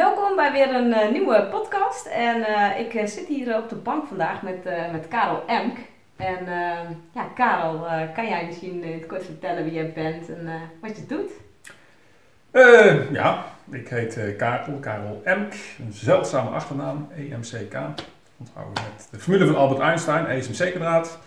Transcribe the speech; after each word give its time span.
welkom 0.00 0.36
bij 0.36 0.52
weer 0.52 0.74
een 0.74 0.92
eh, 0.92 1.10
nieuwe 1.10 1.48
podcast. 1.50 2.06
En 2.06 2.42
eh, 2.44 2.80
ik 2.80 2.94
eh, 2.94 3.06
zit 3.06 3.26
hier 3.26 3.56
op 3.56 3.68
de 3.68 3.74
bank 3.74 4.06
vandaag 4.06 4.42
met, 4.42 4.64
met 4.92 5.08
Karel 5.08 5.42
Emk. 5.46 5.78
En 6.16 6.46
ja, 7.14 7.24
Karel, 7.34 7.86
kan 8.14 8.28
jij 8.28 8.46
misschien 8.46 8.84
het 8.84 9.06
kort 9.06 9.24
vertellen 9.24 9.64
wie 9.64 9.72
jij 9.72 9.92
bent 9.92 10.28
en 10.28 10.50
wat 10.80 10.96
je 10.96 11.06
doet? 11.06 11.30
Ja, 13.12 13.44
ik 13.70 13.88
heet 13.88 14.36
Karel, 14.36 14.78
Karel 14.78 15.20
Emk, 15.24 15.52
een 15.52 15.92
zeldzame 15.92 16.50
achternaam, 16.50 17.08
EMCK. 17.16 17.74
Onthouden 18.38 18.74
met 18.74 19.08
de 19.10 19.18
formule 19.18 19.46
van 19.46 19.56
Albert 19.56 19.80
Einstein, 19.80 20.26
ESMC-kwadraat. 20.26 21.18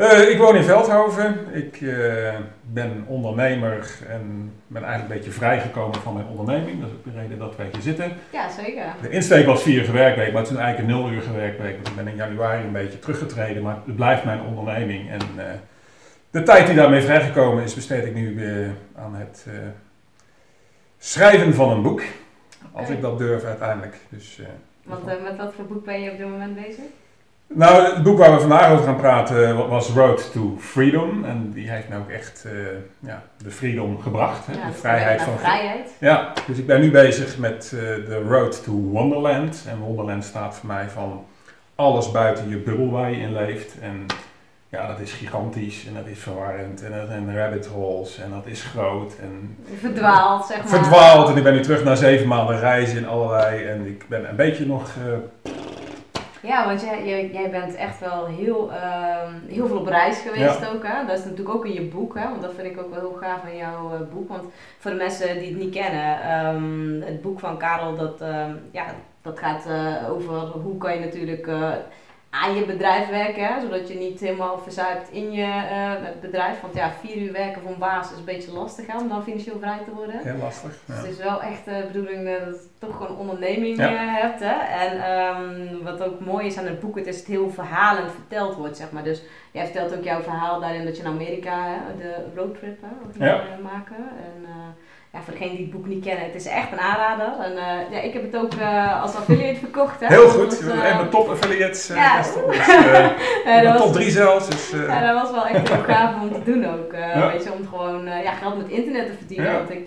Eh 0.00 0.30
ik 0.30 0.38
woon 0.38 0.56
in 0.56 0.62
Veldhoven, 0.62 1.46
ik 1.52 1.80
eh, 1.80 2.34
ben 2.62 3.04
ondernemer 3.06 3.98
en 4.08 4.52
ben 4.66 4.82
eigenlijk 4.82 5.12
een 5.12 5.16
beetje 5.16 5.38
vrijgekomen 5.38 6.00
van 6.00 6.14
mijn 6.14 6.26
onderneming. 6.26 6.80
Dat 6.80 6.88
is 6.88 6.94
ook 6.94 7.04
de 7.04 7.20
reden 7.20 7.38
dat 7.38 7.56
wij 7.56 7.68
hier 7.72 7.82
zitten. 7.82 8.12
Ja, 8.32 8.50
zeker. 8.50 8.84
De 9.02 9.10
insteek 9.10 9.46
was 9.46 9.62
vierige 9.62 9.92
werkweek, 9.92 10.32
maar 10.32 10.42
het 10.42 10.50
is 10.50 10.56
eigenlijk 10.56 10.88
een 10.88 10.96
nul 10.96 11.10
uur 11.10 11.34
werkweek. 11.36 11.74
Want 11.74 11.88
ik 11.88 11.94
ben 11.94 12.08
in 12.08 12.16
januari 12.16 12.64
een 12.64 12.72
beetje 12.72 12.98
teruggetreden, 12.98 13.62
maar 13.62 13.78
het 13.86 13.96
blijft 13.96 14.24
mijn 14.24 14.40
onderneming. 14.40 15.10
En 15.10 15.20
eh, 15.36 15.44
de 16.30 16.42
tijd 16.42 16.66
die 16.66 16.76
daarmee 16.76 17.02
vrijgekomen 17.02 17.62
is, 17.62 17.74
besteed 17.74 18.04
ik 18.04 18.14
nu 18.14 18.44
aan 18.96 19.14
het 19.14 19.46
schrijven 20.98 21.54
van 21.54 21.70
een 21.70 21.82
boek. 21.82 22.02
Als 22.72 22.88
ik 22.88 23.00
dat 23.00 23.18
durf 23.18 23.44
uiteindelijk. 23.44 23.96
Dus, 24.08 24.40
Want 24.84 25.04
met 25.04 25.36
wat 25.36 25.54
voor 25.54 25.64
boek 25.64 25.84
ben 25.84 26.00
je 26.00 26.10
op 26.10 26.18
dit 26.18 26.28
moment 26.28 26.54
bezig? 26.54 26.84
Nou, 27.54 27.94
het 27.94 28.02
boek 28.02 28.18
waar 28.18 28.32
we 28.34 28.40
vandaag 28.40 28.70
over 28.72 28.84
gaan 28.84 28.96
praten 28.96 29.56
wa- 29.56 29.66
was 29.66 29.88
Road 29.88 30.32
to 30.32 30.56
Freedom. 30.58 31.24
En 31.24 31.50
die 31.54 31.70
heeft 31.70 31.88
nou 31.88 32.02
ook 32.02 32.10
echt 32.10 32.44
eh, 32.46 32.52
ja, 32.98 33.22
de 33.42 33.50
freedom 33.50 34.00
gebracht. 34.00 34.46
Hè? 34.46 34.52
Ja, 34.52 34.66
de 34.66 34.72
vrijheid 34.72 35.22
van 35.22 35.38
vrijheid. 35.38 35.90
Ja, 36.00 36.32
dus 36.46 36.58
ik 36.58 36.66
ben 36.66 36.80
nu 36.80 36.90
bezig 36.90 37.38
met 37.38 37.72
eh, 37.74 37.80
de 37.80 38.22
Road 38.28 38.64
to 38.64 38.72
Wonderland. 38.72 39.64
En 39.68 39.78
Wonderland 39.78 40.24
staat 40.24 40.54
voor 40.54 40.66
mij 40.68 40.88
van 40.88 41.24
alles 41.74 42.10
buiten 42.10 42.48
je 42.48 42.56
bubbel 42.56 42.90
waar 42.90 43.10
je 43.10 43.16
in 43.16 43.32
leeft. 43.32 43.74
En 43.80 44.06
ja, 44.68 44.86
dat 44.86 45.00
is 45.00 45.12
gigantisch 45.12 45.86
en 45.86 45.94
dat 45.94 46.06
is 46.06 46.18
verwarrend 46.18 46.82
en 46.84 46.90
dat 46.92 47.06
zijn 47.08 47.36
rabbit 47.36 47.66
holes 47.66 48.18
en 48.18 48.30
dat 48.30 48.46
is 48.46 48.62
groot 48.62 49.12
en 49.22 49.56
Verdwaald, 49.80 50.46
zeg 50.46 50.58
maar. 50.58 50.68
verdwaald. 50.68 51.28
En 51.30 51.36
ik 51.36 51.42
ben 51.42 51.52
nu 51.54 51.60
terug 51.60 51.84
na 51.84 51.94
zeven 51.94 52.26
maanden 52.28 52.58
reizen 52.60 52.98
in 52.98 53.06
allerlei 53.08 53.64
en 53.64 53.86
ik 53.86 54.04
ben 54.08 54.28
een 54.28 54.36
beetje 54.36 54.66
nog... 54.66 54.90
eh, 55.06 55.52
Ja, 56.42 56.66
want 56.66 56.80
jij, 56.80 57.06
jij, 57.06 57.30
jij 57.30 57.50
bent 57.50 57.74
echt 57.74 58.00
wel 58.00 58.26
heel, 58.26 58.72
ehm, 58.72 59.34
heel 59.46 59.66
veel 59.66 59.78
op 59.78 59.86
reis 59.86 60.18
geweest 60.18 60.68
ook. 60.74 60.86
Hè? 60.86 61.06
Dat 61.06 61.18
is 61.18 61.24
natuurlijk 61.24 61.54
ook 61.54 61.66
in 61.66 61.72
je 61.72 61.82
boek, 61.82 62.14
hè? 62.14 62.28
want 62.28 62.42
dat 62.42 62.54
vind 62.54 62.66
ik 62.66 62.80
ook 62.80 62.90
wel 62.90 63.00
heel 63.00 63.18
gaaf 63.20 63.44
in 63.44 63.56
jouw 63.56 63.92
eh, 63.92 64.00
boek. 64.14 64.28
Want 64.28 64.52
voor 64.78 64.90
de 64.90 64.96
mensen 64.96 65.38
die 65.38 65.48
het 65.48 65.58
niet 65.58 65.74
kennen, 65.74 66.22
ehm, 66.22 67.00
het 67.00 67.22
boek 67.22 67.40
van 67.40 67.58
Karel, 67.58 67.96
dat, 67.96 68.20
ehm, 68.20 68.54
ja, 68.70 68.84
dat 69.22 69.38
gaat 69.38 69.66
eh, 69.66 70.10
over 70.10 70.34
hoe 70.34 70.78
kan 70.78 70.94
je 70.94 71.00
natuurlijk 71.00 71.46
eh, 71.46 71.72
aan 72.30 72.54
je 72.54 72.64
bedrijf 72.64 73.08
werken, 73.08 73.44
hè? 73.46 73.60
zodat 73.60 73.88
je 73.88 73.94
niet 73.94 74.20
helemaal 74.20 74.58
verzuipt 74.58 75.10
in 75.10 75.32
je 75.32 75.42
eh, 75.70 75.92
bedrijf. 76.20 76.60
Want 76.60 76.74
ja, 76.74 76.92
vier 77.00 77.16
uur 77.16 77.32
werken 77.32 77.62
voor 77.62 77.70
een 77.70 77.78
baas 77.78 78.10
is 78.12 78.18
een 78.18 78.24
beetje 78.24 78.52
lastig 78.52 78.86
hè, 78.86 78.98
om 78.98 79.08
dan 79.08 79.22
financieel 79.22 79.58
vrij 79.58 79.78
te 79.84 79.90
worden. 79.90 80.20
heel 80.22 80.36
lastig. 80.36 80.78
Dus 80.86 80.96
het 80.96 81.06
is 81.06 81.16
wel 81.16 81.42
echt 81.42 81.64
de 81.64 81.84
bedoeling 81.92 82.24
dat 82.24 82.38
je 82.40 82.66
toch 82.78 82.96
gewoon 82.96 83.10
een 83.10 83.16
onderneming 83.16 83.76
Ja. 83.76 83.88
eh, 83.90 84.22
hebt. 84.22 84.40
Hè? 84.40 84.54
En 84.84 85.04
ehm, 85.04 85.82
wat 85.82 86.02
ook 86.02 86.20
mooi 86.20 86.46
is 86.46 86.58
aan 86.58 86.64
het 86.66 86.80
boek, 86.80 86.96
het 86.96 87.06
is 87.06 87.18
het 87.18 87.26
heel 87.26 87.50
verhalend 87.50 88.10
verteld 88.12 88.54
wordt, 88.54 88.76
zeg 88.76 88.90
maar. 88.90 89.04
Dus 89.04 89.22
jij 89.50 89.64
vertelt 89.64 89.96
ook 89.96 90.04
jouw 90.04 90.20
verhaal 90.22 90.60
daarin 90.60 90.84
dat 90.84 90.96
je 90.96 91.02
naar 91.02 91.12
Amerika, 91.12 91.66
hè, 91.66 91.96
de 91.98 92.14
roadtrip, 92.34 92.78
hè, 93.18 93.24
Ja. 93.26 93.42
maken. 93.62 93.96
En 93.96 94.44
eh, 94.44 94.52
ja, 95.12 95.20
voor 95.22 95.32
degenen 95.32 95.56
die 95.56 95.64
het 95.66 95.74
boek 95.74 95.86
niet 95.86 96.04
kennen, 96.04 96.24
het 96.24 96.34
is 96.34 96.46
echt 96.46 96.72
een 96.72 96.78
aanrader. 96.80 97.44
En 97.44 97.52
eh, 97.56 97.90
ja, 97.92 97.98
ik 98.00 98.12
heb 98.12 98.22
het 98.22 98.36
ook 98.36 98.52
eh, 98.54 99.02
als 99.02 99.14
affiliate 99.16 99.58
verkocht. 99.58 100.00
Hè? 100.00 100.06
Heel 100.06 100.28
goed, 100.28 100.60
eh, 100.60 100.66
een 100.90 100.94
van 100.96 101.04
de 101.04 101.08
top 101.10 101.28
affiliates. 101.28 101.90
eh, 101.90 101.96
ja. 101.96 102.16
Dus, 102.16 102.32
was- 103.72 103.82
top 103.82 103.92
drie 103.92 104.10
zelfs. 104.10 104.48
Dus, 104.50 104.70
ja, 104.86 105.12
dat 105.12 105.22
was 105.22 105.30
wel 105.30 105.46
echt 105.46 105.68
heel 105.68 105.82
gaaf 105.82 106.20
om 106.22 106.32
te 106.32 106.50
doen 106.52 106.64
ook. 106.66 106.92
Ja. 106.92 107.32
Weet 107.32 107.44
je, 107.44 107.52
om 107.52 107.66
gewoon 107.68 108.04
ja, 108.04 108.32
geld 108.32 108.56
met 108.56 108.68
internet 108.68 109.06
te 109.06 109.12
verdienen. 109.18 109.46
Ja. 109.50 109.56
Want 109.58 109.70
ik, 109.70 109.86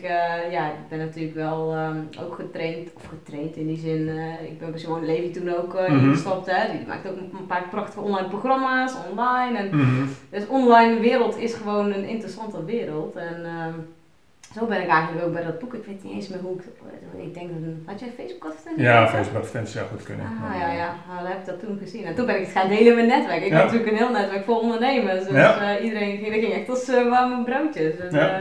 ja, 0.51 0.65
ik 0.67 0.87
ben 0.89 0.99
natuurlijk 0.99 1.35
wel 1.35 1.73
ehm, 1.73 1.97
ook 2.23 2.35
getraind, 2.35 2.89
of 2.95 3.01
getraind 3.09 3.55
in 3.55 3.67
die 3.67 3.77
zin. 3.79 4.07
ik 4.43 4.59
ben 4.59 4.71
bij 4.71 4.79
Simone 4.79 5.05
Levy 5.05 5.31
toen 5.33 5.55
ook 5.55 5.73
Mhm. 5.73 5.91
ingestapt. 5.97 6.51
Hè. 6.51 6.71
Die 6.77 6.87
maakt 6.87 7.07
ook 7.07 7.17
een 7.17 7.45
paar 7.47 7.63
prachtige 7.69 7.99
online 8.01 8.27
programma's, 8.27 8.93
online. 9.11 9.57
En, 9.57 9.67
mhm. 9.77 10.05
dus 10.29 10.47
online 10.47 10.99
wereld 10.99 11.37
is 11.37 11.53
gewoon 11.53 11.93
een 11.93 12.05
interessante 12.07 12.65
wereld. 12.65 13.15
En 13.15 13.45
ehm, 13.45 13.73
zo 14.53 14.65
ben 14.65 14.81
ik 14.81 14.87
eigenlijk 14.87 15.25
ook 15.25 15.33
bij 15.33 15.43
dat 15.43 15.59
boek. 15.59 15.73
Ik 15.73 15.83
weet 15.85 16.03
niet 16.03 16.13
eens 16.13 16.27
meer 16.27 16.39
hoe 16.39 16.55
ik... 16.57 16.63
Ik 17.23 17.33
denk, 17.33 17.49
dat 17.49 17.59
had 17.85 17.99
jij 17.99 18.09
Facebook 18.17 18.45
advertentie? 18.45 18.83
Ja, 18.83 19.07
Facebook 19.07 19.35
advertenties 19.37 19.73
zou 19.75 19.87
goed 19.87 20.03
kunnen. 20.03 20.25
Ah, 20.25 20.59
ja, 20.59 20.71
ja. 20.71 20.95
Nou, 21.13 21.27
heb 21.27 21.39
ik 21.39 21.45
dat 21.45 21.59
toen 21.59 21.77
gezien. 21.77 22.05
En 22.05 22.15
toen 22.15 22.25
ben 22.25 22.35
ik 22.35 22.41
het 22.45 22.51
gaan 22.51 22.67
delen 22.69 22.87
in 22.87 22.95
mijn 22.95 23.07
netwerk. 23.07 23.43
Ik 23.43 23.49
Ja. 23.51 23.55
heb 23.55 23.63
natuurlijk 23.65 23.91
een 23.91 23.97
heel 23.97 24.11
netwerk 24.11 24.43
vol 24.43 24.59
ondernemers. 24.59 25.23
Dus 25.23 25.33
Ja. 25.33 25.75
eh, 25.77 25.83
iedereen 25.83 26.17
ging, 26.17 26.53
echt 26.53 26.69
als 26.69 26.89
uh, 26.89 27.09
warme 27.09 27.43
broodjes. 27.43 27.93
Ja. 28.11 28.27
eh, 28.29 28.35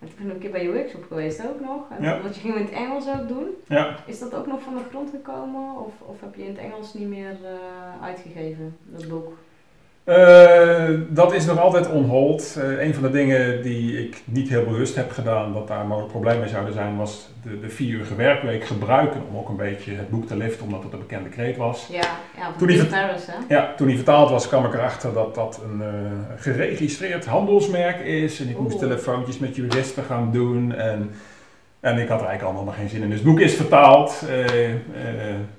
en 0.00 0.08
toen 0.08 0.16
ben 0.18 0.26
ik 0.26 0.32
een 0.32 0.38
keer 0.38 0.50
bij 0.50 0.62
je 0.62 0.72
workshop 0.72 1.04
geweest 1.08 1.42
ook 1.48 1.60
nog. 1.60 1.82
En. 1.98 2.22
Wat 2.22 2.34
je 2.34 2.40
ging 2.40 2.54
in 2.56 2.62
het 2.64 2.72
Engels 2.72 3.08
ook 3.08 3.28
doen. 3.28 3.46
Ja. 3.68 3.96
Is 4.06 4.18
dat 4.18 4.34
ook 4.34 4.46
nog 4.46 4.60
van 4.62 4.74
de 4.74 4.82
grond 4.90 5.10
gekomen? 5.10 5.76
Of, 5.86 5.92
of 5.98 6.20
heb 6.20 6.34
je 6.34 6.42
in 6.42 6.48
het 6.54 6.58
Engels 6.64 6.94
niet 6.94 7.08
meer 7.08 7.36
eh, 7.44 8.06
uitgegeven, 8.06 8.76
dat 8.84 9.08
boek? 9.08 9.32
Eh, 10.04 10.88
dat 11.08 11.32
is 11.32 11.46
nog 11.46 11.58
altijd 11.58 11.90
on 11.90 12.04
hold. 12.04 12.56
Eh, 12.58 12.84
een 12.86 12.94
van 12.94 13.02
de 13.02 13.10
dingen 13.10 13.62
die 13.62 14.04
ik 14.04 14.22
niet 14.24 14.48
heel 14.48 14.64
bewust 14.64 14.94
heb 14.94 15.10
gedaan, 15.10 15.52
dat 15.52 15.68
daar 15.68 15.86
mogelijk 15.86 16.12
problemen 16.12 16.40
mee 16.40 16.48
zouden 16.48 16.72
zijn, 16.72 16.96
was 16.96 17.30
de, 17.42 17.60
de 17.60 17.68
vierurige 17.68 18.14
werkweek 18.14 18.64
gebruiken 18.64 19.22
om 19.30 19.36
ook 19.36 19.48
een 19.48 19.56
beetje 19.56 19.92
het 19.94 20.10
boek 20.10 20.26
te 20.26 20.36
liften, 20.36 20.64
omdat 20.64 20.82
het 20.82 20.92
een 20.92 20.98
bekende 20.98 21.28
kreet 21.28 21.56
was. 21.56 21.88
Ja, 21.90 22.00
ja 22.36 22.52
Toen 22.58 22.68
die 22.68 22.82
hè? 22.82 23.54
Ja, 23.54 23.74
toen 23.76 23.86
die 23.86 23.96
vertaald 23.96 24.30
was, 24.30 24.48
kwam 24.48 24.64
ik 24.64 24.74
erachter 24.74 25.12
dat 25.12 25.34
dat 25.34 25.60
een 25.64 25.82
eh, 25.82 25.88
geregistreerd 26.36 27.26
handelsmerk 27.26 28.00
is. 28.00 28.40
En 28.40 28.48
ik 28.48 28.58
moest 28.58 28.78
telefoontjes 28.78 29.38
met 29.38 29.56
juristen 29.56 30.04
gaan 30.04 30.32
doen. 30.32 30.74
En, 30.74 31.10
en 31.80 31.98
ik 31.98 32.08
had 32.08 32.20
er 32.20 32.26
eigenlijk 32.26 32.42
allemaal 32.42 32.64
nog 32.64 32.74
geen 32.74 32.88
zin 32.88 33.02
in. 33.02 33.08
Dus 33.08 33.18
het 33.18 33.28
boek 33.28 33.40
is 33.40 33.54
vertaald, 33.54 34.22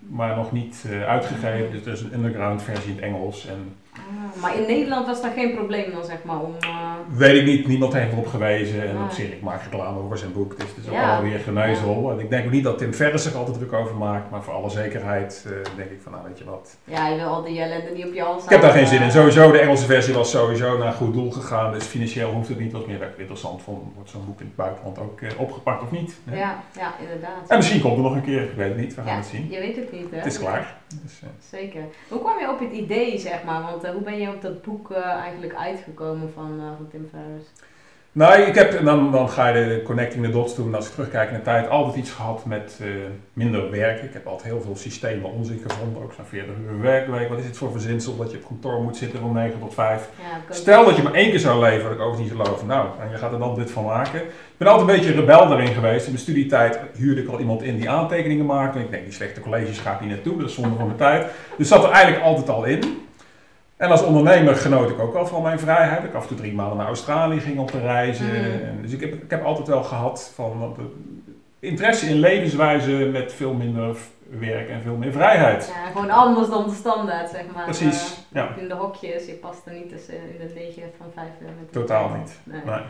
maar 0.09 0.35
nog 0.35 0.51
niet 0.51 0.85
uitgegeven. 1.07 1.71
Dus 1.71 1.85
er 1.85 1.91
is 1.91 2.01
een 2.01 2.13
underground 2.13 2.63
versie 2.63 2.89
in 2.89 2.95
het 2.95 3.05
Engels. 3.05 3.47
En 3.47 3.75
Ah, 4.09 4.41
maar 4.41 4.55
in 4.59 4.67
Nederland 4.67 5.05
was 5.07 5.21
dat 5.21 5.31
geen 5.35 5.53
probleem 5.55 5.91
dan, 5.91 6.03
zeg 6.05 6.17
maar, 6.23 6.39
om... 6.39 6.55
eh, 6.59 6.69
Weet 7.17 7.35
ik 7.35 7.45
niet, 7.45 7.67
niemand 7.67 7.93
heeft 7.93 8.11
erop 8.11 8.27
gewezen. 8.27 8.89
En 8.89 9.03
op 9.03 9.11
zich, 9.11 9.25
ik 9.31 9.41
maak 9.41 9.63
reclame 9.63 9.99
over 9.99 10.17
zijn 10.17 10.33
boek. 10.33 10.59
Dus 10.59 10.69
het 10.69 10.77
is 10.83 10.87
ook 10.87 10.93
Ja. 10.93 11.03
allemaal 11.03 11.29
weer 11.31 11.39
geneuzel. 11.39 12.11
En 12.11 12.19
ik 12.19 12.29
denk 12.29 12.45
ook 12.45 12.51
niet 12.51 12.63
dat 12.63 12.77
Tim 12.77 12.93
Ferriss 12.93 13.23
zich 13.23 13.35
altijd 13.35 13.57
druk 13.57 13.73
over 13.73 13.95
maakt. 13.95 14.29
Maar 14.31 14.43
voor 14.43 14.53
alle 14.53 14.69
zekerheid 14.69 15.43
eh, 15.47 15.51
denk 15.75 15.89
ik 15.89 15.99
van, 16.03 16.11
nou 16.11 16.23
weet 16.27 16.37
je 16.37 16.43
wat. 16.45 16.77
ja, 16.83 17.07
je 17.07 17.15
wil 17.15 17.25
al 17.27 17.43
die 17.43 17.59
ellende 17.61 17.91
niet 17.95 18.05
op 18.05 18.13
je 18.13 18.21
hals 18.21 18.43
Ik 18.43 18.49
heb 18.49 18.61
daar 18.61 18.71
geen 18.71 18.87
zin 18.87 19.01
in. 19.01 19.07
eh. 19.07 19.13
Sowieso, 19.13 19.51
de 19.51 19.59
Engelse 19.59 19.85
versie 19.85 20.13
was 20.13 20.29
sowieso 20.31 20.77
naar 20.77 20.91
goed 20.93 21.13
doel 21.13 21.31
gegaan. 21.31 21.73
Dus 21.73 21.83
financieel 21.85 22.31
hoeft 22.31 22.49
het 22.49 22.59
niet. 22.59 22.71
Wat 22.71 22.87
meer 22.87 23.13
interessant 23.17 23.61
vond, 23.61 23.93
wordt 23.95 24.09
zo'n 24.09 24.25
boek 24.25 24.39
in 24.39 24.45
het 24.45 24.55
buitenland 24.55 24.99
ook 24.99 25.19
opgepakt 25.37 25.81
of 25.83 25.91
niet. 25.91 26.15
hè? 26.29 26.37
Ja, 26.37 26.63
ja, 26.77 26.93
inderdaad. 27.01 27.47
En 27.49 27.57
misschien 27.57 27.81
komt 27.81 27.95
er 27.97 28.03
nog 28.03 28.15
een 28.15 28.23
keer. 28.23 28.41
Ik 28.43 28.55
weet 28.55 28.67
het 28.67 28.77
niet, 28.77 28.95
we 28.95 29.01
gaan 29.01 29.09
Ja, 29.11 29.15
het 29.17 29.25
zien. 29.25 29.47
je 29.51 29.59
weet 29.59 29.75
het 29.75 29.91
niet, 29.91 30.07
hè? 30.11 30.17
Het 30.17 30.25
is 30.25 30.39
klaar. 30.39 30.75
Zeker. 31.49 31.83
Hoe 32.09 32.19
kwam 32.19 32.39
je 32.39 32.51
op 32.51 32.59
het 32.59 32.71
idee, 32.71 33.17
zeg 33.17 33.43
maar? 33.43 33.61
Want 33.61 33.83
eh, 33.83 33.91
hoe 33.91 34.01
ben 34.01 34.19
je 34.19 34.29
op 34.29 34.41
dat 34.41 34.61
boek 34.61 34.91
eh, 34.91 35.05
eigenlijk 35.05 35.55
uitgekomen 35.55 36.31
van, 36.33 36.61
van 36.77 36.87
Tim 36.89 37.09
Ferriss? 37.09 37.49
Nou, 38.15 38.41
ik 38.41 38.55
heb, 38.55 38.73
en 38.73 38.85
dan, 38.85 39.11
dan 39.11 39.29
ga 39.29 39.47
je 39.47 39.53
de 39.67 39.81
connecting 39.83 40.25
the 40.25 40.31
dots 40.31 40.55
doen. 40.55 40.75
Als 40.75 40.87
ik 40.87 40.91
terugkijk 40.93 41.29
in 41.29 41.35
de 41.35 41.41
tijd, 41.41 41.69
altijd 41.69 41.95
iets 41.95 42.11
gehad 42.11 42.45
met 42.45 42.77
eh, 42.81 42.87
minder 43.33 43.71
werken. 43.71 44.03
Ik 44.07 44.13
heb 44.13 44.25
altijd 44.27 44.47
heel 44.51 44.61
veel 44.61 44.75
systemen 44.75 45.31
onzin 45.31 45.61
gevonden. 45.67 46.03
Ook 46.03 46.13
zo'n 46.13 46.25
40 46.25 46.53
uur 46.71 46.81
werkweek. 46.81 47.29
Wat 47.29 47.39
is 47.39 47.45
het 47.45 47.57
voor 47.57 47.71
verzinsel 47.71 48.17
dat 48.17 48.31
je 48.31 48.37
op 48.37 48.45
kantoor 48.47 48.81
moet 48.81 48.97
zitten 48.97 49.19
van 49.19 49.33
9 49.33 49.59
tot 49.59 49.73
5? 49.73 50.09
Ja, 50.19 50.37
ik 50.37 50.43
ook- 50.49 50.55
Stel 50.55 50.85
dat 50.85 50.95
je 50.95 51.03
maar 51.03 51.13
één 51.13 51.29
keer 51.29 51.39
zou 51.39 51.59
leven, 51.61 51.83
wat 51.83 51.91
ik 51.91 51.99
overigens 51.99 52.31
niet 52.31 52.41
geloof. 52.41 52.65
Nou, 52.65 52.87
en 53.01 53.09
je 53.11 53.17
gaat 53.17 53.31
er 53.33 53.39
dan 53.39 53.55
dit 53.55 53.71
van 53.71 53.83
maken. 53.83 54.19
Ik 54.21 54.57
ben 54.57 54.67
altijd 54.67 54.89
een 54.89 54.95
beetje 54.95 55.19
rebel 55.19 55.47
daarin 55.47 55.73
geweest. 55.73 56.05
In 56.05 56.11
mijn 56.11 56.23
studietijd 56.23 56.79
huurde 56.97 57.21
ik 57.21 57.27
al 57.29 57.39
iemand 57.39 57.61
in 57.61 57.77
die 57.77 57.89
aantekeningen 57.89 58.45
maakte. 58.45 58.77
En 58.77 58.83
ik 58.83 58.91
denk, 58.91 59.03
die 59.03 59.13
slechte 59.13 59.39
colleges 59.41 59.79
ga 59.79 59.93
ik 59.93 59.99
niet 60.01 60.09
naartoe. 60.09 60.37
Dat 60.39 60.49
is 60.49 60.55
zonde 60.55 60.75
van 60.75 60.85
mijn 60.85 60.97
tijd. 60.97 61.25
Dus 61.57 61.67
zat 61.67 61.83
er 61.83 61.89
eigenlijk 61.91 62.23
altijd 62.23 62.49
al 62.49 62.63
in. 62.63 63.01
En 63.77 63.89
als 63.91 64.03
ondernemer 64.03 64.55
genoot 64.55 64.89
ik 64.89 64.99
ook 64.99 65.13
wel 65.13 65.25
van 65.27 65.41
mijn 65.41 65.59
vrijheid. 65.59 66.03
Ik 66.03 66.13
af 66.13 66.21
en 66.21 66.27
toe 66.27 66.37
drie 66.37 66.53
maanden 66.53 66.77
naar 66.77 66.87
Australië 66.87 67.39
ging 67.39 67.59
om 67.59 67.65
te 67.65 67.79
reizen. 67.79 68.25
Mm. 68.25 68.81
Dus 68.81 68.91
ik 68.91 68.99
heb, 69.01 69.13
ik 69.13 69.29
heb 69.29 69.43
altijd 69.43 69.67
wel 69.67 69.83
gehad 69.83 70.31
van 70.35 70.73
de- 70.77 70.95
interesse 71.67 72.05
in 72.05 72.15
levenswijze 72.19 72.91
met 72.91 73.33
veel 73.33 73.53
minder 73.53 73.95
werk 74.39 74.69
en 74.69 74.81
veel 74.81 74.95
meer 74.95 75.11
vrijheid. 75.11 75.73
Ja, 75.85 75.91
gewoon 75.91 76.09
anders 76.09 76.49
dan 76.49 76.67
de 76.69 76.75
standaard, 76.75 77.29
zeg 77.29 77.43
maar. 77.55 77.63
Precies, 77.63 78.03
Eh, 78.31 78.41
ja. 78.41 78.55
In 78.57 78.67
de 78.67 78.73
hokjes, 78.73 79.25
je 79.25 79.33
past 79.33 79.65
er 79.65 79.73
niet 79.73 79.89
tussen 79.89 80.13
in 80.13 80.47
de 80.47 80.53
9 80.55 80.83
van 80.97 81.07
5 81.13 81.25
met 81.39 81.49
de 81.71 81.79
Totaal 81.79 82.09
niet. 82.09 82.39
Nee. 82.43 82.61
Nee. 82.65 82.81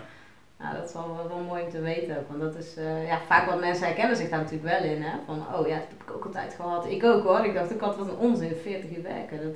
Nou, 0.59 0.75
dat 0.75 0.87
is 0.87 0.93
wel, 0.93 1.27
wel 1.27 1.39
mooi 1.47 1.63
om 1.63 1.69
te 1.69 1.81
weten 1.81 2.17
ook. 2.17 2.27
Want 2.29 2.41
dat 2.41 2.55
is, 2.63 2.75
eh, 2.77 3.07
ja, 3.07 3.17
vaak 3.27 3.45
wat 3.49 3.59
mensen 3.59 3.85
herkennen 3.85 4.17
zich 4.17 4.29
daar 4.29 4.39
natuurlijk 4.39 4.79
wel 4.79 4.91
in. 4.91 5.01
Hè? 5.01 5.11
Van, 5.25 5.35
oh 5.35 5.67
ja, 5.67 5.75
dat 5.75 5.87
heb 5.89 6.01
ik 6.07 6.13
ook 6.15 6.25
altijd 6.25 6.53
gehad. 6.55 6.85
Ik 6.89 7.03
ook 7.03 7.23
hoor. 7.23 7.45
Ik 7.45 7.53
dacht 7.53 7.73
ook 7.73 7.81
altijd, 7.81 7.99
wat 8.07 8.09
een 8.13 8.27
onzin, 8.29 8.55
40 8.63 8.97
uur 8.97 9.03
werken. 9.03 9.37
Dat 9.43 9.53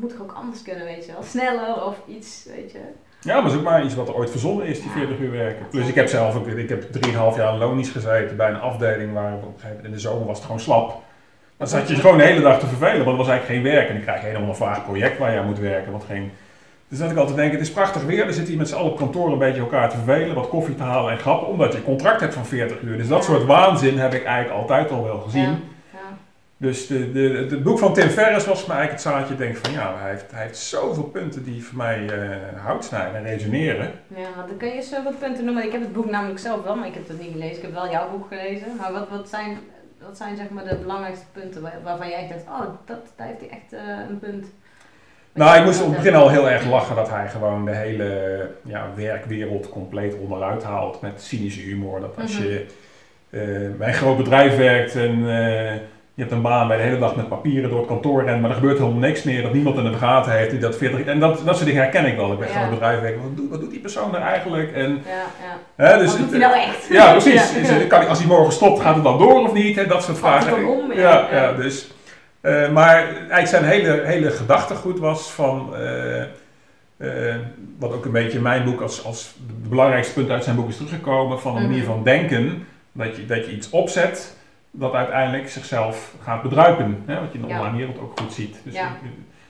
moet 0.00 0.10
toch 0.10 0.22
ook 0.22 0.32
anders 0.32 0.62
kunnen, 0.62 0.84
weet 0.84 1.06
je 1.06 1.12
wel. 1.12 1.22
Sneller 1.22 1.84
of 1.84 1.96
iets, 2.06 2.46
weet 2.56 2.72
je. 2.72 2.78
Ja, 3.20 3.34
maar 3.34 3.42
dat 3.42 3.52
is 3.52 3.58
ook 3.58 3.64
maar 3.64 3.84
iets 3.84 3.94
wat 3.94 4.08
er 4.08 4.14
ooit 4.14 4.30
verzonnen 4.30 4.66
is, 4.66 4.82
die 4.82 4.90
40 4.90 5.18
uur 5.18 5.30
werken. 5.30 5.68
Plus 5.68 5.88
ik 5.88 5.94
heb 5.94 6.08
zelf 6.08 6.36
ook, 6.36 6.46
ik 6.46 6.68
heb 6.68 6.82
3,5 6.82 7.36
jaar 7.36 7.56
loonies 7.56 7.90
gezeten 7.90 8.36
bij 8.36 8.48
een 8.48 8.60
afdeling 8.60 9.12
waar 9.12 9.32
op 9.32 9.42
een 9.42 9.48
gegeven 9.48 9.68
moment 9.68 9.84
in 9.84 9.92
de 9.92 9.98
zomer 9.98 10.26
was 10.26 10.36
het 10.36 10.44
gewoon 10.44 10.60
slap. 10.60 11.02
Dan 11.56 11.68
zat 11.68 11.88
je 11.88 11.94
gewoon 11.94 12.18
de 12.18 12.24
hele 12.24 12.40
dag 12.40 12.58
te 12.58 12.66
vervelen, 12.66 13.04
want 13.04 13.10
er 13.10 13.24
was 13.24 13.28
eigenlijk 13.28 13.60
geen 13.60 13.72
werk. 13.72 13.88
En 13.88 13.94
dan 13.94 14.02
krijg 14.02 14.20
je 14.20 14.26
helemaal 14.26 14.48
een 14.48 14.54
vaag 14.54 14.84
project 14.84 15.18
waar 15.18 15.32
je 15.32 15.38
aan 15.38 15.46
moet 15.46 15.58
werken, 15.58 15.92
wat 15.92 16.04
geen... 16.04 16.30
Dus 16.88 16.98
dat 16.98 17.10
ik 17.10 17.16
altijd 17.16 17.36
denk, 17.36 17.52
het 17.52 17.60
is 17.60 17.72
prachtig 17.72 18.04
weer, 18.04 18.24
dan 18.24 18.32
zitten 18.32 18.48
hier 18.48 18.58
met 18.58 18.68
z'n 18.68 18.74
allen 18.74 18.90
op 18.90 18.96
kantoor 18.96 19.32
een 19.32 19.38
beetje 19.38 19.60
elkaar 19.60 19.90
te 19.90 19.96
vervelen, 19.96 20.34
wat 20.34 20.48
koffie 20.48 20.74
te 20.74 20.82
halen 20.82 21.12
en 21.12 21.18
grappen, 21.18 21.48
omdat 21.48 21.72
je 21.72 21.78
een 21.78 21.84
contract 21.84 22.20
hebt 22.20 22.34
van 22.34 22.46
40 22.46 22.80
uur. 22.80 22.96
Dus 22.96 23.08
dat 23.08 23.24
soort 23.24 23.44
waanzin 23.44 23.98
heb 23.98 24.14
ik 24.14 24.24
eigenlijk 24.24 24.60
altijd 24.60 24.90
al 24.90 25.04
wel 25.04 25.18
gezien. 25.18 25.42
Ja. 25.42 25.58
Dus 26.60 26.86
de, 26.86 27.12
de, 27.12 27.46
het 27.50 27.62
boek 27.62 27.78
van 27.78 27.94
Tim 27.94 28.08
Ferriss 28.08 28.46
was 28.46 28.60
voor 28.60 28.68
mij 28.68 28.76
eigenlijk 28.78 29.04
het 29.04 29.14
zaadje. 29.14 29.36
Denk 29.36 29.56
van 29.56 29.72
ja, 29.72 29.94
hij 29.98 30.10
heeft, 30.10 30.30
hij 30.30 30.42
heeft 30.42 30.58
zoveel 30.58 31.02
punten 31.02 31.44
die 31.44 31.64
voor 31.64 31.76
mij 31.76 32.00
uh, 32.00 32.62
hout 32.64 32.84
snijden 32.84 33.14
en 33.14 33.24
resoneren. 33.24 33.92
Ja, 34.06 34.46
dan 34.46 34.56
kun 34.56 34.68
je 34.68 34.82
zoveel 34.82 35.12
punten 35.18 35.44
noemen. 35.44 35.64
Ik 35.64 35.72
heb 35.72 35.80
het 35.80 35.92
boek 35.92 36.10
namelijk 36.10 36.38
zelf 36.38 36.64
wel, 36.64 36.76
maar 36.76 36.86
ik 36.86 36.94
heb 36.94 37.08
het 37.08 37.20
niet 37.20 37.32
gelezen. 37.32 37.56
Ik 37.56 37.62
heb 37.62 37.72
wel 37.72 37.90
jouw 37.90 38.10
boek 38.10 38.26
gelezen. 38.28 38.66
Maar 38.80 38.92
wat, 38.92 39.08
wat, 39.08 39.28
zijn, 39.28 39.58
wat 40.02 40.16
zijn 40.16 40.36
zeg 40.36 40.48
maar 40.48 40.64
de 40.64 40.76
belangrijkste 40.76 41.24
punten 41.32 41.62
waar, 41.62 41.78
waarvan 41.82 42.08
jij 42.08 42.28
denkt, 42.28 42.44
oh, 42.48 42.66
dat, 42.84 43.12
daar 43.16 43.26
heeft 43.26 43.40
hij 43.40 43.48
echt 43.50 43.72
uh, 43.72 43.80
een 44.08 44.18
punt. 44.18 44.46
Nou, 45.32 45.58
ik 45.58 45.64
moest 45.64 45.80
op 45.80 45.86
het 45.86 45.96
begin 45.96 46.14
al 46.14 46.28
heel 46.28 46.50
erg 46.50 46.66
lachen 46.66 46.96
dat 46.96 47.10
hij 47.10 47.28
gewoon 47.28 47.64
de 47.64 47.74
hele 47.74 48.50
ja, 48.64 48.90
werkwereld 48.96 49.68
compleet 49.68 50.14
onderuit 50.14 50.62
haalt 50.62 51.00
met 51.00 51.22
cynische 51.22 51.60
humor. 51.60 52.00
Dat 52.00 52.16
als 52.20 52.36
je 52.36 52.66
uh, 53.30 53.76
bij 53.76 53.88
een 53.88 53.94
groot 53.94 54.16
bedrijf 54.16 54.56
werkt 54.56 54.96
en 54.96 55.24
je 56.18 56.24
hebt 56.24 56.36
een 56.36 56.42
baan 56.42 56.68
waar 56.68 56.76
je 56.76 56.82
de 56.82 56.88
hele 56.88 57.00
dag 57.00 57.16
met 57.16 57.28
papieren 57.28 57.70
door 57.70 57.78
het 57.78 57.88
kantoor 57.88 58.24
rent, 58.24 58.40
maar 58.40 58.50
er 58.50 58.56
gebeurt 58.56 58.78
helemaal 58.78 58.98
niks 58.98 59.22
meer, 59.22 59.42
dat 59.42 59.52
niemand 59.52 59.76
in 59.76 59.84
de 59.84 59.92
gaten 59.92 60.32
heeft 60.32 60.50
die 60.50 60.58
dat 60.58 60.76
40. 60.76 61.04
En 61.04 61.20
dat, 61.20 61.42
dat 61.44 61.54
soort 61.54 61.66
dingen 61.66 61.82
herken 61.82 62.06
ik 62.06 62.16
wel. 62.16 62.32
Ik 62.32 62.38
ben 62.38 62.48
ja. 62.48 62.54
gewoon 62.54 62.70
bedrijf 62.70 63.00
werken. 63.00 63.22
Wat 63.22 63.36
doet, 63.36 63.50
wat 63.50 63.60
doet 63.60 63.70
die 63.70 63.80
persoon 63.80 64.14
er 64.14 64.20
eigenlijk? 64.20 64.72
En, 64.72 65.02
ja, 65.06 65.24
ja. 65.76 65.84
Hè, 65.84 65.98
dus, 65.98 66.10
wat 66.10 66.18
doet 66.18 66.30
hij 66.30 66.38
nou 66.38 66.54
echt? 66.54 66.86
Ja, 66.88 67.10
precies. 67.12 67.68
Ja. 67.68 67.86
Kan, 67.88 68.08
als 68.08 68.18
hij 68.18 68.26
morgen 68.26 68.52
stopt, 68.52 68.80
gaat 68.80 68.94
het 68.94 69.04
dan 69.04 69.18
door 69.18 69.40
of 69.40 69.52
niet? 69.52 69.76
Hè, 69.76 69.86
dat 69.86 70.02
soort 70.02 70.18
vragen. 70.18 70.66
Om, 70.66 70.92
ja, 70.92 71.28
ja. 71.32 71.52
dus. 71.52 71.90
Uh, 72.42 72.70
maar 72.70 73.06
eigenlijk 73.06 73.46
zijn 73.46 73.64
hele, 73.64 74.02
hele 74.04 74.30
gedachtegoed 74.30 74.98
was 74.98 75.30
van. 75.30 75.74
Uh, 75.80 76.22
uh, 76.98 77.34
wat 77.78 77.92
ook 77.92 78.04
een 78.04 78.12
beetje 78.12 78.36
in 78.36 78.42
mijn 78.42 78.64
boek 78.64 78.80
als, 78.80 79.04
als 79.04 79.34
de 79.62 79.68
belangrijkste 79.68 80.14
punt 80.14 80.30
uit 80.30 80.44
zijn 80.44 80.56
boek 80.56 80.68
is 80.68 80.76
teruggekomen, 80.76 81.40
van 81.40 81.56
een 81.56 81.62
manier 81.62 81.84
van 81.84 82.02
denken. 82.04 82.66
Dat 82.92 83.16
je, 83.16 83.26
dat 83.26 83.46
je 83.46 83.52
iets 83.52 83.70
opzet 83.70 84.36
dat 84.78 84.92
uiteindelijk 84.92 85.48
zichzelf 85.48 86.14
gaat 86.22 86.42
bedruipen. 86.42 87.02
Hè? 87.06 87.20
Wat 87.20 87.32
je 87.32 87.38
in 87.38 87.46
de 87.46 87.54
online 87.54 87.76
wereld 87.76 88.00
ook 88.00 88.20
goed 88.20 88.32
ziet. 88.32 88.60
Dus 88.64 88.74
ja. 88.74 88.96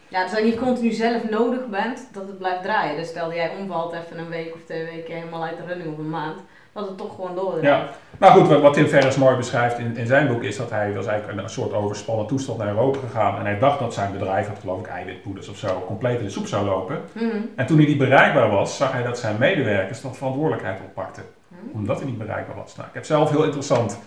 ja, 0.09 0.23
dus 0.23 0.31
dat 0.31 0.41
je 0.41 0.47
niet 0.47 0.59
continu 0.59 0.91
zelf 0.91 1.31
nodig 1.31 1.67
bent 1.67 2.09
dat 2.13 2.27
het 2.27 2.39
blijft 2.39 2.63
draaien. 2.63 2.97
Dus 2.97 3.09
stel 3.09 3.27
dat 3.27 3.35
jij 3.35 3.51
omvalt 3.61 3.93
even 3.93 4.19
een 4.19 4.29
week 4.29 4.55
of 4.55 4.61
twee 4.65 4.85
weken 4.85 5.15
helemaal 5.15 5.45
uit 5.45 5.57
de 5.57 5.65
running 5.67 5.93
of 5.93 5.99
een 5.99 6.11
maand, 6.11 6.41
dat 6.73 6.89
het 6.89 6.99
toch 6.99 7.15
gewoon 7.15 7.35
doordraait. 7.35 7.65
Ja, 7.65 7.89
nou 8.19 8.41
goed, 8.41 8.61
wat 8.61 8.75
Tim 8.75 8.87
Ferriss 8.87 9.17
mooi 9.17 9.37
beschrijft 9.37 9.79
in, 9.79 9.97
in 9.97 10.07
zijn 10.07 10.29
boek 10.29 10.43
is 10.43 10.57
dat 10.57 10.71
hij 10.71 10.95
was 10.95 11.07
eigenlijk 11.07 11.43
een, 11.43 11.51
soort 11.51 11.73
overspannen 11.73 12.27
toestand 12.27 12.59
naar 12.59 12.69
Europa 12.69 12.99
gegaan. 12.99 13.39
En 13.39 13.45
hij 13.45 13.59
dacht 13.59 13.79
dat 13.79 13.95
zijn 13.95 14.13
bedrijf, 14.13 14.47
had 14.47 14.59
geloof 14.59 14.81
ik 14.81 14.87
eiwitpoeders 14.87 15.49
of 15.49 15.57
zo, 15.57 15.83
compleet 15.87 16.19
in 16.19 16.25
de 16.25 16.31
soep 16.31 16.47
zou 16.47 16.67
lopen. 16.67 17.01
Mm. 17.13 17.51
En 17.57 17.67
toen 17.67 17.77
hij 17.77 17.87
niet 17.87 17.99
bereikbaar 17.99 18.51
was, 18.51 18.77
zag 18.77 18.93
hij 18.93 19.03
dat 19.03 19.19
zijn 19.19 19.39
medewerkers 19.39 20.01
dat 20.01 20.17
verantwoordelijkheid 20.17 20.81
oppakten. 20.81 21.23
Mm. 21.49 21.59
Omdat 21.73 21.97
hij 21.97 22.07
niet 22.07 22.19
bereikbaar 22.19 22.57
was. 22.57 22.77
Nou, 22.77 22.89
ik 22.89 22.95
heb 22.95 23.05
zelf 23.05 23.31
heel 23.31 23.45
interessant 23.45 23.99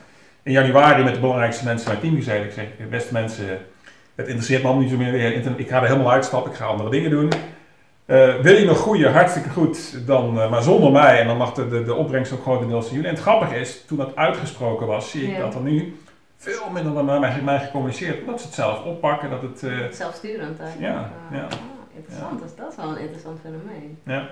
in 0.44 0.52
januari 0.52 1.04
met 1.04 1.14
de 1.14 1.20
belangrijkste 1.20 1.66
mensen 1.66 1.88
mijn 1.90 2.00
team 2.02 2.16
gezeten. 2.16 2.46
Ik 2.46 2.52
zeg, 2.52 2.66
beste 2.90 3.14
mensen, 3.14 3.46
het 4.16 4.26
interesseert 4.28 4.62
me 4.62 4.68
allemaal 4.68 4.84
niet 4.84 4.94
zo 4.94 5.00
meer. 5.00 5.60
Ik 5.60 5.70
ga 5.70 5.82
er 5.82 5.88
helemaal 5.88 6.12
uitstappen, 6.12 6.52
ik 6.52 6.58
ga 6.58 6.66
andere 6.66 6.90
dingen 6.90 7.10
doen. 7.10 7.30
Uh, 8.06 8.36
wil 8.36 8.56
je 8.56 8.66
nog 8.66 8.78
groeien, 8.78 9.12
hartstikke 9.14 9.50
goed, 9.50 10.08
dan, 10.08 10.38
uh, 10.38 10.50
maar 10.50 10.62
zonder 10.62 10.92
mij. 10.92 11.20
En 11.20 11.28
dan 11.28 11.38
mag 11.38 11.54
de, 11.54 11.68
de, 11.68 11.84
de 11.84 11.94
opbrengst 11.94 12.34
ook 12.34 12.42
grotendeels 12.42 12.86
van 12.86 12.94
jullie. 12.96 13.10
En 13.10 13.16
het 13.16 13.24
grappige 13.24 13.56
is, 13.60 13.86
toen 13.86 13.98
dat 13.98 14.16
uitgesproken 14.16 14.88
was, 14.88 15.12
zie 15.12 15.24
ik 15.24 15.36
Ja. 15.36 15.40
dat 15.40 15.56
er 15.56 15.62
nu 15.62 15.98
veel 16.38 16.70
minder 16.74 16.94
dan 16.94 17.06
naar 17.06 17.20
mij, 17.20 17.42
mij 17.44 17.60
gecommuniceerd. 17.60 18.20
Omdat 18.20 18.40
ze 18.40 18.46
het 18.46 18.56
zelf 18.56 18.84
oppakken, 18.84 19.30
dat 19.30 19.42
het... 19.42 19.64
eh, 19.64 19.78
Zelfsturend 19.92 20.60
eigenlijk. 20.60 20.94
Ja, 20.94 20.98
Ah, 21.30 21.38
ja. 21.38 21.44
ah, 21.44 21.52
interessant, 21.96 22.42
dus 22.42 22.56
dat 22.56 22.70
is 22.72 22.76
wel 22.76 22.90
een 22.90 23.00
interessant 23.02 23.40
fenomeen. 23.42 23.98
ja. 24.06 24.30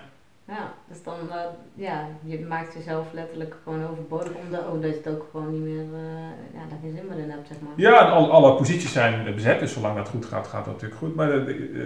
Ja, 0.49 0.73
dus 0.87 1.03
dan, 1.03 1.15
eh, 1.31 1.37
ja, 1.73 2.07
je 2.23 2.39
maakt 2.39 2.73
jezelf 2.73 3.05
letterlijk 3.13 3.55
gewoon 3.63 3.87
overbodig, 3.91 4.31
omdat, 4.45 4.67
omdat 4.71 4.89
je 4.89 4.97
het 5.03 5.07
ook 5.07 5.27
gewoon 5.31 5.51
niet 5.51 5.61
meer, 5.61 5.83
eh, 5.93 6.53
ja, 6.53 6.59
daar 6.69 6.79
geen 6.81 6.95
zin 6.95 7.05
meer 7.09 7.17
in 7.17 7.29
hebt, 7.29 7.47
zeg 7.47 7.57
maar. 7.59 7.71
Ja, 7.75 8.05
en 8.05 8.11
al, 8.11 8.31
alle 8.31 8.55
posities 8.55 8.91
zijn 8.91 9.35
bezet, 9.35 9.59
dus 9.59 9.73
zolang 9.73 9.95
dat 9.95 10.09
goed 10.09 10.25
gaat, 10.25 10.47
gaat 10.47 10.65
dat 10.65 10.73
natuurlijk 10.73 11.01
goed. 11.01 11.15
Maar 11.15 11.31
eh, 11.31 11.45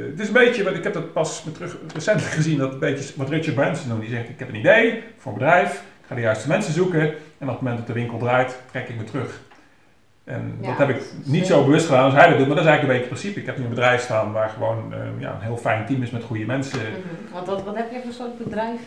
het 0.10 0.20
is 0.20 0.28
een 0.28 0.34
beetje, 0.34 0.64
want 0.64 0.76
ik 0.76 0.84
heb 0.84 0.94
dat 0.94 1.14
pas 1.14 1.46
terug, 1.54 1.78
recentelijk 1.94 2.34
gezien, 2.34 2.58
dat 2.58 2.74
een 2.74 2.80
beetje 2.80 3.14
wat 3.18 3.30
Richard 3.30 3.56
Branson 3.56 3.90
doet. 3.90 4.00
Die 4.00 4.10
zegt, 4.10 4.30
ik 4.30 4.40
heb 4.40 4.50
een 4.50 4.56
idee 4.56 5.04
voor 5.18 5.32
een 5.32 5.38
bedrijf, 5.38 5.74
ik 5.74 6.08
ga 6.08 6.16
de 6.16 6.22
juiste 6.22 6.48
mensen 6.48 6.74
zoeken 6.74 7.02
en 7.38 7.48
op 7.48 7.54
het 7.54 7.62
moment 7.62 7.78
dat 7.78 7.88
de 7.88 7.94
winkel 7.94 8.18
draait, 8.18 8.60
trek 8.72 8.90
ik 8.90 8.98
me 8.98 9.04
terug. 9.04 9.42
En 10.24 10.58
Ja, 10.62 10.68
dat 10.68 10.78
heb 10.78 10.90
ik 10.90 11.02
niet 11.24 11.48
zo 11.48 11.64
bewust 11.64 11.86
gedaan 11.86 12.04
als 12.04 12.14
hij 12.14 12.30
dat 12.30 12.38
doet, 12.38 12.48
maar 12.48 12.56
dat 12.56 12.66
is 12.66 12.70
eigenlijk 12.72 12.82
een 12.82 13.00
beetje 13.00 13.10
het 13.10 13.20
principe. 13.20 13.40
Ik 13.40 13.46
heb 13.46 13.58
nu 13.58 13.64
een 13.64 13.70
bedrijf 13.70 14.02
staan 14.02 14.32
waar 14.32 14.50
gewoon 14.50 14.94
eh, 14.94 15.00
ja, 15.20 15.34
een 15.34 15.42
heel 15.42 15.58
fijn 15.58 15.86
team 15.86 16.02
is 16.04 16.12
met 16.12 16.24
goede 16.24 16.46
mensen. 16.46 16.80
Mhm. 16.80 17.34
Want 17.34 17.48
wat, 17.48 17.64
wat 17.64 17.76
heb 17.76 17.92
je 17.92 18.02
voor 18.04 18.14
soort 18.14 18.38
bedrijf? 18.38 18.80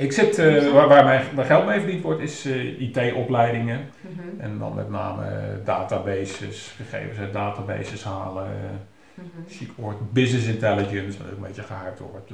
Ik 0.00 0.12
zit, 0.12 0.38
eh, 0.38 0.72
waar, 0.72 0.88
waar 0.88 1.04
mijn 1.04 1.22
waar 1.34 1.44
geld 1.44 1.66
mee 1.66 1.78
verdiend 1.78 2.02
wordt, 2.02 2.20
is 2.20 2.44
eh, 2.44 2.80
IT-opleidingen. 2.80 3.80
mhm, 4.00 4.40
En 4.40 4.58
dan 4.58 4.74
met 4.74 4.90
name 4.90 5.22
eh, 5.24 5.32
databases, 5.64 6.74
gegevens 6.76 7.18
uit 7.18 7.32
databases 7.32 8.04
halen. 8.04 8.46
chic 9.48 9.70
woord, 9.76 10.12
business 10.12 10.46
intelligence, 10.46 11.18
wat 11.18 11.26
ook 11.26 11.36
een 11.36 11.42
beetje 11.46 11.62
gehyped 11.62 11.98
wordt. 11.98 12.30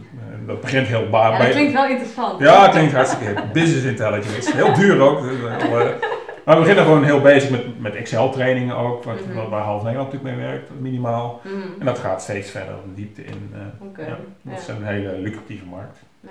Dat 0.47 0.61
begint 0.61 0.87
heel 0.87 1.09
baar 1.09 1.33
Ja, 1.33 1.39
dat 1.39 1.51
klinkt 1.51 1.73
wel 1.73 1.89
interessant. 1.89 2.41
Ja, 2.41 2.63
het 2.63 2.71
klinkt 2.71 2.93
hartstikke 2.93 3.25
hip. 3.25 3.53
Business 3.53 3.85
intelligence. 3.85 4.57
Heel 4.57 4.75
duur 4.75 5.01
ook. 5.01 5.19
Maar 6.47 6.55
we 6.55 6.61
beginnen 6.61 6.85
gewoon 6.85 7.05
heel 7.05 7.21
bezig 7.21 7.51
met, 7.51 7.81
met 7.81 7.95
Excel 7.95 8.31
trainingen 8.31 8.77
ook, 8.77 9.03
wat, 9.05 9.27
Mhm. 9.27 9.49
waar 9.49 9.63
half 9.63 9.83
Nederland 9.83 10.13
natuurlijk 10.13 10.37
mee 10.39 10.47
werkt, 10.49 10.71
minimaal. 10.81 11.41
Mhm. 11.45 11.81
En 11.81 11.87
dat 11.87 11.99
gaat 11.99 12.23
steeds 12.23 12.51
verder 12.51 12.75
de 12.85 12.95
diepte 12.95 13.25
in. 13.25 13.51
ja, 13.97 14.07
ja. 14.07 14.17
dat 14.43 14.59
is 14.59 14.69
een 14.69 14.85
hele 14.85 15.19
lucratieve 15.19 15.65
markt. 15.65 15.99
Ja, 16.21 16.31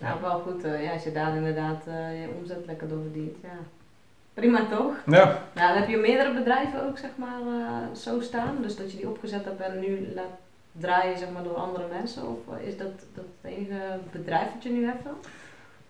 ja 0.00 0.16
wel 0.20 0.38
goed. 0.38 0.64
eh, 0.64 0.84
ja, 0.84 0.92
als 0.92 1.04
je 1.04 1.12
daar 1.12 1.36
inderdaad 1.36 1.82
eh, 1.86 2.20
je 2.22 2.28
omzet 2.40 2.66
lekker 2.66 2.88
door 2.88 3.02
verdient. 3.02 3.36
Ja. 3.42 3.48
Prima 4.34 4.60
toch? 4.70 4.94
Ja, 5.06 5.24
Nou, 5.54 5.72
dan 5.72 5.76
heb 5.76 5.88
je 5.88 5.96
meerdere 5.96 6.34
bedrijven 6.34 6.86
ook 6.88 6.98
zeg 6.98 7.10
maar 7.16 7.38
zo 7.96 8.20
staan. 8.20 8.56
Dus 8.62 8.76
dat 8.76 8.90
je 8.90 8.96
die 8.96 9.08
opgezet 9.08 9.44
hebt 9.44 9.60
en 9.60 9.80
nu 9.80 10.08
laat 10.14 10.24
draaien 10.72 11.18
zeg 11.18 11.28
maar, 11.30 11.42
door 11.42 11.54
andere 11.56 11.84
mensen. 11.98 12.22
Of 12.28 12.58
is 12.66 12.76
dat, 12.76 12.92
dat 13.14 13.24
het 13.40 13.52
enige 13.52 13.80
bedrijf 14.12 14.52
dat 14.52 14.62
je 14.62 14.70
nu 14.70 14.84
hebt 14.84 15.04
dan? 15.04 15.14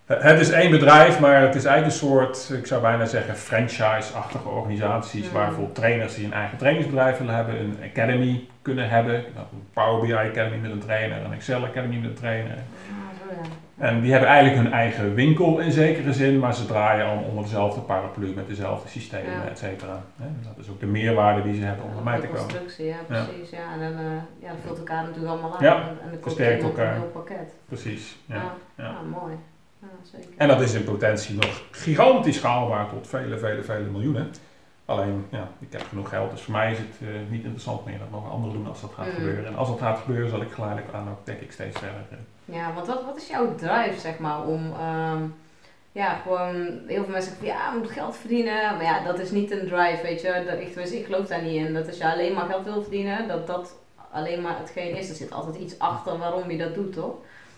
Eh, 0.05 0.21
Het 0.21 0.39
is 0.39 0.49
één 0.49 0.71
bedrijf, 0.71 1.19
maar 1.19 1.41
het 1.41 1.55
is 1.55 1.65
eigenlijk 1.65 2.01
een 2.01 2.07
soort, 2.07 2.49
ik 2.57 2.65
zou 2.67 2.81
bijna 2.81 3.05
zeggen, 3.05 3.35
franchise-achtige 3.35 4.47
organisaties. 4.49 5.25
Mhm. 5.25 5.33
Waar 5.33 5.45
bijvoorbeeld 5.45 5.75
trainers 5.75 6.15
die 6.15 6.25
een 6.25 6.33
eigen 6.33 6.57
trainingsbedrijf 6.57 7.17
willen 7.17 7.35
hebben, 7.35 7.59
een 7.59 7.77
academy 7.91 8.47
kunnen 8.61 8.89
hebben. 8.89 9.15
Een 9.15 9.23
Power 9.73 10.01
BI 10.01 10.13
Academy 10.13 10.57
met 10.57 10.71
een 10.71 10.79
trainer, 10.79 11.17
een 11.25 11.33
Excel 11.33 11.63
Academy 11.65 11.95
met 11.95 12.09
een 12.09 12.15
trainer. 12.15 12.51
Ah, 12.51 12.57
zo 13.19 13.41
ja. 13.41 13.49
En 13.87 14.01
die 14.01 14.11
hebben 14.11 14.29
eigenlijk 14.29 14.63
hun 14.63 14.73
eigen 14.73 15.13
winkel 15.13 15.59
in 15.59 15.71
zekere 15.71 16.13
zin, 16.13 16.39
maar 16.39 16.53
ze 16.55 16.65
draaien 16.65 17.05
allemaal 17.05 17.23
onder 17.23 17.43
dezelfde 17.43 17.81
paraplu 17.81 18.33
met 18.35 18.47
dezelfde 18.47 18.89
systemen, 18.89 19.31
Ja. 19.31 19.49
et 19.49 19.57
cetera. 19.57 20.01
Dat 20.17 20.57
is 20.57 20.69
ook 20.69 20.79
de 20.79 20.85
meerwaarde 20.85 21.41
die 21.43 21.55
ze 21.55 21.63
hebben 21.65 21.85
om 21.85 21.93
bij 21.93 22.03
mij 22.03 22.19
te 22.19 22.27
komen. 22.27 22.39
constructie, 22.41 22.85
ja 22.85 22.95
precies. 23.07 23.49
Ja. 23.49 23.57
en 23.73 23.79
dan 23.79 24.05
uh, 24.05 24.11
ja, 24.39 24.49
vult 24.65 24.77
elkaar 24.77 25.03
natuurlijk 25.03 25.27
allemaal 25.31 25.57
aan. 25.57 25.63
En, 25.65 25.71
en 25.73 26.09
dan 26.09 26.19
komt 26.19 26.37
heel 26.37 27.11
pakket. 27.13 27.53
Precies. 27.65 28.17
Ja. 28.25 28.35
Ja, 28.35 28.53
ja. 28.75 28.87
Ah, 28.89 29.21
mooi. 29.21 29.35
Zeker. 30.11 30.29
En 30.37 30.47
dat 30.47 30.61
is 30.61 30.73
in 30.73 30.83
potentie 30.83 31.35
nog 31.35 31.61
gigantisch 31.71 32.35
schaalbaar 32.35 32.89
tot 32.89 33.07
vele, 33.07 33.37
vele, 33.37 33.63
vele 33.63 33.89
miljoenen. 33.89 34.31
Alleen, 34.85 35.25
ja, 35.31 35.47
ik 35.59 35.71
heb 35.71 35.85
genoeg 35.89 36.09
geld, 36.09 36.31
dus 36.31 36.41
voor 36.41 36.53
mij 36.53 36.71
is 36.71 36.77
het 36.77 36.95
eh, 37.01 37.07
niet 37.29 37.43
interessant 37.43 37.85
meer. 37.85 37.99
Dat 37.99 38.09
mogen 38.11 38.29
anderen 38.31 38.55
doen 38.55 38.67
als 38.67 38.81
dat 38.81 38.91
gaat 38.95 39.05
Mm. 39.05 39.11
gebeuren. 39.13 39.45
En 39.45 39.55
als 39.55 39.67
dat 39.67 39.79
gaat 39.79 39.99
gebeuren, 39.99 40.29
zal 40.29 40.41
ik 40.41 40.51
geleidelijk 40.51 40.93
aan 40.93 41.09
ook, 41.09 41.25
denk 41.25 41.39
ik, 41.41 41.51
steeds 41.51 41.79
verder. 41.79 42.01
eh, 42.09 42.17
Ja, 42.55 42.73
want 42.73 42.87
wat, 42.87 43.03
wat 43.05 43.17
is 43.17 43.27
jouw 43.27 43.55
drive, 43.55 43.99
zeg 43.99 44.17
maar, 44.19 44.43
om, 44.43 44.71
ehm, 44.79 45.23
ja, 45.91 46.13
gewoon, 46.15 46.55
heel 46.87 47.03
veel 47.03 47.11
mensen 47.13 47.31
zeggen 47.31 47.37
van, 47.37 47.45
ja, 47.47 47.71
je 47.73 47.77
moet 47.79 47.89
geld 47.91 48.15
verdienen, 48.17 48.75
maar 48.75 48.83
ja, 48.83 49.03
dat 49.03 49.19
is 49.19 49.31
niet 49.31 49.51
een 49.51 49.67
drive, 49.67 49.99
weet 50.03 50.21
je, 50.21 50.43
dat, 50.49 50.59
ik, 50.59 50.67
tenminste, 50.67 50.99
ik 50.99 51.05
geloof 51.05 51.27
daar 51.27 51.41
niet 51.41 51.65
in, 51.67 51.73
dat 51.73 51.87
als 51.87 51.97
je 51.97 52.11
alleen 52.11 52.33
maar 52.33 52.45
geld 52.45 52.65
wil 52.65 52.81
verdienen, 52.81 53.27
dat 53.27 53.47
dat 53.47 53.75
alleen 54.11 54.41
maar 54.41 54.57
hetgeen 54.59 54.95
is, 54.95 55.09
er 55.09 55.15
zit 55.15 55.31
altijd 55.31 55.55
iets 55.55 55.79
achter 55.79 56.17
waarom 56.17 56.51
je 56.51 56.57
dat 56.57 56.73
doet, 56.75 56.93
toch? 56.93 57.15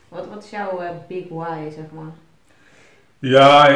Wat, 0.09 0.27
wat 0.33 0.43
is 0.43 0.49
jouw 0.49 0.79
eh, 0.79 0.89
big 1.07 1.23
why, 1.29 1.69
zeg 1.75 1.85
maar? 1.91 2.11
Ja, 3.19 3.67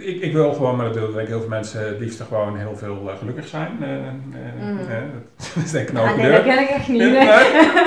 ik, 0.00 0.20
ik 0.20 0.32
wil 0.32 0.52
gewoon, 0.52 0.76
maar 0.76 0.92
dat 0.92 0.94
denk 0.94 1.14
ik 1.20 1.26
heel 1.26 1.40
veel 1.40 1.48
mensen, 1.48 1.88
het 1.88 1.98
liefst 1.98 2.20
gewoon 2.20 2.56
heel 2.56 2.76
veel 2.76 3.10
eh, 3.10 3.18
gelukkig 3.18 3.46
zijn. 3.46 3.78
Eh, 3.80 3.90
eh, 3.90 5.02
dat 5.54 5.64
is 5.64 5.70
denk 5.70 5.88
ik 5.88 5.94
een 5.94 6.00
open 6.00 6.16
nee, 6.16 6.24
deur. 6.26 6.34
dat 6.34 6.42
ken 6.44 6.58
ik 6.62 6.68
echt 6.68 6.88
niet. 6.88 7.00
Ja, 7.02 7.38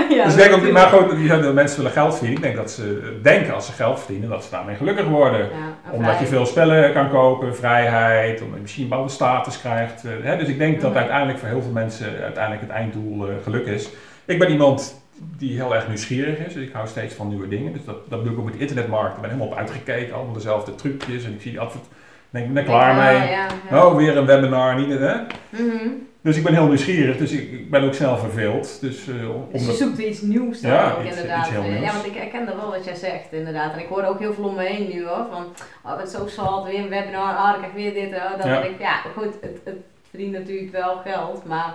dus 0.26 0.34
ik 0.34 0.40
denk 0.40 0.54
ook, 0.54 0.62
natuurlijk. 0.62 0.74
maar 0.74 0.88
goed, 0.88 1.54
mensen 1.54 1.78
willen 1.78 1.92
geld 1.92 2.12
verdienen. 2.14 2.38
Ik 2.38 2.44
denk 2.44 2.56
dat 2.56 2.72
ze 2.72 3.18
denken 3.24 3.54
als 3.54 3.66
ze 3.66 3.72
geld 3.72 4.00
verdienen, 4.00 4.30
dat 4.30 4.44
ze 4.44 4.50
daarmee 4.52 4.76
gelukkig 4.76 5.06
worden. 5.06 5.40
Ja, 5.40 5.92
Omdat 5.92 6.20
je 6.20 6.26
veel 6.26 6.46
spellen 6.46 6.94
kan 6.94 7.10
kopen, 7.10 7.56
vrijheid, 7.56 8.42
omdat 8.42 8.56
je 8.56 8.62
misschien 8.62 8.84
een 8.84 8.90
bepaalde 8.90 9.12
status 9.12 9.60
krijgt. 9.60 10.04
hè, 10.22 10.38
dus 10.38 10.48
ik 10.48 10.58
denk 10.58 10.82
dat 10.82 10.90
Mhm. 10.90 11.00
uiteindelijk 11.00 11.40
voor 11.40 11.48
heel 11.48 11.62
veel 11.62 11.72
mensen 11.72 12.22
uiteindelijk 12.22 12.62
het 12.62 12.72
einddoel 12.72 13.28
geluk 13.44 13.66
is. 13.66 13.90
Ik 14.26 14.40
ben 14.40 14.50
iemand, 14.52 15.02
die 15.38 15.56
heel 15.56 15.76
erg 15.76 15.88
nieuwsgierig 15.88 16.38
is. 16.38 16.54
Dus 16.54 16.64
ik 16.64 16.74
hou 16.74 16.88
steeds 16.88 17.14
van 17.14 17.28
nieuwe 17.28 17.48
dingen. 17.48 17.74
Dus 17.74 17.86
dat, 17.86 18.10
dat 18.10 18.24
doe 18.24 18.34
ik 18.34 18.40
ook 18.40 18.46
met 18.46 18.56
internetmarkt. 18.56 19.16
Ik 19.16 19.22
ben 19.22 19.30
helemaal 19.30 19.52
op 19.52 19.58
uitgekeken, 19.58 20.16
allemaal 20.16 20.34
dezelfde 20.34 20.76
trucjes. 20.76 21.26
En 21.26 21.34
ik 21.34 21.42
zie 21.42 21.52
die 21.52 21.60
advert, 21.60 21.84
denk 22.30 22.46
ik 22.46 22.54
ben 22.54 22.64
klaar 22.66 22.96
mee. 22.96 23.30
Ja, 23.30 23.48
ja. 23.70 23.86
Oh, 23.86 23.96
weer 23.96 24.18
een 24.18 24.26
webinar, 24.26 24.76
niet 24.80 25.00
hè? 25.00 25.16
Mhm. 25.50 25.88
Dus 26.22 26.38
ik 26.38 26.44
ben 26.44 26.54
heel 26.54 26.68
nieuwsgierig, 26.68 27.18
dus 27.18 27.32
ik, 27.32 27.52
ik 27.52 27.70
ben 27.72 27.84
ook 27.84 27.94
snel 27.94 28.18
verveeld. 28.18 28.78
Dus, 28.82 29.08
eh, 29.08 29.36
om 29.36 29.48
Dus 29.52 29.66
je 29.66 29.72
zoekt 29.72 29.98
weer 29.98 30.08
iets 30.08 30.22
nieuws 30.22 30.62
dan 30.62 30.72
Ja, 30.72 30.92
ook 30.92 31.00
iets- 31.06 31.10
inderdaad. 31.16 31.46
iets 31.46 31.50
heel 31.56 31.64
ja, 31.64 31.80
nieuws. 31.80 31.94
want 31.94 32.06
ik 32.06 32.14
herken 32.16 32.46
dat 32.46 32.56
wel 32.56 32.70
wat 32.72 32.86
jij 32.86 32.96
zegt 32.96 33.32
inderdaad. 33.32 33.74
En 33.74 33.80
ik 33.80 33.88
hoor 33.88 34.04
ook 34.04 34.20
heel 34.20 34.34
veel 34.34 34.44
om 34.44 34.56
me 34.56 34.64
heen 34.64 34.90
nu 34.94 35.06
hoor. 35.06 35.26
Van, 35.32 35.46
oh 35.86 35.98
het 35.98 36.08
is 36.08 36.14
zo 36.14 36.28
zat, 36.28 36.64
weer 36.66 36.80
een 36.80 36.90
webinar, 36.90 37.36
ah 37.36 37.50
ik 37.54 37.58
krijg 37.58 37.74
weer 37.74 37.94
dit. 37.94 38.16
Oh, 38.20 38.38
dan 38.42 38.50
Ja. 38.52 38.62
denk 38.62 38.74
ik, 38.74 38.80
ja 38.82 38.96
goed, 39.16 39.34
het, 39.42 39.58
het 39.64 39.76
verdient 40.10 40.32
natuurlijk 40.32 40.72
wel 40.72 40.98
geld. 41.04 41.46
Maar 41.46 41.74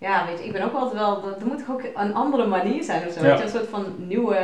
ja, 0.00 0.26
weet 0.26 0.38
je, 0.38 0.44
ik 0.44 0.52
ben 0.52 0.62
ook 0.62 0.74
altijd 0.74 1.00
wel, 1.00 1.24
er 1.40 1.46
moet 1.46 1.58
toch 1.58 1.70
ook 1.70 1.82
een 1.94 2.14
andere 2.14 2.46
manier 2.46 2.82
zijn 2.82 3.06
of 3.06 3.12
zo. 3.12 3.22
Ja. 3.22 3.28
Weet 3.28 3.38
je, 3.38 3.44
een 3.44 3.50
soort 3.50 3.68
van 3.68 3.94
nieuwe, 3.98 4.34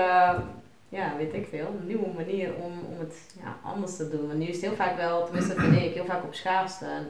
ja 0.88 1.16
weet 1.16 1.34
ik 1.34 1.46
veel, 1.46 1.66
een 1.80 1.86
nieuwe 1.86 2.08
manier 2.16 2.54
om, 2.62 2.72
om 2.92 2.98
het 2.98 3.34
ja, 3.42 3.56
anders 3.62 3.96
te 3.96 4.08
doen. 4.08 4.26
Want 4.26 4.38
nu 4.38 4.46
is 4.46 4.56
het 4.56 4.64
heel 4.64 4.74
vaak 4.74 4.96
wel, 4.96 5.24
tenminste 5.24 5.54
dat 5.54 5.64
vind 5.64 5.82
ik, 5.82 5.94
heel 5.94 6.04
vaak 6.04 6.24
op 6.24 6.34
schaarste. 6.34 6.84
En, 6.84 7.06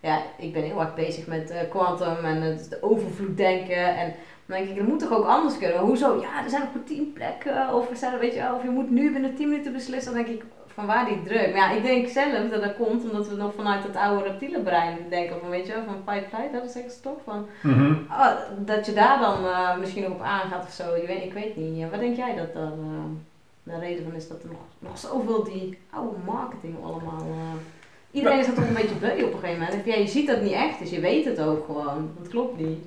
ja, 0.00 0.22
ik 0.38 0.52
ben 0.52 0.62
heel 0.62 0.80
erg 0.80 0.94
bezig 0.94 1.26
met 1.26 1.50
eh, 1.50 1.70
quantum 1.70 2.24
en 2.24 2.42
het 2.42 2.70
de 2.70 2.82
overvloed 2.82 3.36
denken. 3.36 3.96
En 3.96 4.14
dan 4.46 4.56
denk 4.56 4.68
ik, 4.68 4.76
dat 4.76 4.86
moet 4.86 4.98
toch 4.98 5.12
ook 5.12 5.26
anders 5.26 5.58
kunnen? 5.58 5.78
Hoezo? 5.78 6.20
Ja, 6.20 6.44
er 6.44 6.50
zijn 6.50 6.62
nog 6.62 6.74
maar 6.74 6.84
tien 6.84 7.12
plekken. 7.12 7.74
Of, 7.74 7.90
er 7.90 7.96
zijn, 7.96 8.18
weet 8.18 8.34
je, 8.34 8.40
wel, 8.40 8.54
of 8.54 8.62
je 8.62 8.68
moet 8.68 8.90
nu 8.90 9.12
binnen 9.12 9.34
10 9.34 9.48
minuten 9.48 9.72
beslissen. 9.72 10.14
Dan 10.14 10.24
denk 10.24 10.36
ik, 10.36 10.44
van 10.80 10.94
waar 10.94 11.06
die 11.06 11.22
druk? 11.22 11.46
Maar 11.54 11.56
ja, 11.56 11.70
ik 11.76 11.82
denk 11.82 12.08
zelf 12.08 12.50
dat 12.50 12.62
dat 12.62 12.76
komt 12.76 13.02
omdat 13.10 13.28
we 13.28 13.34
nog 13.36 13.54
vanuit 13.54 13.82
het 13.82 13.96
oude 13.96 14.22
reptiele 14.24 14.60
brein 14.60 14.96
denken. 15.10 15.36
Van 15.40 15.50
weet 15.50 15.66
je 15.66 15.72
wel, 15.72 15.84
van 15.84 16.14
fight, 16.14 16.28
flight, 16.28 16.52
dat 16.52 16.70
zeggen 16.70 16.92
ze 16.92 17.00
toch? 17.00 17.18
Van, 17.24 17.46
oh, 18.10 18.32
dat 18.58 18.86
je 18.86 18.92
daar 18.92 19.18
dan 19.18 19.44
eh, 19.46 19.76
misschien 19.78 20.02
nog 20.02 20.12
op 20.12 20.20
aangaat 20.22 20.64
of 20.66 20.72
zo. 20.72 20.96
Je 20.96 21.06
weet, 21.06 21.24
ik 21.24 21.32
weet 21.32 21.56
niet. 21.56 21.78
Ja, 21.78 21.88
wat 21.88 22.00
denk 22.00 22.16
jij 22.16 22.34
dat 22.36 22.54
dan 22.54 22.72
eh, 22.72 23.72
de 23.72 23.78
reden 23.78 24.04
van 24.04 24.14
is 24.14 24.28
dat 24.28 24.42
er 24.42 24.48
nog, 24.48 24.60
nog 24.78 24.98
zoveel 24.98 25.44
die 25.44 25.78
oude 25.90 26.16
marketing 26.26 26.74
allemaal... 26.84 27.20
eh, 27.20 27.60
Iedereen 28.12 28.38
is 28.38 28.46
er 28.46 28.54
toch 28.54 28.66
een 28.68 28.74
beetje 28.74 28.94
beu 28.94 29.24
op 29.24 29.32
een 29.32 29.38
gegeven 29.38 29.62
moment. 29.62 29.84
Ja, 29.84 29.94
je 29.94 30.06
ziet 30.06 30.26
dat 30.26 30.40
niet 30.42 30.52
echt, 30.52 30.78
dus 30.78 30.90
je 30.90 31.00
weet 31.00 31.24
het 31.24 31.40
ook 31.40 31.64
gewoon. 31.64 32.10
Dat 32.18 32.28
klopt 32.28 32.58
niet. 32.58 32.78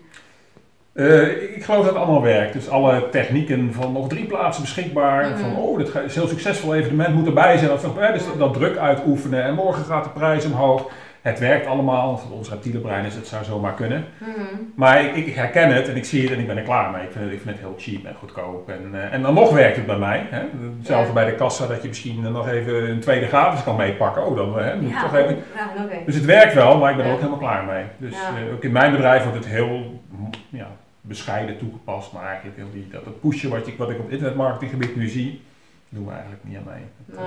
Eh, 0.94 1.56
ik 1.56 1.64
geloof 1.64 1.86
dat 1.86 1.94
het 1.94 2.04
allemaal 2.04 2.22
werkt. 2.22 2.54
Dus 2.54 2.70
alle 2.70 3.10
technieken 3.10 3.74
van 3.74 3.92
nog 3.92 4.08
drie 4.08 4.26
plaatsen 4.26 4.64
beschikbaar. 4.64 5.30
Mhm. 5.30 5.38
Van 5.40 5.56
oh, 5.56 5.78
dit 5.78 5.88
is 5.88 5.94
een 5.94 6.10
heel 6.10 6.28
succesvol 6.28 6.76
evenement, 6.76 7.16
moet 7.16 7.28
erbij 7.28 7.58
zijn. 7.58 7.72
Eh, 7.72 8.14
dus 8.14 8.26
dat, 8.26 8.40
dat 8.40 8.54
druk 8.54 8.78
uitoefenen 8.78 9.44
en 9.44 9.54
morgen 9.54 9.86
gaat 9.86 10.04
de 10.04 10.10
prijs 10.10 10.46
omhoog. 10.46 10.90
Het 11.22 11.40
werkt 11.40 11.68
allemaal. 11.68 12.22
Ons 12.32 12.50
reptiele 12.50 12.80
brein 12.80 13.06
is 13.06 13.16
het 13.16 13.28
zou 13.28 13.44
zomaar 13.44 13.74
kunnen. 13.74 14.06
Mhm. 14.18 14.30
Maar 14.76 15.04
ik, 15.06 15.16
ik 15.16 15.36
herken 15.36 15.74
het 15.74 15.88
en 15.90 15.96
ik 15.96 16.06
zie 16.06 16.22
het 16.22 16.32
en 16.32 16.40
ik 16.40 16.48
ben 16.48 16.58
er 16.58 16.64
klaar 16.64 16.92
mee. 16.92 17.04
Ik 17.04 17.12
vind 17.12 17.24
het, 17.24 17.34
ik 17.34 17.42
vind 17.42 17.56
het 17.56 17.66
heel 17.66 17.76
cheap 17.78 18.06
en 18.06 18.16
goedkoop. 18.20 18.70
En, 18.70 18.90
eh, 18.94 19.14
en 19.14 19.22
dan 19.22 19.34
nog 19.34 19.52
werkt 19.52 19.76
het 19.76 19.86
bij 19.86 19.98
mij. 19.98 20.26
Hè? 20.30 20.42
Hetzelfde 20.78 21.08
Ja. 21.08 21.14
bij 21.14 21.26
de 21.26 21.36
kassa 21.36 21.68
dat 21.68 21.82
je 21.82 21.88
misschien 21.88 22.32
nog 22.32 22.50
even 22.50 22.90
een 22.90 23.00
tweede 23.00 23.28
gratis 23.28 23.64
kan 23.64 23.76
meepakken. 23.76 24.26
Oh, 24.26 24.36
dan 24.36 24.58
hè, 24.60 24.76
moet 24.76 24.90
ik 24.90 24.96
Ja, 24.96 25.02
toch 25.02 25.16
even... 25.16 25.36
ja. 25.56 25.70
Dus 26.06 26.16
het 26.16 26.26
werkt 26.26 26.54
wel, 26.54 26.78
maar 26.78 26.92
ik 26.92 26.98
ben 26.98 27.06
er 27.06 27.12
ook 27.12 27.18
helemaal 27.18 27.40
klaar 27.40 27.64
mee. 27.64 27.84
Dus 27.98 28.14
eh, 28.14 28.54
ook 28.54 28.64
in 28.64 28.72
mijn 28.72 28.92
bedrijf 28.92 29.24
wordt 29.24 29.38
het 29.38 29.48
heel 29.48 30.02
ja, 30.50 30.68
bescheiden 31.08 31.58
toegepast. 31.58 32.12
Maar 32.14 32.26
eigenlijk 32.26 32.58
heel 32.58 32.72
die, 32.74 32.88
dat 32.88 33.06
het 33.06 33.20
pushen 33.22 33.50
wat, 33.50 33.68
ik 33.68 33.78
wat 33.78 33.90
ik 33.90 33.98
op 33.98 34.04
het 34.04 34.12
internetmarketinggebied 34.12 34.96
nu 34.96 35.08
zie, 35.08 35.42
doen 35.90 36.06
we 36.06 36.12
eigenlijk 36.12 36.44
niet 36.44 36.58
aan 36.58 36.64
mee. 36.66 36.84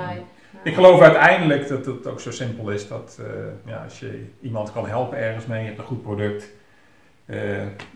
Nee. 0.06 0.22
ik 0.64 0.74
geloof 0.74 1.00
uiteindelijk 1.00 1.68
dat 1.68 1.86
het 1.86 2.06
ook 2.06 2.20
zo 2.20 2.30
simpel 2.30 2.70
is 2.70 2.88
dat 2.88 3.18
eh, 3.20 3.26
ja, 3.72 3.82
als 3.84 4.00
je 4.00 4.24
iemand 4.40 4.72
kan 4.72 4.88
helpen 4.88 5.18
ergens 5.18 5.46
mee, 5.46 5.60
je 5.60 5.66
hebt 5.66 5.78
een 5.78 5.84
goed 5.84 6.02
product. 6.02 6.52
eh, 7.26 7.38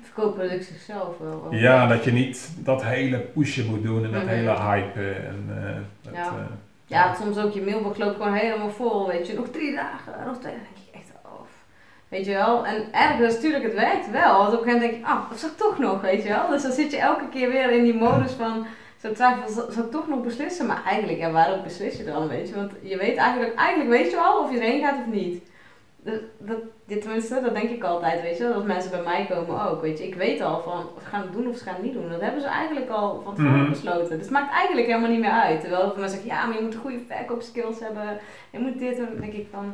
Verkoopproduct 0.03 0.65
zichzelf 0.65 1.19
wel. 1.19 1.45
ook. 1.47 1.53
ja, 1.53 1.87
dat 1.87 2.05
je 2.05 2.13
niet 2.13 2.51
dat 2.59 2.85
hele 2.85 3.19
pushen 3.19 3.67
moet 3.67 3.83
doen 3.83 4.05
en 4.05 4.13
dat 4.13 4.23
Mhm. 4.25 4.31
hele 4.33 4.51
hypen. 4.61 5.27
En, 5.27 5.45
eh, 5.67 5.75
dat, 6.03 6.15
Ja. 6.15 6.27
eh, 6.27 6.45
Ja, 6.87 7.15
soms 7.15 7.39
ook 7.39 7.53
je 7.53 7.63
mailbox 7.63 7.99
loopt 7.99 8.17
gewoon 8.17 8.35
helemaal 8.35 8.71
vol, 8.71 9.09
weet 9.09 9.27
je. 9.27 9.35
Nog 9.35 9.49
drie 9.51 9.75
dagen, 9.75 10.13
nog 10.27 10.39
twee 10.39 10.53
dagen. 10.53 10.67
Dan 10.73 10.83
denk 10.83 10.87
je 10.93 10.99
echt, 10.99 11.13
oh. 11.25 11.41
Weet 12.11 12.25
je 12.25 12.33
wel? 12.33 12.67
En 12.67 12.85
ergens, 12.93 13.35
natuurlijk, 13.35 13.65
het 13.65 13.75
werkt 13.75 14.11
wel. 14.11 14.39
Want 14.39 14.53
op 14.55 14.59
een 14.59 14.65
gegeven 14.65 14.73
moment 14.73 14.91
denk 14.91 15.07
je, 15.07 15.07
ah, 15.13 15.31
dat 15.31 15.39
zou 15.39 15.53
ik 15.53 15.59
toch 15.59 15.79
nog, 15.79 16.01
weet 16.01 16.23
je 16.23 16.29
wel. 16.29 16.49
Dus 16.49 16.63
dan 16.63 16.73
zit 16.73 16.91
je 16.91 16.97
elke 16.99 17.29
keer 17.29 17.49
weer 17.51 17.71
in 17.71 17.83
die 17.83 17.95
modus 17.95 18.33
van, 18.33 18.67
zo 19.03 19.13
twijfel, 19.13 19.49
zal 19.73 19.85
ik 19.85 19.91
toch 19.91 20.09
nog 20.09 20.21
beslissen? 20.23 20.67
Maar 20.67 20.83
eigenlijk, 20.87 21.19
ja, 21.19 21.31
waarom 21.31 21.63
beslis 21.63 21.97
je 21.97 22.05
dan, 22.05 22.29
weet 22.29 22.49
je? 22.49 22.55
Want 22.55 22.73
je 22.83 22.97
weet 22.97 23.17
eigenlijk, 23.17 23.55
eigenlijk 23.55 23.91
weet 23.91 24.11
je 24.11 24.19
al 24.21 24.41
of 24.43 24.51
je 24.53 24.59
erheen 24.59 24.81
gaat 24.85 24.99
of 25.07 25.13
niet. 25.13 25.43
Dat, 26.05 26.21
dat, 26.39 26.59
dit, 26.87 27.01
tenminste, 27.03 27.41
dat 27.41 27.55
denk 27.55 27.71
ik 27.71 27.85
altijd, 27.85 28.23
weet 28.23 28.37
je 28.39 28.43
wel. 28.45 28.53
Dat 28.53 28.65
mensen 28.67 28.91
bij 28.91 29.03
mij 29.03 29.27
komen 29.31 29.71
ook, 29.71 29.81
weet 29.83 29.99
je. 29.99 30.07
Ik 30.07 30.15
weet 30.15 30.41
al 30.41 30.61
van, 30.61 30.79
of 30.97 31.03
ze 31.03 31.09
gaan 31.09 31.21
het 31.23 31.33
doen 31.33 31.49
of 31.49 31.57
ze 31.57 31.65
gaan 31.65 31.75
het 31.75 31.83
niet 31.83 31.93
doen. 31.93 32.11
Dat 32.11 32.21
hebben 32.21 32.41
ze 32.41 32.47
eigenlijk 32.47 32.91
al 32.91 33.21
van 33.25 33.35
tevoren 33.35 33.61
Mhm. 33.61 33.71
besloten. 33.71 34.09
Dus 34.09 34.21
het 34.21 34.31
maakt 34.31 34.53
eigenlijk 34.55 34.87
helemaal 34.87 35.11
niet 35.11 35.21
meer 35.21 35.31
uit. 35.31 35.61
Terwijl 35.61 35.87
mensen 35.87 36.09
zeggen, 36.09 36.29
ja, 36.29 36.47
maar 36.47 36.57
je 36.57 36.63
moet 36.63 36.75
goede 36.75 36.99
verkoopskills 37.09 37.81
hebben. 37.81 38.19
Je 38.51 38.59
moet 38.59 38.79
dit 38.79 38.97
doen. 38.97 39.07
Dan 39.11 39.21
denk 39.21 39.33
ik 39.33 39.47
van, 39.53 39.73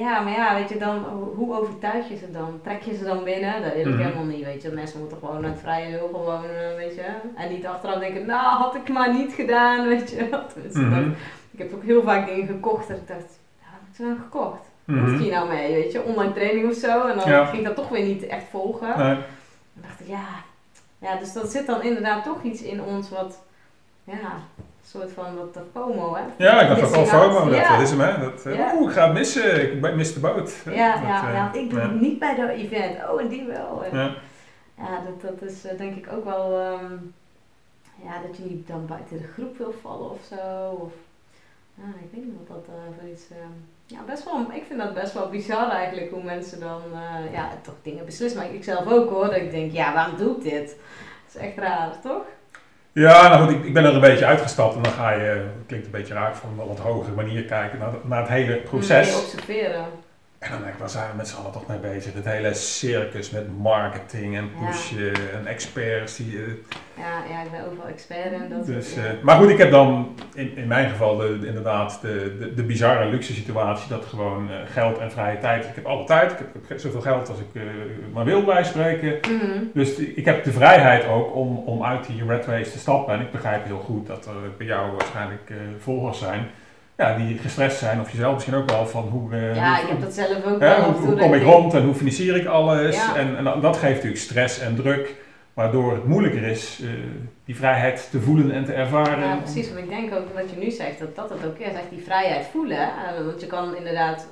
ja, 0.00 0.20
maar 0.20 0.32
ja, 0.32 0.54
weet 0.54 0.68
je 0.68 0.76
dan, 0.78 0.98
ho- 1.04 1.32
hoe 1.36 1.54
overtuig 1.56 2.08
je 2.08 2.16
ze 2.16 2.30
dan? 2.30 2.60
Trek 2.62 2.82
je 2.82 2.96
ze 2.96 3.04
dan 3.04 3.24
binnen? 3.24 3.62
Dat 3.62 3.72
weet 3.72 3.86
ik 3.86 3.92
Mhm. 3.92 4.02
helemaal 4.02 4.24
niet, 4.24 4.44
weet 4.44 4.62
je. 4.62 4.68
Mensen 4.70 4.98
moeten 5.00 5.18
gewoon 5.18 5.44
uit 5.44 5.58
vrije 5.60 5.90
wil 5.98 6.08
gewoon, 6.08 6.44
eh, 6.44 6.74
weet 6.76 6.94
je. 6.94 7.04
En 7.36 7.50
niet 7.50 7.66
achteraf 7.66 7.98
denken, 7.98 8.26
nou, 8.26 8.56
had 8.62 8.74
ik 8.74 8.88
maar 8.88 9.12
niet 9.14 9.32
gedaan, 9.32 9.86
weet 9.88 10.10
je. 10.10 10.28
Dat- 10.30 10.54
ik 11.50 11.58
heb 11.58 11.74
ook 11.74 11.82
heel 11.82 12.02
vaak 12.02 12.26
dingen 12.26 12.46
gekocht 12.46 12.88
dat 12.88 12.96
ik 12.96 13.08
dacht, 13.08 13.38
ja, 13.60 13.66
wat 13.70 13.80
heb 13.80 13.88
ik 13.90 13.96
toen 13.96 14.16
gekocht? 14.22 14.60
Wat 14.84 14.96
mhm. 14.96 15.04
moet 15.04 15.12
ik 15.12 15.18
hier 15.18 15.32
nou 15.32 15.48
mee, 15.48 15.72
weet 15.72 15.92
je? 15.92 16.02
Online 16.02 16.32
training 16.32 16.68
of 16.68 16.74
zo. 16.74 17.06
En 17.06 17.18
dan 17.18 17.28
Ja. 17.30 17.44
ging 17.44 17.58
ik 17.58 17.64
dat 17.66 17.76
toch 17.76 17.88
weer 17.88 18.04
niet 18.04 18.26
echt 18.26 18.44
volgen. 18.50 18.88
Nee. 18.98 19.14
Dan 19.14 19.82
dacht 19.88 20.00
ik, 20.00 20.06
ja. 20.06 20.26
Ja, 20.98 21.16
dus 21.16 21.32
dat 21.32 21.50
zit 21.50 21.66
dan 21.66 21.82
inderdaad 21.82 22.24
toch 22.24 22.42
iets 22.42 22.62
in 22.62 22.82
ons 22.82 23.10
wat, 23.10 23.42
ja, 24.04 24.18
soort 24.92 25.12
van 25.12 25.36
wat 25.36 25.54
de 25.54 25.60
FOMO, 25.72 26.14
hè? 26.14 26.22
Ja, 26.44 26.60
ik 26.60 26.68
dacht 26.68 26.82
ook 26.82 26.94
al. 26.94 27.04
FOMO, 27.06 27.44
dat, 27.50 27.54
Ja. 27.58 27.72
dat 27.72 27.80
is 27.82 27.90
hem 27.90 28.00
hè. 28.00 28.20
Dat, 28.20 28.46
eh, 28.46 28.54
Ja. 28.54 28.72
Oeh, 28.76 28.88
ik 28.90 28.96
ga 28.96 29.04
het 29.04 29.12
missen, 29.12 29.72
ik 29.84 29.94
mis 29.94 30.14
de 30.14 30.20
boot. 30.20 30.52
Ja, 30.64 30.92
Dat, 30.94 31.02
ja, 31.02 31.28
eh, 31.28 31.34
ja, 31.34 31.52
ik 31.52 31.70
doe 31.70 31.80
het 31.80 32.00
niet 32.00 32.18
bij 32.18 32.34
dat 32.34 32.48
event. 32.48 32.96
Oh, 33.10 33.20
en 33.20 33.28
die 33.28 33.44
wel. 33.44 33.84
En, 33.84 33.98
Ja. 33.98 34.14
ja, 34.78 35.00
dat, 35.04 35.20
dat 35.40 35.50
is 35.50 35.64
eh, 35.64 35.78
denk 35.78 35.96
ik 35.96 36.12
ook 36.12 36.24
wel, 36.24 36.60
ehm, 36.60 36.94
ja, 38.04 38.12
dat 38.26 38.36
je 38.36 38.42
niet 38.44 38.66
dan 38.66 38.86
buiten 38.86 39.16
de 39.18 39.28
groep 39.32 39.58
wil 39.58 39.74
vallen 39.82 40.10
of 40.10 40.20
zo. 40.28 40.68
Of, 40.70 40.92
ik 41.76 42.08
weet 42.12 42.24
niet 42.24 42.34
wat 42.48 42.64
dat 42.66 42.74
voor 43.00 43.08
iets, 43.08 43.22
ehm, 43.30 43.52
ja, 43.86 43.98
best 44.06 44.24
wel, 44.24 44.46
ik 44.52 44.64
vind 44.66 44.80
dat 44.80 44.94
best 44.94 45.12
wel 45.12 45.28
bizar 45.28 45.70
eigenlijk 45.70 46.10
hoe 46.10 46.22
mensen 46.22 46.60
dan, 46.60 46.80
ja, 47.32 47.48
toch 47.62 47.74
dingen 47.82 48.04
beslissen. 48.04 48.40
Maar 48.40 48.54
ik 48.54 48.64
zelf 48.64 48.86
ook 48.92 49.10
hoor, 49.10 49.24
dat 49.24 49.36
ik 49.36 49.50
denk, 49.50 49.72
ja, 49.72 49.92
waarom 49.94 50.16
doe 50.16 50.36
ik 50.36 50.42
dit? 50.42 50.66
Dat 51.26 51.34
is 51.42 51.48
echt 51.48 51.56
raar, 51.56 52.00
toch? 52.02 52.22
Ja, 52.92 53.28
nou 53.28 53.44
goed, 53.44 53.54
ik, 53.54 53.64
ik 53.64 53.74
ben 53.74 53.84
er 53.84 53.94
een 53.94 54.00
beetje 54.00 54.26
uitgestapt 54.26 54.76
en 54.76 54.82
dan 54.82 54.92
ga 54.92 55.10
je, 55.10 55.22
het 55.22 55.66
klinkt 55.66 55.86
een 55.86 55.92
beetje 55.92 56.14
raar, 56.14 56.36
van 56.36 56.50
een 56.50 56.66
wat 56.66 56.78
hogere 56.78 57.14
manier 57.14 57.44
kijken 57.44 57.78
naar, 57.78 57.92
naar 58.02 58.20
het 58.20 58.28
hele 58.28 58.56
proces. 58.56 59.16
observeren. 59.16 59.84
En 60.42 60.50
dan 60.50 60.60
denk 60.60 60.72
ik, 60.72 60.78
waar 60.78 60.88
zijn 60.90 61.10
we 61.10 61.16
met 61.16 61.28
z'n 61.28 61.36
allen 61.36 61.52
toch 61.52 61.66
mee 61.66 61.78
bezig? 61.78 62.12
Het 62.14 62.24
hele 62.24 62.54
circus 62.54 63.30
met 63.30 63.58
marketing 63.58 64.36
en 64.36 64.50
Ja. 64.60 64.66
pushen 64.66 65.12
en 65.38 65.46
experts. 65.46 66.16
Die, 66.16 66.36
eh, 66.36 66.42
Ja, 66.98 67.22
ja, 67.30 67.42
ik 67.42 67.50
ben 67.50 67.66
overal 67.66 67.86
expert 67.88 68.32
in 68.32 68.48
dat. 68.48 68.66
dus, 68.66 68.96
eh, 68.96 69.02
maar 69.22 69.36
goed, 69.36 69.48
ik 69.48 69.58
heb 69.58 69.70
dan 69.70 70.14
in, 70.34 70.56
in 70.56 70.66
mijn 70.66 70.88
geval 70.90 71.16
de, 71.16 71.38
de- 71.38 71.46
inderdaad 71.46 71.98
de, 72.00 72.36
de, 72.38 72.54
de 72.54 72.62
bizarre 72.62 73.04
luxe 73.10 73.32
situatie 73.32 73.88
dat 73.88 74.04
gewoon 74.04 74.50
eh, 74.50 74.56
geld 74.72 74.98
en 74.98 75.10
vrije 75.10 75.38
tijd. 75.38 75.64
Ik 75.64 75.74
heb 75.74 75.86
alle 75.86 76.04
tijd, 76.04 76.32
ik 76.32 76.38
heb, 76.38 76.54
ik 76.62 76.68
heb 76.68 76.78
zoveel 76.78 77.00
geld 77.00 77.28
als 77.28 77.38
ik 77.38 77.60
maar 78.12 78.24
wil 78.24 78.44
bijspreken. 78.44 79.18
Mhm. 79.32 79.58
Dus 79.74 79.96
ik 79.96 80.24
heb 80.24 80.44
de 80.44 80.52
vrijheid 80.52 81.06
ook 81.06 81.34
om, 81.36 81.56
om 81.56 81.84
uit 81.84 82.06
die 82.06 82.24
red 82.26 82.46
race 82.46 82.70
te 82.70 82.78
stappen. 82.78 83.14
En 83.14 83.20
ik 83.20 83.30
begrijp 83.30 83.64
heel 83.64 83.78
goed 83.78 84.06
dat 84.06 84.26
er 84.26 84.32
bij 84.58 84.66
jou 84.66 84.90
waarschijnlijk 84.96 85.52
volgers 85.78 86.18
zijn. 86.18 86.46
Ja, 87.02 87.16
die 87.16 87.38
gestrest 87.38 87.78
zijn, 87.78 88.00
of 88.00 88.10
jezelf 88.10 88.32
misschien 88.34 88.54
ook 88.54 88.70
wel, 88.70 88.86
van 88.86 89.02
hoe, 89.02 89.32
eh, 89.32 89.54
Ja, 89.54 89.74
hoe, 89.74 89.82
ik 89.82 89.88
heb 89.88 90.00
dat 90.00 90.12
zelf 90.14 90.44
ook 90.44 90.60
hè, 90.60 90.80
hoe, 90.82 91.16
kom 91.16 91.34
ik 91.34 91.42
rond 91.42 91.74
en 91.74 91.84
hoe 91.84 91.94
financier 91.94 92.36
ik 92.36 92.46
alles. 92.46 92.96
Ja. 92.96 93.16
En, 93.16 93.36
en 93.36 93.44
dat 93.60 93.76
geeft 93.76 93.94
natuurlijk 93.94 94.20
stress 94.22 94.58
en 94.60 94.76
druk, 94.76 95.14
waardoor 95.54 95.92
het 95.92 96.04
moeilijker 96.04 96.42
is 96.42 96.80
eh, 96.82 96.88
die 97.44 97.56
vrijheid 97.56 98.08
te 98.10 98.20
voelen 98.20 98.50
en 98.50 98.64
te 98.64 98.72
ervaren. 98.72 99.28
Ja, 99.28 99.36
precies. 99.36 99.68
Want 99.68 99.78
ik 99.84 99.88
denk 99.88 100.14
ook 100.14 100.34
wat 100.34 100.50
je 100.50 100.56
nu 100.56 100.70
zegt, 100.70 100.98
dat 100.98 101.16
dat 101.16 101.30
het 101.30 101.44
ook 101.46 101.58
is. 101.58 101.66
Echt 101.66 101.90
die 101.90 102.02
vrijheid 102.04 102.46
voelen. 102.52 102.76
hè. 102.76 102.82
Eh, 102.84 103.24
Want 103.26 103.40
je 103.40 103.46
kan 103.46 103.76
inderdaad 103.76 104.26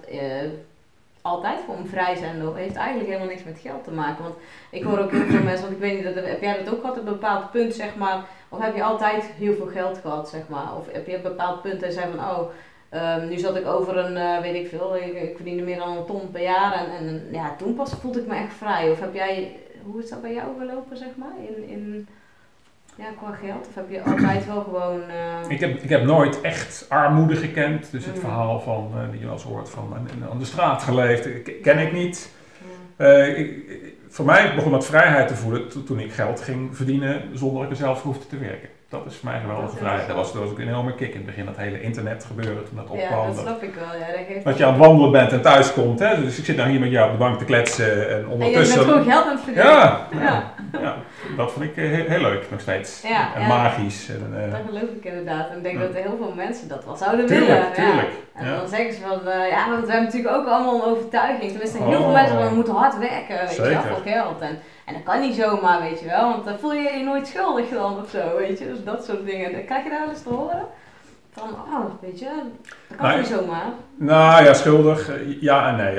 altijd 1.22 1.60
gewoon 1.64 1.86
vrij 1.86 2.16
zijn. 2.16 2.40
Dat 2.40 2.54
heeft 2.54 2.76
eigenlijk 2.76 3.08
helemaal 3.08 3.28
niks 3.28 3.44
met 3.44 3.58
geld 3.58 3.84
te 3.84 3.90
maken. 3.90 4.22
Want 4.22 4.34
ik 4.70 4.82
hoor 4.82 4.98
ook 4.98 5.10
heel 5.10 5.24
veel 5.24 5.42
mensen, 5.42 5.62
want 5.62 5.72
ik 5.72 5.78
weet 5.78 5.96
niet, 5.96 6.14
heb 6.14 6.40
jij 6.40 6.64
dat 6.64 6.74
ook 6.74 6.80
gehad 6.80 6.98
op 6.98 7.06
een 7.06 7.12
bepaald 7.12 7.50
punt, 7.50 7.74
zeg 7.74 7.96
maar. 7.96 8.24
Of 8.48 8.58
heb 8.58 8.74
je 8.74 8.82
altijd 8.82 9.24
heel 9.24 9.54
veel 9.54 9.66
geld 9.66 9.98
gehad, 9.98 10.28
zeg 10.28 10.48
maar. 10.48 10.76
Of 10.76 10.92
heb 10.92 11.06
je 11.06 11.16
een 11.16 11.22
bepaald 11.22 11.62
punt 11.62 11.82
en 11.82 11.92
zei 11.92 12.10
van, 12.16 12.24
oh, 12.30 12.50
ehm, 12.88 13.28
nu 13.28 13.38
zat 13.38 13.56
ik 13.56 13.66
over 13.66 13.96
een, 13.96 14.16
eh, 14.16 14.40
weet 14.40 14.64
ik 14.64 14.68
veel, 14.68 14.96
ik, 14.96 15.22
ik 15.22 15.36
verdiende 15.36 15.62
meer 15.62 15.78
dan 15.78 15.96
een 15.96 16.06
ton 16.06 16.30
per 16.30 16.42
jaar. 16.42 16.72
En, 16.72 17.06
en 17.06 17.28
ja, 17.32 17.56
toen 17.56 17.74
pas 17.74 17.92
voelde 17.92 18.20
ik 18.20 18.26
me 18.26 18.34
echt 18.34 18.54
vrij. 18.54 18.90
Of 18.90 19.00
heb 19.00 19.14
jij, 19.14 19.56
hoe 19.84 20.02
is 20.02 20.10
dat 20.10 20.22
bij 20.22 20.32
jou 20.32 20.58
gelopen, 20.58 20.96
zeg 20.96 21.16
maar? 21.16 21.34
In, 21.48 21.68
in, 21.68 22.08
ja, 23.00 23.06
qua 23.18 23.32
geld? 23.32 23.66
Of 23.68 23.74
heb 23.74 23.90
je 23.90 24.02
altijd 24.02 24.46
wel 24.46 24.60
gewoon... 24.62 25.00
eh, 25.08 25.50
Ik 25.50 25.60
heb, 25.60 25.82
ik 25.82 25.88
heb 25.88 26.02
nooit 26.04 26.40
echt 26.40 26.86
armoede 26.88 27.36
gekend. 27.36 27.90
Dus 27.90 28.04
het 28.04 28.14
Mhm. 28.14 28.24
verhaal 28.24 28.60
van, 28.60 28.90
eh, 28.94 29.10
die 29.10 29.18
je 29.18 29.24
wel 29.24 29.34
eens 29.34 29.42
hoort 29.42 29.70
van 29.70 29.96
aan 30.30 30.38
de 30.38 30.44
straat 30.44 30.82
geleefd, 30.82 31.26
eh, 31.26 31.62
ken 31.62 31.78
ik 31.78 31.92
niet. 31.92 32.30
ik, 33.36 33.64
voor 34.08 34.24
mij 34.24 34.54
begon 34.54 34.72
het 34.72 34.84
vrijheid 34.84 35.28
te 35.28 35.34
voelen 35.36 35.84
toen 35.84 36.00
ik 36.00 36.12
geld 36.12 36.40
ging 36.40 36.76
verdienen 36.76 37.22
zonder 37.38 37.54
dat 37.56 37.64
ik 37.64 37.70
er 37.70 37.84
zelf 37.84 38.02
hoefde 38.02 38.26
te 38.26 38.38
werken. 38.38 38.68
Dat 38.90 39.06
is 39.06 39.16
voor 39.16 39.30
mij 39.30 39.40
geweldige 39.40 39.76
vrijheid. 39.76 40.06
Dat 40.06 40.16
was, 40.16 40.32
dat 40.32 40.42
was 40.42 40.50
ook 40.50 40.58
een 40.58 40.68
enorme 40.68 40.94
kick 40.94 41.08
in 41.08 41.16
het 41.16 41.26
begin, 41.26 41.44
dat 41.44 41.56
hele 41.56 41.80
internet 41.80 42.24
gebeuren 42.24 42.64
toen 42.64 42.76
dat 42.76 42.88
opkwam. 42.88 43.20
Ja, 43.20 43.26
dat 43.26 43.38
snap 43.38 43.62
ik 43.62 43.74
wel. 43.74 44.00
Ja, 44.00 44.06
dat, 44.06 44.26
geeft 44.28 44.44
dat 44.44 44.58
je 44.58 44.64
aan 44.64 44.72
het 44.72 44.82
wandelen 44.82 45.10
bent 45.10 45.32
en 45.32 45.42
thuis 45.42 45.72
komt. 45.72 45.98
Hè? 45.98 46.20
Dus 46.20 46.38
ik 46.38 46.44
zit 46.44 46.56
nou 46.56 46.70
hier 46.70 46.80
met 46.80 46.90
jou 46.90 47.06
op 47.06 47.12
de 47.12 47.18
bank 47.18 47.38
te 47.38 47.44
kletsen 47.44 48.10
en 48.10 48.28
ondertussen... 48.28 48.80
En 48.80 48.86
je 48.86 48.92
bent 48.92 49.04
gewoon 49.04 49.12
geld 49.12 49.24
aan 49.24 49.36
het 49.36 49.40
verdienen. 49.40 49.72
Ja, 49.72 50.06
ja. 50.20 50.52
ja, 50.72 50.96
dat 51.36 51.52
vond 51.52 51.64
ik 51.64 51.76
eh, 51.76 51.84
heel, 51.84 52.04
heel 52.06 52.20
leuk 52.20 52.50
nog 52.50 52.60
steeds. 52.60 53.02
Ja, 53.02 53.34
en 53.34 53.46
magisch. 53.46 54.08
En, 54.08 54.34
uh, 54.34 54.52
dat 54.52 54.60
geloof 54.68 54.90
ik 54.98 55.04
inderdaad. 55.04 55.50
En 55.50 55.56
ik 55.56 55.62
denk 55.62 55.78
dat 55.78 55.94
heel 55.94 56.16
veel 56.16 56.32
mensen 56.36 56.68
dat 56.68 56.84
wel 56.84 56.96
zouden 56.96 57.26
tuurlijk, 57.26 57.48
willen. 57.48 57.72
Tuurlijk, 57.72 58.12
En 58.34 58.56
dan 58.56 58.68
zeggen 58.68 58.94
ze 58.94 59.00
van, 59.00 59.18
uh, 59.26 59.48
ja, 59.48 59.70
want 59.70 59.84
we 59.86 59.92
hebben 59.92 60.10
natuurlijk 60.10 60.34
ook 60.34 60.46
allemaal 60.46 60.74
een 60.74 60.90
overtuiging. 60.90 61.50
Tenminste, 61.50 61.78
heel 61.78 61.90
veel 61.90 61.98
Oh. 62.00 62.12
mensen 62.12 62.54
moeten 62.54 62.74
hard 62.74 62.98
werken, 62.98 63.38
weet 63.46 63.56
je 63.56 63.62
wel, 63.62 63.82
voor 63.82 64.02
geld. 64.04 64.40
En, 64.40 64.58
en 64.90 64.96
dat 64.96 65.14
kan 65.14 65.20
niet 65.20 65.34
zomaar, 65.34 65.80
weet 65.80 66.00
je 66.00 66.06
wel, 66.06 66.28
want 66.30 66.44
dan 66.44 66.58
voel 66.58 66.72
je 66.72 66.90
je 66.98 67.04
nooit 67.04 67.26
schuldig 67.26 67.68
dan 67.68 67.98
of 68.02 68.10
zo, 68.10 68.36
weet 68.38 68.58
je. 68.58 68.66
Dus 68.66 68.84
dat 68.84 69.04
soort 69.04 69.26
dingen. 69.26 69.52
Dan 69.52 69.64
krijg 69.64 69.84
je 69.84 69.90
daar 69.90 70.00
wel 70.00 70.08
eens 70.08 70.22
te 70.22 70.28
horen. 70.28 70.62
Van, 71.32 71.48
oh, 71.48 71.84
weet 72.00 72.18
je, 72.18 72.30
dat 72.88 72.96
kan 72.98 73.08
Nee. 73.08 73.18
niet 73.18 73.26
zomaar. 73.26 73.64
Nou 73.96 74.44
ja, 74.44 74.54
schuldig. 74.54 75.10
Ja 75.40 75.68
en 75.68 75.76
nee. 75.76 75.98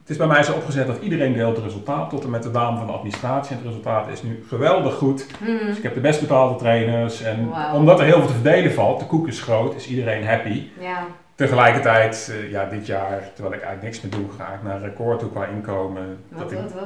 Het 0.00 0.10
is 0.10 0.16
bij 0.16 0.26
mij 0.26 0.42
zo 0.42 0.52
opgezet 0.52 0.86
dat 0.86 1.00
iedereen 1.00 1.32
deelt 1.32 1.56
het 1.56 1.64
resultaat, 1.64 2.10
tot 2.10 2.24
en 2.24 2.30
met 2.30 2.42
de 2.42 2.50
dame 2.50 2.76
van 2.78 2.86
de 2.86 2.92
administratie. 2.92 3.50
En 3.50 3.56
het 3.56 3.66
resultaat 3.66 4.08
is 4.08 4.22
nu 4.22 4.44
geweldig 4.48 4.94
goed. 4.94 5.26
Hmm. 5.44 5.58
Dus 5.66 5.76
ik 5.76 5.82
heb 5.82 5.94
de 5.94 6.00
best 6.00 6.20
betaalde 6.20 6.58
trainers. 6.58 7.22
En 7.22 7.52
omdat 7.74 7.98
er 7.98 8.04
heel 8.04 8.18
veel 8.18 8.26
te 8.26 8.32
verdelen 8.32 8.72
valt, 8.72 9.00
de 9.00 9.06
koek 9.06 9.26
is 9.28 9.40
groot, 9.42 9.74
is 9.74 9.88
iedereen 9.88 10.26
happy. 10.26 10.62
Ja, 10.80 11.04
Tegelijkertijd, 11.34 12.30
eh, 12.32 12.50
ja, 12.50 12.64
dit 12.64 12.86
jaar, 12.86 13.18
terwijl 13.34 13.54
ik 13.54 13.62
eigenlijk 13.62 13.82
niks 13.82 14.00
meer 14.00 14.10
doe, 14.10 14.30
ga 14.38 14.44
ik 14.54 14.62
naar 14.62 14.80
record 14.80 15.18
toe 15.18 15.30
qua 15.30 15.44
inkomen. 15.46 16.18
wat, 16.28 16.40
Dat 16.50 16.52
ik, 16.52 16.58
wat, 16.58 16.72
wat, 16.72 16.84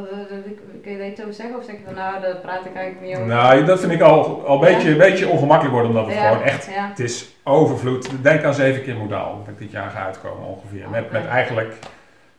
kun 0.82 0.92
je 0.92 0.98
daar 0.98 1.06
iets 1.06 1.20
over 1.20 1.34
zeggen? 1.34 1.56
Of 1.58 1.64
zeg 1.64 1.74
je 1.74 1.82
van, 1.84 1.94
nou, 1.94 2.20
daar 2.20 2.36
praat 2.36 2.64
ik 2.64 2.74
eigenlijk 2.74 3.06
niet 3.06 3.14
over. 3.16 3.26
nou, 3.28 3.64
dat 3.64 3.80
vind 3.80 3.92
ik 3.92 4.00
al, 4.00 4.46
al 4.46 4.54
een 4.54 4.74
beetje, 4.74 4.90
een 4.90 4.98
beetje 4.98 5.28
ongemakkelijk 5.28 5.74
worden, 5.74 5.90
omdat 5.90 6.06
het 6.06 6.14
Ja, 6.14 6.28
gewoon 6.28 6.42
echt, 6.42 6.66
Ja. 6.74 6.88
het 6.88 6.98
is 6.98 7.34
overvloed. 7.44 8.10
Denk 8.22 8.44
aan 8.44 8.54
zeven 8.54 8.82
keer 8.82 8.96
modaal, 8.96 9.38
dat 9.44 9.48
ik 9.54 9.58
dit 9.58 9.70
jaar 9.70 9.90
ga 9.90 10.04
uitkomen 10.04 10.46
ongeveer. 10.46 10.88
Met, 10.90 11.10
met 11.12 11.20
Oké. 11.22 11.30
eigenlijk 11.30 11.74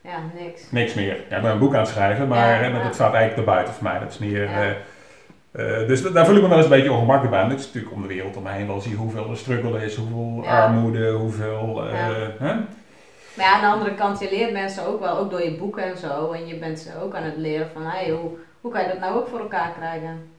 ja, 0.01 0.17
niks. 0.39 0.71
niks 0.71 0.93
meer. 0.93 1.17
Ja, 1.29 1.35
ik 1.35 1.41
ben 1.41 1.51
een 1.51 1.59
boek 1.59 1.73
aan 1.73 1.79
het 1.79 1.89
schrijven, 1.89 2.27
maar 2.27 2.63
Ja, 2.63 2.69
hè, 2.69 2.83
dat 2.83 2.93
staat 2.93 3.13
eigenlijk 3.13 3.47
erbuiten 3.47 3.73
voor 3.73 3.83
mij. 3.83 3.99
Dat 3.99 4.09
is 4.11 4.17
meer... 4.17 4.41
Ja. 4.43 4.73
Eh, 5.57 5.87
dus 5.87 6.01
daar 6.11 6.25
voel 6.25 6.35
ik 6.35 6.41
me 6.41 6.47
wel 6.47 6.57
eens 6.57 6.65
een 6.65 6.71
beetje 6.71 6.91
ongemakkelijk 6.91 7.31
bij. 7.31 7.41
En 7.43 7.49
dat 7.49 7.59
is 7.59 7.65
natuurlijk 7.65 7.93
om 7.93 8.01
de 8.01 8.07
wereld 8.07 8.35
om 8.37 8.43
me 8.43 8.49
heen 8.51 8.67
wel 8.67 8.81
zie 8.81 8.95
hoeveel 8.95 9.29
er 9.29 9.37
struggle 9.37 9.85
is, 9.85 9.95
hoeveel 9.95 10.39
Ja. 10.43 10.63
armoede, 10.63 11.11
hoeveel... 11.11 11.83
eh, 11.87 11.91
Ja. 11.91 12.45
hè? 12.47 12.53
Maar 13.35 13.45
ja, 13.45 13.53
aan 13.53 13.61
de 13.61 13.67
andere 13.67 13.93
kant, 13.95 14.19
je 14.19 14.27
leert 14.31 14.51
mensen 14.51 14.85
ook 14.87 14.99
wel, 14.99 15.17
ook 15.17 15.31
door 15.31 15.43
je 15.43 15.57
boeken 15.57 15.83
en 15.83 15.97
zo. 15.97 16.31
En 16.31 16.47
je 16.47 16.55
bent 16.57 16.79
ze 16.79 16.89
ook 17.03 17.15
aan 17.15 17.23
het 17.23 17.37
leren 17.37 17.67
van, 17.73 17.81
hey, 17.85 18.09
hoe, 18.11 18.29
hoe 18.61 18.71
kan 18.71 18.81
je 18.81 18.87
dat 18.87 18.99
nou 18.99 19.15
ook 19.15 19.27
voor 19.27 19.39
elkaar 19.39 19.71
krijgen? 19.77 20.29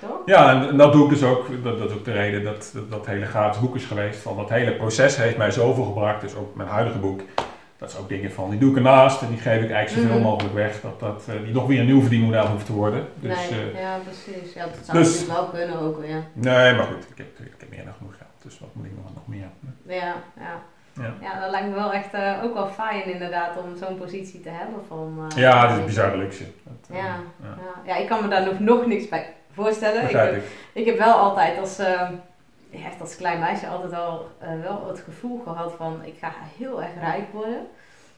Toch? 0.00 0.18
Ja, 0.26 0.50
en, 0.50 0.68
en 0.68 0.76
dat 0.76 0.92
doe 0.92 1.04
ik 1.04 1.10
dus 1.10 1.22
ook. 1.22 1.46
Dat, 1.64 1.78
dat 1.78 1.90
is 1.90 1.96
ook 1.96 2.04
de 2.04 2.12
reden 2.12 2.44
dat 2.44 2.70
dat, 2.74 2.90
dat 2.90 3.06
hele 3.06 3.26
gratis 3.26 3.60
boek 3.60 3.74
is 3.74 3.84
geweest. 3.84 4.20
Van 4.20 4.36
dat 4.36 4.48
hele 4.48 4.72
proces 4.76 5.16
heeft 5.16 5.36
mij 5.36 5.50
zoveel 5.50 5.84
gebracht. 5.84 6.20
Dus 6.20 6.34
ook 6.34 6.54
mijn 6.54 6.68
huidige 6.68 6.98
boek. 6.98 7.20
Dat 7.80 7.90
is 7.90 7.96
ook 7.98 8.08
dingen 8.08 8.32
van, 8.32 8.50
die 8.50 8.58
doe 8.58 8.70
ik 8.70 8.76
ernaast 8.76 9.22
en 9.22 9.28
die 9.28 9.38
geef 9.38 9.62
ik 9.62 9.70
eigenlijk 9.70 9.88
zoveel 10.06 10.20
Mhm. 10.20 10.28
mogelijk 10.30 10.54
weg. 10.54 10.80
Dat 10.80 11.00
dat 11.00 11.24
eh, 11.28 11.34
die 11.44 11.52
nog 11.54 11.66
weer 11.66 11.80
een 11.80 11.86
nieuw 11.86 12.00
verdienmodel 12.00 12.46
hoeft 12.46 12.66
te 12.66 12.72
worden. 12.72 13.06
Dus, 13.14 13.50
nee, 13.50 13.72
eh, 13.72 13.80
ja, 13.80 13.96
precies. 14.04 14.52
Ja, 14.52 14.64
dat 14.64 14.74
zou 14.84 14.98
dus- 14.98 15.08
natuurlijk 15.20 15.40
wel 15.40 15.48
kunnen 15.60 15.80
ook 15.80 16.00
weer. 16.00 16.22
nee, 16.32 16.74
maar 16.74 16.84
goed, 16.86 17.02
ik 17.10 17.16
heb, 17.18 17.38
ik 17.38 17.52
heb 17.58 17.70
meer 17.70 17.84
dan 17.84 17.94
genoeg 17.98 18.16
geld. 18.18 18.30
Dus 18.42 18.60
wat 18.60 18.68
moet 18.72 18.84
ik 18.86 18.92
nog, 19.02 19.14
nog 19.14 19.26
meer? 19.26 19.48
Ja, 19.86 20.14
ja. 20.38 20.62
Ja. 20.92 21.14
Ja, 21.20 21.40
dat 21.40 21.50
lijkt 21.50 21.68
me 21.68 21.74
wel 21.74 21.92
echt 21.92 22.12
eh, 22.14 22.32
ook 22.44 22.54
wel 22.54 22.66
fijn 22.68 23.04
inderdaad 23.12 23.56
om 23.56 23.76
zo'n 23.76 23.98
positie 23.98 24.40
te 24.40 24.48
hebben 24.48 24.80
van... 24.88 25.30
Ja, 25.36 25.66
dat 25.68 25.78
is 25.78 25.84
bizarre 25.84 26.16
luxe. 26.16 26.44
Dat, 26.62 26.96
Ja, 26.96 26.96
ja. 26.96 27.14
ja. 27.42 27.56
ja, 27.86 27.96
ik 27.96 28.08
kan 28.08 28.22
me 28.22 28.28
daar 28.28 28.44
nog, 28.44 28.58
nog 28.58 28.86
niks 28.86 29.08
bij 29.08 29.34
voorstellen. 29.52 30.02
Ik 30.02 30.10
heb, 30.10 30.34
ik. 30.36 30.42
ik 30.72 30.86
heb 30.86 30.98
wel 30.98 31.14
altijd 31.14 31.58
als, 31.58 31.78
ja, 32.70 32.86
echt 32.86 33.00
als 33.00 33.16
klein 33.16 33.38
meisje 33.38 33.66
altijd 33.66 33.92
al 33.94 34.28
eh, 34.38 34.48
wel 34.62 34.86
het 34.88 35.00
gevoel 35.00 35.40
gehad 35.44 35.72
van 35.76 36.00
ik 36.04 36.14
ga 36.20 36.32
heel 36.58 36.82
erg 36.82 36.90
rijk 37.00 37.32
worden. 37.32 37.66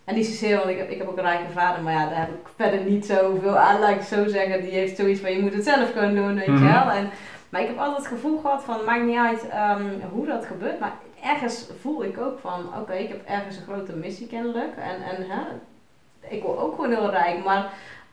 En 0.04 0.14
niet 0.14 0.26
zozeer, 0.26 0.56
want 0.56 0.68
ik 0.68 0.78
heb, 0.78 0.90
ik 0.90 0.98
heb 0.98 1.08
ook 1.08 1.16
een 1.16 1.24
rijke 1.24 1.52
vader, 1.52 1.82
maar 1.82 1.92
ja, 1.92 2.08
daar 2.08 2.18
heb 2.18 2.28
ik 2.28 2.48
verder 2.56 2.80
niet 2.80 3.06
zoveel 3.06 3.56
aan, 3.56 3.80
laat 3.80 3.90
ik 3.90 3.96
het 3.98 4.06
zo 4.06 4.26
zeggen. 4.28 4.60
Die 4.62 4.70
heeft 4.70 4.96
zoiets 4.96 5.20
van 5.20 5.32
je 5.32 5.40
moet 5.40 5.54
het 5.54 5.64
zelf 5.64 5.92
kunnen 5.92 6.14
doen, 6.14 6.34
weet 6.34 6.44
je 6.44 6.50
Mhm. 6.52 6.72
wel. 6.72 6.90
En, 6.90 7.10
maar 7.48 7.60
ik 7.60 7.66
heb 7.66 7.78
altijd 7.78 7.96
het 7.96 8.06
gevoel 8.06 8.38
gehad 8.40 8.62
van 8.64 8.84
maakt 8.84 9.04
niet 9.04 9.16
uit 9.18 9.48
ehm, 9.48 9.84
hoe 10.12 10.26
dat 10.26 10.46
gebeurt, 10.46 10.80
maar 10.80 10.92
ergens 11.24 11.66
voel 11.80 12.04
ik 12.04 12.18
ook 12.18 12.38
van 12.38 12.66
oké, 12.80 12.92
ik 12.92 13.08
heb 13.08 13.20
ergens 13.26 13.56
een 13.56 13.62
grote 13.62 13.92
missie 13.96 14.26
kennelijk. 14.26 14.76
En, 14.76 15.02
en 15.16 15.30
hè, 15.30 15.40
ik 16.28 16.42
word 16.42 16.58
ook 16.58 16.74
gewoon 16.74 16.90
heel 16.90 17.10
rijk, 17.10 17.44
maar 17.44 17.72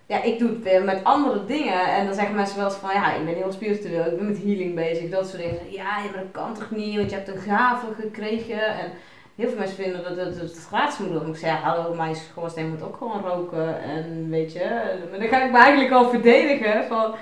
ja, 0.09 0.23
ik 0.23 0.39
doe 0.39 0.49
het 0.49 0.63
weer 0.63 0.83
met 0.83 1.03
andere 1.03 1.45
dingen. 1.45 1.87
En 1.87 2.05
dan 2.05 2.13
zeggen 2.13 2.35
mensen 2.35 2.57
wel 2.57 2.65
eens 2.65 2.75
van, 2.75 2.93
ja, 2.93 3.13
ik 3.13 3.25
ben 3.25 3.33
heel 3.35 3.51
spiritueel, 3.51 4.05
ik 4.05 4.17
ben 4.17 4.27
met 4.27 4.43
healing 4.43 4.75
bezig, 4.75 5.09
dat 5.09 5.27
soort 5.27 5.41
dingen. 5.41 5.71
Ja, 5.71 5.97
maar 5.97 6.23
dat 6.23 6.31
kan 6.31 6.53
toch 6.53 6.71
niet, 6.71 6.95
want 6.97 7.09
je 7.09 7.15
hebt 7.15 7.27
een 7.27 7.37
gave 7.37 7.85
gekregen. 7.99 8.67
En 8.67 8.91
heel 9.35 9.47
veel 9.49 9.57
mensen 9.57 9.75
vinden 9.75 10.03
dat 10.03 10.25
het, 10.25 10.39
het 10.39 10.65
gratis 10.67 10.97
moet 10.97 11.11
doen. 11.11 11.29
Ik 11.29 11.35
zeg, 11.35 11.61
hallo, 11.61 11.93
mijn 11.93 12.15
schoorsteen 12.15 12.69
moet 12.69 12.83
ook 12.83 12.97
gewoon 12.97 13.21
roken. 13.21 13.81
En 13.81 14.29
weet 14.29 14.53
je, 14.53 14.95
maar 15.09 15.19
dan 15.19 15.27
ga 15.27 15.43
ik 15.43 15.51
me 15.51 15.57
eigenlijk 15.57 15.91
al 15.91 16.09
verdedigen 16.09 16.85
van... 16.87 17.15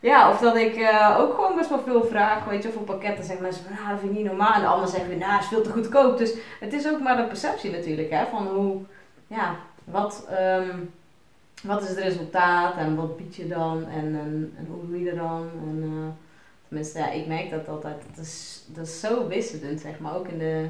Ja, 0.00 0.30
of 0.30 0.38
dat 0.38 0.56
ik 0.56 0.76
eh, 0.76 1.16
ook 1.20 1.34
gewoon 1.34 1.56
best 1.56 1.68
wel 1.68 1.80
veel 1.80 2.04
vraag, 2.04 2.44
weet 2.44 2.62
je, 2.62 2.70
voor 2.70 2.82
pakketten 2.82 3.24
zeggen 3.24 3.42
mensen 3.44 3.64
van, 3.64 3.74
nou, 3.74 3.88
dat 3.88 3.98
vind 3.98 4.10
ik 4.10 4.18
niet 4.18 4.26
normaal. 4.26 4.76
En 4.76 4.80
de 4.80 4.90
zeggen 4.90 5.08
weer, 5.08 5.18
nou, 5.18 5.32
dat 5.32 5.40
is 5.40 5.48
veel 5.48 5.62
te 5.62 5.70
goedkoop. 5.70 6.18
Dus 6.18 6.34
het 6.60 6.72
is 6.72 6.88
ook 6.88 7.00
maar 7.00 7.16
de 7.16 7.26
perceptie 7.26 7.70
natuurlijk, 7.70 8.10
hè, 8.10 8.26
van 8.26 8.46
hoe, 8.46 8.80
ja, 9.26 9.56
wat, 9.84 10.26
ehm, 10.30 10.78
wat 11.62 11.82
is 11.82 11.88
het 11.88 11.98
resultaat 11.98 12.76
en 12.76 12.96
wat 12.96 13.16
bied 13.16 13.36
je 13.36 13.48
dan 13.48 13.84
en, 13.86 14.04
en, 14.04 14.52
en 14.58 14.66
hoe 14.70 14.86
doe 14.88 14.98
je 14.98 15.04
dat 15.04 15.16
dan? 15.18 15.48
En, 15.68 15.82
eh, 15.82 16.08
tenminste, 16.68 16.98
ja, 16.98 17.10
ik 17.10 17.26
merk 17.26 17.50
dat 17.50 17.68
altijd, 17.68 17.96
dat 18.14 18.24
is, 18.24 18.64
dat 18.66 18.86
is 18.86 19.00
zo 19.00 19.26
wisselend, 19.28 19.80
zeg 19.80 19.98
maar, 19.98 20.16
ook 20.16 20.28
in 20.28 20.38
de 20.38 20.66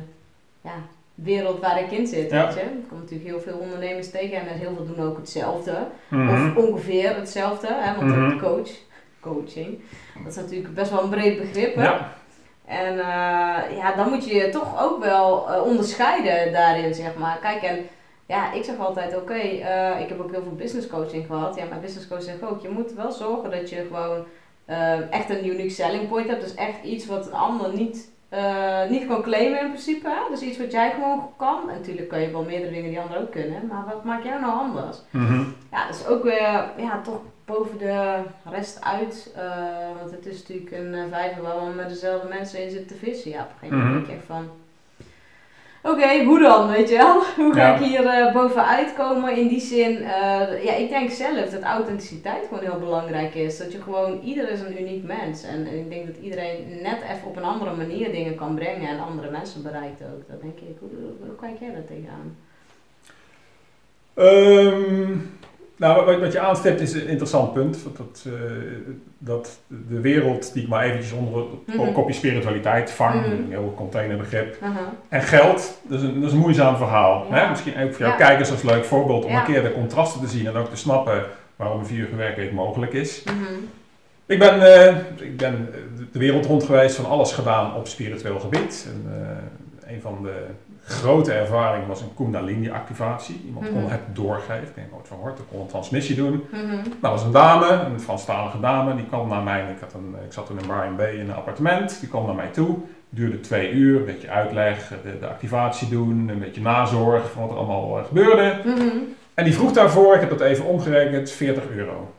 ja, 0.61 0.75
wereld 1.15 1.61
waar 1.61 1.81
ik 1.81 1.91
in 1.91 2.07
zit, 2.07 2.31
Ja. 2.31 2.45
weet 2.47 2.55
je. 2.55 2.61
Er 2.61 2.67
komen 2.89 3.05
natuurlijk 3.05 3.31
heel 3.31 3.41
veel 3.41 3.57
ondernemers 3.59 4.11
tegen 4.11 4.41
en 4.41 4.47
heel 4.47 4.75
veel 4.77 4.87
doen 4.87 5.05
ook 5.07 5.17
hetzelfde. 5.17 5.87
Mhm. 6.09 6.29
Of 6.31 6.57
ongeveer 6.65 7.17
hetzelfde, 7.17 7.67
hè, 7.71 7.95
want 7.97 8.17
Mhm. 8.17 8.39
coach, 8.39 8.71
coaching, 9.21 9.79
dat 10.23 10.33
is 10.33 10.37
natuurlijk 10.37 10.75
best 10.75 10.91
wel 10.91 11.03
een 11.03 11.09
breed 11.11 11.39
begrip. 11.39 11.75
Hè? 11.75 11.83
Ja. 11.83 12.13
En 12.65 12.99
eh, 12.99 13.77
ja, 13.77 13.95
dan 13.97 14.09
moet 14.09 14.25
je 14.29 14.35
je 14.35 14.49
toch 14.49 14.83
ook 14.83 15.05
wel 15.05 15.51
eh, 15.51 15.63
onderscheiden 15.63 16.53
daarin, 16.53 16.95
zeg 16.95 17.15
maar. 17.17 17.39
Kijk, 17.41 17.63
en 17.63 17.87
ja, 18.29 18.53
ik 18.53 18.65
zeg 18.65 18.79
altijd, 18.79 19.17
oké, 19.17 19.35
eh, 19.35 20.01
ik 20.01 20.09
heb 20.09 20.21
ook 20.21 20.31
heel 20.33 20.43
veel 20.43 20.55
business 20.57 20.87
coaching 20.87 21.27
gehad. 21.27 21.57
Ja, 21.57 21.65
mijn 21.69 21.81
business 21.81 22.09
coach 22.09 22.23
zegt 22.23 22.43
ook, 22.43 22.61
je 22.63 22.69
moet 22.69 22.93
wel 22.93 23.13
zorgen 23.13 23.51
dat 23.51 23.71
je 23.71 23.85
gewoon 23.87 24.25
eh, 24.65 25.13
echt 25.13 25.31
een 25.31 25.47
unique 25.47 25.71
selling 25.71 26.09
point 26.09 26.29
hebt. 26.29 26.43
Dus 26.43 26.55
echt 26.55 26.83
iets 26.85 27.07
wat 27.07 27.27
een 27.27 27.33
ander 27.33 27.73
niet, 27.75 28.11
eh, 28.29 28.89
niet 28.89 29.07
kan 29.07 29.23
claimen 29.23 29.61
in 29.61 29.67
principe. 29.71 30.09
Hè? 30.09 30.31
Dus 30.31 30.41
iets 30.41 30.59
wat 30.59 30.73
jij 30.73 30.91
gewoon 30.91 31.31
kan. 31.37 31.71
En 31.71 31.77
natuurlijk 31.77 32.09
kan 32.09 32.21
je 32.21 32.31
wel 32.31 32.43
meerdere 32.43 32.73
dingen 32.73 32.91
die 32.91 33.01
anderen 33.01 33.23
ook 33.23 33.31
kunnen. 33.31 33.67
Maar 33.67 33.85
wat 33.87 34.05
maakt 34.05 34.25
jou 34.25 34.41
nou 34.41 34.53
anders? 34.53 34.99
Mhm. 35.11 35.43
Ja, 35.71 35.87
dus 35.87 36.07
ook 36.07 36.23
weer, 36.23 36.71
ja, 36.77 37.01
toch 37.05 37.21
boven 37.45 37.79
de 37.79 38.23
rest 38.51 38.85
uit. 38.85 39.35
want 39.99 40.11
het 40.11 40.27
is 40.27 40.39
natuurlijk 40.39 40.71
een 40.73 41.09
vijver 41.11 41.43
waar 41.43 41.65
we 41.67 41.73
met 41.75 41.89
dezelfde 41.89 42.29
mensen 42.29 42.63
in 42.65 42.71
zitten 42.71 42.87
te 42.97 43.05
vissen. 43.05 43.31
Ja, 43.31 43.41
op 43.43 43.49
een 43.49 43.55
gegeven 43.59 43.77
moment 43.79 43.95
Mhm. 43.95 44.07
denk 44.07 44.07
je 44.07 44.17
echt 44.17 44.27
van... 44.39 44.49
Oké, 45.83 46.25
hoe 46.25 46.39
dan, 46.39 46.69
weet 46.69 46.89
je 46.89 46.97
wel? 46.97 47.23
Hoe 47.45 47.55
ga 47.55 47.67
Ja. 47.67 47.75
ik 47.77 47.85
hier 47.85 48.07
eh, 48.07 48.33
bovenuit 48.33 48.95
komen? 48.95 49.37
In 49.37 49.49
die 49.49 49.61
zin, 49.61 49.97
eh, 49.97 50.65
ja, 50.65 50.73
ik 50.75 50.89
denk 50.89 51.11
zelf 51.11 51.51
dat 51.51 51.63
authenticiteit 51.63 52.47
gewoon 52.49 52.63
heel 52.65 52.79
belangrijk 52.79 53.35
is. 53.35 53.59
Dat 53.59 53.73
je 53.73 53.83
gewoon, 53.83 54.21
ieder 54.21 54.49
is 54.51 54.61
een 54.61 54.81
uniek 54.81 55.05
mens. 55.05 55.43
En, 55.43 55.67
en 55.67 55.79
ik 55.79 55.91
denk 55.91 56.07
dat 56.07 56.17
iedereen 56.23 56.79
net 56.83 57.03
even 57.03 57.29
op 57.29 57.37
een 57.37 57.43
andere 57.45 57.75
manier 57.77 58.13
dingen 58.13 58.35
kan 58.35 58.55
brengen 58.55 58.89
en 58.89 59.01
andere 59.01 59.31
mensen 59.31 59.63
bereikt 59.63 60.01
ook. 60.03 60.29
Dat 60.29 60.41
denk 60.41 60.59
ik. 60.61 60.77
Hoe, 60.79 60.89
hoe, 60.91 61.27
hoe 61.27 61.37
kijk 61.41 61.59
jij 61.61 61.71
daar 61.73 61.85
tegenaan? 61.85 62.37
Ehm, 64.15 65.13
nou, 65.79 66.05
wat, 66.05 66.21
wat 66.21 66.33
je 66.33 66.41
aanstipt 66.41 66.81
is 66.81 66.93
een 66.93 67.07
interessant 67.09 67.53
punt. 67.53 67.79
Dat, 67.97 68.25
eh, 68.27 68.33
dat 69.19 69.59
de 69.89 70.01
wereld 70.01 70.53
die 70.53 70.63
ik 70.63 70.69
maar 70.69 70.85
eventjes 70.85 71.13
onder 71.13 71.41
het 71.67 71.77
Mhm. 71.77 71.93
kopje 71.93 72.15
spiritualiteit 72.15 72.91
vang, 72.91 73.15
Mhm. 73.21 73.31
een 73.31 73.47
heel 73.49 73.73
containerbegrip. 73.77 74.57
En 75.09 75.23
geld, 75.23 75.79
dat 75.89 75.99
is 76.01 76.05
een, 76.09 76.15
dat 76.15 76.29
is 76.29 76.33
een 76.33 76.39
moeizaam 76.43 76.77
verhaal. 76.77 77.27
Ja. 77.31 77.35
Hè? 77.37 77.51
Misschien 77.51 77.83
ook 77.83 77.91
voor 77.95 78.01
jouw 78.07 78.11
Ja. 78.19 78.27
kijkers 78.27 78.51
als 78.51 78.63
leuk 78.63 78.85
voorbeeld 78.85 79.25
om 79.25 79.31
Ja. 79.31 79.39
een 79.39 79.53
keer 79.53 79.63
de 79.63 79.73
contrasten 79.73 80.21
te 80.21 80.27
zien 80.29 80.47
en 80.47 80.57
ook 80.57 80.69
te 80.69 80.77
snappen 80.77 81.23
waarom 81.57 81.79
een 81.79 81.87
vierige 81.87 82.17
werkweek 82.17 82.53
mogelijk 82.53 82.93
is. 82.93 83.23
Mhm. 83.25 83.37
Ik 84.27 84.39
ben, 84.39 84.75
eh, 84.75 84.97
ik 85.17 85.37
ben 85.37 85.69
de 86.13 86.19
wereld 86.19 86.47
rond 86.47 86.65
geweest, 86.65 86.97
van 86.97 87.05
alles 87.07 87.33
gedaan 87.33 87.75
op 87.75 87.87
spiritueel 87.87 88.41
gebied. 88.41 88.89
En, 88.93 89.13
eh, 89.13 89.95
een 89.95 90.01
van 90.01 90.19
de 90.23 90.45
grote 90.89 91.33
ervaringen 91.33 91.89
was 91.89 92.01
een 92.01 92.15
Kundalini-activatie. 92.17 93.43
Iemand 93.47 93.69
kon 93.71 93.83
Mhm. 93.83 93.91
het 93.91 94.01
doorgeven. 94.13 94.63
Ik 94.63 94.75
denk 94.75 94.91
nooit 94.93 95.09
van 95.09 95.19
hoort, 95.19 95.39
ik 95.39 95.45
kon 95.51 95.61
een 95.61 95.67
transmissie 95.67 96.17
doen. 96.17 96.45
Nou, 96.53 96.83
dat 97.01 97.11
was 97.11 97.23
een 97.23 97.31
dame, 97.33 97.67
een 97.71 98.01
Franstalige 98.01 98.61
dame, 98.61 98.95
die 98.97 99.05
kwam 99.07 99.29
naar 99.29 99.43
mij. 99.43 99.61
Ik, 99.61 99.81
had 99.81 99.93
een, 99.95 100.15
ik 100.27 100.33
zat 100.33 100.47
toen 100.47 100.59
in 100.61 100.67
Brian 100.67 101.01
in 101.21 101.29
een 101.29 101.35
appartement. 101.35 102.01
Die 102.01 102.09
kwam 102.09 102.27
naar 102.27 102.35
mij 102.35 102.49
toe. 102.53 102.77
duurde 103.11 103.41
twee 103.41 103.71
uur, 103.71 103.99
een 103.99 104.05
beetje 104.05 104.29
uitleg, 104.31 104.89
de, 105.03 105.19
de 105.19 105.27
activatie 105.27 105.89
doen, 105.89 106.29
een 106.29 106.39
beetje 106.39 106.61
nazorg 106.61 107.31
van 107.31 107.43
wat 107.43 107.51
er 107.51 107.57
allemaal 107.57 107.99
eh, 107.99 108.05
gebeurde. 108.05 108.61
Mhm. 108.65 108.87
En 109.35 109.45
die 109.45 109.55
vroeg 109.55 109.73
daarvoor, 109.73 110.15
ik 110.15 110.21
heb 110.21 110.31
dat 110.31 110.41
even 110.41 110.65
omgerekend, 110.65 111.31
40 111.31 111.69
euro. 111.71 112.13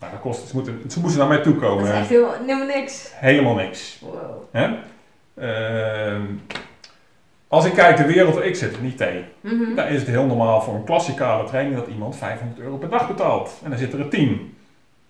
Nou, 0.00 0.12
dat 0.12 0.20
kost, 0.20 0.48
ze, 0.48 0.54
moeten, 0.54 0.80
ze 0.90 1.00
moesten 1.00 1.18
naar 1.20 1.28
mij 1.28 1.38
toe 1.38 1.54
komen. 1.54 1.84
Dat 1.84 1.92
is 1.94 2.00
echt 2.00 2.08
heel, 2.08 2.28
helemaal 2.46 2.66
niks. 2.66 3.10
Helemaal 3.14 3.54
niks. 3.54 4.02
Wow. 4.02 4.14
Hè? 4.52 4.68
Ehm, 5.34 6.22
als 7.48 7.64
ik 7.64 7.72
kijk 7.72 7.96
de 7.96 8.06
wereld 8.06 8.34
waar 8.34 8.44
ik 8.44 8.56
zit, 8.56 8.76
in 8.80 8.84
IT, 8.84 9.04
Mhm. 9.40 9.74
daar 9.74 9.90
is 9.92 10.00
het 10.00 10.08
heel 10.08 10.24
normaal 10.24 10.60
voor 10.60 10.74
een 10.74 10.84
klassikale 10.84 11.44
training 11.48 11.76
dat 11.76 11.86
iemand 11.86 12.16
500 12.16 12.60
euro 12.60 12.76
per 12.76 12.88
dag 12.88 13.08
betaalt. 13.08 13.60
En 13.64 13.70
dan 13.70 13.78
zit 13.78 13.92
er 13.92 14.00
een 14.00 14.08
team. 14.10 14.56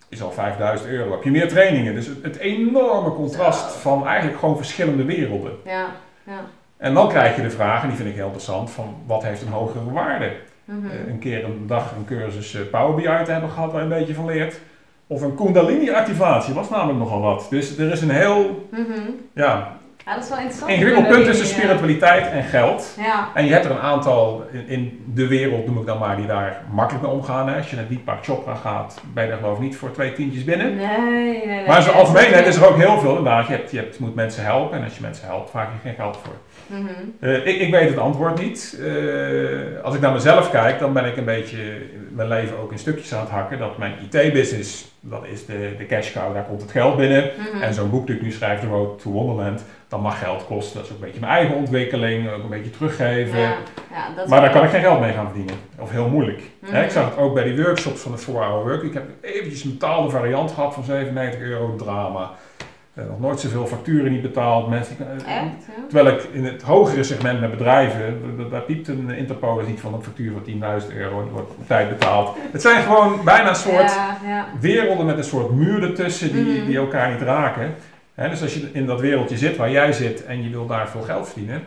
Is 0.09 0.21
al 0.21 0.31
5000 0.31 0.89
euro. 0.89 1.11
Heb 1.11 1.23
je 1.23 1.31
meer 1.31 1.47
trainingen. 1.47 1.93
Dus 1.95 2.05
het, 2.07 2.17
het 2.23 2.37
enorme 2.37 3.11
contrast 3.13 3.71
van 3.75 4.07
eigenlijk 4.07 4.39
gewoon 4.39 4.57
verschillende 4.57 5.03
werelden. 5.03 5.51
Ja, 5.65 5.85
ja. 6.23 6.39
En 6.77 6.93
dan 6.93 7.09
krijg 7.09 7.35
je 7.35 7.41
de 7.41 7.49
vraag, 7.49 7.81
en 7.81 7.87
die 7.87 7.97
vind 7.97 8.09
ik 8.09 8.15
heel 8.15 8.23
interessant, 8.25 8.71
van 8.71 8.95
wat 9.05 9.23
heeft 9.23 9.41
een 9.41 9.47
hogere 9.51 9.91
waarde? 9.91 10.31
Mhm. 10.65 10.85
Eh, 10.85 11.07
een 11.07 11.19
keer 11.19 11.43
een 11.43 11.63
dag 11.67 11.91
een 11.97 12.05
cursus 12.05 12.55
eh, 12.55 12.61
Power 12.71 12.95
BI 12.95 13.23
te 13.25 13.31
hebben 13.31 13.49
gehad 13.49 13.71
waar 13.71 13.83
je 13.85 13.89
een 13.93 13.97
beetje 13.99 14.13
van 14.13 14.25
leert. 14.25 14.59
Of 15.07 15.21
een 15.21 15.35
Kundalini 15.35 15.91
activatie, 15.91 16.53
was 16.53 16.69
namelijk 16.69 16.99
nogal 16.99 17.21
wat. 17.21 17.47
Dus 17.49 17.77
er 17.77 17.91
is 17.91 18.01
een 18.01 18.09
heel 18.09 18.67
Mhm. 18.71 18.99
ja, 19.33 19.77
Ja, 20.05 20.13
dat 20.13 20.23
is 20.23 20.29
wel 20.29 20.37
interessant. 20.37 20.71
ingewikkeld 20.71 21.07
punt 21.07 21.25
tussen 21.25 21.45
Ja. 21.47 21.51
spiritualiteit 21.53 22.31
en 22.31 22.43
geld. 22.43 22.95
Ja. 22.97 23.29
En 23.33 23.45
je 23.45 23.51
hebt 23.51 23.65
er 23.65 23.71
een 23.71 23.79
aantal 23.79 24.43
in, 24.51 24.67
in 24.67 25.03
de 25.13 25.27
wereld, 25.27 25.65
noem 25.65 25.77
ik 25.79 25.85
dan 25.85 25.97
maar, 25.97 26.15
die 26.15 26.25
daar 26.25 26.61
makkelijk 26.71 27.05
mee 27.05 27.13
omgaan. 27.15 27.49
Hè. 27.49 27.55
Als 27.57 27.69
je 27.69 27.75
naar 27.75 27.87
Deepak 27.87 28.23
Chopra 28.23 28.55
gaat, 28.55 29.01
ben 29.13 29.23
je 29.23 29.29
daar 29.29 29.39
geloof 29.39 29.57
ik 29.57 29.63
niet 29.63 29.75
voor 29.77 29.91
twee 29.91 30.13
tientjes 30.13 30.43
binnen. 30.43 30.75
Nee, 30.75 30.97
nee, 30.99 31.45
nee. 31.47 31.67
Maar 31.67 31.77
in 31.77 31.83
zijn 31.83 31.95
algemeenheid 31.95 32.47
is 32.47 32.55
er 32.55 32.67
ook 32.67 32.77
heel 32.77 32.99
veel. 32.99 33.17
Inderdaad, 33.17 33.47
je, 33.47 33.53
hebt, 33.53 33.71
je 33.71 33.77
hebt, 33.77 33.99
moet 33.99 34.15
mensen 34.15 34.43
helpen 34.43 34.77
en 34.77 34.83
als 34.83 34.95
je 34.95 35.01
mensen 35.01 35.27
helpt, 35.27 35.49
vraag 35.49 35.67
je 35.67 35.87
geen 35.89 35.95
geld 35.95 36.17
voor. 36.23 36.33
Mhm. 36.77 36.85
Eh, 37.19 37.35
ik, 37.47 37.59
ik 37.59 37.71
weet 37.71 37.89
het 37.89 37.97
antwoord 37.97 38.41
niet. 38.41 38.79
Eh, 38.85 39.83
als 39.83 39.95
ik 39.95 40.01
naar 40.01 40.13
mezelf 40.13 40.51
kijk, 40.51 40.79
dan 40.79 40.93
ben 40.93 41.05
ik 41.05 41.17
een 41.17 41.25
beetje 41.25 41.57
mijn 42.09 42.27
leven 42.27 42.57
ook 42.59 42.71
in 42.71 42.79
stukjes 42.79 43.13
aan 43.13 43.19
het 43.19 43.29
hakken. 43.29 43.59
Dat 43.59 43.77
mijn 43.77 43.93
IT-business, 44.11 44.91
dat 44.99 45.25
is 45.25 45.45
de, 45.45 45.75
de 45.77 45.85
cash 45.85 46.11
cow, 46.13 46.33
daar 46.33 46.43
komt 46.43 46.61
het 46.61 46.71
geld 46.71 46.97
binnen. 46.97 47.31
Mhm. 47.37 47.61
En 47.61 47.73
zo'n 47.73 47.89
boek 47.89 48.07
dat 48.07 48.15
ik 48.15 48.21
nu 48.21 48.31
schrijf, 48.31 48.59
The 48.59 48.67
Road 48.67 49.01
to 49.01 49.11
Wonderland, 49.11 49.65
dat 49.87 50.01
mag 50.01 50.19
geld 50.19 50.45
kosten. 50.45 50.75
Dat 50.75 50.85
is 50.85 50.91
ook 50.91 50.97
een 50.97 51.05
beetje 51.05 51.19
mijn 51.19 51.31
eigen 51.31 51.55
ontwikkeling, 51.55 52.29
ook 52.29 52.43
een 52.43 52.49
beetje 52.49 52.71
teruggeven. 52.71 53.39
Ja, 53.39 53.57
ja, 53.91 54.15
dat 54.15 54.23
is 54.23 54.29
Maar 54.29 54.41
daar 54.41 54.51
kan 54.51 54.63
ik 54.63 54.69
geen 54.69 54.81
geld 54.81 54.99
mee 54.99 55.13
gaan 55.13 55.25
verdienen. 55.25 55.55
Of 55.79 55.91
heel 55.91 56.09
moeilijk. 56.09 56.41
Mhm. 56.59 56.73
Hè, 56.73 56.83
ik 56.83 56.91
zag 56.91 57.05
het 57.09 57.17
ook 57.17 57.33
bij 57.33 57.43
die 57.43 57.63
workshops 57.63 58.01
van 58.01 58.11
de 58.11 58.17
4-hour 58.17 58.63
work. 58.63 58.83
Ik 58.83 58.93
heb 58.93 59.03
eventjes 59.21 59.63
een 59.63 59.71
betaalde 59.71 60.09
variant 60.09 60.51
gehad 60.51 60.73
van 60.73 60.83
97 60.83 61.39
euro 61.39 61.75
drama. 61.75 62.31
Eh, 62.99 63.05
nog 63.07 63.19
nooit 63.19 63.39
zoveel 63.39 63.67
facturen 63.67 64.11
niet 64.11 64.21
betaald. 64.21 64.69
Mensen, 64.69 64.95
die- 64.97 65.25
Echt? 65.25 65.45
Terwijl 65.89 66.15
ik 66.15 66.23
in 66.31 66.45
het 66.45 66.61
hogere 66.61 67.03
segment 67.03 67.39
met 67.39 67.49
bedrijven, 67.51 68.21
d- 68.47 68.51
daar 68.51 68.61
piept 68.61 68.87
een 68.87 69.09
Interpolis 69.09 69.67
niet 69.67 69.79
van 69.79 69.93
een 69.93 70.03
factuur 70.03 70.31
van 70.31 70.41
10.000 70.43 70.91
euro, 70.93 71.21
die 71.23 71.31
wordt 71.31 71.49
op 71.57 71.67
tijd 71.67 71.89
betaald. 71.89 72.37
Het 72.51 72.61
zijn 72.61 72.83
gewoon 72.83 73.23
bijna 73.23 73.49
een 73.49 73.55
soort 73.55 73.91
Ja, 73.95 74.17
ja. 74.25 74.45
werelden 74.59 75.05
met 75.05 75.17
een 75.17 75.23
soort 75.23 75.51
muur 75.51 75.83
ertussen 75.83 76.31
die, 76.33 76.57
Mhm. 76.57 76.65
die 76.65 76.77
elkaar 76.77 77.11
niet 77.11 77.21
raken. 77.21 77.75
Hè, 78.15 78.29
dus 78.29 78.41
als 78.41 78.53
je 78.53 78.69
in 78.73 78.85
dat 78.85 78.99
wereldje 78.99 79.37
zit 79.37 79.57
waar 79.57 79.71
jij 79.71 79.91
zit 79.93 80.25
en 80.25 80.43
je 80.43 80.49
wil 80.49 80.65
daar 80.65 80.89
veel 80.89 81.01
geld 81.01 81.27
verdienen, 81.29 81.63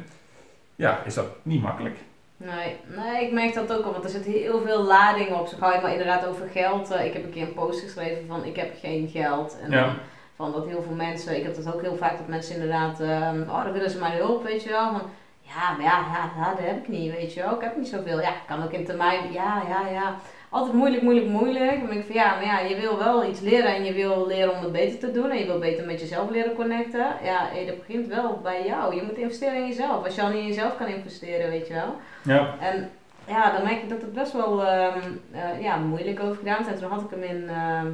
ja, 0.77 0.99
is 1.05 1.15
dat 1.15 1.27
niet 1.43 1.63
makkelijk. 1.63 1.97
Nee, 2.37 2.77
nee, 2.97 3.27
ik 3.27 3.33
merk 3.33 3.55
dat 3.55 3.73
ook 3.79 3.85
al, 3.85 3.93
want 3.93 4.05
er 4.05 4.11
zit 4.11 4.25
heel 4.25 4.61
veel 4.67 4.83
lading 4.83 5.29
op. 5.33 5.47
Zo 5.49 5.57
ga 5.61 5.75
je 5.75 5.81
maar 5.83 5.91
inderdaad 5.93 6.27
over 6.27 6.47
geld. 6.53 6.91
Eh, 6.91 7.05
ik 7.05 7.13
heb 7.13 7.25
een 7.25 7.31
keer 7.31 7.43
een 7.43 7.55
post 7.55 7.81
geschreven 7.81 8.23
van 8.29 8.45
ik 8.45 8.57
heb 8.57 8.71
geen 8.81 9.09
geld. 9.13 9.57
En 9.65 9.71
Ja. 9.71 9.81
dan 9.81 9.93
van 10.37 10.53
dat 10.53 10.67
heel 10.67 10.83
veel 10.83 10.95
mensen, 10.95 11.37
ik 11.37 11.43
heb 11.43 11.57
dat 11.57 11.75
ook 11.75 11.83
heel 11.83 11.97
vaak 11.97 12.19
dat 12.19 12.29
mensen 12.29 12.55
inderdaad, 12.55 13.01
ehm, 13.01 13.41
oh 13.49 13.65
dan 13.65 13.73
willen 13.73 13.91
ze 13.91 13.99
mijn 13.99 14.17
hulp, 14.17 14.43
weet 14.43 14.63
je 14.63 14.71
wel. 14.71 14.91
Van, 14.91 15.03
ja, 15.41 15.71
maar 15.71 15.83
ja, 15.83 16.05
ja, 16.13 16.31
ja, 16.37 16.55
dat 16.55 16.65
heb 16.65 16.77
ik 16.77 16.89
niet, 16.89 17.13
weet 17.13 17.35
je 17.35 17.43
wel. 17.43 17.55
Ik 17.55 17.61
heb 17.61 17.77
niet 17.77 17.89
zoveel. 17.89 18.21
Ja, 18.21 18.33
kan 18.47 18.63
ook 18.63 18.73
in 18.73 18.85
termijn, 18.85 19.33
ja, 19.33 19.63
ja, 19.69 19.89
ja. 19.89 20.15
Altijd 20.49 20.75
moeilijk, 20.75 21.03
moeilijk, 21.03 21.27
moeilijk. 21.27 21.79
Dan 21.79 21.89
denk 21.89 22.01
ik 22.01 22.07
van 22.07 22.15
ja, 22.15 22.35
maar 22.35 22.45
ja, 22.45 22.59
je 22.59 22.77
wil 22.77 22.99
wel 22.99 23.25
iets 23.25 23.41
leren 23.41 23.75
en 23.75 23.85
je 23.85 23.93
wil 23.93 24.27
leren 24.27 24.55
om 24.55 24.63
het 24.63 24.73
beter 24.73 24.99
te 24.99 25.11
doen. 25.11 25.31
En 25.31 25.39
je 25.39 25.47
wil 25.47 25.59
beter 25.59 25.87
met 25.87 26.01
jezelf 26.01 26.31
leren 26.31 26.55
connecten. 26.55 27.07
Ja, 27.23 27.49
hey, 27.53 27.67
dat 27.67 27.79
begint 27.79 28.07
wel 28.07 28.41
bij 28.43 28.67
jou. 28.67 28.95
Je 28.95 29.03
moet 29.03 29.17
investeren 29.17 29.55
in 29.55 29.67
jezelf. 29.67 30.05
Als 30.05 30.15
je 30.15 30.23
al 30.23 30.29
niet 30.29 30.39
in 30.39 30.47
jezelf 30.47 30.77
kan 30.77 30.87
investeren, 30.87 31.51
weet 31.51 31.67
je 31.67 31.75
wel. 31.75 31.97
Ja, 32.23 32.55
En 32.61 32.91
ja, 33.27 33.53
dan 33.53 33.63
merk 33.63 33.83
ik 33.83 33.89
dat 33.89 34.01
het 34.01 34.13
best 34.13 34.33
wel 34.33 34.67
ehm, 34.67 34.99
eh, 35.31 35.63
ja, 35.63 35.77
moeilijk 35.77 36.21
over 36.21 36.37
gedaan 36.37 36.61
is. 36.61 36.67
En 36.67 36.79
toen 36.79 36.91
had 36.91 37.03
ik 37.03 37.11
hem 37.11 37.23
in, 37.23 37.49
ehm, 37.49 37.87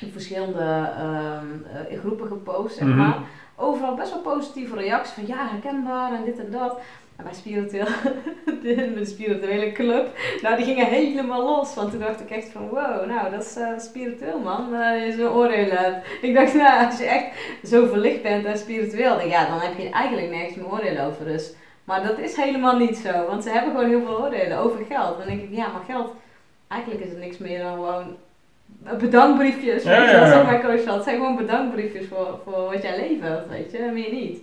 in 0.00 0.10
verschillende 0.12 0.90
ehm, 0.98 1.46
eh, 1.86 1.92
in 1.92 1.98
groepen 1.98 2.26
gepost, 2.26 2.76
zeg 2.76 2.86
Mhm. 2.88 2.96
maar. 2.96 3.18
Overal 3.56 3.94
best 3.94 4.10
wel 4.12 4.20
positieve 4.22 4.76
reacties 4.76 5.14
van 5.14 5.26
ja, 5.26 5.48
herkenbaar 5.48 6.12
en 6.12 6.24
dit 6.24 6.38
en 6.38 6.50
dat. 6.50 6.78
En 7.16 7.24
bij 7.24 7.34
spiritueel, 7.34 7.86
de, 8.62 8.92
de 8.94 9.04
spirituele 9.04 9.72
club, 9.72 10.08
nou 10.42 10.56
die 10.56 10.64
gingen 10.64 10.86
helemaal 10.86 11.42
los. 11.44 11.74
Want 11.74 11.90
toen 11.90 12.00
dacht 12.00 12.20
ik 12.20 12.30
echt 12.30 12.48
van 12.48 12.68
wow, 12.68 13.06
nou 13.06 13.30
dat 13.30 13.42
is 13.44 13.56
eh, 13.56 13.68
spiritueel 13.78 14.38
man, 14.38 14.74
eh, 14.74 15.06
je 15.06 15.12
zo'n 15.12 15.32
oordelen 15.32 15.76
hebt. 15.76 16.06
Ik 16.22 16.34
dacht 16.34 16.54
nou, 16.54 16.86
als 16.86 16.98
je 16.98 17.04
echt 17.04 17.26
zo 17.64 17.86
verlicht 17.86 18.22
bent 18.22 18.44
en 18.44 18.58
spiritueel, 18.58 19.16
dan, 19.16 19.28
ja, 19.28 19.48
dan 19.48 19.58
heb 19.60 19.78
je 19.78 19.90
eigenlijk 19.90 20.30
nergens 20.30 20.54
meer 20.56 20.70
oordelen 20.70 21.04
over. 21.04 21.24
Dus 21.24 21.52
maar 21.84 22.02
dat 22.06 22.18
is 22.18 22.36
helemaal 22.36 22.76
niet 22.78 22.96
zo, 22.96 23.26
want 23.26 23.42
ze 23.42 23.50
hebben 23.50 23.70
gewoon 23.70 23.88
heel 23.88 24.04
veel 24.04 24.18
oordelen 24.20 24.58
over 24.58 24.84
geld. 24.88 25.18
Dan 25.18 25.26
denk 25.26 25.42
ik, 25.42 25.50
ja, 25.56 25.66
maar 25.72 25.82
geld, 25.86 26.12
eigenlijk 26.68 27.04
is 27.04 27.10
het 27.10 27.18
niks 27.18 27.38
meer 27.38 27.58
dan 27.62 27.72
gewoon 27.74 28.16
bedankbriefjes. 28.98 29.82
Ja, 29.82 29.90
weet 30.00 30.10
je, 30.10 30.16
ja, 30.16 30.20
dat 30.30 30.38
is 30.40 30.46
mijn 30.46 30.62
coach 30.62 30.84
had. 30.84 30.94
Het 30.94 31.04
zijn 31.04 31.16
gewoon 31.16 31.36
bedankbriefjes 31.36 32.06
voor, 32.08 32.40
voor 32.44 32.64
wat 32.72 32.82
jij 32.82 32.96
levert, 32.96 33.48
weet 33.48 33.70
je, 33.72 33.90
meer 33.92 34.12
niet. 34.12 34.38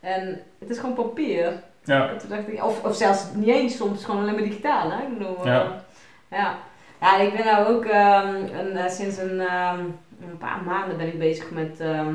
En 0.00 0.40
het 0.58 0.70
is 0.70 0.78
gewoon 0.78 0.94
papier. 0.94 1.52
ja. 1.84 2.08
En 2.08 2.18
toen 2.18 2.28
dacht 2.28 2.48
ik, 2.48 2.64
of, 2.64 2.84
of 2.84 2.94
zelfs 2.96 3.24
niet 3.34 3.48
eens, 3.48 3.76
soms 3.76 4.04
gewoon 4.04 4.20
alleen 4.20 4.34
maar 4.34 4.42
digitaal, 4.42 4.90
hè. 4.90 5.02
Ik 5.02 5.18
bedoel, 5.18 5.46
Ja. 5.46 5.62
eh, 5.62 6.38
ja. 6.38 6.54
Ja, 7.00 7.18
ik 7.18 7.32
ben 7.36 7.44
nou 7.44 7.66
ook 7.74 7.84
ehm, 7.84 8.34
een, 8.58 8.76
eh, 8.76 8.90
sinds 8.90 9.18
een, 9.18 9.40
ehm, 9.40 9.78
een 10.22 10.38
paar 10.38 10.62
maanden 10.66 10.96
ben 10.96 11.06
ik 11.06 11.18
bezig 11.18 11.50
met 11.50 11.80
ehm, 11.80 12.14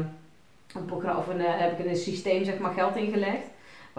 een 0.75 0.85
programma, 0.85 1.17
of 1.19 1.27
een, 1.27 1.39
eh, 1.45 1.59
heb 1.59 1.71
ik 1.71 1.85
in 1.85 1.89
een 1.89 1.95
systeem 1.95 2.43
zeg 2.43 2.57
maar 2.59 2.71
geld 2.73 2.95
ingelegd. 2.95 3.47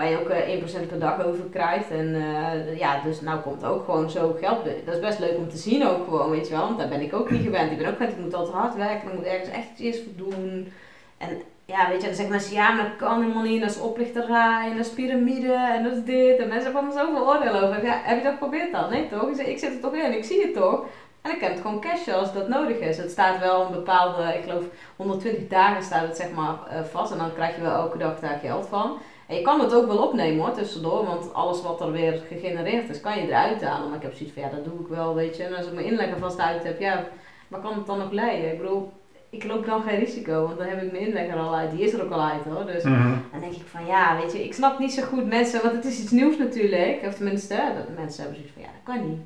Waar 0.00 0.10
je 0.10 0.20
ook 0.20 0.28
eh 0.28 0.84
1% 0.84 0.88
per 0.88 0.98
dag 0.98 1.24
over 1.24 1.44
krijgt. 1.44 1.90
En 1.90 2.14
eh, 2.14 2.78
ja, 2.78 3.00
dus 3.04 3.20
nou 3.20 3.40
komt 3.40 3.64
ook 3.64 3.84
gewoon 3.84 4.10
zo 4.10 4.36
geld. 4.40 4.64
Dat 4.84 4.94
is 4.94 5.00
best 5.00 5.18
leuk 5.18 5.36
om 5.36 5.48
te 5.48 5.56
zien 5.56 5.86
ook 5.86 6.04
gewoon, 6.04 6.30
weet 6.30 6.48
je 6.48 6.54
wel. 6.54 6.64
Want 6.64 6.78
daar 6.78 6.88
ben 6.88 7.00
ik 7.00 7.14
ook 7.14 7.30
niet 7.30 7.42
gewend. 7.42 7.70
Ik 7.70 7.78
ben 7.78 7.86
ook 7.86 7.96
gewend, 7.96 8.12
ik 8.12 8.18
moet 8.18 8.34
altijd 8.34 8.56
hard 8.56 8.74
werken. 8.74 9.08
Ik 9.08 9.14
moet 9.14 9.24
ergens 9.24 9.50
echt 9.50 9.78
iets 9.78 9.98
voor 9.98 10.26
doen. 10.26 10.72
En 11.18 11.42
ja, 11.64 11.88
weet 11.88 12.00
je, 12.00 12.06
dan 12.06 12.14
zeggen 12.14 12.34
mensen, 12.34 12.54
ja, 12.54 12.72
maar 12.72 12.84
dat 12.84 12.96
kan 12.96 13.22
helemaal 13.22 13.42
niet. 13.42 13.60
Dat 13.60 13.70
is 13.70 13.80
oplichterij, 13.80 14.68
en 14.70 14.76
dat 14.76 14.86
is 14.86 14.92
piramide, 14.92 15.52
en 15.52 15.82
dat 15.82 15.92
is 15.92 16.04
dit. 16.04 16.38
En 16.38 16.48
mensen 16.48 16.72
hebben 16.72 16.82
allemaal 16.82 17.06
zoveel 17.06 17.28
oordeel 17.28 17.60
over. 17.60 17.84
Ja, 17.84 18.00
heb 18.02 18.16
je 18.16 18.22
dat 18.22 18.32
geprobeerd 18.32 18.72
dan? 18.72 18.90
Nee 18.90 19.08
toch? 19.08 19.28
Ik, 19.28 19.36
zeg, 19.36 19.46
ik 19.46 19.58
zit 19.58 19.72
er 19.74 19.80
toch 19.80 19.94
in, 19.94 20.16
ik 20.16 20.24
zie 20.24 20.42
het 20.42 20.54
toch? 20.54 20.84
En 21.22 21.30
ik 21.30 21.38
kan 21.38 21.50
het 21.50 21.60
gewoon 21.60 21.80
cashen 21.80 22.18
als 22.18 22.32
dat 22.32 22.48
nodig 22.48 22.78
is. 22.78 22.96
Het 22.96 23.10
staat 23.10 23.38
wel 23.38 23.66
een 23.66 23.72
bepaalde, 23.72 24.22
ik 24.22 24.42
geloof 24.42 24.64
120 24.96 25.48
dagen 25.48 25.82
staat 25.82 26.06
het 26.06 26.16
zeg 26.16 26.30
maar 26.30 26.56
eh, 26.68 26.82
vast. 26.84 27.12
En 27.12 27.18
dan 27.18 27.34
krijg 27.34 27.56
je 27.56 27.62
wel 27.62 27.74
elke 27.74 27.98
dag 27.98 28.20
daar 28.20 28.38
geld 28.42 28.66
van. 28.66 28.98
En 29.30 29.36
je 29.36 29.42
kan 29.42 29.60
het 29.60 29.74
ook 29.74 29.86
wel 29.86 29.98
opnemen 30.06 30.44
hoor, 30.44 30.54
tussendoor. 30.54 31.06
Want 31.06 31.34
alles 31.34 31.62
wat 31.62 31.80
er 31.80 31.92
weer 31.92 32.22
gegenereerd 32.28 32.88
is, 32.88 33.00
kan 33.00 33.16
je 33.18 33.26
eruit 33.26 33.62
halen. 33.64 33.88
Maar 33.88 33.96
ik 33.96 34.02
heb 34.02 34.14
zoiets 34.14 34.34
van, 34.34 34.42
ja, 34.42 34.48
dat 34.56 34.64
doe 34.64 34.80
ik 34.80 34.86
wel, 34.88 35.14
weet 35.14 35.36
je. 35.36 35.42
En 35.44 35.56
als 35.56 35.66
ik 35.66 35.72
mijn 35.72 35.86
inleggen 35.86 36.18
vast 36.18 36.38
uit 36.40 36.64
heb, 36.64 36.80
ja, 36.80 37.04
waar 37.48 37.60
kan 37.60 37.74
het 37.74 37.86
dan 37.86 37.98
nog 37.98 38.10
leiden? 38.10 38.52
Ik 38.52 38.58
bedoel, 38.58 38.92
ik 39.30 39.44
loop 39.44 39.66
dan 39.66 39.82
geen 39.82 39.98
risico. 39.98 40.42
Want 40.46 40.58
dan 40.58 40.66
heb 40.66 40.82
ik 40.82 40.92
mijn 40.92 41.06
inlegger 41.06 41.36
al 41.38 41.54
uit. 41.54 41.70
Die 41.70 41.80
is 41.84 41.92
er 41.92 42.04
ook 42.04 42.10
al 42.12 42.22
uit 42.22 42.44
hoor. 42.44 42.66
Dus 42.66 42.82
Mhm. 42.84 43.12
dan 43.32 43.40
denk 43.40 43.52
ik 43.52 43.66
van, 43.66 43.86
ja, 43.86 44.16
weet 44.20 44.32
je, 44.32 44.44
ik 44.44 44.54
snap 44.54 44.78
niet 44.78 44.92
zo 44.92 45.02
goed 45.02 45.26
mensen. 45.26 45.62
Want 45.62 45.74
het 45.74 45.84
is 45.84 46.00
iets 46.02 46.10
nieuws 46.10 46.36
natuurlijk. 46.38 47.00
Of 47.06 47.14
tenminste, 47.14 47.54
dat 47.76 47.96
mensen 47.96 48.22
hebben 48.22 48.38
zoiets 48.40 48.52
van, 48.52 48.62
ja, 48.62 48.68
dat 48.84 48.94
kan 48.96 49.08
niet. 49.08 49.20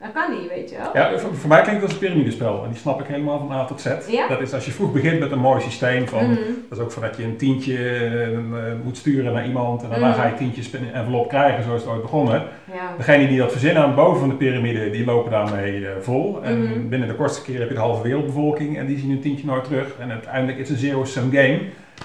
Dat 0.00 0.12
kan 0.12 0.30
niet, 0.40 0.48
weet 0.48 0.70
je 0.70 0.76
wel. 0.76 0.90
Ja, 0.94 1.18
voor, 1.18 1.34
voor 1.34 1.48
mij 1.48 1.62
klinkt 1.62 1.80
het 1.80 1.90
als 1.90 2.00
een 2.00 2.06
piramidespel 2.06 2.62
en 2.64 2.70
die 2.70 2.78
snap 2.78 3.00
ik 3.00 3.06
helemaal 3.06 3.38
van 3.38 3.52
A 3.56 3.64
tot 3.64 3.80
Z. 3.80 3.86
Ja? 4.10 4.28
Dat 4.28 4.40
is 4.40 4.52
als 4.52 4.64
je 4.64 4.70
vroeg 4.72 4.92
begint 4.92 5.18
met 5.20 5.30
een 5.30 5.38
mooi 5.38 5.60
systeem 5.60 6.08
van, 6.08 6.24
Mhm. 6.30 6.34
dat 6.68 6.78
is 6.78 6.84
ook 6.84 6.92
voordat 6.92 7.16
je 7.16 7.24
een 7.24 7.36
tientje 7.36 7.76
eh, 7.98 8.38
moet 8.84 8.96
sturen 8.96 9.32
naar 9.32 9.46
iemand 9.46 9.82
en 9.82 9.88
daarna 9.90 10.08
Mhm. 10.08 10.18
ga 10.18 10.26
je 10.26 10.34
tientjes 10.34 10.70
in 10.70 10.82
een 10.82 10.92
envelop 10.92 11.28
krijgen, 11.28 11.64
zo 11.64 11.74
is 11.74 11.80
het 11.80 11.90
ooit 11.90 12.02
begonnen. 12.02 12.42
Ja. 12.74 12.94
Degenen 12.96 13.28
die 13.28 13.38
dat 13.38 13.50
verzinnen 13.50 13.82
aan 13.82 13.88
het 13.88 13.96
boven 13.96 14.20
van 14.20 14.28
de 14.28 14.34
piramide, 14.34 14.90
die 14.90 15.04
lopen 15.04 15.30
daarmee 15.30 15.86
eh, 15.86 15.92
vol. 16.00 16.38
En 16.42 16.62
Mhm. 16.62 16.88
binnen 16.88 17.08
de 17.08 17.14
kortste 17.14 17.42
keer 17.42 17.58
heb 17.58 17.68
je 17.68 17.74
de 17.74 17.80
halve 17.80 18.02
wereldbevolking 18.02 18.78
en 18.78 18.86
die 18.86 18.98
zien 18.98 19.10
hun 19.10 19.20
tientje 19.20 19.46
nooit 19.46 19.64
terug. 19.64 19.94
En 20.00 20.10
uiteindelijk 20.10 20.58
is 20.58 20.68
het 20.68 20.78
een 20.78 20.84
zero-sum 20.88 21.30
game. 21.32 21.60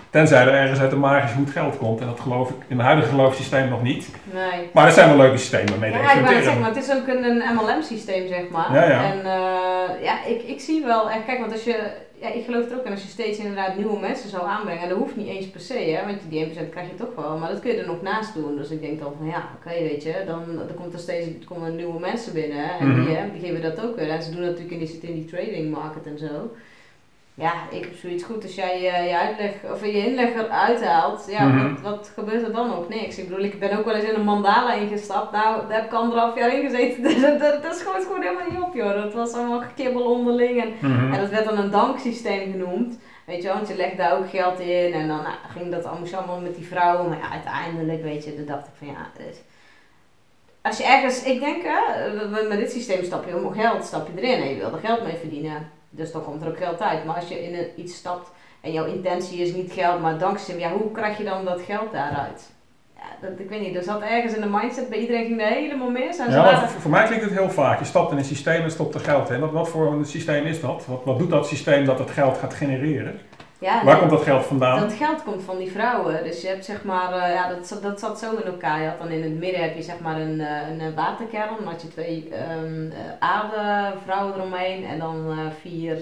Tenzij 0.10 0.42
er 0.42 0.54
ergens 0.54 0.80
uit 0.80 0.92
een 0.92 1.00
magisch 1.00 1.32
goed 1.32 1.50
geld 1.50 1.78
komt. 1.78 2.00
En 2.00 2.06
dat 2.08 2.20
geloof 2.20 2.50
ik 2.50 2.56
in 2.68 2.76
mijn 2.76 2.88
huidige 2.88 3.10
geloofssysteem 3.12 3.70
nog 3.70 3.82
niet. 3.84 4.10
Nee. 4.34 4.70
Maar 4.74 4.86
er 4.86 4.92
zijn 4.92 5.08
wel 5.08 5.18
leuke 5.18 5.38
systemen 5.38 5.80
mee 5.80 5.92
Ja, 5.92 6.12
ik 6.14 6.28
zeggen, 6.28 6.60
maar 6.60 6.70
het 6.74 6.84
is 6.84 6.92
ook 6.96 7.08
een, 7.08 7.24
een 7.24 7.56
MLM-systeem, 7.56 8.28
zeg 8.28 8.50
maar. 8.50 8.74
Ja, 8.74 8.84
ja. 8.90 9.04
En 9.14 9.20
eh, 9.20 10.04
ja, 10.04 10.26
ik, 10.26 10.42
ik 10.44 10.60
zie 10.60 10.84
wel 10.86 11.10
echt, 11.10 11.26
kijk, 11.26 11.40
want 11.40 11.52
als 11.52 11.64
je, 11.64 11.92
ja, 12.22 12.28
ik 12.34 12.46
geloof 12.46 12.70
er 12.70 12.78
ook 12.78 12.86
in 12.86 12.92
als 12.92 13.02
je 13.02 13.08
steeds 13.08 13.38
inderdaad 13.38 13.78
nieuwe 13.78 14.00
mensen 14.00 14.30
zou 14.30 14.48
aanbrengen, 14.48 14.84
en 14.84 14.90
dat 14.90 14.98
hoeft 14.98 15.16
niet 15.16 15.28
eens 15.28 15.50
per 15.50 15.60
se, 15.62 15.74
hè, 15.74 16.06
want 16.06 16.20
die 16.30 16.46
1% 16.46 16.70
krijg 16.70 16.88
je 16.90 16.96
toch 16.96 17.16
wel, 17.16 17.38
maar 17.38 17.50
dat 17.50 17.60
kun 17.60 17.72
je 17.72 17.78
er 17.78 17.88
nog 17.88 18.02
naast 18.02 18.34
doen. 18.34 18.56
Dus 18.58 18.70
ik 18.70 18.82
denk 18.82 19.00
dan 19.00 19.14
van, 19.18 19.28
ja, 19.28 19.44
oké, 19.56 19.70
weet 19.80 20.04
je, 20.04 20.14
dan, 20.28 20.44
dan 20.68 20.76
komt 20.76 20.94
er 20.94 21.00
steeds 21.00 21.28
er 21.28 21.46
komen 21.48 21.76
nieuwe 21.76 22.00
mensen 22.00 22.34
binnen, 22.34 22.70
en 22.80 22.88
Mhm. 22.88 23.06
die, 23.06 23.16
hè, 23.16 23.32
die 23.32 23.42
geven 23.42 23.62
dat 23.62 23.84
ook 23.86 23.96
weer. 23.96 24.10
En 24.10 24.24
ze 24.24 24.32
doen 24.32 24.42
natuurlijk 24.42 24.72
in 24.72 24.80
die, 24.80 25.00
in 25.02 25.14
die 25.14 25.26
trading 25.26 25.72
market 25.72 26.06
en 26.06 26.18
zo. 26.18 26.52
Ja, 27.42 27.54
ik 27.70 27.84
heb 27.84 27.96
zoiets 27.96 28.24
goed 28.24 28.44
als 28.44 28.56
jij 28.56 28.78
uh, 28.78 29.10
je 29.10 29.18
uitleg 29.18 29.52
of 29.72 29.82
je 29.86 29.92
inleg 30.08 30.34
eruit 30.34 30.84
haalt. 30.86 31.26
Ja, 31.30 31.44
Mhm. 31.46 31.72
wat, 31.74 31.82
wat 31.82 32.12
gebeurt 32.14 32.44
er 32.44 32.54
dan 32.54 32.68
nog? 32.68 32.90
Niks. 32.90 33.18
Ik 33.18 33.28
bedoel, 33.30 33.44
ik 33.44 33.60
ben 33.60 33.78
ook 33.78 33.86
wel 33.86 33.94
eens 33.96 34.10
in 34.10 34.16
een 34.16 34.24
mandala 34.24 34.74
ingestapt. 34.74 35.32
Nou, 35.32 35.68
daar 35.68 35.78
heb 35.78 35.86
ik 35.86 35.94
anderhalf 35.94 36.36
jaar 36.38 36.54
in 36.56 36.70
gezeten. 36.70 37.04
dat, 37.22 37.40
dat, 37.40 37.64
dat 37.64 37.76
schoot 37.76 38.04
gewoon 38.04 38.22
helemaal 38.22 38.50
niet 38.50 38.60
op, 38.62 38.74
joh. 38.74 38.94
Dat 39.04 39.14
was 39.14 39.34
allemaal 39.34 39.62
gekibbel 39.62 40.04
onderling. 40.04 40.62
En, 40.62 40.74
Mhm. 40.92 41.14
en 41.14 41.20
dat 41.20 41.30
werd 41.30 41.46
dan 41.46 41.58
een 41.58 41.72
danksysteem 41.72 42.52
genoemd. 42.52 43.00
Weet 43.26 43.38
je 43.42 43.44
wel, 43.48 43.56
want 43.56 43.68
je 43.68 43.76
legde 43.76 43.98
daar 43.98 44.18
ook 44.18 44.30
geld 44.30 44.60
in. 44.60 44.94
En 44.94 45.08
dan 45.08 45.18
nou, 45.18 45.36
ging 45.58 45.72
dat 45.72 45.86
allemaal, 45.86 46.14
allemaal 46.16 46.40
met 46.40 46.56
die 46.56 46.68
vrouwen. 46.68 47.10
Maar 47.10 47.18
ja, 47.18 47.32
uiteindelijk, 47.32 48.04
weet 48.04 48.24
je, 48.24 48.36
dan 48.36 48.46
dacht 48.46 48.68
ik 48.68 48.74
van 48.78 48.88
ja... 48.88 49.10
het- 49.18 49.44
als 50.62 50.78
je 50.78 50.84
ergens, 50.84 51.24
ik 51.24 51.40
denk, 51.40 51.64
hè, 51.64 51.80
met- 52.30 52.48
met 52.50 52.58
dit 52.58 52.72
systeem 52.72 53.04
stap 53.04 53.28
je 53.28 53.36
om 53.44 53.54
geld, 53.54 53.84
stap 53.84 54.08
je 54.16 54.22
erin 54.22 54.42
en 54.44 54.50
je 54.50 54.56
wil 54.56 54.72
er 54.74 54.80
geld 54.86 55.04
mee 55.04 55.16
verdienen. 55.16 55.70
Dus 55.94 56.12
dan 56.12 56.24
komt 56.24 56.42
er 56.42 56.48
ook 56.48 56.58
geld 56.58 56.82
uit. 56.82 57.06
Maar 57.06 57.16
als 57.16 57.28
je 57.28 57.44
in 57.44 57.56
een, 57.58 57.68
iets 57.76 57.96
stapt 57.96 58.32
en 58.62 58.72
jouw 58.72 58.86
intentie 58.86 59.40
is 59.42 59.54
niet 59.54 59.72
geld, 59.72 60.02
maar 60.02 60.18
dankzij, 60.18 60.58
ja, 60.60 60.72
hoe 60.72 60.92
krijg 60.92 61.18
je 61.18 61.24
dan 61.24 61.46
dat 61.46 61.62
geld 61.62 61.92
daaruit? 61.92 62.52
Ja, 62.96 63.28
dat, 63.30 63.40
ik 63.40 63.50
weet 63.50 63.62
niet, 63.62 63.76
er 63.76 63.84
zat 63.84 64.02
ergens 64.02 64.34
in 64.34 64.42
de 64.42 64.48
mindset, 64.48 64.90
bij 64.90 65.00
iedereen 65.00 65.26
ging 65.26 65.42
er 65.42 65.48
helemaal 65.48 65.90
mis. 65.90 66.18
En 66.18 66.32
Ja, 66.32 66.44
waren- 66.44 66.70
voor, 66.70 66.82
voor 66.82 66.92
mij 66.92 67.06
klinkt 67.06 67.24
het 67.24 67.34
heel 67.34 67.50
vaak. 67.50 67.80
Je 67.80 67.86
stapt 67.86 68.12
in 68.12 68.18
een 68.18 68.24
systeem 68.26 68.62
en 68.64 68.72
stopt 68.72 68.96
er 68.96 69.02
geld 69.02 69.30
in. 69.30 69.40
Wat, 69.40 69.52
wat 69.52 69.70
voor 69.70 69.92
een 69.92 70.06
systeem 70.06 70.46
is 70.46 70.62
dat? 70.62 70.86
Wat, 70.86 71.02
wat 71.06 71.20
doet 71.20 71.30
dat 71.30 71.48
systeem 71.48 71.86
dat 71.86 72.00
het 72.00 72.10
geld 72.12 72.38
gaat 72.38 72.54
genereren? 72.54 73.20
Ja, 73.62 73.84
Waar 73.84 73.98
komt 73.98 74.10
dat 74.10 74.22
geld 74.22 74.46
vandaan? 74.46 74.80
Dat 74.80 74.94
geld 74.94 75.24
komt 75.24 75.44
van 75.44 75.58
die 75.58 75.72
vrouwen. 75.72 76.24
Dus 76.24 76.42
je 76.42 76.48
hebt 76.48 76.66
zeg 76.66 76.84
maar, 76.84 77.14
eh, 77.14 77.34
ja, 77.34 77.50
dat, 77.50 77.68
zat- 77.68 77.82
dat 77.82 78.00
zat 78.00 78.20
zo 78.20 78.36
in 78.36 78.44
elkaar. 78.44 78.82
Je 78.82 78.88
had 78.88 79.00
dan 79.00 79.08
in 79.10 79.24
het 79.24 79.40
midden 79.40 79.62
heb 79.62 79.76
je 79.76 79.82
zeg 79.82 80.00
maar 80.00 80.22
een, 80.22 80.40
eh, 80.42 80.70
een 80.70 80.80
eh, 80.80 80.96
waterkern. 80.96 81.56
Dan 81.58 81.68
had 81.72 81.82
je 81.82 81.88
twee 81.88 82.30
ehm 82.32 82.92
eh, 82.92 82.98
aardevrouwen 83.20 84.34
eromheen. 84.36 84.86
En 84.86 85.00
dan 85.00 85.36
vier 85.62 85.98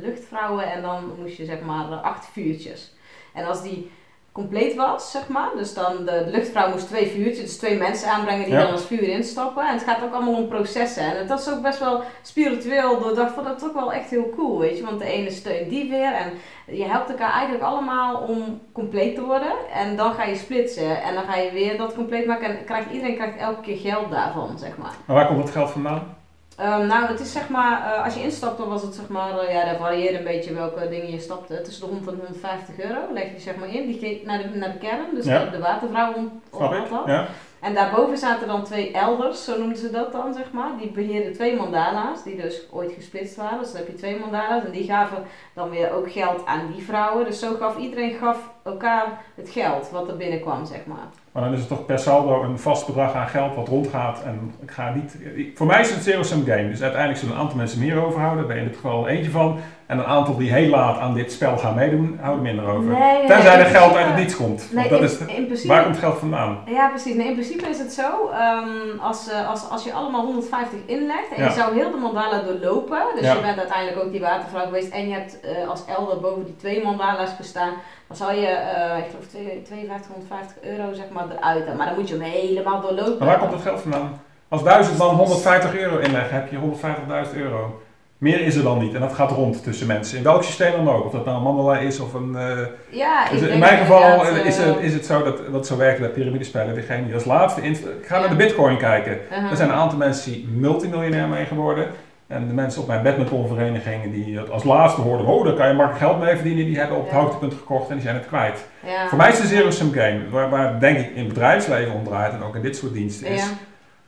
luchtvrouwen. 0.00 0.72
En 0.72 0.82
dan 0.82 1.12
moest 1.18 1.36
je 1.36 1.44
zeg 1.44 1.60
maar 1.60 1.84
acht 1.84 2.26
vuurtjes. 2.32 2.92
En 3.32 3.44
als 3.46 3.62
die 3.62 3.90
compleet 4.32 4.74
was, 4.74 5.10
zeg 5.10 5.28
maar. 5.28 5.48
Dus 5.56 5.74
dan 5.74 5.96
de, 5.96 6.04
de 6.24 6.30
luchtvrouw 6.30 6.70
moest 6.70 6.86
twee 6.86 7.06
vuurtjes, 7.06 7.44
dus 7.44 7.58
twee 7.58 7.76
mensen 7.78 8.10
aanbrengen 8.10 8.44
die 8.44 8.54
Ja. 8.54 8.62
dan 8.62 8.72
als 8.72 8.84
vuur 8.84 9.02
instappen. 9.02 9.66
En 9.68 9.74
het 9.74 9.82
gaat 9.82 10.02
ook 10.02 10.12
allemaal 10.14 10.34
om 10.34 10.48
processen. 10.48 11.16
En 11.18 11.26
dat 11.26 11.40
is 11.40 11.50
ook 11.50 11.62
best 11.62 11.78
wel 11.78 12.02
spiritueel. 12.22 12.98
door- 13.00 13.10
Ik 13.10 13.16
dacht 13.16 13.34
van 13.34 13.44
dat 13.44 13.56
is 13.62 13.68
ook 13.68 13.74
wel 13.74 13.92
echt 13.92 14.10
heel 14.10 14.30
cool, 14.36 14.58
weet 14.58 14.76
je. 14.78 14.84
Want 14.84 14.98
de 14.98 15.04
ene 15.06 15.30
steunt 15.30 15.70
die 15.70 15.90
weer. 15.90 16.12
En 16.12 16.32
je 16.76 16.84
helpt 16.84 17.10
elkaar 17.10 17.32
eigenlijk 17.32 17.64
allemaal 17.64 18.16
om 18.16 18.60
compleet 18.72 19.14
te 19.14 19.22
worden. 19.24 19.52
En 19.74 19.96
dan 19.96 20.12
ga 20.14 20.24
je 20.24 20.36
splitsen. 20.36 21.02
En 21.02 21.14
dan 21.14 21.24
ga 21.24 21.36
je 21.36 21.50
weer 21.52 21.76
dat 21.78 21.94
compleet 21.94 22.26
maken. 22.26 22.46
En 22.58 22.64
krijgt, 22.64 22.90
iedereen 22.92 23.14
krijgt 23.16 23.38
elke 23.38 23.60
keer 23.60 23.76
geld 23.78 24.10
daarvan, 24.10 24.58
zeg 24.58 24.76
maar. 24.76 24.94
Maar 25.06 25.16
waar 25.16 25.26
komt 25.26 25.42
dat 25.42 25.50
geld 25.50 25.70
vandaan? 25.70 26.16
Ehm, 26.62 26.86
nou, 26.86 27.06
het 27.06 27.20
is 27.20 27.32
zeg 27.32 27.48
maar, 27.48 27.92
eh, 27.94 28.04
als 28.04 28.14
je 28.14 28.22
instapt, 28.22 28.58
dan 28.58 28.68
was 28.68 28.82
het 28.82 28.94
zeg 28.94 29.08
maar, 29.08 29.38
eh, 29.38 29.52
ja, 29.54 29.64
dat 29.70 29.76
varieerde 29.80 30.18
een 30.18 30.24
beetje 30.24 30.54
welke 30.54 30.88
dingen 30.88 31.10
je 31.10 31.20
stapte. 31.20 31.60
Tussen 31.60 31.86
de 31.86 31.92
100 31.92 32.16
en 32.16 32.22
150 32.26 32.80
euro 32.80 33.12
leg 33.12 33.32
je 33.32 33.40
zeg 33.40 33.56
maar 33.56 33.68
in. 33.74 33.86
Die 33.86 33.98
ging 33.98 34.24
naar 34.24 34.38
de, 34.38 34.58
naar 34.58 34.72
de 34.72 34.78
kern, 34.78 35.14
dus 35.14 35.24
Ja. 35.24 35.44
de, 35.44 35.50
de 35.50 35.58
watervrouw 35.58 36.12
had 36.50 36.88
dat. 36.88 37.06
Ja? 37.06 37.26
En 37.60 37.74
daarboven 37.74 38.18
zaten 38.18 38.46
dan 38.46 38.64
twee 38.64 38.92
elders, 38.92 39.44
zo 39.44 39.58
noemden 39.58 39.78
ze 39.78 39.90
dat 39.90 40.12
dan, 40.12 40.34
zeg 40.34 40.52
maar. 40.52 40.70
Die 40.78 40.90
beheerden 40.90 41.32
twee 41.32 41.56
mandala's, 41.56 42.22
die 42.22 42.36
dus 42.42 42.62
ooit 42.70 42.92
gesplitst 42.92 43.36
waren. 43.36 43.58
Dus 43.58 43.68
dan 43.72 43.76
heb 43.76 43.86
je 43.88 43.94
twee 43.94 44.18
mandala's 44.18 44.64
en 44.64 44.70
die 44.70 44.84
gaven 44.84 45.24
dan 45.54 45.70
weer 45.70 45.92
ook 45.92 46.12
geld 46.12 46.46
aan 46.46 46.72
die 46.72 46.84
vrouwen. 46.84 47.24
Dus 47.24 47.38
zo 47.38 47.54
gaf 47.54 47.76
iedereen 47.76 48.14
gaf 48.14 48.50
elkaar 48.62 49.20
het 49.34 49.50
geld 49.50 49.90
wat 49.90 50.08
er 50.08 50.16
binnenkwam, 50.16 50.66
zeg 50.66 50.84
maar. 50.86 51.08
Maar 51.32 51.42
dan 51.42 51.52
is 51.52 51.58
het 51.58 51.68
toch 51.68 51.86
per 51.86 51.98
saldo 51.98 52.42
een 52.42 52.58
vast 52.58 52.86
bedrag 52.86 53.14
aan 53.14 53.28
geld 53.28 53.54
wat 53.54 53.68
rondgaat. 53.68 54.22
En 54.22 54.52
ik 54.62 54.70
ga 54.70 54.94
niet. 54.94 55.16
Voor 55.54 55.66
mij 55.66 55.80
is 55.80 55.88
het 55.88 55.96
een 55.96 56.02
zero-sum 56.02 56.44
game. 56.44 56.68
Dus 56.68 56.82
uiteindelijk 56.82 57.20
zullen 57.20 57.34
een 57.34 57.40
aantal 57.40 57.56
mensen 57.56 57.78
meer 57.78 58.04
overhouden. 58.04 58.38
Daar 58.38 58.46
ben 58.46 58.56
je 58.56 58.62
in 58.62 58.68
dit 58.68 58.76
geval 58.76 59.08
eentje 59.08 59.30
van. 59.30 59.58
En 59.92 59.98
een 59.98 60.06
aantal 60.06 60.36
die 60.36 60.52
heel 60.52 60.68
laat 60.68 60.98
aan 60.98 61.14
dit 61.14 61.32
spel 61.32 61.56
gaan 61.58 61.74
meedoen, 61.74 62.18
houden 62.20 62.42
minder 62.42 62.66
over. 62.68 62.84
Nee, 62.98 63.26
Tenzij 63.26 63.56
nee, 63.56 63.64
er 63.64 63.70
geld 63.70 63.96
uit 63.96 64.06
het 64.06 64.16
niets 64.16 64.36
komt. 64.36 64.68
Nee, 64.72 64.88
dat 64.88 64.98
in, 64.98 65.04
is 65.04 65.18
de- 65.18 65.24
in 65.34 65.44
principe... 65.46 65.68
waar 65.72 65.82
komt 65.82 65.98
geld 65.98 66.18
vandaan? 66.18 66.58
Ja, 66.66 66.88
precies. 66.88 67.14
Nee, 67.14 67.26
in 67.26 67.32
principe 67.32 67.68
is 67.68 67.78
het 67.78 67.92
zo, 67.92 68.28
ehm, 68.32 68.98
als, 69.00 69.28
eh, 69.30 69.48
als, 69.50 69.68
als 69.70 69.84
je 69.84 69.92
allemaal 69.92 70.24
150 70.24 70.78
inlegt 70.86 71.28
en 71.36 71.42
Ja. 71.42 71.48
je 71.48 71.54
zou 71.54 71.74
heel 71.74 71.90
de 71.90 71.96
mandala 71.96 72.42
doorlopen, 72.42 72.98
dus 73.14 73.24
Ja. 73.24 73.34
je 73.34 73.40
bent 73.40 73.58
uiteindelijk 73.58 74.02
ook 74.04 74.10
die 74.12 74.20
watervrouw 74.20 74.64
geweest 74.64 74.92
en 74.92 75.08
je 75.08 75.14
hebt 75.14 75.40
eh, 75.40 75.68
als 75.68 75.84
elder 75.86 76.20
boven 76.20 76.44
die 76.44 76.56
twee 76.56 76.84
mandala's 76.84 77.30
gestaan, 77.36 77.72
dan 78.08 78.16
zou 78.16 78.32
je, 78.34 78.46
eh, 78.46 78.98
ik 78.98 79.04
geloof, 79.10 79.26
twee- 79.28 79.62
5250 79.64 80.56
euro 80.62 80.92
zeg 80.92 81.08
maar 81.12 81.24
eruit. 81.38 81.76
Maar 81.76 81.86
dan 81.86 81.94
moet 81.98 82.08
je 82.08 82.14
hem 82.14 82.24
helemaal 82.24 82.80
doorlopen. 82.80 83.16
Maar 83.18 83.26
waar 83.28 83.38
komt 83.38 83.52
het 83.52 83.62
geld 83.62 83.80
vandaan? 83.80 84.20
Als 84.48 84.62
duizend 84.64 84.98
man 84.98 85.14
150 85.14 85.76
euro 85.76 85.98
inleggen, 85.98 86.34
heb 86.34 86.50
je 86.50 86.56
150.000 86.56 87.36
euro. 87.36 87.80
Meer 88.22 88.40
is 88.40 88.56
er 88.56 88.62
dan 88.62 88.78
niet. 88.78 88.94
En 88.94 89.00
dat 89.00 89.12
gaat 89.12 89.30
rond 89.30 89.62
tussen 89.62 89.86
mensen. 89.86 90.16
In 90.18 90.24
welk 90.24 90.42
systeem 90.42 90.72
dan 90.84 90.94
ook. 90.94 91.04
Of 91.04 91.12
dat 91.12 91.24
nou 91.24 91.36
een 91.36 91.42
mandala 91.42 91.78
is 91.78 92.00
of 92.00 92.14
een... 92.14 92.36
eh, 92.36 92.58
Ja, 92.88 93.28
Dus 93.30 93.40
in 93.40 93.58
mijn 93.58 93.78
geval 93.78 94.24
is 94.26 94.58
eh, 94.58 94.64
het, 94.66 94.76
is 94.80 94.92
het 94.94 95.06
zo 95.06 95.22
dat 95.22 95.40
wat 95.50 95.66
zo 95.66 95.76
werkt 95.76 96.00
bij 96.00 96.08
piramidespellen, 96.08 96.74
degene 96.74 97.04
die 97.04 97.14
als 97.14 97.24
laatste 97.24 97.60
inst- 97.62 97.84
Ik 97.84 98.06
ga 98.06 98.18
naar 98.20 98.28
de 98.28 98.36
bitcoin 98.36 98.76
kijken. 98.76 99.18
uh-huh. 99.32 99.50
Er 99.50 99.56
zijn 99.56 99.68
een 99.68 99.74
aantal 99.74 99.98
mensen 99.98 100.32
die 100.32 100.48
multimiljonair 100.56 101.28
mee 101.28 101.44
geworden. 101.44 101.86
En 102.26 102.46
de 102.48 102.54
mensen 102.54 102.80
op 102.82 102.86
mijn 102.88 103.02
badmintonverenigingen 103.02 104.12
die 104.12 104.38
het 104.38 104.50
als 104.50 104.64
laatste 104.64 105.00
hoorden, 105.00 105.26
oh 105.26 105.44
daar 105.44 105.54
kan 105.54 105.68
je 105.68 105.74
makkelijk 105.74 106.04
geld 106.04 106.20
mee 106.20 106.34
verdienen, 106.34 106.64
die 106.64 106.78
hebben 106.78 106.96
op 106.96 107.02
het 107.04 107.12
Ja. 107.12 107.18
hoogtepunt 107.20 107.52
gekocht 107.54 107.88
en 107.88 107.94
die 107.94 108.02
zijn 108.02 108.14
het 108.16 108.26
kwijt. 108.26 108.64
ja. 108.86 109.08
Voor 109.08 109.18
mij 109.18 109.28
is 109.28 109.34
het 109.38 109.42
een 109.50 109.56
zero-sum 109.56 109.92
game, 109.92 110.20
waar, 110.30 110.50
waar 110.50 110.80
denk 110.80 110.98
ik 110.98 111.10
in 111.10 111.18
het 111.24 111.28
bedrijfsleven 111.28 111.92
om 111.94 112.04
draait 112.04 112.32
en 112.32 112.42
ook 112.42 112.54
in 112.54 112.62
dit 112.62 112.76
soort 112.76 112.92
diensten 112.92 113.26
is. 113.26 113.40
Ja. 113.40 113.46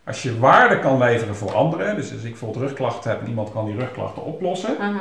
Als 0.06 0.22
je 0.22 0.38
waarde 0.38 0.78
kan 0.78 0.98
leveren 0.98 1.36
voor 1.36 1.54
anderen, 1.54 1.96
dus 1.96 2.12
als 2.12 2.22
ik 2.22 2.28
bijvoorbeeld 2.30 2.62
rugklachten 2.64 3.10
heb 3.10 3.20
en 3.20 3.28
iemand 3.28 3.52
kan 3.52 3.64
die 3.64 3.76
rugklachten 3.78 4.24
oplossen, 4.24 4.70
uh-huh. 4.72 4.94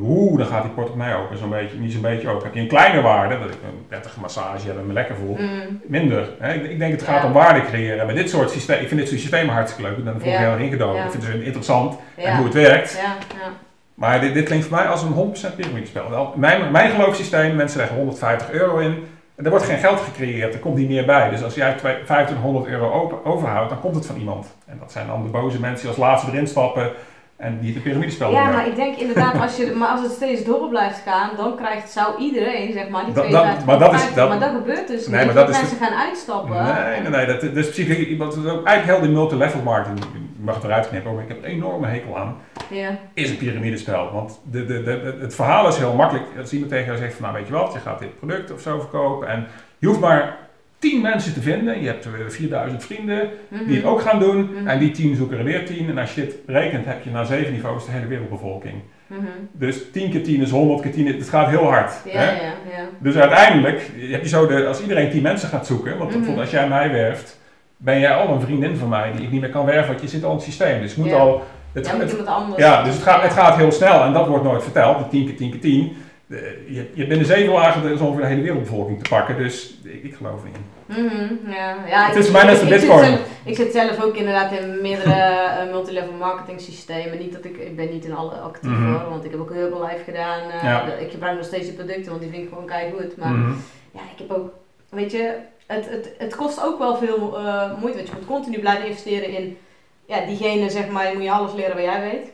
Oeh, 0.00 0.38
dan 0.38 0.46
gaat 0.46 0.62
die 0.62 0.70
portemonnee 0.72 1.14
open, 1.14 1.38
zo'n 1.38 1.50
beetje, 1.50 1.78
niet 1.78 1.92
zo'n 1.92 2.00
beetje 2.00 2.28
open. 2.28 2.44
Heb 2.44 2.54
je 2.54 2.60
een 2.60 2.68
kleine 2.68 3.00
waarde, 3.00 3.38
dat 3.38 3.48
ik 3.48 3.54
een 3.62 3.86
prettige 3.88 4.20
massage 4.20 4.66
heb 4.66 4.78
en 4.78 4.86
me 4.86 4.92
lekker 4.92 5.14
voel, 5.16 5.36
Mm. 5.38 5.80
minder. 5.86 6.28
Hè? 6.38 6.52
Ik, 6.52 6.70
ik 6.70 6.78
denk 6.78 6.92
het 6.92 7.02
gaat 7.02 7.20
Ja. 7.20 7.26
om 7.26 7.32
waarde 7.32 7.60
creëren. 7.62 8.00
En 8.00 8.06
met 8.06 8.16
dit 8.16 8.30
soort 8.30 8.50
systemen, 8.50 8.82
ik 8.82 8.88
vind 8.88 9.00
dit 9.00 9.08
soort 9.08 9.20
systemen 9.20 9.54
hartstikke 9.54 9.88
leuk. 9.90 9.98
Ik 9.98 10.04
ben 10.04 10.14
er 10.14 10.20
vorig 10.20 10.34
Ja. 10.34 10.40
jaar 10.42 10.60
ingedoken. 10.60 10.96
Ja. 10.98 11.04
Ik 11.04 11.10
vind 11.10 11.26
het 11.26 11.42
interessant 11.42 11.96
en 12.16 12.36
hoe 12.36 12.44
het 12.44 12.54
werkt. 12.54 12.92
Ja, 12.92 13.02
ja. 13.40 13.48
Maar 13.94 14.20
dit, 14.20 14.34
dit 14.34 14.44
klinkt 14.44 14.66
voor 14.66 14.76
mij 14.76 14.86
als 14.86 15.02
een 15.02 15.12
100% 15.12 15.56
piramidespel. 15.56 16.32
Mijn, 16.36 16.70
mijn 16.70 16.90
geloofssysteem, 16.90 17.54
mensen 17.56 17.78
leggen 17.78 17.96
150 17.96 18.50
euro 18.50 18.78
in. 18.78 19.04
Er 19.36 19.50
wordt 19.50 19.64
geen 19.64 19.78
geld 19.78 20.00
gecreëerd, 20.00 20.54
er 20.54 20.60
komt 20.60 20.76
niet 20.76 20.88
meer 20.88 21.06
bij. 21.06 21.30
Dus 21.30 21.42
als 21.42 21.54
jij 21.54 21.72
twee- 21.74 21.94
2500 22.04 22.66
euro 22.66 23.20
overhoudt, 23.24 23.68
dan 23.70 23.80
komt 23.80 23.94
het 23.94 24.06
van 24.06 24.16
iemand. 24.16 24.56
En 24.66 24.76
dat 24.80 24.92
zijn 24.92 25.06
dan 25.06 25.22
de 25.22 25.28
boze 25.28 25.60
mensen 25.60 25.80
die 25.80 25.88
als 25.88 25.96
laatste 25.98 26.30
erin 26.30 26.46
stappen 26.46 26.90
en 27.36 27.58
die 27.60 27.74
het 27.74 27.82
piramidespel 27.82 28.30
Ja, 28.30 28.50
maar 28.50 28.66
ik 28.66 28.76
denk 28.76 28.96
inderdaad, 28.96 29.40
als, 29.40 29.56
je, 29.56 29.72
maar 29.74 29.88
als 29.88 30.02
het 30.02 30.12
steeds 30.12 30.44
door 30.44 30.68
blijft 30.68 31.02
gaan, 31.06 31.30
dan 31.36 31.56
krijgt, 31.56 31.90
zou 31.90 32.18
iedereen, 32.18 32.72
zeg 32.72 32.88
maar, 32.88 33.04
die 33.04 33.14
Dat- 33.14 33.24
52 33.24 33.56
dat- 33.56 33.66
maar 33.66 33.78
dat 33.78 33.92
is- 33.92 33.98
50, 34.00 34.16
dat- 34.16 34.28
maar 34.28 34.40
dat 34.48 34.50
gebeurt 34.58 34.88
dus 34.88 35.06
Nee, 35.08 35.24
niet. 35.24 35.34
maar 35.34 35.44
dat 35.44 35.54
is 35.54 35.60
mensen 35.60 35.76
gaan 35.78 35.98
uitstappen. 35.98 36.62
Nee, 36.64 37.00
nee, 37.00 37.10
nee. 37.10 37.26
Dat, 37.26 37.54
dus 37.54 37.68
psychologie, 37.70 38.18
wat 38.18 38.36
is 38.36 38.44
ook 38.50 38.66
eigenlijk 38.66 38.98
heel 38.98 39.00
die 39.08 39.16
multilevel 39.16 39.60
marketing, 39.62 40.04
mag 40.46 40.62
eruit 40.64 40.88
knippen, 40.88 41.14
maar 41.14 41.22
ik 41.22 41.28
heb 41.28 41.38
er 41.38 41.44
een 41.44 41.50
enorme 41.54 41.86
hekel 41.86 42.18
aan, 42.18 42.36
Ja. 42.70 42.98
is 43.14 43.30
een 43.30 43.36
piramidespel. 43.36 44.10
Want 44.12 44.40
de, 44.50 44.66
de, 44.66 44.82
de, 44.82 45.16
het 45.20 45.34
verhaal 45.34 45.68
is 45.68 45.76
heel 45.76 45.94
makkelijk. 45.94 46.24
Als 46.38 46.52
iemand 46.52 46.70
tegen 46.70 46.86
jou 46.86 46.98
zegt 46.98 47.14
van, 47.14 47.22
nou 47.22 47.34
weet 47.36 47.46
je 47.46 47.52
wat, 47.52 47.72
je 47.72 47.78
gaat 47.78 47.98
dit 47.98 48.18
product 48.18 48.52
of 48.52 48.60
zo 48.60 48.78
verkopen 48.80 49.28
en 49.28 49.46
je 49.78 49.86
hoeft 49.86 50.00
maar 50.00 50.36
10 50.78 51.00
mensen 51.02 51.34
te 51.34 51.40
vinden. 51.40 51.80
Je 51.80 51.86
hebt 51.86 52.06
eh, 52.06 52.12
4000 52.28 52.84
vrienden 52.84 53.28
Mhm. 53.48 53.66
die 53.66 53.76
het 53.76 53.84
ook 53.84 54.00
gaan 54.00 54.18
doen 54.20 54.50
Mhm. 54.54 54.68
en 54.68 54.78
die 54.78 54.90
10 54.90 55.16
zoeken 55.16 55.38
er 55.38 55.44
weer 55.44 55.66
10. 55.66 55.88
En 55.88 55.98
als 55.98 56.14
je 56.14 56.20
dit 56.20 56.34
rekent, 56.46 56.86
heb 56.86 57.04
je 57.04 57.10
na 57.10 57.24
zeven 57.24 57.52
niveaus 57.52 57.84
de 57.86 57.90
hele 57.92 58.06
wereldbevolking. 58.06 58.74
Mhm. 59.06 59.20
Dus 59.52 59.90
10 59.92 60.10
keer 60.10 60.22
10 60.22 60.40
is 60.42 60.50
100 60.50 60.80
keer 60.80 60.92
10, 60.92 61.06
het 61.06 61.28
gaat 61.28 61.48
heel 61.48 61.64
hard. 61.64 61.92
Ja, 62.04 62.10
hè? 62.18 62.24
ja, 62.30 62.40
ja. 62.42 62.84
Dus 62.98 63.16
uiteindelijk 63.16 63.90
heb 63.98 64.22
je 64.22 64.28
zo 64.28 64.46
de, 64.46 64.66
als 64.66 64.80
iedereen 64.82 65.10
10 65.10 65.22
mensen 65.22 65.48
gaat 65.48 65.66
zoeken, 65.66 65.90
want 65.98 66.08
Mhm. 66.10 66.18
bijvoorbeeld 66.18 66.46
als 66.46 66.54
jij 66.54 66.68
mij 66.68 66.90
werft, 66.92 67.38
ben 67.76 68.00
jij 68.00 68.14
al 68.14 68.28
een 68.34 68.40
vriendin 68.40 68.76
van 68.76 68.88
mij 68.88 69.12
die 69.12 69.24
ik 69.24 69.30
niet 69.30 69.40
meer 69.40 69.50
kan 69.50 69.64
werven, 69.64 69.88
want 69.88 70.00
je 70.00 70.08
zit 70.08 70.24
al 70.24 70.30
in 70.30 70.36
het 70.36 70.44
systeem. 70.44 70.80
Dus 70.80 70.90
het 70.90 70.98
moet 70.98 71.08
Ja. 71.08 71.16
al. 71.16 71.42
Het, 71.72 71.86
ja, 71.86 71.96
het- 71.98 72.16
ja, 72.56 72.82
dus 72.82 72.94
het 72.94 73.02
gaat, 73.02 73.22
het 73.22 73.32
gaat 73.32 73.56
heel 73.56 73.72
snel 73.72 74.02
en 74.02 74.12
dat 74.12 74.26
wordt 74.26 74.44
nooit 74.44 74.62
verteld, 74.62 74.98
de 74.98 75.08
10 75.08 75.24
keer 75.26 75.36
10 75.36 75.50
keer 75.50 75.60
10. 75.60 75.96
De- 76.26 76.64
Je, 76.68 76.74
je 76.74 76.96
hebt 76.96 77.08
binnen 77.08 77.26
zeven 77.26 77.52
lagen 77.52 77.92
is 77.92 78.00
ongeveer 78.00 78.22
de 78.22 78.28
hele 78.28 78.42
wereldbevolking 78.42 79.02
te 79.02 79.08
pakken, 79.08 79.36
dus 79.36 79.74
ik, 79.84 80.02
ik 80.04 80.14
geloof 80.14 80.42
er 80.42 80.48
niet 80.48 80.56
in. 80.56 81.04
Mhm, 81.04 81.50
ja. 81.52 81.74
ja 81.88 82.06
Het 82.06 82.16
is 82.16 82.24
voor 82.24 82.32
mij 82.32 82.44
net 82.44 82.54
ik- 82.54 82.60
als 82.62 82.70
ik 82.70 82.78
zit 82.78 82.88
Bitcoin. 82.88 83.04
zelf- 83.06 83.20
Ik 83.44 83.56
zit 83.56 83.72
zelf 83.72 84.02
ook 84.04 84.16
inderdaad 84.16 84.52
in 84.52 84.80
meerdere 84.82 85.12
eh, 85.12 85.70
multilevel 85.72 86.12
marketing 86.12 86.60
systemen. 86.60 87.18
Niet 87.18 87.32
dat 87.32 87.44
ik, 87.44 87.56
ik 87.56 87.76
ben 87.76 87.88
niet 87.90 88.04
in 88.04 88.14
alle 88.14 88.34
actief 88.34 88.70
Mhm. 88.70 88.92
hoor, 88.92 89.08
want 89.10 89.24
ik 89.24 89.30
heb 89.30 89.40
ook 89.40 89.54
Herbalife 89.54 90.04
gedaan. 90.04 90.40
eh, 90.50 90.62
Ja. 90.64 90.84
de- 90.84 91.04
Ik 91.04 91.10
gebruik 91.10 91.36
nog 91.36 91.46
steeds 91.46 91.64
die 91.66 91.74
producten, 91.74 92.08
want 92.10 92.20
die 92.22 92.30
vind 92.30 92.42
ik 92.42 92.48
gewoon 92.48 92.66
keigoed. 92.66 93.16
Maar 93.16 93.32
Mhm. 93.32 93.52
ja, 93.90 94.00
ik 94.12 94.18
heb 94.18 94.30
ook, 94.32 94.50
weet 94.88 95.12
je, 95.12 95.32
het, 95.66 95.88
het, 95.90 96.14
het 96.18 96.36
kost 96.36 96.62
ook 96.62 96.78
wel 96.78 96.96
veel 96.96 97.38
eh, 97.38 97.78
moeite. 97.78 97.96
Want 97.96 98.08
je 98.08 98.14
moet 98.14 98.26
continu 98.26 98.58
blijven 98.58 98.86
investeren 98.86 99.28
in, 99.28 99.58
ja, 100.06 100.20
diegene 100.26 100.70
zeg 100.70 100.88
maar, 100.88 101.08
je 101.08 101.14
moet 101.14 101.22
je 101.22 101.30
alles 101.32 101.52
leren 101.52 101.74
wat 101.74 101.84
jij 101.84 102.00
weet. 102.00 102.24
Daar 102.24 102.32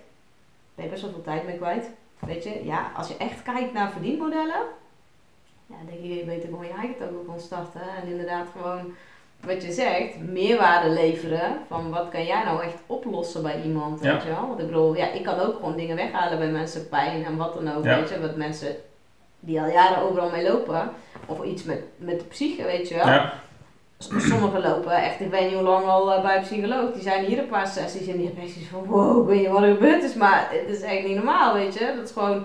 ben 0.74 0.84
je 0.84 0.90
best 0.90 1.02
wel 1.02 1.10
veel 1.10 1.22
tijd 1.22 1.46
mee 1.46 1.56
kwijt. 1.56 1.90
Weet 2.18 2.44
je, 2.44 2.64
ja, 2.64 2.90
als 2.96 3.08
je 3.08 3.16
echt 3.16 3.42
kijkt 3.42 3.72
naar 3.72 3.90
verdienmodellen, 3.90 4.60
ja, 5.66 5.76
denk 5.86 5.98
ik, 5.98 6.18
je 6.18 6.24
beter 6.24 6.48
gewoon 6.48 6.64
je 6.66 6.72
eigen 6.72 6.96
toko 6.98 7.22
kan 7.26 7.40
starten. 7.40 7.80
En 8.02 8.08
inderdaad 8.10 8.46
gewoon 8.56 8.94
wat 9.44 9.62
je 9.62 9.72
zegt, 9.72 10.18
meerwaarde 10.18 10.88
leveren. 10.90 11.56
Van 11.68 11.90
wat 11.90 12.08
kan 12.08 12.24
jij 12.24 12.44
nou 12.44 12.62
echt 12.62 12.76
oplossen 12.86 13.42
bij 13.42 13.62
iemand, 13.62 14.02
Ja. 14.02 14.12
weet 14.12 14.22
je 14.22 14.28
wel? 14.28 14.46
Want 14.46 14.60
ik 14.60 14.66
bedoel, 14.66 14.96
ja, 14.96 15.10
ik 15.10 15.22
kan 15.24 15.38
ook 15.40 15.54
gewoon 15.56 15.76
dingen 15.76 15.96
weghalen 15.96 16.38
bij 16.38 16.48
mensen, 16.50 16.88
pijn 16.88 17.24
en 17.24 17.36
wat 17.36 17.54
dan 17.54 17.72
ook, 17.74 17.84
Ja. 17.84 17.98
weet 17.98 18.08
je. 18.08 18.20
Wat 18.20 18.36
mensen 18.36 18.76
die 19.40 19.60
al 19.60 19.68
jaren 19.70 20.02
overal 20.02 20.30
mee 20.30 20.48
lopen. 20.50 20.90
Of 21.32 21.44
iets 21.44 21.64
met, 21.64 21.82
met 21.96 22.18
de 22.18 22.24
psyche, 22.24 22.62
weet 22.62 22.88
je 22.88 22.94
wel. 22.94 23.06
Ja. 23.06 23.32
Sommigen 23.98 24.60
lopen 24.60 24.92
echt, 24.92 25.20
ik 25.20 25.30
weet 25.30 25.44
niet 25.44 25.54
hoe 25.54 25.62
lang 25.62 25.86
al 25.86 26.12
eh, 26.12 26.22
bij 26.22 26.36
een 26.36 26.42
psycholoog. 26.42 26.92
Die 26.92 27.02
zijn 27.02 27.24
hier 27.24 27.38
een 27.38 27.48
paar 27.48 27.66
sessies 27.66 28.06
en 28.06 28.16
die 28.16 28.26
hebben 28.26 28.44
echt 28.44 28.52
van, 28.70 28.84
wow, 28.84 29.28
weet 29.28 29.38
niet 29.40 29.48
wat 29.48 29.62
er 29.62 29.72
gebeurd 29.72 30.02
is. 30.02 30.14
Maar 30.14 30.48
het 30.50 30.76
is 30.76 30.80
echt 30.80 31.06
niet 31.06 31.16
normaal, 31.16 31.54
weet 31.54 31.74
je. 31.74 31.92
Dat 31.96 32.04
is 32.04 32.12
gewoon, 32.12 32.44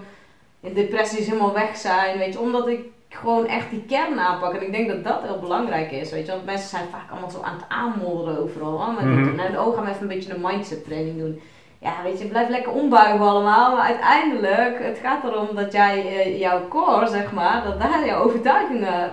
in 0.59 0.73
depressies 0.73 1.25
helemaal 1.25 1.53
weg 1.53 1.77
zijn, 1.77 2.17
weet 2.17 2.33
je. 2.33 2.39
Omdat 2.39 2.67
ik 2.67 2.79
gewoon 3.09 3.47
echt 3.47 3.69
die 3.69 3.83
kern 3.87 4.19
aanpak. 4.19 4.53
En 4.53 4.61
ik 4.61 4.71
denk 4.71 4.87
dat 4.87 5.03
dat 5.03 5.21
heel 5.21 5.39
belangrijk 5.39 5.91
is, 5.91 6.11
weet 6.11 6.25
je. 6.25 6.31
Want 6.31 6.45
mensen 6.45 6.69
zijn 6.69 6.89
vaak 6.91 7.11
allemaal 7.11 7.29
zo 7.29 7.41
aan 7.41 7.55
het 7.55 7.65
aanmodderen 7.67 8.39
overal. 8.39 8.73
Oh, 8.73 8.95
maar 8.95 9.05
nou, 9.05 9.67
oh, 9.67 9.75
gaan 9.75 9.85
we 9.85 9.89
even 9.89 10.01
een 10.01 10.07
beetje 10.07 10.33
een 10.33 10.41
mindset 10.41 10.83
training 10.85 11.17
doen. 11.19 11.41
Ja, 11.79 11.93
weet 12.03 12.19
je, 12.19 12.25
blijf 12.27 12.49
lekker 12.49 12.71
ombuigen 12.71 13.19
allemaal. 13.27 13.75
Maar 13.75 13.85
uiteindelijk, 13.85 14.83
het 14.83 14.97
gaat 15.03 15.23
erom 15.23 15.55
dat 15.55 15.71
jij, 15.71 16.05
eh, 16.07 16.39
jouw 16.39 16.67
core, 16.67 17.07
zeg 17.07 17.31
maar, 17.31 17.63
dat 17.63 17.79
daar 17.81 18.05
jouw 18.05 18.23
overtuigingen, 18.23 19.11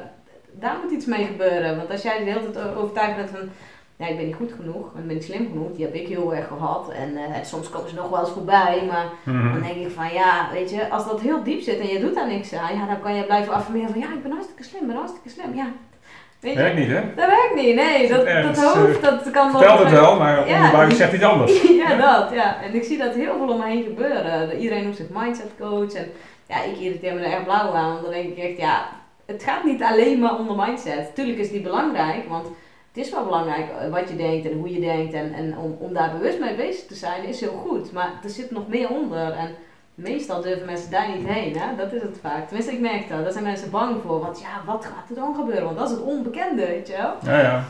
daar 0.52 0.76
moet 0.82 0.92
iets 0.92 1.06
mee 1.06 1.24
gebeuren. 1.24 1.76
Want 1.76 1.90
als 1.90 2.02
jij 2.02 2.18
de 2.18 2.30
hele 2.30 2.50
tijd 2.50 2.74
overtuigd 2.76 3.16
bent 3.16 3.30
van, 3.30 3.40
ja, 3.96 4.06
ik 4.06 4.16
ben 4.16 4.26
niet 4.26 4.34
goed 4.34 4.52
genoeg, 4.52 4.86
ik 4.86 5.06
ben 5.06 5.14
niet 5.14 5.24
slim 5.24 5.48
genoeg, 5.52 5.72
die 5.72 5.84
heb 5.84 5.94
ik 5.94 6.08
heel 6.08 6.34
erg 6.34 6.46
gehad. 6.48 6.88
En 6.90 7.16
eh, 7.16 7.42
soms 7.42 7.70
komen 7.70 7.88
ze 7.88 7.94
nog 7.94 8.08
wel 8.10 8.20
eens 8.20 8.30
voorbij, 8.30 8.82
maar 8.90 9.06
Mhm. 9.24 9.52
dan 9.52 9.62
denk 9.62 9.76
ik 9.86 9.90
van, 9.94 10.12
ja, 10.12 10.48
weet 10.52 10.70
je, 10.70 10.90
als 10.90 11.04
dat 11.06 11.20
heel 11.20 11.42
diep 11.42 11.60
zit 11.60 11.78
en 11.78 11.86
je 11.88 12.00
doet 12.00 12.14
daar 12.14 12.26
niks 12.26 12.54
aan, 12.54 12.76
ja, 12.76 12.86
dan 12.86 13.00
kan 13.00 13.14
je 13.14 13.24
blijven 13.24 13.52
affirmeren 13.54 13.90
van, 13.90 14.00
ja, 14.00 14.06
ik 14.12 14.22
ben 14.22 14.32
hartstikke 14.32 14.62
slim, 14.62 14.80
ik 14.80 14.86
ben 14.86 14.96
hartstikke 14.96 15.28
slim, 15.28 15.54
ja. 15.54 15.66
Weet 16.44 16.52
je, 16.52 16.58
Werkt 16.58 16.76
niet, 16.76 16.88
hè? 16.88 17.00
dat 17.16 17.26
werkt 17.26 17.54
niet, 17.54 17.74
nee, 17.74 18.08
dat, 18.08 18.24
Ergens, 18.24 18.60
dat 18.60 18.74
hoofd, 18.74 19.02
dat 19.02 19.30
kan 19.30 19.50
Vertelt 19.50 19.78
het 19.78 19.90
wel, 19.90 20.16
maar 20.18 20.48
Ja. 20.48 20.66
de 20.66 20.76
buik 20.76 20.92
zegt 20.92 21.12
iets 21.12 21.22
anders. 21.24 21.62
ja, 21.82 21.96
dat, 21.96 22.30
ja. 22.32 22.62
En 22.62 22.74
ik 22.74 22.84
zie 22.84 22.98
dat 22.98 23.14
heel 23.14 23.36
veel 23.38 23.48
om 23.48 23.58
me 23.58 23.66
heen 23.66 23.82
gebeuren. 23.82 24.58
Iedereen 24.58 24.82
noemt 24.82 24.96
zich 24.96 25.06
mindset 25.12 25.50
coach. 25.60 25.92
En 25.92 26.06
ja, 26.46 26.62
ik 26.62 26.78
irriteer 26.78 27.14
me 27.14 27.20
er 27.20 27.32
echt 27.32 27.44
blauw 27.44 27.72
aan. 27.72 27.88
Want 27.92 28.02
dan 28.02 28.12
denk 28.12 28.28
ik 28.28 28.38
echt, 28.38 28.56
ja, 28.58 28.86
het 29.26 29.42
gaat 29.42 29.64
niet 29.64 29.82
alleen 29.82 30.18
maar 30.18 30.38
om 30.38 30.46
de 30.48 30.62
mindset. 30.66 31.14
Tuurlijk 31.14 31.38
is 31.38 31.50
die 31.50 31.60
belangrijk, 31.60 32.28
want 32.28 32.46
het 32.92 33.04
is 33.04 33.10
wel 33.10 33.24
belangrijk 33.24 33.66
eh, 33.80 33.90
wat 33.90 34.08
je 34.08 34.16
denkt 34.16 34.46
en 34.50 34.58
hoe 34.58 34.72
je 34.72 34.80
denkt. 34.80 35.14
En, 35.14 35.32
en 35.32 35.58
om, 35.58 35.76
om 35.78 35.92
daar 35.94 36.12
bewust 36.18 36.40
mee 36.40 36.54
bezig 36.54 36.86
te 36.86 36.94
zijn 36.94 37.24
is 37.24 37.40
heel 37.40 37.62
goed. 37.66 37.92
Maar 37.92 38.10
er 38.22 38.30
zit 38.30 38.50
nog 38.50 38.68
meer 38.68 38.88
onder. 38.88 39.32
En 39.32 39.48
meestal 39.94 40.42
durven 40.42 40.66
mensen 40.66 40.90
daar 40.90 41.16
niet 41.16 41.28
heen, 41.28 41.56
hè. 41.56 41.76
Dat 41.76 41.92
is 41.92 42.02
het 42.02 42.18
vaak. 42.22 42.46
Tenminste, 42.46 42.72
ik 42.72 42.80
merk 42.80 43.08
dat. 43.08 43.22
Daar 43.22 43.32
zijn 43.32 43.44
mensen 43.44 43.70
bang 43.70 43.96
voor. 44.02 44.20
Want 44.20 44.40
ja, 44.40 44.62
wat 44.66 44.84
gaat 44.84 45.08
er 45.08 45.14
dan 45.14 45.34
gebeuren? 45.34 45.64
Want 45.64 45.76
dat 45.76 45.90
is 45.90 45.94
het 45.94 46.04
onbekende, 46.04 46.66
weet 46.66 46.86
je 46.86 46.96
wel. 46.96 47.14
Ja, 47.22 47.40
ja. 47.40 47.64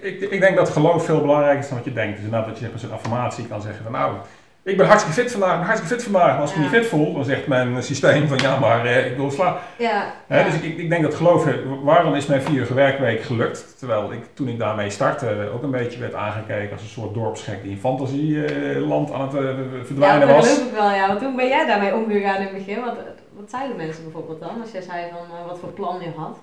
Ik, 0.00 0.20
ik 0.20 0.40
denk 0.40 0.56
dat 0.56 0.70
geloof 0.70 1.04
veel 1.04 1.20
belangrijker 1.20 1.58
is 1.62 1.68
dan 1.68 1.76
wat 1.76 1.86
je 1.86 1.92
denkt. 1.92 2.16
Dus 2.16 2.24
inderdaad 2.24 2.48
dat 2.48 2.58
je 2.58 2.68
met 2.72 2.80
zo'n 2.80 2.92
affirmatie 2.92 3.46
kan 3.46 3.62
zeggen 3.62 3.82
van 3.82 3.92
nou, 3.92 4.16
ik 4.64 4.76
ben 4.76 4.86
hartstikke 4.86 5.20
fit 5.20 5.30
vandaag, 5.30 5.52
ik 5.52 5.58
ben 5.58 5.66
hartstikke 5.66 5.94
fit 5.94 6.02
vandaag. 6.04 6.32
Maar 6.32 6.40
als 6.40 6.50
ik 6.50 6.56
me 6.56 6.62
Ja. 6.62 6.70
niet 6.70 6.78
fit 6.80 6.88
voel, 6.88 7.14
dan 7.14 7.24
zegt 7.24 7.46
mijn 7.46 7.82
systeem 7.82 8.28
van 8.28 8.38
ja, 8.38 8.58
maar 8.58 8.86
eh, 8.86 9.10
ik 9.10 9.16
wil 9.16 9.30
slaan. 9.30 9.56
Ja, 9.78 10.12
Hè, 10.26 10.38
ja. 10.38 10.44
Dus 10.44 10.54
ik, 10.60 10.78
ik 10.78 10.88
denk 10.88 11.02
dat 11.02 11.14
geloven, 11.14 11.82
waarom 11.82 12.14
is 12.14 12.26
mijn 12.26 12.42
vierige 12.42 12.74
werkweek 12.74 13.22
gelukt? 13.22 13.78
Terwijl 13.78 14.12
ik 14.12 14.20
toen 14.34 14.48
ik 14.48 14.58
daarmee 14.58 14.90
startte 14.90 15.50
ook 15.54 15.62
een 15.62 15.70
beetje 15.70 16.00
werd 16.00 16.14
aangekeken 16.14 16.72
als 16.72 16.82
een 16.82 16.88
soort 16.88 17.14
dorpsgek 17.14 17.62
die 17.62 17.70
in 17.70 17.78
fantasieland 17.78 19.12
aan 19.12 19.20
het 19.20 19.34
eh, 19.34 19.42
Ja, 19.42 19.84
verdwijnen 19.84 20.28
dat 20.28 20.36
was. 20.36 20.48
geloof 20.54 20.68
ik 20.68 20.74
wel, 20.74 20.90
ja. 20.90 21.06
Want 21.08 21.20
hoe 21.20 21.34
ben 21.34 21.48
jij 21.48 21.66
daarmee 21.66 21.94
omgegaan 21.94 22.36
in 22.36 22.42
het 22.42 22.52
begin? 22.64 22.80
Wat, 22.84 22.96
wat 23.32 23.50
zeiden 23.50 23.76
mensen 23.76 24.02
bijvoorbeeld 24.02 24.40
dan? 24.40 24.60
Als 24.60 24.70
jij 24.72 24.82
zei 24.82 25.02
van 25.10 25.36
eh, 25.38 25.46
wat 25.46 25.58
voor 25.58 25.68
plan 25.70 25.96
je 26.00 26.10
had? 26.16 26.38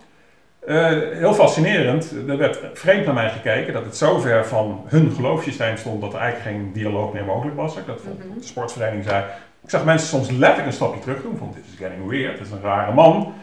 Eh, 0.66 0.88
heel 1.12 1.34
fascinerend. 1.34 2.14
Er 2.28 2.38
werd 2.38 2.60
vreemd 2.74 3.06
naar 3.06 3.14
mij 3.14 3.30
gekeken 3.30 3.74
dat 3.74 3.86
het 3.86 3.98
zo 3.98 4.20
ver 4.20 4.46
van 4.46 4.82
hun 4.88 5.12
geloofssysteem 5.16 5.78
stond 5.78 6.02
dat 6.02 6.14
er 6.14 6.20
eigenlijk 6.20 6.50
geen 6.58 6.72
dialoog 6.74 7.14
meer 7.14 7.26
mogelijk 7.26 7.56
was. 7.58 7.78
Ik 7.78 7.86
dat 7.86 8.04
Mhm. 8.04 8.40
de 8.40 8.46
sportvereniging 8.46 9.04
zei. 9.04 9.24
Ik 9.64 9.70
zag 9.70 9.86
mensen 9.86 10.08
soms 10.08 10.30
letterlijk 10.30 10.68
een 10.68 10.74
stapje 10.74 11.00
terug 11.00 11.22
doen. 11.22 11.38
Van 11.38 11.52
dit 11.56 11.64
is 11.72 11.78
getting 11.78 12.10
weird, 12.10 12.38
dit 12.38 12.48
is 12.48 12.52
een 12.54 12.62
rare 12.62 12.94
man. 12.94 13.34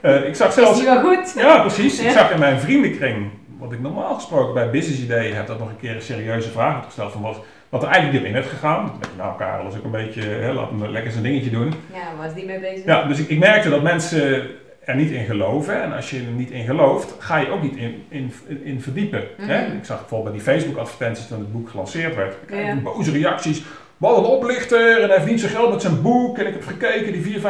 Eh, 0.00 0.24
ik 0.24 0.34
zag 0.34 0.48
Is 0.48 0.54
zelfs. 0.54 0.78
die 0.78 0.86
wel 0.88 1.00
goed? 1.00 1.32
Ja, 1.36 1.60
precies. 1.60 2.00
Ik 2.00 2.10
zag 2.10 2.30
in 2.30 2.38
mijn 2.38 2.58
vriendenkring, 2.60 3.30
wat 3.58 3.72
ik 3.72 3.80
normaal 3.80 4.14
gesproken 4.14 4.54
bij 4.54 4.70
business 4.70 5.02
ideeën 5.02 5.34
heb, 5.36 5.46
dat 5.46 5.58
nog 5.58 5.68
een 5.68 5.80
keer 5.80 5.94
een 5.94 6.02
serieuze 6.02 6.50
vraag 6.50 6.74
had 6.74 6.84
gesteld 6.84 7.12
van 7.12 7.20
wat, 7.22 7.40
wat 7.68 7.82
er 7.82 7.88
eigenlijk 7.88 8.18
diep 8.18 8.26
in 8.26 8.32
werd 8.40 8.46
gegaan. 8.50 8.92
Nou, 9.16 9.38
Karel 9.38 9.66
is 9.68 9.76
ook 9.76 9.84
een 9.84 9.90
beetje, 9.90 10.22
hè, 10.22 10.52
laat 10.52 10.68
hem 10.68 10.86
lekker 10.86 11.10
zijn 11.12 11.22
dingetje 11.24 11.50
doen. 11.50 11.74
Ja, 11.92 11.98
waar 12.18 12.26
is 12.26 12.34
die 12.34 12.46
mee 12.46 12.60
bezig? 12.60 12.84
Ja, 12.84 13.02
dus 13.04 13.18
ik, 13.18 13.28
ik 13.28 13.38
merkte 13.38 13.70
dat 13.70 13.82
mensen 13.82 14.48
er 14.90 14.96
niet 14.96 15.10
in 15.10 15.24
geloven. 15.24 15.82
En 15.82 15.92
als 15.92 16.10
je 16.10 16.16
er 16.18 16.32
niet 16.36 16.50
in 16.50 16.64
gelooft, 16.64 17.14
ga 17.18 17.36
je 17.36 17.50
ook 17.50 17.62
niet 17.62 17.76
in, 17.76 18.04
in, 18.08 18.32
in 18.62 18.80
verdiepen. 18.80 19.22
Hè? 19.40 19.66
Mhm. 19.66 19.76
Ik 19.76 19.84
zag 19.84 19.98
bijvoorbeeld 19.98 20.34
bij 20.36 20.44
die 20.44 20.52
Facebook-advertenties 20.52 21.26
toen 21.26 21.38
het 21.38 21.52
boek 21.52 21.68
gelanceerd 21.70 22.14
werd. 22.14 22.32
Ik 22.32 22.46
kreeg 22.46 22.82
boze 22.82 23.10
reacties. 23.10 23.62
Wat 23.96 24.16
een 24.18 24.24
oplichter 24.24 25.00
en 25.02 25.08
hij 25.08 25.16
verdient 25.18 25.40
zijn 25.40 25.52
geld 25.52 25.70
met 25.72 25.82
zijn 25.82 26.02
boek. 26.02 26.38
En 26.38 26.46
ik 26.46 26.52
heb 26.52 26.66
gekeken, 26.66 27.12
die 27.12 27.40
4,95% 27.40 27.42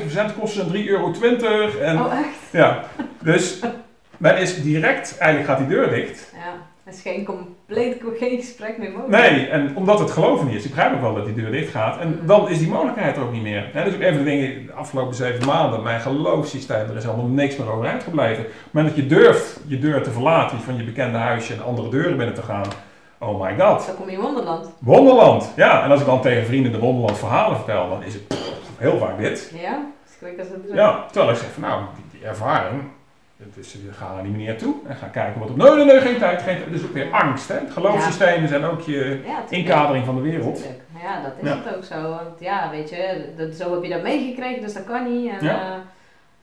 verzendkosten 0.00 0.70
zijn 0.70 0.84
3,20 0.84 0.88
euro. 0.90 1.12
En 1.82 1.98
Oh, 1.98 2.12
echt? 2.12 2.52
ja, 2.52 2.84
dus 3.22 3.58
men 4.16 4.38
is 4.38 4.62
direct, 4.62 5.16
eigenlijk 5.18 5.50
gaat 5.50 5.58
die 5.68 5.76
deur 5.76 5.90
dicht. 5.90 6.32
Ja. 6.34 6.66
Er 6.88 6.94
is 6.94 7.00
geen 7.02 7.24
compleet 7.24 8.02
geen 8.18 8.38
gesprek 8.38 8.78
meer 8.78 8.90
mogelijk. 8.90 9.22
Nee, 9.30 9.46
en 9.48 9.76
omdat 9.76 9.98
het 9.98 10.10
geloven 10.10 10.46
niet 10.46 10.54
is. 10.54 10.64
Ik 10.64 10.70
begrijp 10.70 10.94
ook 10.94 11.00
wel 11.00 11.14
dat 11.14 11.24
die 11.24 11.34
deur 11.34 11.50
dicht 11.50 11.70
gaat. 11.70 11.98
En 12.00 12.08
Mhm. 12.08 12.26
dan 12.26 12.48
is 12.48 12.58
die 12.58 12.68
mogelijkheid 12.68 13.16
er 13.16 13.22
ook 13.22 13.32
niet 13.32 13.42
meer. 13.42 13.70
Hè, 13.72 13.84
dus 13.84 13.94
ook 13.94 14.00
even 14.00 14.18
de 14.18 14.24
dingen, 14.24 14.66
de 14.66 14.72
afgelopen 14.72 15.14
zeven 15.14 15.46
maanden, 15.46 15.82
mijn 15.82 16.00
geloofssysteem, 16.00 16.88
er 16.90 16.96
is 16.96 17.04
helemaal 17.04 17.26
niks 17.26 17.56
meer 17.56 17.70
overeind 17.72 18.02
gebleven. 18.02 18.44
Moment 18.70 18.94
dat 18.96 19.04
je 19.04 19.10
durft 19.10 19.60
je 19.66 19.78
deur 19.78 20.02
te 20.02 20.10
verlaten, 20.10 20.58
van 20.58 20.76
je 20.76 20.82
bekende 20.84 21.18
huisje 21.18 21.52
en 21.54 21.64
andere 21.64 21.88
deuren 21.88 22.16
binnen 22.16 22.34
te 22.34 22.42
gaan. 22.42 22.66
Oh 23.18 23.42
my 23.42 23.50
god. 23.58 23.86
Dan 23.86 23.96
kom 23.96 24.06
je 24.10 24.12
in 24.16 24.20
Wonderland. 24.20 24.70
Wonderland. 24.78 25.52
Ja, 25.56 25.84
en 25.84 25.90
als 25.90 26.00
ik 26.00 26.06
dan 26.06 26.20
tegen 26.20 26.46
vrienden 26.46 26.72
de 26.72 26.78
Wonderland 26.78 27.18
verhalen 27.18 27.56
vertel, 27.56 27.88
dan 27.88 28.02
is 28.02 28.14
het 28.14 28.28
pff, 28.28 28.52
heel 28.78 28.98
vaak 28.98 29.18
dit. 29.18 29.52
Ja? 29.62 29.78
Dus 30.04 30.14
ik 30.14 30.20
weet 30.20 30.36
dat 30.38 30.46
het 30.48 30.74
Ja, 30.76 31.04
terwijl 31.12 31.32
ik 31.32 31.38
zeg 31.38 31.50
van 31.52 31.62
nou, 31.62 31.82
die 32.10 32.24
ervaring, 32.24 32.82
het 33.38 33.56
is, 33.56 33.72
we 33.86 33.92
gaan 33.92 34.14
naar 34.14 34.22
die 34.22 34.32
meneer 34.32 34.58
toe 34.58 34.74
en 34.86 34.96
gaan 34.96 35.10
kijken 35.10 35.40
wat 35.40 35.48
er... 35.48 35.56
Nee, 35.56 35.70
nee, 35.70 35.84
nee, 35.84 36.00
geen 36.00 36.18
tijd, 36.18 36.42
geen 36.42 36.56
tijd. 36.56 36.70
Dus 36.70 36.82
ook 36.84 36.92
weer 36.92 37.12
angst, 37.12 37.48
hè. 37.48 37.54
Het 37.54 37.70
geloofssystemen 37.70 38.48
zijn 38.48 38.64
ook 38.64 38.80
je 38.80 39.20
Ja, 39.26 39.42
inkadering 39.48 40.04
van 40.04 40.14
de 40.14 40.20
wereld. 40.20 40.56
Tuurlijk. 40.56 40.82
Ja, 41.02 41.22
dat 41.22 41.32
is 41.40 41.48
Ja. 41.48 41.56
het 41.64 41.76
ook 41.76 41.84
zo. 41.84 42.00
Want 42.02 42.40
ja, 42.40 42.70
weet 42.70 42.90
je, 42.90 43.32
dat, 43.36 43.54
zo 43.54 43.72
heb 43.74 43.82
je 43.82 43.88
dat 43.88 44.02
meegekregen, 44.02 44.60
dus 44.62 44.74
dat 44.74 44.84
kan 44.84 45.12
niet. 45.12 45.30
En, 45.30 45.44
Ja. 45.44 45.52
ja. 45.52 45.82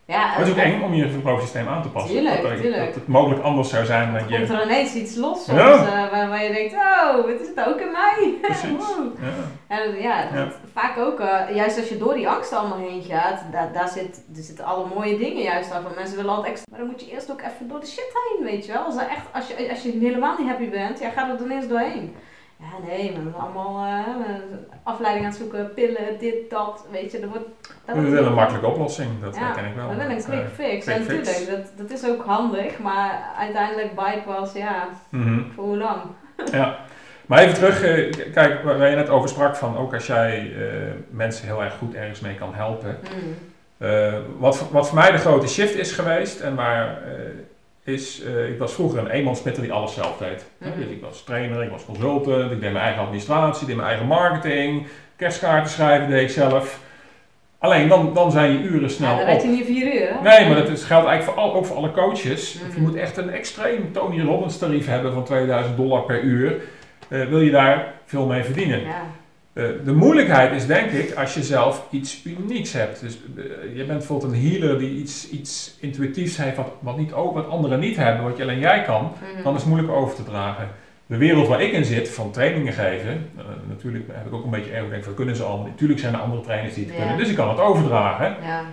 Ja, 0.07 0.17
Maar 0.27 0.37
het 0.37 0.47
is 0.47 0.53
ook 0.53 0.59
en- 0.59 0.63
eng 0.73 0.81
om 0.81 0.93
je 0.93 1.07
geloofssysteem 1.21 1.67
aan 1.67 1.81
te 1.81 1.89
passen. 1.89 2.11
Tuurlijk, 2.11 2.41
dat, 2.41 2.57
tuurlijk. 2.61 2.85
dat 2.85 2.95
het 2.95 3.07
mogelijk 3.07 3.41
anders 3.43 3.69
zou 3.69 3.85
zijn 3.85 4.13
dan 4.13 4.27
Komt 4.27 4.47
je... 4.47 4.53
er 4.53 4.63
ineens 4.63 4.93
iets 4.93 5.15
los 5.15 5.45
soms, 5.45 5.57
Ja. 5.59 5.71
eh, 5.73 6.11
waar, 6.11 6.29
waar 6.29 6.43
je 6.43 6.53
denkt, 6.53 6.73
oh, 6.73 7.27
het 7.27 7.41
is 7.41 7.47
het 7.55 7.67
ook 7.67 7.79
in 7.79 7.91
mij. 7.91 8.33
Precies. 8.41 8.87
Ja. 9.21 9.75
En 9.75 10.01
ja, 10.01 10.29
dat- 10.33 10.53
vaak 10.73 10.97
ook, 10.97 11.19
eh, 11.19 11.55
juist 11.55 11.77
als 11.77 11.89
je 11.89 11.97
door 11.97 12.13
die 12.13 12.29
angst 12.29 12.53
allemaal 12.53 12.77
heen 12.77 13.03
gaat, 13.03 13.41
daar, 13.51 13.73
daar, 13.73 13.89
zit, 13.89 14.23
er 14.35 14.43
zitten 14.43 14.65
alle 14.65 14.85
mooie 14.95 15.17
dingen 15.17 15.41
juist 15.43 15.71
af. 15.71 15.83
Want 15.83 15.95
mensen 15.95 16.15
willen 16.15 16.31
altijd 16.31 16.51
extra, 16.51 16.65
maar 16.71 16.79
dan 16.79 16.89
moet 16.89 17.05
je 17.05 17.11
eerst 17.11 17.31
ook 17.31 17.41
even 17.41 17.67
door 17.67 17.79
de 17.79 17.85
shit 17.87 18.11
heen, 18.13 18.45
weet 18.45 18.65
je 18.65 18.71
wel. 18.71 18.83
Als, 18.83 18.95
echt, 18.97 19.25
als, 19.33 19.47
je, 19.47 19.69
als 19.69 19.81
je 19.81 19.91
helemaal 19.99 20.35
niet 20.39 20.47
happy 20.47 20.69
bent, 20.69 20.99
ja, 20.99 21.09
ga 21.09 21.29
er 21.29 21.37
dan 21.37 21.51
eens 21.51 21.67
doorheen. 21.67 22.15
Ja, 22.59 22.87
nee, 22.87 23.07
we 23.11 23.21
zijn 23.21 23.33
allemaal 23.35 23.85
eh, 23.85 24.23
afleiding 24.83 25.25
aan 25.25 25.31
het 25.31 25.39
zoeken, 25.41 25.73
pillen, 25.73 26.19
dit, 26.19 26.49
dat, 26.49 26.85
weet 26.91 27.11
je. 27.11 27.19
Er 27.19 27.27
wordt, 27.27 27.45
daar 27.85 27.95
We 27.95 28.01
willen 28.01 28.25
een 28.25 28.33
makkelijke 28.33 28.67
oplossing, 28.67 29.09
dat 29.21 29.35
Ja, 29.35 29.51
ken 29.51 29.65
ik 29.65 29.75
wel. 29.75 29.89
we 29.89 29.95
willen 29.95 30.11
een 30.11 30.23
quick 30.23 30.39
Eh, 30.39 30.47
fix. 30.65 30.85
quick 30.85 30.95
en 30.97 31.03
fix. 31.03 31.27
natuurlijk, 31.29 31.49
dat, 31.77 31.87
dat 31.87 31.97
is 31.97 32.09
ook 32.09 32.23
handig, 32.25 32.79
maar 32.79 33.21
uiteindelijk 33.37 33.95
bypass, 33.95 34.53
ja, 34.53 34.87
mhm. 35.09 35.39
voor 35.55 35.63
hoe 35.63 35.77
lang? 35.77 36.01
Ja. 36.51 36.77
Maar 37.25 37.39
even 37.39 37.53
terug, 37.53 37.83
eh, 37.83 38.31
kijk, 38.33 38.63
waar 38.63 38.89
je 38.89 38.95
net 38.95 39.09
over 39.09 39.29
sprak 39.29 39.55
van 39.55 39.77
ook 39.77 39.93
als 39.93 40.07
jij 40.07 40.53
mensen 41.09 41.45
heel 41.47 41.63
erg 41.63 41.77
goed 41.77 41.93
ergens 41.93 42.19
mee 42.19 42.35
kan 42.35 42.53
helpen. 42.53 42.97
Eh, 43.77 44.13
wat, 44.37 44.57
voor- 44.57 44.67
wat 44.71 44.87
voor 44.87 44.97
mij 44.97 45.11
de 45.11 45.17
grote 45.17 45.47
shift 45.47 45.75
is 45.75 45.91
geweest 45.91 46.39
en 46.39 46.55
waar 46.55 46.97
is, 47.85 48.21
eh, 48.23 48.49
ik 48.49 48.59
was 48.59 48.73
vroeger 48.73 48.99
een 48.99 49.09
eenmansmitter 49.09 49.63
die 49.63 49.71
alles 49.71 49.93
zelf 49.93 50.17
deed. 50.17 50.45
Mhm. 50.57 50.79
Dus 50.79 50.87
ik 50.87 51.01
was 51.01 51.23
trainer, 51.23 51.63
ik 51.63 51.69
was 51.69 51.85
consultant, 51.85 52.51
ik 52.51 52.61
deed 52.61 52.71
mijn 52.71 52.83
eigen 52.83 53.01
administratie, 53.01 53.61
ik 53.61 53.67
deed 53.67 53.75
mijn 53.75 53.87
eigen 53.87 54.07
marketing, 54.07 54.87
kerstkaarten 55.15 55.71
schrijven 55.71 56.09
deed 56.09 56.21
ik 56.21 56.29
zelf. 56.29 56.79
Alleen 57.59 57.87
dan, 57.87 58.13
dan 58.13 58.31
zijn 58.31 58.51
je 58.51 58.59
uren 58.59 58.89
snel 58.89 59.11
Ja, 59.11 59.17
dan 59.17 59.25
weet 59.25 59.41
je 59.41 59.47
niet 59.47 59.65
vier 59.65 59.93
uur, 59.93 60.07
hè? 60.13 60.21
Nee, 60.21 60.47
maar 60.47 60.55
dat 60.55 60.69
is, 60.69 60.83
geldt 60.83 61.07
eigenlijk 61.07 61.23
voor 61.23 61.49
al, 61.49 61.55
ook 61.55 61.65
voor 61.65 61.75
alle 61.75 61.91
coaches. 61.91 62.53
Mhm. 62.53 62.75
Je 62.75 62.81
moet 62.81 62.95
echt 62.95 63.17
een 63.17 63.29
extreem 63.29 63.91
Tony 63.91 64.21
Robbins 64.21 64.57
tarief 64.57 64.85
hebben 64.87 65.13
van 65.13 65.23
2000 65.23 65.77
dollar 65.77 66.01
per 66.01 66.21
uur. 66.21 66.61
Eh, 67.07 67.25
wil 67.25 67.41
je 67.41 67.51
daar 67.51 67.93
veel 68.05 68.25
mee 68.25 68.43
verdienen. 68.43 68.81
Ja. 68.81 69.05
Eh, 69.55 69.63
de 69.85 69.93
moeilijkheid 69.93 70.51
is 70.51 70.65
denk 70.65 70.91
ik 70.91 71.13
als 71.15 71.33
je 71.33 71.43
zelf 71.43 71.87
iets 71.91 72.21
unieks 72.25 72.73
hebt. 72.73 72.99
Dus 72.99 73.17
eh, 73.37 73.43
je 73.75 73.83
bent 73.85 73.97
bijvoorbeeld 73.97 74.31
een 74.33 74.41
healer 74.49 74.79
die 74.79 74.89
iets, 74.99 75.29
iets 75.29 75.75
intuïtiefs 75.79 76.37
heeft 76.37 76.57
wat, 76.57 76.71
wat, 76.79 76.97
niet, 76.97 77.13
ook, 77.13 77.33
wat 77.33 77.47
anderen 77.49 77.79
niet 77.79 77.95
hebben, 77.95 78.23
wat 78.23 78.37
je 78.37 78.43
alleen 78.43 78.59
jij 78.59 78.81
kan. 78.81 79.03
Mhm. 79.03 79.43
Dan 79.43 79.53
is 79.55 79.59
het 79.61 79.69
moeilijk 79.69 79.93
over 79.93 80.15
te 80.15 80.23
dragen. 80.23 80.67
De 81.05 81.17
wereld 81.17 81.47
waar 81.47 81.61
ik 81.61 81.71
in 81.71 81.85
zit, 81.85 82.09
van 82.09 82.31
trainingen 82.31 82.73
geven, 82.73 83.29
eh, 83.37 83.43
natuurlijk 83.67 84.05
heb 84.11 84.25
ik 84.25 84.33
ook 84.33 84.43
een 84.43 84.49
beetje 84.49 84.71
erg 84.71 84.89
denk 84.89 85.03
van 85.03 85.13
kunnen 85.13 85.35
ze 85.35 85.43
allemaal. 85.43 85.67
Natuurlijk 85.67 85.99
zijn 85.99 86.13
er 86.13 86.19
andere 86.19 86.41
trainers 86.41 86.73
die 86.73 86.85
het 86.85 86.93
Ja. 86.93 86.99
kunnen, 86.99 87.17
dus 87.17 87.29
ik 87.29 87.35
kan 87.35 87.49
het 87.49 87.59
overdragen. 87.59 88.35
Ja. 88.41 88.63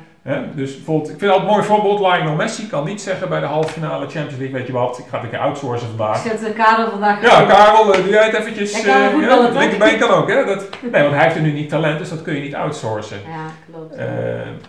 Dus 0.55 0.75
bijvoorbeeld, 0.75 1.11
ik 1.11 1.19
vind 1.19 1.31
dat 1.33 1.41
een 1.41 1.47
mooi 1.47 1.63
voorbeeld. 1.63 2.01
Lionel 2.01 2.35
Messi 2.35 2.69
kan 2.69 2.85
niet 2.85 3.01
zeggen 3.01 3.29
bij 3.29 3.41
de 3.41 3.47
halve 3.47 3.73
finale 3.73 4.09
Champions 4.09 4.37
League, 4.37 4.53
weet 4.53 4.67
je 4.67 4.73
wat, 4.73 4.99
ik 4.99 5.05
ga 5.09 5.17
het 5.17 5.25
een 5.25 5.31
keer 5.31 5.39
outsourcen 5.39 5.89
vandaag. 5.89 6.23
Zet 6.23 6.41
de 6.41 6.53
Karel 6.53 6.91
vandaag. 6.91 7.23
Ja, 7.23 7.45
Karel, 7.45 7.89
uh, 7.89 8.03
doe 8.03 8.09
jij 8.09 8.25
het 8.25 8.35
eventjes. 8.35 8.85
Uh, 8.85 9.21
ja, 9.21 9.37
toch? 9.47 9.59
linkerbeen 9.59 9.99
kan 9.99 10.11
ook, 10.11 10.29
hè? 10.29 10.45
Dat, 10.45 10.69
nee, 10.93 11.03
want 11.03 11.15
hij 11.15 11.25
heeft 11.25 11.37
een 11.37 11.45
uniek 11.45 11.69
talent, 11.69 11.99
dus 11.99 12.09
dat 12.09 12.23
kun 12.23 12.35
je 12.35 12.41
niet 12.41 12.55
outsourcen. 12.55 13.19
Ja, 13.29 13.47
klopt. 13.71 13.95
Eh, 13.95 14.07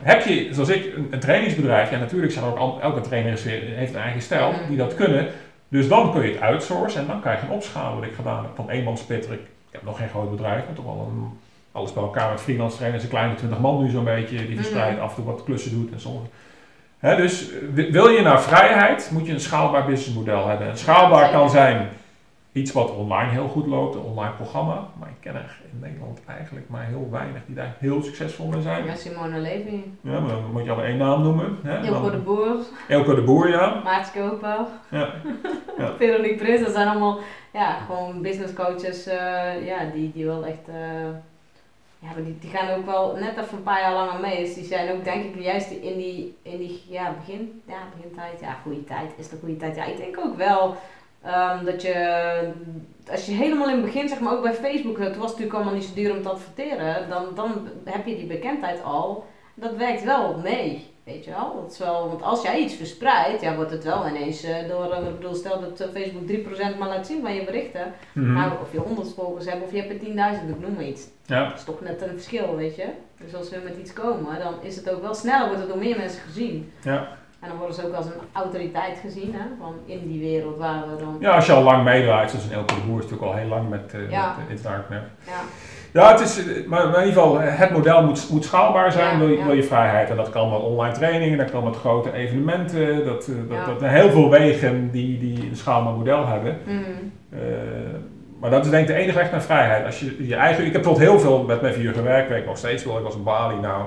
heb 0.01 0.25
je, 0.25 0.49
zoals 0.51 0.69
ik, 0.69 0.95
een, 0.95 1.07
een 1.11 1.19
trainingsbedrijf, 1.19 1.91
ja 1.91 1.97
natuurlijk 1.97 2.31
zijn 2.31 2.45
er 2.45 2.59
ook 2.59 2.81
elke 2.81 3.01
trainer 3.01 3.31
is 3.31 3.43
heeft 3.43 3.93
een 3.93 4.01
eigen 4.01 4.21
stijl, 4.21 4.53
die 4.67 4.77
dat 4.77 4.95
kunnen. 4.95 5.27
Dus 5.67 5.87
dan 5.87 6.11
kun 6.11 6.25
je 6.25 6.31
het 6.31 6.41
outsourcen 6.41 7.01
en 7.01 7.07
dan 7.07 7.21
krijg 7.21 7.41
je 7.41 7.47
een 7.47 7.53
opschalen 7.53 7.99
wat 7.99 8.09
ik 8.09 8.15
gedaan 8.15 8.43
heb 8.43 8.51
van 8.55 8.69
eenmansspitter. 8.69 9.33
Ik, 9.33 9.39
ik 9.39 9.71
heb 9.71 9.83
nog 9.83 9.97
geen 9.97 10.09
groot 10.09 10.31
bedrijf, 10.31 10.65
maar 10.65 10.75
toch 10.75 10.85
wel 10.85 11.11
een, 11.11 11.39
alles 11.73 11.93
bij 11.93 12.03
elkaar 12.03 12.29
met 12.31 12.41
freelance 12.41 12.77
trainers, 12.77 13.03
een 13.03 13.09
kleine 13.09 13.35
20 13.35 13.59
man 13.59 13.83
nu 13.83 13.89
zo'n 13.89 14.03
beetje, 14.03 14.45
die 14.47 14.55
verspreid 14.55 14.93
Mhm. 14.95 15.03
af 15.03 15.09
en 15.09 15.15
toe 15.15 15.25
wat 15.33 15.43
klussen 15.43 15.71
doet 15.71 15.91
en 15.91 15.99
sommige. 15.99 16.25
Hè, 16.99 17.15
dus 17.15 17.51
eh, 17.51 17.91
wil 17.91 18.07
je 18.07 18.21
naar 18.21 18.41
vrijheid, 18.41 19.09
moet 19.13 19.25
je 19.27 19.33
een 19.33 19.39
schaalbaar 19.39 19.85
businessmodel 19.85 20.47
hebben. 20.47 20.67
En 20.67 20.77
schaalbaar 20.77 21.31
kan 21.31 21.49
zijn 21.49 21.89
iets 22.51 22.71
wat 22.71 22.91
online 22.95 23.29
heel 23.31 23.47
goed 23.47 23.67
loopt, 23.67 23.95
een 23.95 24.01
online 24.01 24.33
programma. 24.33 24.87
Maar 24.99 25.09
ik 25.09 25.15
ken 25.19 25.35
er 25.35 25.57
in 25.71 25.79
Nederland 25.79 26.19
eigenlijk 26.27 26.69
maar 26.69 26.85
heel 26.85 27.07
weinig 27.11 27.41
die 27.45 27.55
daar 27.55 27.75
heel 27.79 28.01
succesvol 28.03 28.47
mee 28.47 28.61
zijn. 28.61 28.85
Ja, 28.85 28.95
Simone 28.95 29.39
Levy. 29.39 29.79
Ja, 30.01 30.19
maar 30.19 30.29
dan 30.29 30.51
moet 30.51 30.63
je 30.65 30.71
al 30.71 30.83
één 30.83 30.97
naam 30.97 31.21
noemen. 31.23 31.57
Hè? 31.63 31.89
Dan- 31.91 32.11
de 32.11 32.17
Boer. 32.17 32.55
Elke 32.87 33.15
de 33.15 33.21
Boer, 33.21 33.49
ja. 33.49 33.81
Maartje 33.83 34.19
Koper. 34.21 34.57
Ja. 34.89 35.09
Ja. 35.77 35.91
Veronique 35.97 36.35
Prins. 36.43 36.61
Dat 36.61 36.71
zijn 36.73 36.87
allemaal 36.87 37.19
ja, 37.53 37.77
gewoon 37.85 38.21
business 38.21 38.53
coaches. 38.53 39.05
eh, 39.07 39.65
ja, 39.67 39.77
die, 39.93 40.11
die 40.13 40.25
wel 40.25 40.45
echt... 40.45 40.67
eh, 40.67 40.75
ja, 42.03 42.09
maar 42.13 42.23
die, 42.23 42.39
die 42.39 42.49
gaan 42.49 42.69
ook 42.69 42.85
wel 42.85 43.15
net 43.15 43.37
even 43.37 43.57
een 43.57 43.63
paar 43.63 43.81
jaar 43.81 43.93
langer 43.93 44.19
mee. 44.19 44.45
Dus 44.45 44.53
die 44.53 44.63
zijn 44.63 44.91
ook 44.91 45.03
denk 45.03 45.23
ik 45.23 45.41
juist 45.41 45.71
in 45.71 45.97
die, 45.97 46.37
in 46.41 46.57
die 46.57 46.83
ja, 46.89 47.13
begin, 47.13 47.61
ja, 47.67 47.77
begintijd. 47.95 48.39
Ja, 48.39 48.53
goede 48.53 48.83
tijd. 48.83 49.11
Is 49.17 49.29
de 49.29 49.37
goede 49.39 49.57
tijd? 49.57 49.75
Ja, 49.75 49.85
ik 49.85 49.97
denk 49.97 50.19
ook 50.19 50.37
wel 50.37 50.75
ehm, 51.21 51.65
dat 51.65 51.81
je... 51.81 52.51
Als 53.11 53.25
je 53.25 53.31
helemaal 53.31 53.69
in 53.69 53.75
het 53.75 53.85
begin, 53.85 54.09
zeg 54.09 54.19
maar 54.19 54.33
ook 54.33 54.41
bij 54.41 54.53
Facebook, 54.53 54.99
het 54.99 55.17
was 55.17 55.29
natuurlijk 55.29 55.55
allemaal 55.55 55.73
niet 55.73 55.83
zo 55.83 55.93
duur 55.93 56.15
om 56.15 56.21
te 56.21 56.29
adverteren, 56.29 57.09
dan, 57.09 57.25
dan 57.35 57.67
heb 57.83 58.05
je 58.05 58.15
die 58.15 58.25
bekendheid 58.25 58.83
al. 58.83 59.25
Dat 59.53 59.75
werkt 59.75 60.03
wel 60.03 60.37
mee, 60.37 60.92
weet 61.03 61.25
je 61.25 61.31
wel. 61.31 61.61
Dat 61.61 61.71
is 61.71 61.77
wel, 61.77 62.07
want 62.07 62.21
als 62.23 62.41
jij 62.41 62.59
iets 62.59 62.73
verspreidt, 62.75 63.41
ja, 63.41 63.55
wordt 63.55 63.71
het 63.71 63.83
wel 63.83 64.07
ineens 64.07 64.43
eh, 64.43 64.69
door, 64.69 64.91
eh, 64.91 65.07
ik 65.07 65.15
bedoel, 65.19 65.33
stel 65.35 65.59
dat 65.59 65.79
eh, 65.79 65.87
Facebook 65.93 66.27
3% 66.27 66.77
maar 66.79 66.87
laat 66.87 67.07
zien 67.07 67.21
van 67.21 67.33
je 67.33 67.43
berichten. 67.43 67.93
Mhm. 68.13 68.33
Nou, 68.33 68.51
of 68.61 68.71
je 68.71 68.79
100 68.79 69.13
volgers 69.13 69.45
hebt 69.45 69.63
of 69.63 69.71
je 69.71 69.77
hebt 69.81 69.89
er 69.91 69.99
10.000, 69.99 70.49
ik 70.49 70.59
noem 70.59 70.73
maar 70.73 70.83
iets. 70.83 71.07
ja. 71.25 71.47
Dat 71.49 71.57
is 71.57 71.63
toch 71.63 71.81
net 71.81 72.01
een 72.01 72.09
verschil, 72.09 72.55
weet 72.55 72.75
je. 72.75 72.85
Dus 73.23 73.35
als 73.35 73.49
we 73.49 73.61
met 73.63 73.77
iets 73.77 73.93
komen, 73.93 74.39
dan 74.39 74.53
is 74.61 74.75
het 74.75 74.89
ook 74.89 75.01
wel 75.01 75.13
sneller, 75.13 75.45
wordt 75.45 75.61
het 75.61 75.69
door 75.69 75.77
meer 75.79 75.97
mensen 75.97 76.21
gezien. 76.21 76.71
Ja. 76.83 77.07
En 77.39 77.49
dan 77.49 77.57
worden 77.57 77.75
ze 77.75 77.87
ook 77.87 77.93
als 77.93 78.05
een 78.05 78.11
autoriteit 78.31 78.97
gezien, 78.97 79.33
hè, 79.33 79.45
van 79.59 79.75
in 79.85 80.07
die 80.07 80.19
wereld 80.19 80.57
waar 80.57 80.89
we 80.89 81.03
dan... 81.03 81.17
ja, 81.19 81.35
als 81.35 81.45
je 81.45 81.51
al 81.51 81.63
lang 81.63 81.83
meedraait, 81.83 82.29
zoals 82.29 82.45
een 82.45 82.51
Elke 82.51 82.73
Boer 82.87 82.97
is 82.97 83.03
natuurlijk 83.03 83.31
al 83.31 83.37
heel 83.37 83.47
lang 83.47 83.69
met, 83.69 83.93
eh 83.93 84.09
Ja. 84.09 84.35
met 84.49 84.63
darknet. 84.63 85.01
Ja, 85.25 85.41
Ja, 85.93 86.11
het 86.11 86.19
is, 86.19 86.43
maar 86.65 86.83
in 86.83 86.87
ieder 86.87 87.03
geval, 87.03 87.41
eh, 87.41 87.59
het 87.59 87.71
model 87.71 88.03
moet, 88.03 88.29
moet 88.29 88.45
schaalbaar 88.45 88.91
zijn, 88.91 89.19
wil, 89.19 89.27
je, 89.27 89.43
wil 89.43 89.53
je 89.53 89.63
vrijheid. 89.63 90.09
En 90.09 90.15
dat 90.15 90.29
kan 90.29 90.51
met 90.51 90.59
online 90.59 90.93
trainingen, 90.93 91.37
dat 91.37 91.51
kan 91.51 91.63
met 91.63 91.75
grote 91.75 92.13
evenementen. 92.13 93.05
Dat, 93.05 93.27
eh, 93.27 93.65
dat, 93.65 93.79
dat 93.79 93.89
heel 93.89 94.09
veel 94.09 94.29
wegen 94.29 94.91
die, 94.91 95.19
die 95.19 95.49
een 95.49 95.55
schaalbaar 95.55 95.93
model 95.93 96.27
hebben. 96.27 96.57
Mhm. 96.65 96.79
Eh, 97.29 97.39
maar 98.39 98.49
dat 98.49 98.65
is 98.65 98.71
denk 98.71 98.87
ik 98.87 98.95
de 98.95 99.01
enige 99.01 99.17
weg 99.17 99.31
naar 99.31 99.41
vrijheid. 99.41 99.85
Als 99.85 99.99
je 99.99 100.27
je 100.27 100.35
eigen, 100.35 100.65
ik 100.65 100.73
heb 100.73 100.83
tot 100.83 100.97
heel 100.97 101.19
veel 101.19 101.43
met 101.43 101.61
mijn 101.61 101.73
vier 101.73 102.03
werkweek 102.03 102.45
nog 102.45 102.57
steeds 102.57 102.83
wil. 102.83 102.97
Ik 102.97 103.03
was 103.03 103.15
in 103.15 103.23
Bali 103.23 103.59
nou 103.59 103.83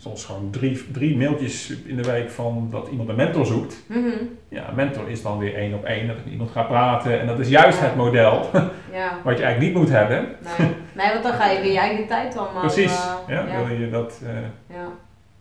soms 0.00 0.24
gewoon 0.24 0.50
drie, 0.50 0.90
drie 0.92 1.16
mailtjes 1.16 1.70
in 1.84 1.96
de 1.96 2.02
week 2.02 2.30
van 2.30 2.68
dat 2.70 2.88
iemand 2.90 3.08
een 3.08 3.16
mentor 3.16 3.46
zoekt. 3.46 3.76
Mhm. 3.86 4.08
Ja, 4.48 4.68
een 4.68 4.74
mentor 4.74 5.08
is 5.08 5.22
dan 5.22 5.38
weer 5.38 5.54
één 5.54 5.74
op 5.74 5.84
één, 5.84 6.06
dat 6.06 6.16
ik 6.16 6.22
met 6.24 6.32
iemand 6.32 6.50
ga 6.50 6.62
praten. 6.62 7.20
En 7.20 7.26
dat 7.26 7.38
is 7.38 7.48
juist 7.48 7.78
Ja. 7.78 7.84
het 7.84 7.96
model 7.96 8.50
Ja, 8.92 9.18
wat 9.24 9.38
je 9.38 9.44
eigenlijk 9.44 9.60
niet 9.60 9.74
moet 9.82 9.88
hebben. 9.92 10.36
nee. 10.58 10.68
nee, 10.92 11.08
want 11.12 11.22
dan 11.22 11.32
ga 11.32 11.50
je 11.50 11.60
weer 11.60 11.72
je 11.72 11.78
eigen 11.78 12.06
tijd 12.06 12.36
allemaal... 12.36 12.60
Precies. 12.70 12.92
eh, 12.92 13.14
ja, 13.28 13.46
ja. 13.46 13.64
Wil 13.64 13.76
je 13.76 13.90
dat, 13.90 14.20
eh, 14.24 14.76
Ja. 14.76 14.86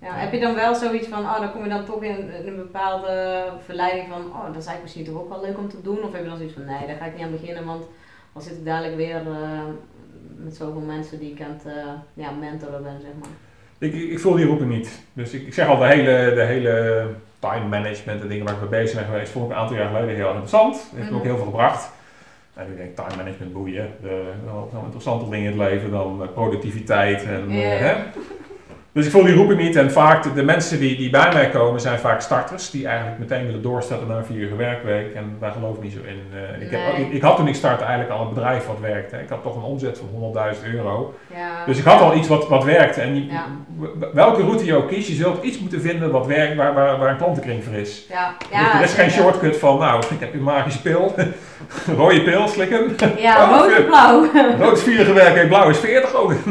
ja. 0.02 0.14
Heb 0.14 0.32
je 0.34 0.40
dan 0.40 0.56
wel 0.56 0.76
zoiets 0.76 1.08
van, 1.08 1.20
oh, 1.24 1.40
dan 1.40 1.52
kom 1.52 1.64
je 1.64 1.70
dan 1.70 1.86
toch 1.86 2.04
in, 2.04 2.18
in 2.34 2.48
een 2.48 2.56
bepaalde 2.56 3.44
verleiding 3.66 4.08
van, 4.08 4.22
oh, 4.22 4.46
dat 4.46 4.56
is 4.64 4.66
eigenlijk 4.66 4.82
misschien 4.84 5.06
toch 5.06 5.16
ook 5.22 5.30
wel 5.30 5.42
leuk 5.42 5.58
om 5.58 5.70
te 5.70 5.82
doen? 5.82 6.04
Of 6.04 6.12
heb 6.12 6.22
je 6.24 6.28
dan 6.30 6.38
zoiets 6.38 6.56
van, 6.56 6.66
nee, 6.66 6.88
daar 6.88 6.96
ga 6.96 7.06
ik 7.06 7.16
niet 7.16 7.24
aan 7.26 7.32
beginnen, 7.40 7.66
want 7.66 7.84
dan 8.34 8.42
zit 8.42 8.58
ik 8.58 8.66
dadelijk 8.66 8.96
weer 8.96 9.16
eh, 9.16 9.62
met 10.38 10.56
zoveel 10.56 10.82
mensen 10.82 11.20
die 11.20 11.32
ik 11.32 11.42
aan 11.42 11.58
het 11.64 11.74
ja, 12.14 12.32
mentoren 12.32 12.84
ben, 12.84 13.02
zeg 13.02 13.12
maar. 13.20 13.30
Ik, 13.80 13.94
ik 13.94 14.10
ik 14.12 14.20
voel 14.20 14.36
die 14.36 14.46
roeping 14.46 14.70
niet. 14.70 15.02
Dus 15.14 15.32
ik, 15.32 15.48
ik 15.48 15.54
zeg 15.54 15.68
al, 15.68 15.78
de 15.78 15.86
hele, 15.86 16.32
de 16.36 16.42
hele 16.42 17.06
time 17.40 17.66
management 17.68 18.22
en 18.22 18.28
dingen 18.28 18.46
waar 18.46 18.54
ik 18.54 18.60
mee 18.60 18.70
bezig 18.70 18.96
ben 19.00 19.06
geweest, 19.06 19.32
vond 19.32 19.46
ik 19.46 19.52
een 19.52 19.58
aantal 19.58 19.78
jaar 19.78 19.88
geleden 19.88 20.16
heel 20.16 20.28
interessant. 20.28 20.92
Heeft 20.96 21.10
me 21.10 21.16
ook 21.16 21.22
Mhm. 21.22 21.28
heel 21.28 21.36
veel 21.38 21.46
gebracht. 21.46 21.92
En 22.54 22.66
nu 22.70 22.76
denk 22.76 22.90
ik, 22.90 22.96
time 22.96 23.16
management 23.24 23.54
boeien. 23.54 23.88
De, 24.02 24.32
wel 24.46 24.70
wel 24.74 24.82
interessante 24.84 25.30
dingen 25.30 25.52
in 25.52 25.60
het 25.60 25.70
leven 25.70 25.92
dan 25.92 26.22
eh, 26.24 26.28
productiviteit 26.34 27.24
en 27.26 27.46
eh, 27.50 27.80
Ja. 27.80 27.86
hè. 27.86 27.94
Dus 28.92 29.06
ik 29.06 29.12
voel 29.12 29.24
die 29.24 29.36
roeping 29.36 29.60
niet. 29.62 29.76
En 29.76 29.92
vaak 29.92 30.24
de, 30.24 30.34
de 30.34 30.44
mensen 30.44 30.80
die, 30.80 30.98
die 30.98 31.10
bij 31.10 31.30
mij 31.34 31.50
komen 31.50 31.82
zijn 31.82 32.00
vaak 32.00 32.22
starters. 32.22 32.70
Die 32.72 32.88
eigenlijk 32.88 33.20
meteen 33.20 33.46
willen 33.46 33.62
doorzetten 33.62 34.08
naar 34.08 34.18
een 34.18 34.26
vier 34.26 34.38
uur 34.38 34.58
werkweek. 34.58 35.14
En 35.14 35.38
daar 35.40 35.52
geloof 35.52 35.76
ik 35.76 35.84
niet 35.84 35.92
zo 35.94 36.00
in. 36.06 36.22
Eh, 36.34 36.62
ik, 36.66 36.72
heb, 36.72 36.80
ik, 36.98 37.12
ik 37.12 37.22
had 37.22 37.36
toen 37.36 37.48
ik 37.48 37.56
startte 37.56 37.84
eigenlijk 37.84 38.20
al 38.20 38.28
een 38.28 38.34
bedrijf 38.34 38.68
wat 38.68 38.80
werkte. 38.82 39.18
Ik 39.18 39.30
had 39.30 39.44
toch 39.44 39.56
een 39.56 39.62
omzet 39.62 40.00
van 40.14 40.34
100.000 40.56 40.74
euro. 40.76 41.14
Ja. 41.36 41.66
Dus 41.66 41.78
ik 41.78 41.84
had 41.86 42.02
al 42.02 42.16
iets 42.16 42.28
wat, 42.28 42.48
wat 42.48 42.64
werkte. 42.64 43.02
En 43.02 43.16
je- 43.16 43.26
Ja. 43.26 43.46
w- 43.78 44.14
welke 44.14 44.42
route 44.42 44.66
je 44.66 44.76
ook 44.76 44.88
kiest, 44.88 45.08
je 45.08 45.14
zult 45.14 45.44
iets 45.44 45.60
moeten 45.60 45.82
vinden 45.82 46.12
wat 46.12 46.26
werkt, 46.26 46.56
waar, 46.56 46.74
waar, 46.74 46.98
waar 47.00 47.10
een 47.10 47.18
klantenkring 47.18 47.64
voor 47.64 47.74
is. 47.74 48.06
ja, 48.10 48.34
Dus 48.40 48.48
ja, 48.52 48.78
er 48.78 48.84
is 48.84 48.94
geen 48.94 49.10
shortcut 49.12 49.58
van, 49.58 49.80
nou, 49.80 50.04
ik 50.10 50.20
heb 50.20 50.34
een 50.34 50.44
magische 50.44 50.82
pil. 50.82 51.16
Rode 51.98 52.22
pil 52.24 52.48
slikken. 52.48 52.96
Ja, 53.18 53.44
Oh, 53.44 53.58
rood 53.60 53.78
of 53.80 53.86
blauw. 53.86 54.26
Rood 54.60 54.78
is 54.78 54.84
4 54.84 55.06
gewerkt 55.06 55.38
en 55.38 55.48
blauw 55.48 55.70
is 55.70 55.78
40 55.80 56.16
ook. 56.16 56.34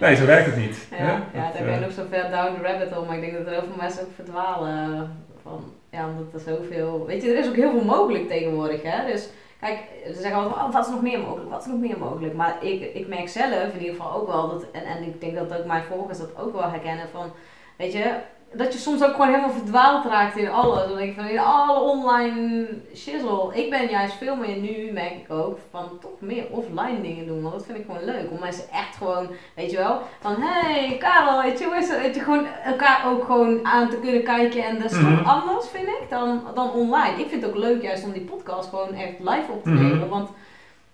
Nee, 0.00 0.16
zo 0.16 0.26
werkt 0.26 0.46
het 0.46 0.56
niet. 0.56 0.76
Ja, 0.98 1.20
hè? 1.32 1.33
Daar 1.64 1.72
ben 1.72 1.80
je 1.80 1.86
nog 1.86 1.94
zo 1.94 2.16
ver 2.16 2.30
down 2.30 2.54
the 2.54 2.62
rabbit 2.62 2.90
hole, 2.90 3.06
maar 3.06 3.16
ik 3.16 3.20
denk 3.20 3.32
dat 3.32 3.46
er 3.46 3.52
heel 3.52 3.62
veel 3.62 3.82
mensen 3.82 4.02
ook 4.02 4.14
verdwalen 4.14 5.10
van, 5.42 5.64
ja, 5.90 6.08
omdat 6.08 6.32
er 6.32 6.54
zoveel, 6.54 7.06
weet 7.06 7.22
je, 7.22 7.30
er 7.30 7.38
is 7.38 7.48
ook 7.48 7.54
heel 7.54 7.70
veel 7.70 7.84
mogelijk 7.84 8.28
tegenwoordig, 8.28 8.82
hè, 8.82 9.12
dus 9.12 9.28
kijk, 9.60 9.78
ze 10.06 10.20
zeggen 10.20 10.40
altijd, 10.40 10.66
oh, 10.66 10.72
wat 10.72 10.86
is 10.86 10.92
nog 10.92 11.02
meer 11.02 11.18
mogelijk, 11.18 11.50
wat 11.50 11.60
is 11.60 11.66
nog 11.66 11.80
meer 11.80 11.98
mogelijk, 11.98 12.34
maar 12.34 12.56
ik, 12.64 12.94
ik 12.94 13.08
merk 13.08 13.28
zelf 13.28 13.72
in 13.72 13.80
ieder 13.80 13.94
geval 13.94 14.12
ook 14.12 14.26
wel, 14.26 14.48
dat, 14.48 14.66
en, 14.72 14.84
en 14.84 15.02
ik 15.02 15.20
denk 15.20 15.34
dat 15.34 15.58
ook 15.58 15.64
mijn 15.66 15.82
volgers 15.82 16.18
dat 16.18 16.38
ook 16.38 16.52
wel 16.52 16.70
herkennen, 16.70 17.08
van, 17.08 17.30
weet 17.76 17.92
je, 17.92 18.14
dat 18.56 18.72
je 18.72 18.78
soms 18.78 19.02
ook 19.04 19.10
gewoon 19.10 19.26
helemaal 19.26 19.50
verdwaald 19.50 20.04
raakt 20.04 20.36
in 20.36 20.48
alles. 20.50 20.86
Dan 20.88 20.96
denk 20.96 21.08
ik 21.10 21.14
van 21.16 21.26
in 21.26 21.38
alle 21.38 21.80
online 21.80 22.66
shizzle. 22.96 23.50
Ik 23.54 23.70
ben 23.70 23.88
juist 23.88 24.14
veel 24.14 24.36
meer 24.36 24.56
nu, 24.56 24.92
merk 24.92 25.10
ik 25.12 25.30
ook, 25.32 25.58
van 25.70 25.88
toch 26.00 26.10
meer 26.18 26.44
offline 26.50 27.00
dingen 27.02 27.26
doen. 27.26 27.42
Want 27.42 27.54
dat 27.54 27.64
vind 27.66 27.78
ik 27.78 27.84
gewoon 27.86 28.04
leuk. 28.04 28.30
Om 28.30 28.38
mensen 28.40 28.70
echt 28.70 28.96
gewoon, 28.96 29.28
weet 29.54 29.70
je 29.70 29.76
wel, 29.76 30.00
van 30.20 30.34
hey 30.38 30.96
Karel, 30.98 31.42
weet 31.42 31.58
je, 31.58 31.64
hoe 31.64 31.76
is 31.76 31.88
het? 31.88 32.00
Weet 32.00 32.14
je, 32.14 32.20
gewoon 32.20 32.46
elkaar 32.64 33.02
ook 33.10 33.24
gewoon 33.24 33.66
aan 33.66 33.88
te 33.90 33.96
kunnen 33.96 34.22
kijken. 34.24 34.64
En 34.64 34.78
dat 34.78 34.90
is 34.90 34.98
Mhm. 35.00 35.16
toch 35.16 35.26
anders, 35.26 35.68
vind 35.68 35.86
ik, 35.88 36.02
dan, 36.10 36.42
dan 36.54 36.70
online. 36.72 37.18
Ik 37.20 37.28
vind 37.28 37.42
het 37.42 37.50
ook 37.50 37.56
leuk 37.58 37.82
juist 37.82 38.04
om 38.04 38.12
die 38.12 38.22
podcast 38.24 38.68
gewoon 38.68 38.94
echt 38.94 39.18
live 39.18 39.52
op 39.52 39.62
te 39.62 39.70
Mhm. 39.70 39.82
nemen. 39.82 40.08
Want 40.08 40.28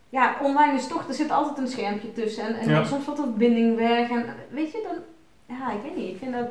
ja, 0.08 0.36
online 0.42 0.72
is 0.74 0.86
toch, 0.86 1.08
er 1.08 1.14
zit 1.14 1.30
altijd 1.30 1.58
een 1.58 1.68
schermpje 1.68 2.12
tussen. 2.12 2.44
En, 2.46 2.54
en 2.54 2.68
Ja. 2.68 2.84
soms 2.84 3.04
valt 3.04 3.16
dat 3.16 3.36
binding 3.36 3.76
weg. 3.76 4.10
En 4.10 4.34
weet 4.50 4.72
je, 4.72 4.86
dan, 4.88 4.96
ja, 5.58 5.72
ik 5.72 5.82
weet 5.82 5.96
niet. 5.96 6.08
Ik 6.10 6.18
vind 6.18 6.32
dat, 6.32 6.48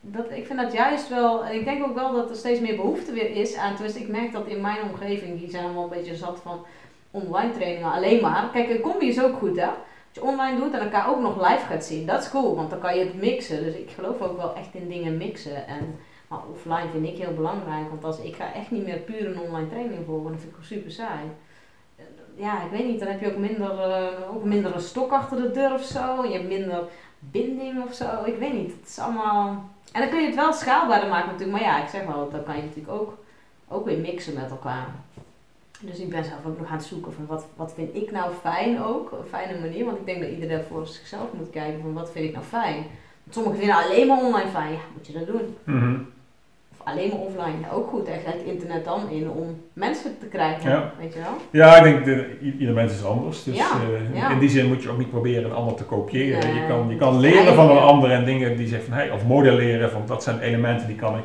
dat, 0.00 0.30
ik 0.30 0.46
vind 0.46 0.60
dat 0.60 0.72
juist 0.72 1.08
wel, 1.08 1.46
ik 1.46 1.64
denk 1.64 1.84
ook 1.84 1.94
wel 1.94 2.12
dat 2.12 2.30
er 2.30 2.36
steeds 2.36 2.60
meer 2.60 2.76
behoefte 2.76 3.12
weer 3.12 3.30
is 3.30 3.56
aan, 3.56 3.74
tenminste 3.74 4.00
ik 4.00 4.08
merk 4.08 4.32
dat 4.32 4.46
in 4.46 4.60
mijn 4.60 4.82
omgeving, 4.82 5.38
die 5.38 5.50
zijn 5.50 5.64
allemaal 5.64 5.82
een 5.82 5.88
beetje 5.88 6.16
zat 6.16 6.40
van 6.42 6.64
online 7.10 7.52
trainingen 7.52 7.92
alleen 7.92 8.20
maar. 8.20 8.50
Kijk, 8.52 8.70
een 8.70 8.80
combi 8.80 9.08
is 9.08 9.22
ook 9.22 9.36
goed 9.36 9.56
hè. 9.56 9.66
Als 9.66 9.78
je 10.12 10.22
online 10.22 10.60
doet 10.60 10.72
en 10.72 10.80
elkaar 10.80 11.08
ook 11.08 11.20
nog 11.20 11.48
live 11.48 11.66
gaat 11.66 11.84
zien, 11.84 12.06
dat 12.06 12.22
is 12.22 12.30
cool, 12.30 12.56
want 12.56 12.70
dan 12.70 12.78
kan 12.78 12.98
je 12.98 13.04
het 13.04 13.14
mixen. 13.14 13.64
Dus 13.64 13.74
ik 13.74 13.90
geloof 13.90 14.20
ook 14.20 14.36
wel 14.36 14.54
echt 14.54 14.74
in 14.74 14.88
dingen 14.88 15.16
mixen. 15.16 15.66
En, 15.66 15.98
maar 16.28 16.40
offline 16.52 16.90
vind 16.92 17.06
ik 17.06 17.18
heel 17.18 17.34
belangrijk, 17.34 17.88
want 17.88 18.04
als, 18.04 18.20
ik 18.20 18.34
ga 18.34 18.52
echt 18.52 18.70
niet 18.70 18.84
meer 18.84 18.98
puur 18.98 19.26
een 19.26 19.40
online 19.40 19.68
training 19.68 20.04
volgen, 20.06 20.30
dat 20.30 20.40
vind 20.40 20.52
ik 20.52 20.58
ook 20.58 20.64
super 20.64 20.90
saai. 20.90 21.24
Ja, 22.34 22.64
ik 22.64 22.70
weet 22.70 22.86
niet, 22.86 22.98
dan 22.98 23.08
heb 23.08 23.20
je 23.20 23.30
ook 23.30 23.38
minder, 23.38 23.80
eh, 23.80 24.34
ook 24.34 24.44
minder 24.44 24.74
een 24.74 24.80
stok 24.80 25.12
achter 25.12 25.36
de 25.42 25.50
deur 25.50 25.72
of 25.72 25.82
zo. 25.82 26.24
Je 26.24 26.32
hebt 26.32 26.48
minder 26.48 26.84
binding 27.18 27.82
of 27.82 27.94
zo. 27.94 28.24
Ik 28.24 28.38
weet 28.38 28.52
niet. 28.52 28.72
Het 28.80 28.88
is 28.88 28.98
allemaal. 28.98 29.70
En 29.92 30.00
dan 30.00 30.10
kun 30.10 30.20
je 30.20 30.26
het 30.26 30.34
wel 30.34 30.52
schaalbaarder 30.52 31.08
maken 31.08 31.30
natuurlijk. 31.30 31.58
Maar 31.58 31.68
ja, 31.68 31.82
ik 31.82 31.88
zeg 31.88 32.06
wel, 32.06 32.30
dan 32.30 32.42
kan 32.42 32.56
je 32.56 32.62
natuurlijk 32.62 33.00
ook, 33.00 33.18
ook 33.68 33.84
weer 33.84 33.98
mixen 33.98 34.34
met 34.34 34.50
elkaar. 34.50 34.86
Dus 35.80 35.98
ik 35.98 36.10
ben 36.10 36.24
zelf 36.24 36.46
ook 36.46 36.58
nog 36.58 36.68
aan 36.68 36.76
het 36.76 36.86
zoeken 36.86 37.12
van 37.12 37.26
wat, 37.26 37.46
wat 37.56 37.72
vind 37.74 37.94
ik 37.94 38.10
nou 38.10 38.32
fijn 38.40 38.82
ook. 38.82 39.12
Een 39.12 39.28
fijne 39.28 39.60
manier. 39.60 39.84
Want 39.84 39.98
ik 39.98 40.06
denk 40.06 40.20
dat 40.20 40.30
iedereen 40.30 40.64
voor 40.68 40.86
zichzelf 40.86 41.32
moet 41.32 41.50
kijken 41.50 41.80
van 41.80 41.92
wat 41.92 42.10
vind 42.10 42.24
ik 42.24 42.32
nou 42.32 42.44
fijn. 42.44 42.76
Want 43.22 43.34
sommigen 43.34 43.58
vinden 43.58 43.76
alleen 43.76 44.06
maar 44.06 44.22
online 44.24 44.50
fijn. 44.50 44.72
Ja, 44.72 44.78
moet 44.94 45.06
je 45.06 45.12
dat 45.12 45.26
doen. 45.26 45.56
mhm. 45.64 46.00
Alleen 46.84 47.08
maar 47.08 47.18
offline. 47.18 47.70
Ook 47.72 47.88
goed, 47.88 48.08
echt 48.08 48.24
het 48.26 48.42
internet 48.44 48.84
dan 48.84 49.10
in 49.10 49.30
om 49.30 49.60
mensen 49.72 50.18
te 50.20 50.26
krijgen, 50.26 50.70
Ja. 50.70 50.92
weet 50.98 51.12
je 51.12 51.18
wel? 51.18 51.36
Ja, 51.50 51.76
ik 51.76 51.82
denk, 51.82 52.04
de, 52.04 52.38
ieder 52.58 52.74
mens 52.74 52.92
is 52.92 53.04
anders. 53.04 53.44
Dus 53.44 53.56
Ja, 53.56 53.70
eh, 54.12 54.16
ja. 54.20 54.30
in 54.30 54.38
die 54.38 54.48
zin 54.48 54.66
moet 54.66 54.82
je 54.82 54.90
ook 54.90 54.98
niet 54.98 55.10
proberen 55.10 55.44
een 55.44 55.52
ander 55.56 55.74
te 55.74 55.84
kopiëren. 55.84 56.38
Nee, 56.46 56.54
je 56.62 56.66
kan, 56.68 56.88
je 56.88 56.96
kan 56.96 57.20
leren 57.20 57.36
eigen. 57.38 57.54
van 57.54 57.70
een 57.70 57.78
ander 57.82 58.10
en 58.10 58.24
dingen 58.24 58.56
die 58.56 58.66
zegt 58.66 58.84
van, 58.84 58.92
hey, 58.94 59.10
of 59.10 59.24
modelleren 59.26 59.90
van 59.90 60.02
dat 60.06 60.22
zijn 60.22 60.40
elementen 60.40 60.86
die 60.86 60.96
kan 60.96 61.16
ik 61.16 61.22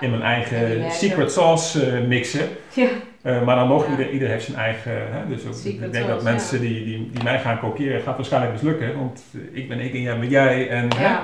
in 0.00 0.10
mijn 0.10 0.22
eigen 0.22 0.90
secret 0.92 1.32
sauce 1.32 1.86
eh, 1.86 2.06
mixen. 2.06 2.48
ja, 2.74 2.88
Eh, 3.22 3.42
maar 3.42 3.56
dan 3.56 3.68
nog, 3.68 3.88
ieder, 3.90 4.10
ieder 4.10 4.28
heeft 4.28 4.44
zijn 4.44 4.56
eigen. 4.56 4.92
Hè, 4.92 5.26
dus 5.28 5.46
ook, 5.46 5.72
ik 5.72 5.92
denk 5.92 6.06
dat 6.06 6.22
mensen 6.22 6.60
die, 6.60 6.84
die, 6.84 7.10
die 7.12 7.22
mij 7.22 7.38
gaan 7.38 7.58
kopiëren, 7.58 8.00
gaat 8.02 8.16
waarschijnlijk 8.16 8.52
mislukken. 8.52 8.96
Want 8.98 9.22
ik 9.52 9.68
ben 9.68 9.80
ik 9.80 9.92
en 9.94 10.00
jij 10.00 10.18
ben 10.18 10.28
jij. 10.28 10.68
En, 10.68 10.88
hè, 10.96 11.14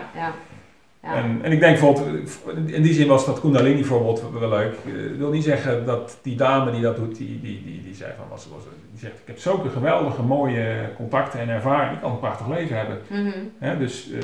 ja, 1.06 1.14
en, 1.14 1.38
en 1.42 1.52
ik 1.52 1.60
denk 1.60 1.78
bijvoorbeeld, 1.80 2.70
in 2.70 2.82
die 2.82 2.92
zin 2.94 3.06
was 3.08 3.26
dat 3.26 3.40
Kundalini 3.40 3.84
voorbeeld 3.84 4.22
wel 4.40 4.48
leuk. 4.48 4.74
Eh, 4.86 5.04
Ik 5.12 5.18
wil 5.18 5.30
niet 5.30 5.44
zeggen 5.44 5.84
dat 5.86 6.18
die 6.22 6.36
dame 6.36 6.70
die 6.70 6.80
dat 6.82 6.96
doet, 6.96 7.16
die, 7.16 7.40
die, 7.42 7.62
die, 7.64 7.82
die 7.84 7.94
zei 7.94 8.10
van, 8.16 8.26
was, 8.30 8.48
was, 8.54 8.62
die 8.90 9.00
zegt, 9.00 9.14
ik 9.14 9.26
heb 9.26 9.38
zulke 9.38 9.68
geweldige 9.68 10.22
mooie 10.22 10.64
contacten 10.96 11.40
en 11.40 11.48
ervaring, 11.48 11.92
ik 11.94 12.00
kan 12.00 12.10
een 12.10 12.18
prachtig 12.18 12.48
leven 12.48 12.76
hebben. 12.76 12.98
Mhm. 13.08 13.78
Dus 13.78 14.10
eh, 14.12 14.18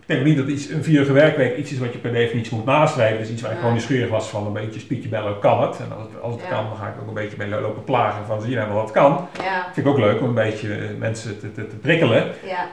ik 0.00 0.14
denk 0.14 0.20
ook 0.20 0.26
niet 0.36 0.36
dat 0.46 0.48
iets, 0.56 0.68
een 0.68 0.84
vierige 0.84 1.12
werkweek 1.12 1.56
iets 1.56 1.72
is 1.72 1.78
wat 1.78 1.92
je 1.92 1.98
per 1.98 2.12
definitie 2.12 2.56
moet 2.56 2.64
nastreven. 2.64 3.18
Dus 3.18 3.30
iets 3.30 3.40
waar 3.42 3.50
ik 3.50 3.56
Ja. 3.56 3.60
gewoon 3.62 3.76
nieuwsgierig 3.76 4.10
was 4.10 4.28
van 4.28 4.46
een 4.46 4.52
beetje 4.52 4.80
spietje 4.80 5.08
bellen, 5.08 5.38
kan 5.38 5.62
het? 5.62 5.78
En 5.80 5.96
als 5.96 6.02
het, 6.12 6.20
als 6.22 6.34
het 6.34 6.42
Ja. 6.42 6.48
kan, 6.48 6.64
dan 6.64 6.76
ga 6.76 6.86
ik 6.88 7.00
ook 7.00 7.08
een 7.08 7.14
beetje 7.14 7.36
mee 7.38 7.48
lopen 7.60 7.84
plagen 7.84 8.24
van 8.26 8.40
zie 8.40 8.50
je 8.50 8.56
nou 8.56 8.72
wat 8.72 8.90
kan. 8.90 9.26
Vind 9.72 9.86
ik 9.86 9.92
ook 9.92 9.98
leuk 9.98 10.20
om 10.20 10.28
een 10.28 10.34
beetje 10.34 10.74
eh, 10.74 10.78
mensen 10.98 11.38
te, 11.38 11.52
te, 11.52 11.66
te 11.66 11.76
prikkelen. 11.76 12.24
ja. 12.46 12.66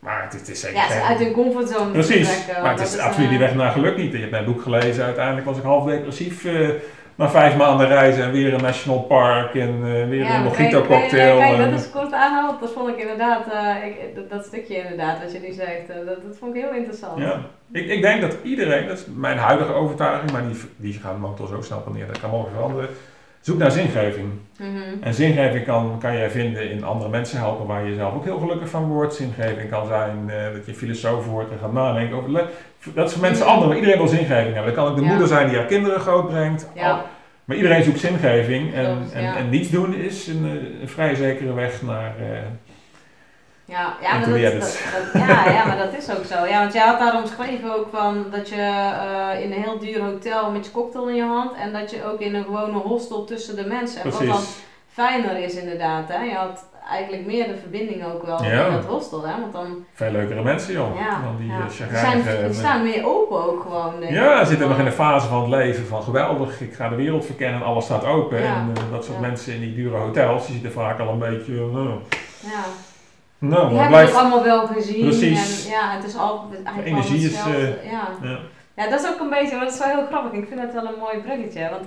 Maar 0.00 0.22
het, 0.22 0.32
het 0.32 0.48
is 0.48 0.60
zeker 0.60 0.76
Ja, 0.76 0.86
ze 0.86 0.92
geen- 0.92 1.02
uit 1.02 1.18
hun 1.18 1.32
comfortzone 1.32 1.90
Precies, 1.90 2.46
maar 2.62 2.70
het 2.70 2.80
is 2.80 2.98
absoluut 2.98 3.26
eh, 3.26 3.30
niet 3.32 3.40
weg 3.40 3.54
naar 3.54 3.70
geluk 3.72 3.96
niet. 3.96 4.12
Je 4.12 4.18
hebt 4.18 4.30
mijn 4.30 4.44
boek 4.44 4.62
gelezen, 4.62 5.04
uiteindelijk 5.04 5.46
was 5.46 5.56
ik 5.56 5.62
half 5.62 5.84
depressief 5.84 6.44
eh, 6.44 6.68
na 7.14 7.28
vijf 7.30 7.56
maanden 7.56 7.86
reizen 7.88 8.22
en 8.24 8.30
weer 8.32 8.54
een 8.54 8.62
national 8.62 8.98
park 9.00 9.54
en 9.54 9.68
eh, 9.68 10.08
weer 10.08 10.14
Ja, 10.24 10.36
een 10.36 10.42
mojito 10.42 10.54
kijk, 10.56 10.70
kijk, 10.70 11.00
cocktail. 11.00 11.38
Kijk, 11.38 11.58
en- 11.58 11.70
dat 11.70 11.80
is 11.80 11.90
kort 11.90 12.12
aanhaald. 12.12 12.60
Dat 12.60 12.72
vond 12.72 12.88
ik 12.88 12.96
inderdaad, 12.96 13.46
eh, 13.52 13.86
ik, 13.86 14.14
dat, 14.14 14.30
dat 14.30 14.44
stukje 14.44 14.76
inderdaad, 14.76 15.22
wat 15.22 15.32
je 15.32 15.38
nu 15.38 15.52
zegt, 15.52 15.88
eh, 15.88 15.96
dat, 15.96 16.06
dat 16.26 16.36
vond 16.38 16.54
ik 16.56 16.62
heel 16.62 16.72
interessant. 16.74 17.18
Ja. 17.18 17.40
Ik, 17.72 17.86
ik 17.86 18.02
denk 18.02 18.20
dat 18.20 18.36
iedereen, 18.42 18.88
dat 18.88 18.98
is 18.98 19.04
mijn 19.14 19.38
huidige 19.38 19.72
overtuiging, 19.72 20.30
maar 20.32 20.42
die, 20.48 20.60
die 20.76 21.00
gaan 21.02 21.20
momenteel 21.20 21.46
zo 21.46 21.60
snel 21.62 21.82
wanneer 21.84 22.06
dat 22.06 22.20
kan 22.20 22.30
morgen 22.30 22.52
veranderen. 22.52 22.88
Zoek 23.40 23.58
naar 23.58 23.70
zingeving. 23.70 24.28
Mhm. 24.58 24.68
En 25.02 25.14
zingeving 25.14 25.64
kan, 25.64 25.96
kan 26.00 26.16
jij 26.16 26.30
vinden 26.30 26.70
in 26.70 26.84
andere 26.84 27.10
mensen 27.10 27.38
helpen 27.38 27.66
waar 27.66 27.86
je 27.86 27.94
zelf 27.94 28.14
ook 28.14 28.24
heel 28.24 28.38
gelukkig 28.38 28.68
van 28.68 28.84
wordt. 28.88 29.14
Zingeving 29.14 29.70
kan 29.70 29.86
zijn 29.86 30.30
eh, 30.30 30.52
dat 30.52 30.66
je 30.66 30.74
filosoof 30.74 31.26
wordt 31.26 31.50
en 31.50 31.58
gaat 31.58 31.72
nadenken 31.72 32.16
over. 32.16 32.44
Dat 32.94 33.06
is 33.08 33.12
voor 33.12 33.22
mensen 33.22 33.46
anders, 33.46 33.66
maar 33.66 33.76
iedereen 33.76 33.98
wil 33.98 34.08
zingeving 34.08 34.54
hebben. 34.54 34.64
Dat 34.64 34.74
kan 34.74 34.86
ook 34.90 34.96
de 34.96 35.02
Ja. 35.02 35.08
moeder 35.08 35.26
zijn 35.28 35.48
die 35.48 35.56
haar 35.56 35.66
kinderen 35.66 36.00
grootbrengt. 36.00 36.70
Ja. 36.74 36.90
Al- 36.90 37.02
Maar 37.44 37.56
iedereen 37.58 37.82
zoekt 37.84 38.00
zingeving. 38.00 38.74
En, 38.74 38.84
Klopt, 38.96 39.12
en, 39.12 39.22
ja. 39.22 39.36
en 39.36 39.48
niets 39.48 39.70
doen 39.70 39.94
is 39.94 40.26
een, 40.26 40.44
eh, 40.44 40.80
een 40.80 40.88
vrij 40.88 41.14
zekere 41.14 41.52
weg 41.54 41.82
naar. 41.82 42.14
eh, 42.20 42.38
Ja, 43.70 43.96
ja, 44.02 44.12
En 44.12 44.20
maar 44.20 44.28
dat, 44.40 44.72
ja, 45.28 45.50
ja, 45.50 45.64
maar 45.66 45.76
dat 45.78 45.94
is 45.98 46.10
ook 46.10 46.24
zo. 46.24 46.46
Ja, 46.46 46.58
want 46.60 46.72
jij 46.72 46.86
had 46.86 46.98
daar 46.98 47.16
omschreven 47.16 47.74
ook 47.76 47.86
van 47.92 48.24
dat 48.30 48.48
je 48.48 48.54
eh, 49.34 49.42
in 49.44 49.52
een 49.52 49.62
heel 49.62 49.78
duur 49.78 50.00
hotel 50.02 50.50
met 50.50 50.64
je 50.64 50.70
cocktail 50.72 51.08
in 51.08 51.14
je 51.14 51.22
hand 51.24 51.52
en 51.54 51.72
dat 51.72 51.90
je 51.90 52.04
ook 52.12 52.20
in 52.20 52.34
een 52.34 52.44
gewone 52.44 52.78
hostel 52.78 53.24
tussen 53.24 53.56
de 53.56 53.64
mensen. 53.66 54.02
En 54.02 54.10
wat 54.10 54.26
dan 54.26 54.40
fijner 54.92 55.38
is 55.38 55.54
inderdaad, 55.54 56.08
hè. 56.08 56.22
Je 56.24 56.34
had 56.34 56.64
eigenlijk 56.90 57.26
meer 57.26 57.46
de 57.46 57.56
verbinding 57.56 58.04
ook 58.04 58.22
wel 58.26 58.44
Ja. 58.44 58.66
in 58.66 58.72
dat 58.72 58.84
hostel, 58.84 59.26
hè. 59.26 59.40
Want 59.40 59.52
dan, 59.52 59.84
Veel 59.94 60.10
leukere 60.10 60.42
mensen, 60.42 60.72
joh. 60.72 60.96
ja, 61.00 61.20
Dan 61.22 61.36
die 61.38 61.46
ja. 61.48 61.60
eh, 61.60 61.68
Ze 61.68 61.84
zijn, 61.92 62.54
staan 62.54 62.82
meer 62.82 63.06
open 63.06 63.44
ook 63.44 63.62
gewoon, 63.62 64.00
denk 64.00 64.12
Ja, 64.12 64.42
ze 64.44 64.48
zitten 64.50 64.68
nog 64.68 64.78
in 64.78 64.86
een 64.86 64.92
fase 64.92 65.26
van 65.26 65.40
het 65.40 65.50
leven 65.50 65.86
van 65.86 66.02
geweldig, 66.02 66.60
ik 66.60 66.74
ga 66.74 66.88
de 66.88 66.96
wereld 66.96 67.24
verkennen, 67.24 67.62
alles 67.62 67.84
staat 67.84 68.04
open. 68.04 68.42
Ja. 68.42 68.54
En 68.54 68.72
eh, 68.76 68.82
dat 68.90 69.04
soort 69.04 69.20
mensen 69.20 69.54
in 69.54 69.60
die 69.60 69.74
dure 69.74 69.96
hotels, 69.96 70.44
die 70.46 70.54
zitten 70.54 70.72
vaak 70.72 70.98
al 71.00 71.08
een 71.08 71.18
beetje, 71.18 71.54
Ja. 72.40 72.62
Nou 73.40 73.68
Die 73.68 73.78
hebben 73.78 73.98
het 74.00 74.14
allemaal 74.14 74.42
wel 74.42 74.66
gezien. 74.66 75.00
Precies. 75.04 75.64
En 75.64 75.70
ja, 75.70 75.90
het 75.96 76.04
is 76.04 76.16
altijd 76.16 76.62
eigenlijk 76.62 76.86
energie 76.86 77.20
wel 77.20 77.30
is, 77.30 77.36
hetzelfde. 77.36 77.78
ja. 77.90 78.08
Ja. 78.22 78.38
ja, 78.76 78.88
dat 78.90 79.00
is 79.00 79.08
ook 79.08 79.20
een 79.20 79.28
beetje, 79.30 79.56
maar 79.56 79.64
dat 79.64 79.74
is 79.74 79.78
wel 79.80 79.88
heel 79.88 80.06
grappig. 80.06 80.32
Ik 80.32 80.48
vind 80.48 80.60
dat 80.60 80.72
wel 80.72 80.86
een 80.92 80.98
mooi 80.98 81.18
bruggetje. 81.18 81.68
Want 81.70 81.84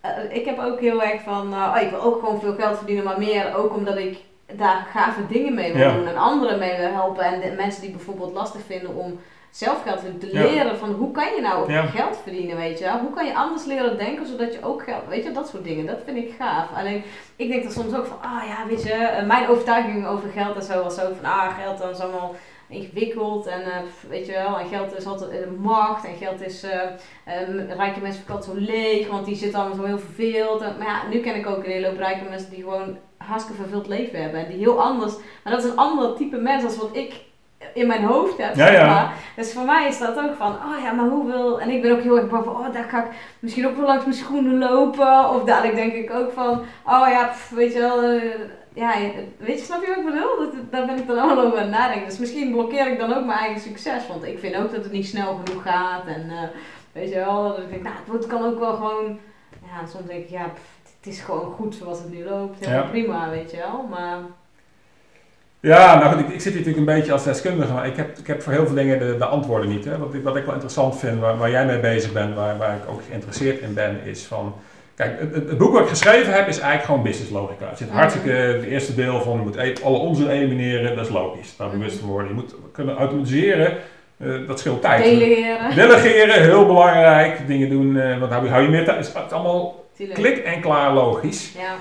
eh, 0.00 0.10
ik 0.36 0.44
heb 0.44 0.58
ook 0.58 0.80
heel 0.80 1.02
erg 1.02 1.20
van, 1.22 1.52
eh, 1.52 1.72
oh, 1.76 1.82
ik 1.82 1.90
wil 1.90 2.02
ook 2.02 2.18
gewoon 2.20 2.40
veel 2.40 2.54
geld 2.54 2.76
verdienen, 2.76 3.04
maar 3.04 3.18
meer 3.18 3.54
ook 3.56 3.76
omdat 3.76 3.96
ik 3.96 4.18
daar 4.52 4.86
gave 4.92 5.20
dingen 5.28 5.54
mee 5.54 5.72
wil 5.72 5.82
Ja. 5.82 5.94
doen 5.94 6.06
en 6.06 6.16
anderen 6.16 6.58
mee 6.58 6.76
wil 6.76 6.92
helpen. 6.92 7.24
En 7.24 7.40
de 7.40 7.54
mensen 7.56 7.80
die 7.82 7.90
bijvoorbeeld 7.90 8.32
lastig 8.34 8.60
vinden 8.66 8.96
om 8.96 9.20
zelf 9.56 9.82
geld 9.82 10.20
te 10.20 10.32
Ja. 10.32 10.42
leren 10.42 10.76
van 10.78 10.92
hoe 10.92 11.10
kan 11.10 11.34
je 11.34 11.40
nou 11.40 11.72
Ja. 11.72 11.82
geld 11.86 12.16
verdienen, 12.22 12.56
weet 12.56 12.78
je 12.78 12.84
wel? 12.84 12.98
Hoe 12.98 13.10
kan 13.10 13.26
je 13.26 13.34
anders 13.34 13.64
leren 13.64 13.98
denken 13.98 14.26
zodat 14.26 14.52
je 14.54 14.62
ook 14.64 14.82
geld, 14.82 15.02
weet 15.08 15.24
je, 15.24 15.30
dat 15.32 15.48
soort 15.48 15.64
dingen. 15.64 15.86
Dat 15.86 15.98
vind 16.04 16.16
ik 16.16 16.34
gaaf. 16.38 16.68
Alleen, 16.76 17.02
ik 17.36 17.48
denk 17.48 17.64
er 17.64 17.70
soms 17.70 17.94
ook 17.94 18.06
van, 18.06 18.20
ah 18.22 18.42
ja, 18.48 18.66
weet 18.68 18.82
je, 18.82 18.92
eh, 18.92 19.26
mijn 19.26 19.48
overtuiging 19.48 20.06
over 20.06 20.28
geld 20.30 20.56
en 20.56 20.62
zo 20.62 20.82
was 20.82 21.00
ook 21.00 21.16
van, 21.20 21.30
ah, 21.30 21.58
geld 21.58 21.78
dan 21.78 21.90
is 21.90 22.00
allemaal 22.00 22.34
ingewikkeld 22.68 23.46
en 23.46 23.62
eh, 23.62 23.76
weet 24.08 24.26
je 24.26 24.32
wel, 24.32 24.58
en 24.58 24.66
geld 24.66 24.96
is 24.96 25.06
altijd 25.06 25.30
eh, 25.30 25.38
macht 25.58 26.04
en 26.06 26.14
geld 26.16 26.40
is, 26.40 26.64
rijke 27.76 28.00
mensen 28.00 28.22
verkopen 28.24 28.44
zo 28.44 28.54
leeg, 28.72 29.08
want 29.08 29.26
die 29.26 29.36
zitten 29.36 29.58
allemaal 29.60 29.76
zo 29.78 29.84
heel 29.84 29.98
verveeld. 29.98 30.60
En, 30.60 30.74
maar 30.78 30.86
ja, 30.86 31.00
nu 31.10 31.18
ken 31.20 31.34
ik 31.36 31.46
ook 31.46 31.64
een 31.64 31.70
hele 31.70 31.86
hoop 31.86 31.98
rijke 31.98 32.28
mensen 32.28 32.50
die 32.50 32.62
gewoon 32.62 32.96
hartstikke 33.16 33.60
verveeld 33.62 33.86
leven 33.88 34.22
hebben 34.22 34.40
en 34.40 34.48
die 34.48 34.58
heel 34.58 34.82
anders, 34.82 35.14
maar 35.44 35.52
dat 35.52 35.64
is 35.64 35.70
een 35.70 35.76
ander 35.76 36.14
type 36.16 36.36
mens 36.36 36.64
als 36.64 36.76
wat 36.76 36.90
ik 36.92 37.24
in 37.74 37.86
mijn 37.86 38.04
hoofd 38.04 38.38
heb, 38.38 38.54
Ja, 38.54 38.66
zeg 38.66 38.76
ja. 38.76 38.86
maar. 38.86 39.14
Dus 39.36 39.52
voor 39.52 39.64
mij 39.64 39.88
is 39.88 39.98
dat 39.98 40.18
ook 40.18 40.34
van, 40.36 40.52
oh 40.52 40.82
ja, 40.82 40.92
maar 40.92 41.08
hoe 41.08 41.26
wil... 41.26 41.60
En 41.60 41.70
ik 41.70 41.82
ben 41.82 41.92
ook 41.92 42.00
heel 42.02 42.16
erg 42.16 42.28
bang 42.28 42.44
van, 42.44 42.56
oh, 42.56 42.72
daar 42.72 42.84
ga 42.84 43.04
ik 43.04 43.10
misschien 43.38 43.66
ook 43.66 43.76
wel 43.76 43.86
langs 43.86 44.04
mijn 44.04 44.16
schoenen 44.16 44.58
lopen. 44.58 45.30
Of 45.30 45.44
dadelijk 45.44 45.74
denk 45.74 45.92
ik 45.92 46.10
ook 46.10 46.32
van, 46.32 46.50
oh 46.84 47.08
ja, 47.08 47.24
pff, 47.26 47.50
weet 47.50 47.72
je 47.72 47.78
wel... 47.78 48.02
eh, 48.02 48.22
ja, 48.74 48.92
weet 49.38 49.58
je, 49.58 49.64
snap 49.64 49.80
je 49.80 49.86
wat 49.88 49.96
ik 49.96 50.04
bedoel? 50.04 50.36
Dat, 50.38 50.70
daar 50.70 50.86
ben 50.86 50.96
ik 50.98 51.06
dan 51.06 51.18
allemaal 51.18 51.44
over 51.44 51.58
aan 51.58 51.64
het 51.64 51.72
nadenken. 51.72 52.08
Dus 52.08 52.18
misschien 52.18 52.52
blokkeer 52.52 52.92
ik 52.92 52.98
dan 52.98 53.14
ook 53.14 53.24
mijn 53.24 53.38
eigen 53.38 53.60
succes. 53.60 54.06
Want 54.08 54.24
ik 54.24 54.38
vind 54.38 54.56
ook 54.56 54.72
dat 54.74 54.82
het 54.84 54.92
niet 54.92 55.06
snel 55.06 55.40
genoeg 55.44 55.62
gaat. 55.62 56.06
En 56.06 56.30
eh, 56.30 56.42
weet 56.92 57.08
je 57.08 57.14
wel, 57.14 57.48
dat 57.48 57.58
ik 57.58 57.70
denk, 57.70 57.82
nou, 57.82 57.94
het 58.12 58.26
kan 58.26 58.44
ook 58.44 58.58
wel 58.58 58.74
gewoon... 58.74 59.18
Ja, 59.62 59.86
soms 59.86 60.06
denk 60.06 60.24
ik, 60.24 60.30
ja, 60.30 60.44
pff, 60.54 60.62
het 60.98 61.06
is 61.14 61.20
gewoon 61.20 61.52
goed 61.52 61.74
zoals 61.74 61.98
het 61.98 62.12
nu 62.12 62.24
loopt. 62.24 62.58
Helemaal 62.64 62.84
Ja. 62.84 62.90
prima, 62.90 63.30
weet 63.30 63.50
je 63.50 63.56
wel. 63.56 63.86
Maar 63.90 64.18
Ja, 65.66 65.98
nou 65.98 66.10
goed, 66.14 66.20
ik, 66.20 66.28
ik 66.34 66.40
zit 66.40 66.52
hier 66.52 66.60
natuurlijk 66.62 66.88
een 66.88 66.94
beetje 66.96 67.12
als 67.12 67.24
deskundige, 67.24 67.72
maar 67.72 67.86
ik 67.86 67.96
heb, 67.96 68.18
ik 68.18 68.26
heb 68.26 68.42
voor 68.42 68.52
heel 68.52 68.66
veel 68.66 68.74
dingen 68.74 68.98
de, 68.98 69.16
de 69.18 69.24
antwoorden 69.24 69.68
niet. 69.68 69.84
Hè. 69.84 69.98
Wat, 69.98 70.14
ik, 70.14 70.22
wat 70.22 70.36
ik 70.36 70.44
wel 70.44 70.52
interessant 70.52 70.98
vind, 70.98 71.20
waar, 71.20 71.36
waar 71.38 71.50
jij 71.50 71.66
mee 71.66 71.78
bezig 71.80 72.12
bent, 72.12 72.34
waar, 72.34 72.56
waar 72.56 72.74
ik 72.74 72.90
ook 72.90 73.00
geïnteresseerd 73.08 73.60
in 73.60 73.74
ben, 73.74 74.00
is 74.04 74.22
van... 74.24 74.54
Kijk, 74.94 75.20
het, 75.20 75.58
boek 75.58 75.72
wat 75.72 75.82
ik 75.82 75.88
geschreven 75.88 76.32
heb 76.32 76.48
is 76.48 76.58
eigenlijk 76.58 76.84
gewoon 76.84 77.02
business 77.02 77.30
logica. 77.30 77.68
Het 77.68 77.78
zit 77.78 77.88
Mhm. 77.88 77.96
hartstikke, 77.96 78.30
het 78.30 78.62
eerste 78.64 78.94
deel 78.94 79.20
van 79.22 79.32
je 79.32 79.38
moet 79.42 79.56
e- 79.56 79.72
alle 79.84 79.98
onzin 79.98 80.28
elimineren, 80.28 80.96
dat 80.96 81.04
is 81.06 81.12
logisch. 81.12 81.56
Daar 81.56 81.70
bewust 81.70 81.98
van 81.98 82.08
worden. 82.08 82.28
Je 82.28 82.34
moet 82.34 82.54
kunnen 82.72 82.96
automatiseren, 82.96 83.76
eh, 84.16 84.28
dat 84.46 84.58
scheelt 84.58 84.80
tijd. 84.82 85.02
delegeren. 85.04 85.74
Delegeren, 85.74 86.42
heel 86.42 86.66
belangrijk. 86.66 87.46
Dingen 87.46 87.70
doen, 87.70 87.96
eh 88.00 88.18
want 88.18 88.32
hou 88.32 88.44
je, 88.44 88.50
hou 88.50 88.62
je 88.62 88.68
meer 88.68 88.84
tijd. 88.84 88.96
Het 88.96 89.06
is 89.26 89.32
allemaal 89.32 89.84
Tuurlijk. 89.96 90.18
klik 90.18 90.36
en 90.38 90.60
klaar 90.60 90.92
logisch. 90.94 91.52
Ja. 91.58 91.74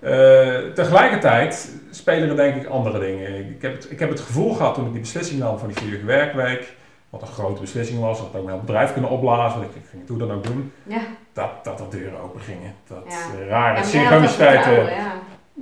Eh, 0.00 0.56
tegelijkertijd 0.74 1.74
spelen 1.90 2.28
er 2.28 2.36
denk 2.36 2.54
ik 2.56 2.66
andere 2.66 2.98
dingen. 2.98 3.34
Ik 3.50 3.62
heb, 3.62 3.72
het, 3.74 3.90
ik 3.90 3.98
heb 3.98 4.08
het 4.10 4.20
gevoel 4.20 4.54
gehad 4.54 4.74
toen 4.74 4.86
ik 4.86 4.92
die 4.92 5.00
beslissing 5.00 5.40
nam 5.40 5.58
van 5.58 5.68
die 5.68 5.76
vierige 5.76 6.04
werkweek, 6.06 6.72
wat 7.10 7.22
een 7.22 7.26
grote 7.28 7.60
beslissing 7.60 8.00
was, 8.00 8.18
dat 8.18 8.28
ook 8.36 8.44
mijn 8.44 8.60
bedrijf 8.60 8.92
kunnen 8.92 9.10
opblazen, 9.10 9.58
want 9.60 9.70
ik, 9.70 9.82
ik 9.82 9.88
ging 9.90 10.08
hoe 10.08 10.18
dan 10.18 10.32
ook 10.32 10.44
doen, 10.44 10.72
Ja. 10.86 11.00
dat, 11.32 11.48
dat 11.64 11.80
er 11.80 11.86
deuren 11.90 12.20
open 12.20 12.40
gingen. 12.40 12.74
Dat 12.88 12.98
Ja. 13.08 13.40
eh, 13.40 13.48
rare 13.48 13.76
dat 13.76 13.86
synchroniciteiten. 13.86 14.62
vertrouwen, 14.74 14.92
ja. 14.94 15.12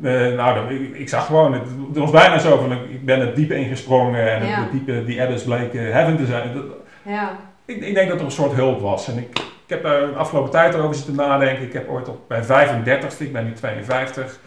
Eh, 0.03 0.37
nou, 0.37 0.55
dat- 0.61 0.70
ik, 0.70 0.97
ik 0.97 1.09
zag 1.09 1.26
gewoon, 1.26 1.53
het, 1.53 1.62
het 1.89 1.97
was 1.97 2.11
bijna 2.11 2.39
zo 2.39 2.57
van, 2.57 2.72
ik 2.72 3.05
ben 3.05 3.20
het 3.20 3.37
diepe 3.37 3.55
ingesprongen 3.55 4.30
en 4.32 4.41
het- 4.47 4.70
diepe, 4.72 5.05
die 5.05 5.22
adders 5.22 5.43
bleken 5.43 5.93
heaven 5.93 6.16
te 6.16 6.26
zijn. 6.26 6.55
Dat- 6.55 6.64
Ja. 7.03 7.30
ik, 7.64 7.76
ik 7.84 7.95
denk 7.95 8.09
dat 8.09 8.18
er 8.18 8.24
een 8.24 8.30
soort 8.30 8.53
hulp 8.53 8.80
was. 8.80 9.09
En 9.09 9.18
ik, 9.18 9.45
ik 9.67 9.73
heb 9.73 9.83
daar 9.83 10.01
de 10.01 10.12
afgelopen 10.14 10.51
tijd 10.51 10.75
over 10.75 10.95
zitten 10.95 11.14
nadenken. 11.14 11.64
Ik 11.64 11.73
heb 11.73 11.89
ooit 11.89 12.09
op 12.09 12.29
mijn 12.29 12.43
35ste, 12.45 13.19
ik 13.19 13.33
ben 13.33 13.45
nu 13.45 13.53
52, 13.53 14.39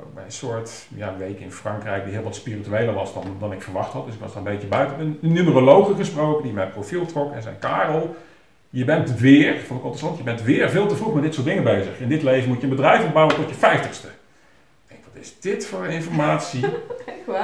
ook 0.00 0.14
bij 0.14 0.24
een 0.24 0.32
soort 0.32 0.86
ja, 0.94 1.14
week 1.18 1.40
in 1.40 1.52
Frankrijk 1.52 2.04
die 2.04 2.12
heel 2.12 2.22
wat 2.22 2.34
spiritueler 2.34 2.94
was 2.94 3.14
dan, 3.14 3.36
dan 3.40 3.52
ik 3.52 3.62
verwacht 3.62 3.92
had. 3.92 4.04
Dus 4.06 4.14
ik 4.14 4.20
was 4.20 4.34
daar 4.34 4.46
een 4.46 4.52
beetje 4.52 4.66
buiten. 4.68 4.98
Een 5.00 5.18
numerologe 5.32 5.94
gesproken 5.94 6.42
die 6.42 6.52
mijn 6.52 6.70
profiel 6.70 7.06
trok 7.06 7.32
en 7.34 7.42
zei: 7.42 7.54
Karel, 7.58 8.16
je 8.70 8.84
bent 8.84 9.18
weer, 9.18 9.52
vond 9.54 9.78
ik 9.80 9.84
interessant, 9.84 10.18
je 10.18 10.24
bent 10.24 10.42
weer 10.42 10.70
veel 10.70 10.86
te 10.86 10.96
vroeg 10.96 11.14
met 11.14 11.22
dit 11.22 11.34
soort 11.34 11.46
dingen 11.46 11.64
bezig. 11.64 11.98
In 11.98 12.08
dit 12.08 12.22
leven 12.22 12.48
moet 12.48 12.56
je 12.60 12.64
een 12.64 12.76
bedrijf 12.76 13.04
opbouwen 13.04 13.34
tot 13.36 13.48
je 13.48 13.54
50ste. 13.54 14.08
Ik 14.08 14.88
denk, 14.88 15.00
wat 15.12 15.22
is 15.22 15.40
dit 15.40 15.66
voor 15.66 15.86
informatie? 15.86 16.64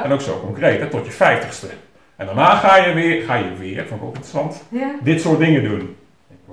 En 0.04 0.12
ook 0.12 0.20
zo 0.20 0.40
concreet, 0.40 0.80
hè, 0.80 0.86
tot 0.86 1.06
je 1.06 1.12
50ste. 1.12 1.72
En 2.16 2.26
daarna 2.26 2.54
ga 2.54 2.76
je 2.76 2.92
weer, 2.92 3.22
ga 3.22 3.34
je 3.34 3.54
weer, 3.58 3.86
vond 3.86 4.00
ik 4.00 4.06
ook 4.06 4.14
interessant, 4.14 4.62
Ja. 4.68 4.94
dit 5.02 5.20
soort 5.20 5.38
dingen 5.38 5.62
doen. 5.62 5.96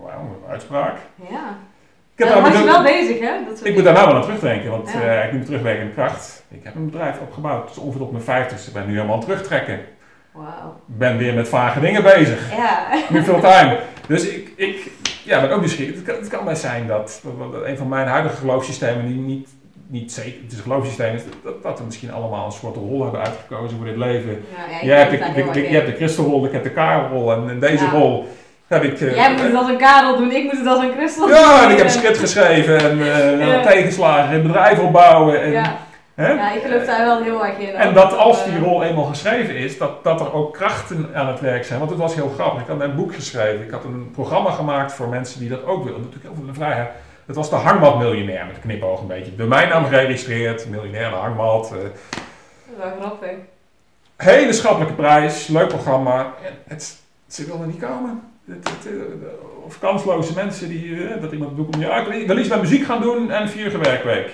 Wauw, 0.03 0.19
een 0.19 0.49
uitspraak. 0.51 0.97
Ja. 1.29 1.57
Ik, 2.15 2.23
heb 2.25 2.33
daar 2.33 2.41
was 2.41 2.57
je 2.59 2.65
wel 2.65 2.83
bezig, 2.83 3.19
hè? 3.19 3.31
Dat 3.49 3.65
ik 3.65 3.73
moet 3.75 3.83
daar 3.83 3.93
nou 3.93 4.07
wel 4.07 4.15
aan 4.15 4.21
terugdenken, 4.21 4.69
want 4.71 4.91
Ja. 4.91 5.01
eh, 5.01 5.25
ik 5.25 5.31
moet 5.33 5.45
terugwerken 5.45 5.83
in 5.85 5.93
kracht. 5.93 6.43
Ik 6.49 6.59
heb 6.63 6.75
een 6.75 6.85
bedrijf 6.85 7.19
opgebouwd, 7.19 7.67
dus 7.67 7.77
ongeveer 7.77 8.01
op 8.01 8.11
mijn 8.11 8.23
50ste. 8.23 8.67
Ik 8.67 8.73
ben 8.73 8.85
nu 8.87 8.93
helemaal 8.93 9.13
aan 9.13 9.19
het 9.19 9.29
terugtrekken. 9.29 9.79
Wauw. 10.31 10.75
Ik 10.87 10.97
ben 10.97 11.17
weer 11.17 11.33
met 11.33 11.49
vage 11.49 11.79
dingen 11.79 12.03
bezig. 12.03 12.55
Ja. 12.55 12.87
Nu 13.09 13.23
veel 13.23 13.39
time. 13.39 13.79
Dus 14.07 14.27
ik, 14.29 14.51
ik, 14.55 14.91
ja, 15.23 15.41
ben 15.41 15.51
ook 15.51 15.59
nieuwsgierig. 15.59 15.95
Het 15.95 16.03
kan, 16.05 16.15
het 16.15 16.27
kan 16.27 16.45
best 16.45 16.61
zijn 16.61 16.87
dat, 16.87 17.21
dat, 17.51 17.63
een 17.65 17.77
van 17.77 17.87
mijn 17.87 18.07
huidige 18.07 18.35
geloofssystemen 18.35 19.07
die 19.07 19.15
niet, 19.17 19.47
niet 19.87 20.11
zeker, 20.11 20.41
het 20.43 20.51
is 20.51 20.57
een 20.57 20.63
geloofssysteem, 20.63 21.15
is 21.15 21.23
dat, 21.43 21.63
dat 21.63 21.79
we 21.79 21.85
misschien 21.85 22.11
allemaal 22.11 22.45
een 22.45 22.51
soort 22.51 22.75
rol 22.75 23.03
hebben 23.03 23.19
uitgekozen 23.21 23.77
voor 23.77 23.85
dit 23.85 23.97
leven. 23.97 24.43
Ja, 24.55 24.65
ja, 24.71 24.75
ik 24.77 24.83
Jij 24.83 24.97
hebt 24.99 25.11
de, 25.35 25.51
de, 25.51 25.69
je 25.69 25.75
hebt 25.75 25.87
de 25.87 25.95
christenrol, 25.95 26.45
ik 26.45 26.51
heb 26.51 26.63
de 26.63 26.69
Karelrol 26.71 27.33
en 27.33 27.59
deze 27.59 27.83
Ja. 27.83 27.91
rol 27.91 28.27
heb 28.67 28.83
ik... 28.83 28.99
eh, 29.01 29.15
Jij 29.15 29.31
moet 29.31 29.41
het 29.41 29.53
als 29.55 29.67
een 29.69 29.77
Karel 29.77 30.17
doen, 30.17 30.31
ik 30.31 30.43
moet 30.43 30.57
het 30.57 30.67
als 30.67 30.79
een 30.83 30.91
Christel 30.97 31.29
ja, 31.29 31.63
en 31.63 31.69
ik 31.69 31.77
heb 31.77 31.85
een 31.85 31.91
script 31.91 32.17
geschreven 32.17 32.79
en 32.79 33.01
eh 33.01 33.47
Ja. 33.47 33.61
tegenslagen 33.61 34.35
in 34.35 34.41
bedrijf 34.41 34.79
opbouwen. 34.79 35.41
En, 35.41 35.51
Ja, 35.51 35.77
hè? 36.15 36.31
ja, 36.31 36.51
ik 36.53 36.61
geloof 36.61 36.85
daar 36.85 37.05
wel 37.05 37.23
heel 37.23 37.45
erg 37.45 37.57
in. 37.57 37.75
En 37.75 37.93
dat 37.93 38.17
als 38.17 38.43
Eh, 38.43 38.45
die 38.45 38.59
rol 38.59 38.83
eenmaal 38.83 39.03
geschreven 39.03 39.55
is, 39.55 39.77
dat, 39.77 40.03
dat 40.03 40.19
er 40.21 40.33
ook 40.33 40.53
krachten 40.53 41.09
aan 41.13 41.27
het 41.27 41.39
werk 41.39 41.65
zijn. 41.65 41.79
Want 41.79 41.91
het 41.91 41.99
was 41.99 42.15
heel 42.15 42.29
grappig. 42.35 42.61
Ik 42.61 42.67
had 42.67 42.77
mijn 42.77 42.95
boek 42.95 43.15
geschreven. 43.15 43.65
Ik 43.65 43.71
had 43.71 43.83
een 43.83 44.11
programma 44.11 44.49
gemaakt 44.51 44.93
voor 44.93 45.07
mensen 45.07 45.39
die 45.39 45.49
dat 45.49 45.65
ook 45.65 45.83
willen. 45.83 45.99
Natuurlijk 45.99 46.25
heel 46.25 46.35
veel 46.35 46.45
de 46.45 46.53
vrijheid. 46.53 46.89
Het 47.25 47.35
was 47.35 47.49
de 47.49 47.55
hangmatmiljonair 47.55 48.45
met 48.45 48.55
een 48.55 48.61
knipoog 48.61 48.99
een 49.01 49.07
beetje. 49.07 49.35
Door 49.35 49.47
mijn 49.47 49.69
naam 49.69 49.85
geregistreerd. 49.85 50.69
Miljonair 50.69 51.09
de 51.09 51.15
hangmat. 51.15 51.71
eh, 51.71 51.77
Wel 52.77 52.91
grappig. 52.99 53.29
hele 54.15 54.53
schappelijke 54.53 54.93
prijs. 54.93 55.47
Leuk 55.47 55.67
programma. 55.67 56.19
En 56.19 56.53
het, 56.67 56.97
ze 57.27 57.45
wilden 57.45 57.67
niet 57.67 57.79
komen. 57.81 58.26
Eh, 58.47 58.55
of 59.65 59.79
kansloze 59.79 60.33
mensen 60.35 60.69
die, 60.69 61.07
eh, 61.07 61.21
dat 61.21 61.31
iemand 61.31 61.55
doet 61.55 61.75
om 61.75 61.81
ik 61.81 62.07
wil- 62.07 62.19
ik 62.21 62.27
wil 62.27 62.37
iets 62.37 62.49
met 62.49 62.61
muziek 62.61 62.83
gaan 62.85 63.01
doen 63.01 63.31
en 63.31 63.41
een 63.41 63.49
vierige 63.49 63.77
werkweek. 63.77 64.29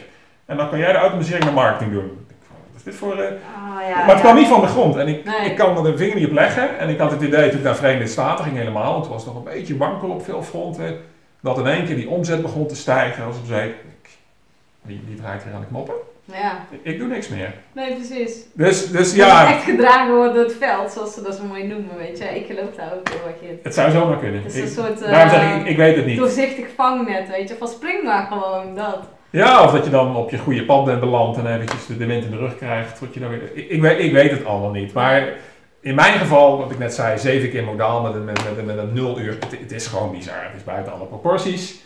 En 0.46 0.58
dan 0.58 0.70
kan 0.70 0.80
jij 0.80 0.92
de 0.92 0.98
automatisering 0.98 1.48
en 1.48 1.54
marketing 1.54 1.92
doen. 1.92 2.26
Wat 2.72 2.76
is 2.78 2.84
dit 2.84 2.96
voor... 2.96 3.18
eh, 3.18 3.26
Ah, 3.28 3.88
ja, 3.90 3.96
maar 3.96 4.06
het 4.08 4.16
ja. 4.16 4.20
kwam 4.22 4.36
niet 4.36 4.48
van 4.48 4.62
de 4.62 4.68
grond. 4.68 4.96
En 4.96 5.08
ik, 5.08 5.24
Nee. 5.26 5.50
ik 5.50 5.56
kan 5.58 5.78
er 5.78 5.84
de 5.92 5.98
vinger 5.98 6.16
niet 6.16 6.28
op 6.28 6.34
leggen. 6.34 6.80
En 6.80 6.90
ik 6.90 6.98
had 7.00 7.12
het 7.12 7.22
idee 7.22 7.50
toen 7.50 7.58
ik 7.58 7.64
naar 7.66 7.76
Verenigde 7.76 8.08
Staten 8.08 8.44
ging 8.46 8.58
helemaal. 8.58 8.92
Want 8.92 9.04
het 9.06 9.14
was 9.14 9.26
nog 9.26 9.36
een 9.36 9.44
beetje 9.44 9.78
wankel 9.78 10.10
op 10.10 10.24
veel 10.24 10.44
fronten. 10.44 10.98
Dat 11.42 11.58
in 11.58 11.68
één 11.68 11.86
keer 11.86 11.96
die 11.96 12.10
omzet 12.10 12.42
begon 12.42 12.68
te 12.68 12.76
stijgen. 12.76 13.24
Als 13.26 13.36
ik 13.38 13.44
zei, 13.48 13.70
ik, 13.70 14.10
wie, 14.82 15.02
wie 15.08 15.16
draait 15.16 15.44
hier 15.44 15.54
aan 15.54 15.62
de 15.62 15.68
knoppen? 15.68 15.96
Ja, 16.26 16.66
Ik, 16.82 17.00
doe 17.00 17.08
niks 17.08 17.28
meer. 17.28 17.54
nee, 17.74 17.94
precies. 17.96 18.46
Dus, 18.54 18.88
dus 18.92 19.08
het 19.08 19.16
ja, 19.16 19.54
echt 19.54 19.64
gedragen 19.64 20.16
wordt 20.16 20.34
door 20.34 20.44
het 20.44 20.56
veld, 20.60 20.92
zoals 20.92 21.14
ze 21.14 21.22
dat 21.22 21.36
zo 21.36 21.44
mooi 21.44 21.64
noemen, 21.68 21.98
weet 21.98 22.18
je. 22.18 22.24
Ik 22.26 22.46
geloof 22.46 22.76
daar 22.76 22.94
ook 22.94 23.10
heel 23.10 23.28
erg 23.28 23.50
in. 23.50 23.60
het 23.64 23.74
zou 23.74 23.92
zomaar 23.92 24.18
kunnen. 24.18 24.44
Het 24.44 24.54
is 24.56 24.60
een 24.60 24.68
Ik- 24.68 24.74
soort 24.74 25.02
eh, 25.02 25.12
daarom 25.12 25.30
zeg 25.30 25.56
ik, 25.56 25.62
ik, 25.62 25.68
ik 25.68 25.78
weet 25.78 25.96
het 25.96 26.06
niet. 26.06 26.18
doorzichtig 26.18 26.66
vangnet, 26.76 27.28
weet 27.30 27.50
je. 27.50 27.56
Van 27.56 27.68
spring 27.68 28.04
maar 28.04 28.28
gewoon, 28.32 28.76
dat. 28.76 29.00
Ja, 29.30 29.64
of 29.64 29.72
dat 29.72 29.84
je 29.86 29.90
dan 29.92 30.16
op 30.16 30.30
je 30.32 30.38
goede 30.38 30.66
pad 30.66 30.86
bent 30.86 31.00
beland 31.00 31.38
en 31.38 31.54
eventjes 31.56 31.86
de, 31.98 32.06
wind 32.06 32.24
in 32.26 32.32
de 32.32 32.38
rug 32.38 32.58
krijgt. 32.58 32.98
Tot 32.98 33.14
je 33.14 33.20
dan 33.20 33.30
weer, 33.30 33.42
ik, 33.54 33.70
ik, 33.70 33.82
weet, 33.82 34.00
ik 34.00 34.12
weet 34.12 34.32
het 34.32 34.46
allemaal 34.46 34.72
niet. 34.72 34.94
Maar 34.94 35.28
in 35.82 35.96
mijn 35.96 36.14
geval, 36.20 36.58
wat 36.58 36.72
ik 36.72 36.78
net 36.80 36.94
zei, 36.94 37.18
zeven 37.20 37.50
keer 37.50 37.64
modaal 37.64 38.02
met, 38.02 38.14
een- 38.14 38.26
met, 38.26 38.56
met, 38.56 38.66
met 38.66 38.78
een 38.78 38.94
nul 38.94 39.20
uur. 39.20 39.38
Het, 39.40 39.60
het 39.60 39.72
is 39.72 39.88
gewoon 39.88 40.12
bizar. 40.12 40.44
Het 40.44 40.56
is 40.58 40.64
buiten 40.64 40.94
alle 40.94 41.06
proporties. 41.06 41.82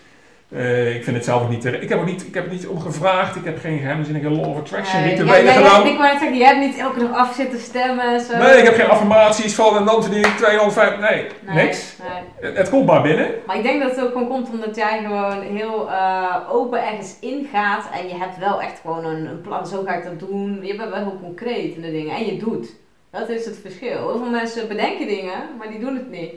Eh, 0.49 0.95
ik 0.95 1.03
vind 1.03 1.15
het 1.15 1.25
zelf 1.25 1.41
ook 1.41 1.49
niet. 1.49 1.65
Ik 1.65 1.89
heb, 1.89 1.99
ook 1.99 2.05
niet, 2.05 2.27
ik 2.27 2.33
heb 2.33 2.45
er 2.45 2.51
niet 2.51 2.67
om 2.67 2.79
gevraagd. 2.79 3.35
Ik 3.35 3.45
heb 3.45 3.59
geen 3.59 3.79
geheimzinnige 3.79 4.29
law 4.29 4.47
of 4.47 4.57
attraction 4.57 5.01
Nee, 5.01 5.09
rituelen 5.15 5.43
ja, 5.43 5.51
gedaan. 5.51 5.87
ik 5.87 5.97
wou 5.97 6.09
zeggen, 6.09 6.37
jij 6.37 6.47
hebt 6.47 6.59
niet 6.59 6.77
elke 6.77 6.99
dag 6.99 7.11
af 7.13 7.33
zitten 7.35 7.59
stemmen 7.59 8.05
en 8.13 8.19
zo. 8.19 8.37
Nee, 8.37 8.57
ik 8.57 8.63
heb 8.63 8.75
geen 8.75 8.89
affirmaties 8.89 9.55
van 9.55 9.77
en 9.77 9.85
dan 9.85 10.13
ik 10.13 10.25
205. 10.25 10.99
Nee, 10.99 11.25
Nee, 11.45 11.65
niks. 11.65 11.95
nee. 11.99 12.49
Het, 12.49 12.57
het 12.57 12.69
komt 12.69 12.85
maar 12.85 13.01
binnen. 13.01 13.29
Maar 13.45 13.57
ik 13.57 13.63
denk 13.63 13.81
dat 13.81 13.91
het 13.95 14.05
ook 14.05 14.11
gewoon 14.11 14.27
komt 14.27 14.49
omdat 14.49 14.75
jij 14.75 14.99
gewoon 15.03 15.41
heel 15.41 15.89
eh, 15.91 16.35
open 16.51 16.85
ergens 16.87 17.15
ingaat 17.21 17.85
en 18.01 18.07
je 18.07 18.15
hebt 18.15 18.37
wel 18.37 18.61
echt 18.61 18.79
gewoon 18.81 19.05
een, 19.05 19.25
een 19.25 19.41
plan, 19.41 19.67
zo 19.67 19.83
ga 19.85 19.95
ik 19.95 20.03
dat 20.03 20.19
doen. 20.19 20.59
Je 20.61 20.75
bent 20.75 20.89
wel 20.89 20.99
heel 20.99 21.19
concreet 21.23 21.75
in 21.75 21.81
de 21.81 21.91
dingen 21.91 22.15
en 22.15 22.25
je 22.25 22.37
doet. 22.37 22.67
Dat 23.11 23.29
is 23.29 23.45
het 23.45 23.59
verschil. 23.61 23.97
Heel 23.97 24.17
veel 24.17 24.29
mensen 24.29 24.67
bedenken 24.67 25.07
dingen, 25.07 25.39
maar 25.57 25.69
die 25.69 25.79
doen 25.79 25.95
het 25.95 26.11
niet. 26.11 26.31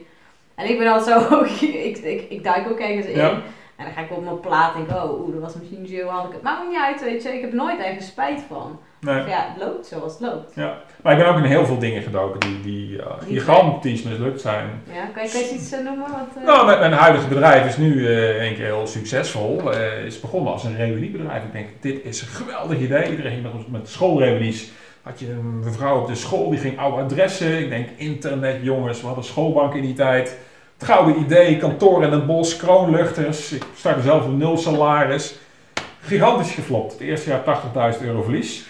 En 0.55 0.71
ik 0.71 0.79
ben 0.79 0.87
altijd 0.93 1.21
zo, 1.29 1.43
ik, 1.67 1.99
ik, 1.99 2.27
ik 2.29 2.45
duik 2.45 2.71
ook 2.71 2.79
ergens 2.81 3.07
in. 3.07 3.17
Ja. 3.17 3.43
En 3.81 3.87
dan 3.87 3.95
ga 3.95 4.01
ik 4.01 4.17
op 4.17 4.25
mijn 4.25 4.41
plaat 4.41 4.75
en 4.75 4.85
denk, 4.87 5.03
oh, 5.03 5.21
oeh, 5.21 5.33
dat 5.33 5.43
was 5.43 5.55
misschien 5.55 5.87
zo, 5.87 6.09
had 6.09 6.27
ik 6.27 6.33
het. 6.33 6.43
Maakt 6.43 6.63
me 6.63 6.69
niet 6.69 6.79
uit, 6.79 7.03
weet 7.03 7.23
je. 7.23 7.29
Ik 7.29 7.41
heb 7.41 7.53
nooit 7.53 7.81
ergens 7.81 8.07
spijt 8.07 8.43
van. 8.49 8.79
Nee. 9.01 9.17
Ja, 9.17 9.47
het 9.53 9.63
loopt 9.63 9.87
zoals 9.87 10.13
het 10.13 10.21
loopt. 10.21 10.57
Maar 11.03 11.13
ik 11.13 11.19
ben 11.19 11.29
ook 11.29 11.37
in 11.37 11.43
heel 11.43 11.67
veel 11.67 11.79
dingen 11.79 12.03
gedoken 12.03 12.41
die, 12.41 12.61
die 12.61 12.97
ja, 12.97 13.17
gigantisch 13.27 14.03
mislukt 14.03 14.41
zijn. 14.41 14.83
Ja, 14.93 15.05
kan 15.15 15.23
je, 15.23 15.39
eens 15.39 15.51
iets 15.51 15.73
eh, 15.73 15.85
noemen? 15.85 16.11
Wat, 16.11 16.37
eh, 16.37 16.45
Nou, 16.45 16.67
mijn, 16.67 16.79
mijn 16.79 16.93
huidige 16.93 17.29
bedrijf 17.29 17.67
is 17.67 17.77
nu 17.77 18.07
eh 18.07 18.49
een 18.49 18.55
keer 18.55 18.65
heel 18.65 18.87
succesvol. 18.87 19.73
Eh 19.73 20.05
is 20.05 20.21
begonnen 20.21 20.53
als 20.53 20.65
een 20.65 20.77
reuniebedrijf. 20.77 21.45
Ik 21.45 21.53
denk, 21.53 21.69
dit 21.81 22.05
is 22.05 22.23
een 22.23 22.29
geweldig 22.29 22.79
idee. 22.79 23.11
Iedereen 23.11 23.33
ging 23.33 23.43
met, 23.43 23.71
met 23.71 23.89
schoolreunies. 23.89 24.71
Had 25.03 25.21
je 25.21 25.31
een 25.31 25.59
mevrouw 25.59 26.01
op 26.01 26.07
de 26.07 26.15
school, 26.15 26.51
die 26.51 26.59
ging 26.59 26.79
oude 26.79 27.03
adressen. 27.03 27.59
Ik 27.59 27.69
denk, 27.69 27.89
internet, 27.97 28.59
jongens, 28.63 29.01
we 29.01 29.07
hadden 29.07 29.25
schoolbank 29.25 29.75
in 29.75 29.83
die 29.83 29.95
tijd. 29.95 30.39
Het 30.81 30.89
gouden 30.89 31.19
idee, 31.19 31.57
kantoor 31.57 32.03
in 32.03 32.13
het 32.13 32.27
bos, 32.27 32.57
kroonluchters. 32.57 33.53
Ik 33.53 33.65
startte 33.77 34.03
zelf 34.03 34.25
een 34.25 34.37
nul 34.37 34.57
salaris. 34.57 35.39
Gigantisch 36.01 36.53
geflopt. 36.53 36.93
Het 36.93 37.01
eerste 37.01 37.31
jaar 37.31 37.95
80.000 37.95 38.03
euro 38.03 38.23
verlies. 38.23 38.67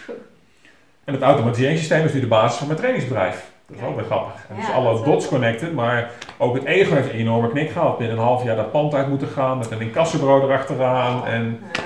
En 1.05 1.15
het 1.15 1.23
automatiseringssysteem 1.23 2.05
is 2.05 2.13
nu 2.13 2.21
de 2.21 2.27
basis 2.27 2.59
van 2.59 2.67
mijn 2.67 2.79
trainingsbedrijf. 2.79 3.51
Dat 3.67 3.77
is 3.77 3.85
ook 3.85 3.97
weer 3.97 4.05
grappig. 4.05 4.47
En 4.49 4.57
dus 4.57 4.67
Ja, 4.67 4.73
alle 4.73 5.05
dots 5.05 5.29
connected, 5.29 5.73
maar 5.75 6.11
ook 6.39 6.55
het 6.55 6.65
ego 6.65 6.95
heeft 6.95 7.09
een 7.09 7.19
enorme 7.19 7.49
knik 7.49 7.71
gehad. 7.71 7.99
Binnen 7.99 8.17
een 8.17 8.23
half 8.23 8.45
jaar 8.45 8.57
dat 8.57 8.71
pand 8.71 8.95
uit 8.95 9.09
moeten 9.09 9.29
gaan, 9.29 9.59
met 9.59 9.71
een 9.71 9.81
incassobureau 9.81 10.43
erachteraan. 10.43 11.27
En, 11.27 11.61
ja. 11.73 11.83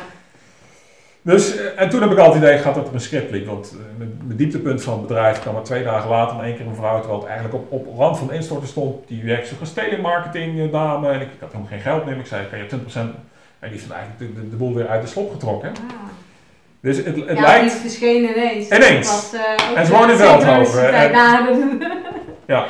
Dus, 1.25 1.57
eh, 1.57 1.65
en 1.77 1.89
toen 1.89 2.01
heb 2.01 2.11
ik 2.11 2.19
altijd 2.19 2.35
het 2.35 2.45
idee 2.45 2.59
gehad 2.59 2.75
dat 2.75 2.89
er 2.89 2.95
een 2.95 3.01
script 3.01 3.31
liep. 3.31 3.47
Want 3.47 3.75
eh, 3.79 3.99
mijn, 3.99 4.37
dieptepunt 4.37 4.83
van 4.83 4.93
het 4.93 5.07
bedrijf 5.07 5.41
kwam 5.41 5.57
er 5.57 5.63
twee 5.63 5.83
dagen 5.85 6.11
later 6.11 6.39
in 6.39 6.45
één 6.45 6.57
keer 6.57 6.67
een 6.67 6.75
vrouw, 6.75 6.99
terwijl 6.99 7.21
het 7.21 7.29
eigenlijk 7.29 7.59
op, 7.59 7.73
op 7.73 7.97
rand 7.99 8.19
van 8.19 8.33
instorten 8.33 8.69
stond. 8.69 9.09
Die 9.09 9.25
werkte 9.25 9.55
zo'n 9.55 9.75
telemarketing 9.75 10.61
eh, 10.61 10.73
dame 10.73 11.09
en 11.09 11.21
ik, 11.21 11.27
ik 11.27 11.41
had 11.41 11.49
helemaal 11.53 11.71
geen 11.73 11.81
geld 11.81 12.05
meer. 12.05 12.17
Ik 12.17 12.27
zei, 12.27 12.49
kan 12.49 12.59
je 12.59 12.65
20% 12.65 12.99
en 13.65 13.71
die 13.71 13.79
heeft 13.79 13.91
eigenlijk 13.91 14.19
de, 14.19 14.41
de, 14.41 14.49
de 14.49 14.57
boel 14.57 14.75
weer 14.75 14.89
uit 14.89 15.03
de 15.03 15.09
slop 15.09 15.33
getrokken. 15.33 15.69
Ah. 15.69 15.95
Dus 16.81 16.97
het, 16.97 17.07
het 17.07 17.39
ja, 17.39 17.41
lijkt... 17.41 17.71
die 17.71 17.81
verscheen 17.81 18.23
ineens. 18.23 18.69
Ineens. 18.69 19.09
Was, 19.09 19.33
eh, 19.33 19.79
En 19.79 19.87
ze 19.87 19.93
woont 19.93 20.11
in 20.11 20.17
Veldhoven, 20.17 20.95
en- 20.95 21.13
dat- 21.13 21.89
Ja. 22.47 22.67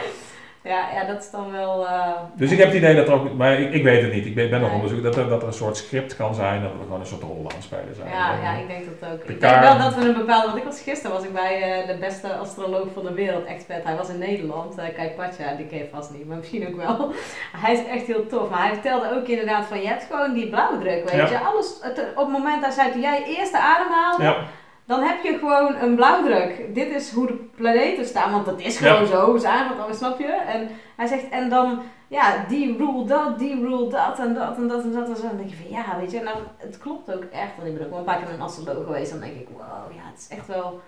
Ja. 0.65 0.89
Ja, 0.95 1.05
dat 1.05 1.23
is 1.23 1.31
dan 1.31 1.53
wel... 1.53 1.87
eh, 1.87 2.11
Dus 2.37 2.51
ik 2.51 2.59
heb 2.59 2.67
het 2.67 2.77
idee 2.77 2.95
dat 2.95 3.09
er 3.09 3.15
ook, 3.15 3.33
maar 3.35 3.53
ik, 3.61 3.73
ik 3.73 3.83
weet 3.83 4.03
het 4.03 4.13
niet, 4.13 4.27
ik 4.27 4.35
ben, 4.35 4.51
ben 4.51 4.61
nog 4.61 4.69
Nee. 4.69 4.79
onderzoek, 4.81 5.03
dat 5.03 5.17
er, 5.17 5.29
dat 5.29 5.41
er 5.43 5.47
een 5.49 5.55
soort 5.55 5.77
script 5.77 6.17
kan 6.17 6.35
zijn, 6.35 6.63
dat 6.63 6.71
we 6.73 6.79
gewoon 6.83 7.01
een 7.01 7.07
soort 7.07 7.23
rol 7.23 7.39
aan 7.49 7.55
het 7.55 7.63
spelen 7.65 7.95
zijn. 7.95 8.09
ja, 8.09 8.33
ja, 8.43 8.53
ik 8.59 8.69
denk 8.69 8.85
dat 9.01 9.11
ook. 9.13 9.23
Ik 9.25 9.41
denk 9.41 9.61
wel 9.61 9.79
dat 9.79 9.95
we 9.95 10.01
een 10.09 10.15
bepaalde... 10.15 10.47
Want 10.47 10.59
ik 10.59 10.65
was 10.65 10.81
gisteren 10.81 11.17
was 11.17 11.25
ik 11.25 11.33
bij 11.33 11.63
eh, 11.81 11.87
de 11.87 11.97
beste 11.99 12.33
astroloog 12.37 12.87
van 12.95 13.03
de 13.03 13.13
wereld, 13.15 13.45
expert. 13.45 13.85
Hij 13.85 13.97
was 13.97 14.09
in 14.09 14.19
Nederland, 14.19 14.79
eh 14.79 14.85
Kai 14.97 15.11
Patja, 15.11 15.55
die 15.55 15.67
ken 15.67 15.79
je 15.79 15.89
vast 15.93 16.11
niet, 16.11 16.27
maar 16.27 16.37
misschien 16.37 16.69
ook 16.69 16.77
wel. 16.77 17.13
Hij 17.65 17.73
is 17.73 17.87
echt 17.87 18.07
heel 18.07 18.27
tof. 18.27 18.51
Maar 18.51 18.63
hij 18.63 18.73
vertelde 18.73 19.15
ook 19.17 19.27
inderdaad 19.27 19.65
van, 19.67 19.81
je 19.81 19.87
hebt 19.89 20.07
gewoon 20.11 20.35
die 20.35 20.49
blauwdruk, 20.49 21.11
weet 21.11 21.21
Ja. 21.21 21.29
je. 21.31 21.39
Alles, 21.39 21.79
het, 21.83 21.99
op 22.15 22.25
het 22.25 22.29
moment 22.39 22.63
dat 22.63 22.73
zei, 22.75 22.93
toen 22.93 23.01
jij 23.01 23.25
eerste 23.27 23.59
ademhaalde, 23.59 24.23
Ja, 24.23 24.37
dan 24.85 25.03
heb 25.03 25.23
je 25.23 25.39
gewoon 25.39 25.77
een 25.77 25.95
blauwdruk. 25.95 26.75
Dit 26.75 26.89
is 26.89 27.13
hoe 27.13 27.27
de 27.27 27.35
planeten 27.57 28.07
staan, 28.07 28.33
want 28.33 28.47
dat 28.47 28.61
is 28.61 28.77
gewoon 28.77 29.07
zo, 29.07 29.37
zijn 29.37 29.69
dat 29.69 29.77
dan, 29.77 29.95
snap 29.95 30.19
je? 30.19 30.33
En 30.33 30.69
hij 30.97 31.07
zegt, 31.07 31.29
en 31.29 31.49
dan, 31.49 31.83
ja, 32.09 32.45
die 32.49 32.77
rule 32.77 33.05
dat, 33.05 33.39
die 33.39 33.55
rule 33.61 33.89
dat, 33.89 34.19
en 34.19 34.35
dat, 34.35 34.57
en 34.57 34.69
dat, 34.69 34.83
en 34.83 34.93
dat, 34.93 35.09
en 35.09 35.17
zo. 35.17 35.23
Dan 35.23 35.37
denk 35.37 35.51
je 35.51 35.57
van, 35.57 35.71
ja, 35.71 35.99
weet 36.01 36.11
je, 36.11 36.21
nou, 36.21 36.37
het 36.57 36.79
klopt 36.79 37.15
ook 37.15 37.25
echt. 37.25 37.57
Want 37.57 37.69
ik 37.69 37.75
ben 37.75 37.85
ook 37.85 37.91
wel 37.91 37.99
een 37.99 38.05
paar 38.05 38.23
keer 38.23 38.35
een 38.35 38.41
astroloog 38.41 38.85
geweest, 38.85 39.11
dan 39.11 39.21
denk 39.21 39.35
ik, 39.35 39.49
wow, 39.53 39.93
ja, 39.95 40.03
het 40.13 40.19
is 40.19 40.37
echt 40.37 40.47
wel, 40.47 40.81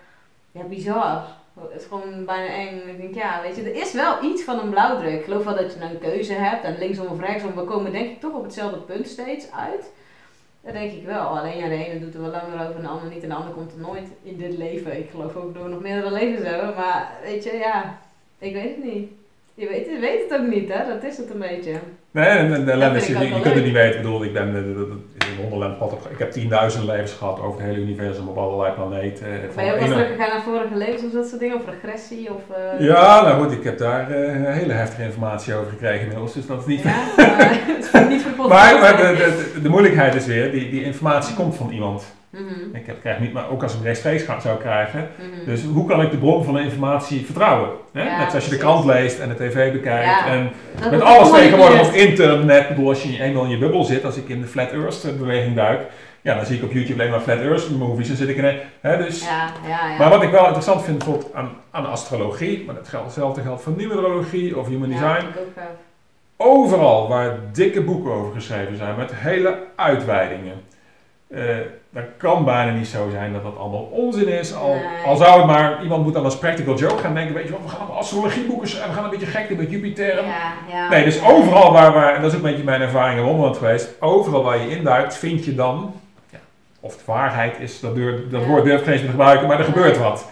ja, 0.51 0.63
bizar. 0.63 1.23
Het 1.61 1.81
is 1.81 1.87
gewoon 1.87 2.25
bijna 2.25 2.53
eng. 2.53 2.87
Ik 2.87 3.01
denk, 3.01 3.15
ja, 3.15 3.41
weet 3.41 3.55
je, 3.55 3.61
er 3.61 3.81
is 3.81 3.93
wel 3.93 4.23
iets 4.23 4.43
van 4.43 4.59
een 4.59 4.69
blauwdruk. 4.69 5.13
Ik 5.13 5.23
geloof 5.23 5.43
wel 5.43 5.55
dat 5.55 5.73
je 5.73 5.79
een 5.79 5.99
keuze 5.99 6.33
hebt, 6.33 6.63
en 6.63 6.77
linksom 6.77 7.07
of 7.07 7.19
rechtsom, 7.19 7.55
we 7.55 7.63
komen 7.63 7.91
denk 7.91 8.09
ik 8.09 8.19
toch 8.19 8.33
op 8.33 8.43
hetzelfde 8.43 8.79
punt 8.79 9.07
steeds 9.07 9.51
uit. 9.51 9.91
Dat 10.63 10.73
denk 10.73 10.91
ik 10.91 11.05
wel. 11.05 11.19
Alleen 11.19 11.57
ja, 11.57 11.67
de 11.67 11.85
ene 11.85 11.99
doet 11.99 12.13
er 12.13 12.21
wel 12.21 12.31
langer 12.31 12.61
over 12.61 12.75
en 12.75 12.81
de 12.81 12.87
ander 12.87 13.09
niet. 13.09 13.23
En 13.23 13.29
de 13.29 13.35
ander 13.35 13.53
komt 13.53 13.71
er 13.71 13.79
nooit 13.79 14.07
in 14.23 14.37
dit 14.37 14.57
leven. 14.57 14.97
Ik 14.97 15.09
geloof 15.11 15.35
ook 15.35 15.53
dat 15.53 15.63
we 15.63 15.69
nog 15.69 15.81
meerdere 15.81 16.11
levens 16.11 16.47
hebben. 16.47 16.75
Maar 16.75 17.11
weet 17.23 17.43
je, 17.43 17.53
ja, 17.53 17.99
ik 18.39 18.53
weet 18.53 18.75
het 18.75 18.83
niet. 18.83 19.09
Je 19.53 19.67
weet, 19.67 19.85
je 19.85 19.99
weet 19.99 20.29
het 20.29 20.39
ook 20.39 20.47
niet, 20.47 20.73
hè? 20.73 20.87
Dat 20.87 21.03
is 21.03 21.17
het 21.17 21.29
een 21.29 21.39
beetje. 21.39 21.71
nee, 22.11 22.25
en 22.25 22.53
en 22.53 22.93
je, 22.93 23.19
je 23.19 23.41
kunt 23.41 23.55
het 23.55 23.63
niet 23.63 23.73
weten, 23.73 23.97
ik 23.97 24.01
bedoel, 24.01 24.23
ik 24.23 24.33
ben 24.33 24.53
de, 25.37 25.41
de, 25.41 25.43
de, 25.43 25.49
wonderland 25.49 25.77
pad 25.77 26.07
ik 26.09 26.19
heb 26.19 26.31
10.000 26.77 26.83
levens 26.85 27.11
gehad 27.13 27.39
over 27.39 27.59
het 27.61 27.69
hele 27.69 27.81
universum 27.81 28.27
op 28.27 28.37
allerlei 28.37 28.73
planeten. 28.73 29.25
Ben 29.55 29.65
je 29.65 29.71
ook 29.73 29.79
de 29.79 29.85
wel 29.85 29.93
ene- 29.93 30.03
teruggegaan 30.03 30.29
naar 30.35 30.43
vorige 30.43 30.75
levens 30.75 31.03
of 31.03 31.11
dat 31.11 31.27
soort 31.27 31.39
dingen? 31.39 31.55
Of 31.55 31.61
regressie? 31.81 32.29
Of, 32.33 32.41
eh, 32.55 32.85
Ja, 32.85 33.21
nou 33.21 33.43
goed, 33.43 33.51
ik 33.51 33.63
heb 33.63 33.77
daar 33.77 34.11
eh, 34.11 34.53
hele 34.53 34.73
heftige 34.73 35.03
informatie 35.03 35.55
over 35.55 35.69
gekregen 35.71 36.01
inmiddels, 36.01 36.33
dus 36.33 36.45
dat 36.47 36.59
is 36.59 36.65
niet... 36.65 36.81
Ja, 36.81 36.95
maar 37.17 37.59
het 37.67 37.89
is 37.93 38.07
niet 38.09 38.21
voor 38.35 38.47
Maar, 38.47 38.79
maar 38.79 38.97
de, 38.97 39.03
de, 39.17 39.51
de, 39.53 39.61
de 39.61 39.69
moeilijkheid 39.69 40.15
is 40.15 40.25
weer, 40.25 40.51
die, 40.51 40.69
die 40.69 40.83
informatie 40.83 41.35
komt 41.35 41.55
van 41.55 41.69
iemand. 41.71 42.15
Mhm, 42.37 42.75
Ik 42.75 42.85
heb, 42.85 42.99
krijg 42.99 43.19
niet, 43.19 43.33
maar 43.33 43.49
ook 43.49 43.63
als 43.63 43.73
ik 43.73 43.83
rechtstreeks 43.83 44.25
zou 44.41 44.59
krijgen, 44.59 45.09
mhm. 45.17 45.45
Dus 45.45 45.63
hoe 45.63 45.87
kan 45.87 46.01
ik 46.01 46.11
de 46.11 46.17
bron 46.17 46.43
van 46.43 46.53
de 46.53 46.61
informatie 46.61 47.25
vertrouwen? 47.25 47.69
Hè? 47.93 48.03
Ja, 48.03 48.17
Net 48.17 48.29
zoals 48.29 48.45
je 48.45 48.51
de 48.51 48.57
krant 48.57 48.85
leest 48.85 49.19
en 49.19 49.29
de 49.29 49.35
tv 49.35 49.71
bekijkt. 49.71 50.05
Ja. 50.05 50.27
En 50.27 50.51
met 50.91 51.01
alles 51.01 51.31
tegenwoordig 51.31 51.87
op 51.87 51.93
internet. 51.93 52.61
Ik 52.61 52.67
bedoel, 52.67 52.89
als 52.89 53.03
je 53.03 53.21
eenmaal 53.21 53.43
in 53.43 53.49
je 53.49 53.57
bubbel 53.57 53.83
zit, 53.83 54.05
als 54.05 54.17
ik 54.17 54.29
in 54.29 54.41
de 54.41 54.47
Flat 54.47 54.71
Earth 54.71 55.17
beweging 55.17 55.55
duik, 55.55 55.81
ja, 56.21 56.35
dan 56.35 56.45
zie 56.45 56.57
ik 56.57 56.63
op 56.63 56.71
YouTube 56.71 56.99
alleen 56.99 57.11
maar 57.11 57.19
Flat 57.19 57.39
Earth 57.39 57.69
movies. 57.77 58.07
Dan 58.07 58.17
zit 58.17 58.29
ik 58.29 58.37
in 58.37 58.45
een, 58.45 58.57
hè, 58.81 58.97
dus, 58.97 59.23
Ja, 59.25 59.49
ja, 59.67 59.89
ja. 59.89 59.97
Maar 59.97 60.09
wat 60.09 60.23
ik 60.23 60.29
wel 60.31 60.45
interessant 60.45 60.83
vind 60.83 60.97
bijvoorbeeld 60.97 61.33
aan, 61.33 61.49
aan 61.71 61.85
astrologie, 61.89 62.63
maar 62.65 62.75
dat 62.75 62.87
geldt, 62.87 63.05
hetzelfde 63.05 63.41
geldt 63.41 63.61
voor 63.61 63.73
numerologie 63.77 64.57
of 64.57 64.67
human 64.67 64.89
design. 64.89 65.25
overal 66.37 67.07
waar 67.07 67.39
dikke 67.51 67.81
boeken 67.81 68.11
over 68.11 68.33
geschreven 68.33 68.77
zijn, 68.77 68.95
met 68.95 69.15
hele 69.15 69.57
uitweidingen, 69.75 70.61
uh, 71.27 71.41
dat 71.97 72.05
kan 72.17 72.45
bijna 72.45 72.71
niet 72.71 72.87
zo 72.87 73.09
zijn 73.11 73.33
dat 73.33 73.43
dat 73.43 73.57
allemaal 73.57 73.87
onzin 73.91 74.27
is. 74.27 74.55
Al, 74.55 74.77
al 75.05 75.15
zou 75.15 75.37
het 75.37 75.45
maar, 75.45 75.83
iemand 75.83 76.03
moet 76.03 76.13
dan 76.13 76.23
als 76.23 76.37
practical 76.37 76.75
joke 76.75 76.97
gaan 76.97 77.13
denken, 77.13 77.33
weet 77.35 77.45
je 77.45 77.51
wat, 77.51 77.61
we 77.61 77.67
gaan 77.67 77.95
astrologieboeken 77.95 78.67
schrijven, 78.67 78.89
we 78.89 78.95
gaan 78.95 79.03
een 79.03 79.09
beetje 79.09 79.25
gek 79.25 79.47
doen 79.47 79.57
met 79.57 79.71
Jupiter. 79.71 80.15
Ja, 80.15 80.53
ja. 80.69 80.89
Nee, 80.89 81.03
dus 81.03 81.23
overal 81.23 81.71
waar, 81.71 81.93
waar, 81.93 82.15
en 82.15 82.21
dat 82.21 82.31
is 82.31 82.37
ook 82.37 82.43
een 82.43 82.49
beetje 82.49 82.65
mijn 82.65 82.81
ervaring 82.81 83.19
in 83.19 83.25
Wonderland 83.25 83.57
geweest, 83.57 83.89
overal 83.99 84.43
waar 84.43 84.57
je 84.57 84.69
induikt, 84.69 85.17
vind 85.17 85.45
je 85.45 85.55
dan, 85.55 85.93
ja, 86.29 86.37
of 86.79 86.91
het 86.91 87.05
waarheid 87.05 87.59
is, 87.59 87.79
dat, 87.79 87.95
dat 88.31 88.45
woord 88.45 88.63
durf 88.63 88.79
ik 88.79 88.83
geen 88.83 88.93
eens 88.93 89.01
te 89.01 89.09
gebruiken, 89.09 89.47
maar 89.47 89.59
er 89.59 89.65
gebeurt 89.65 89.97
wat. 89.97 90.25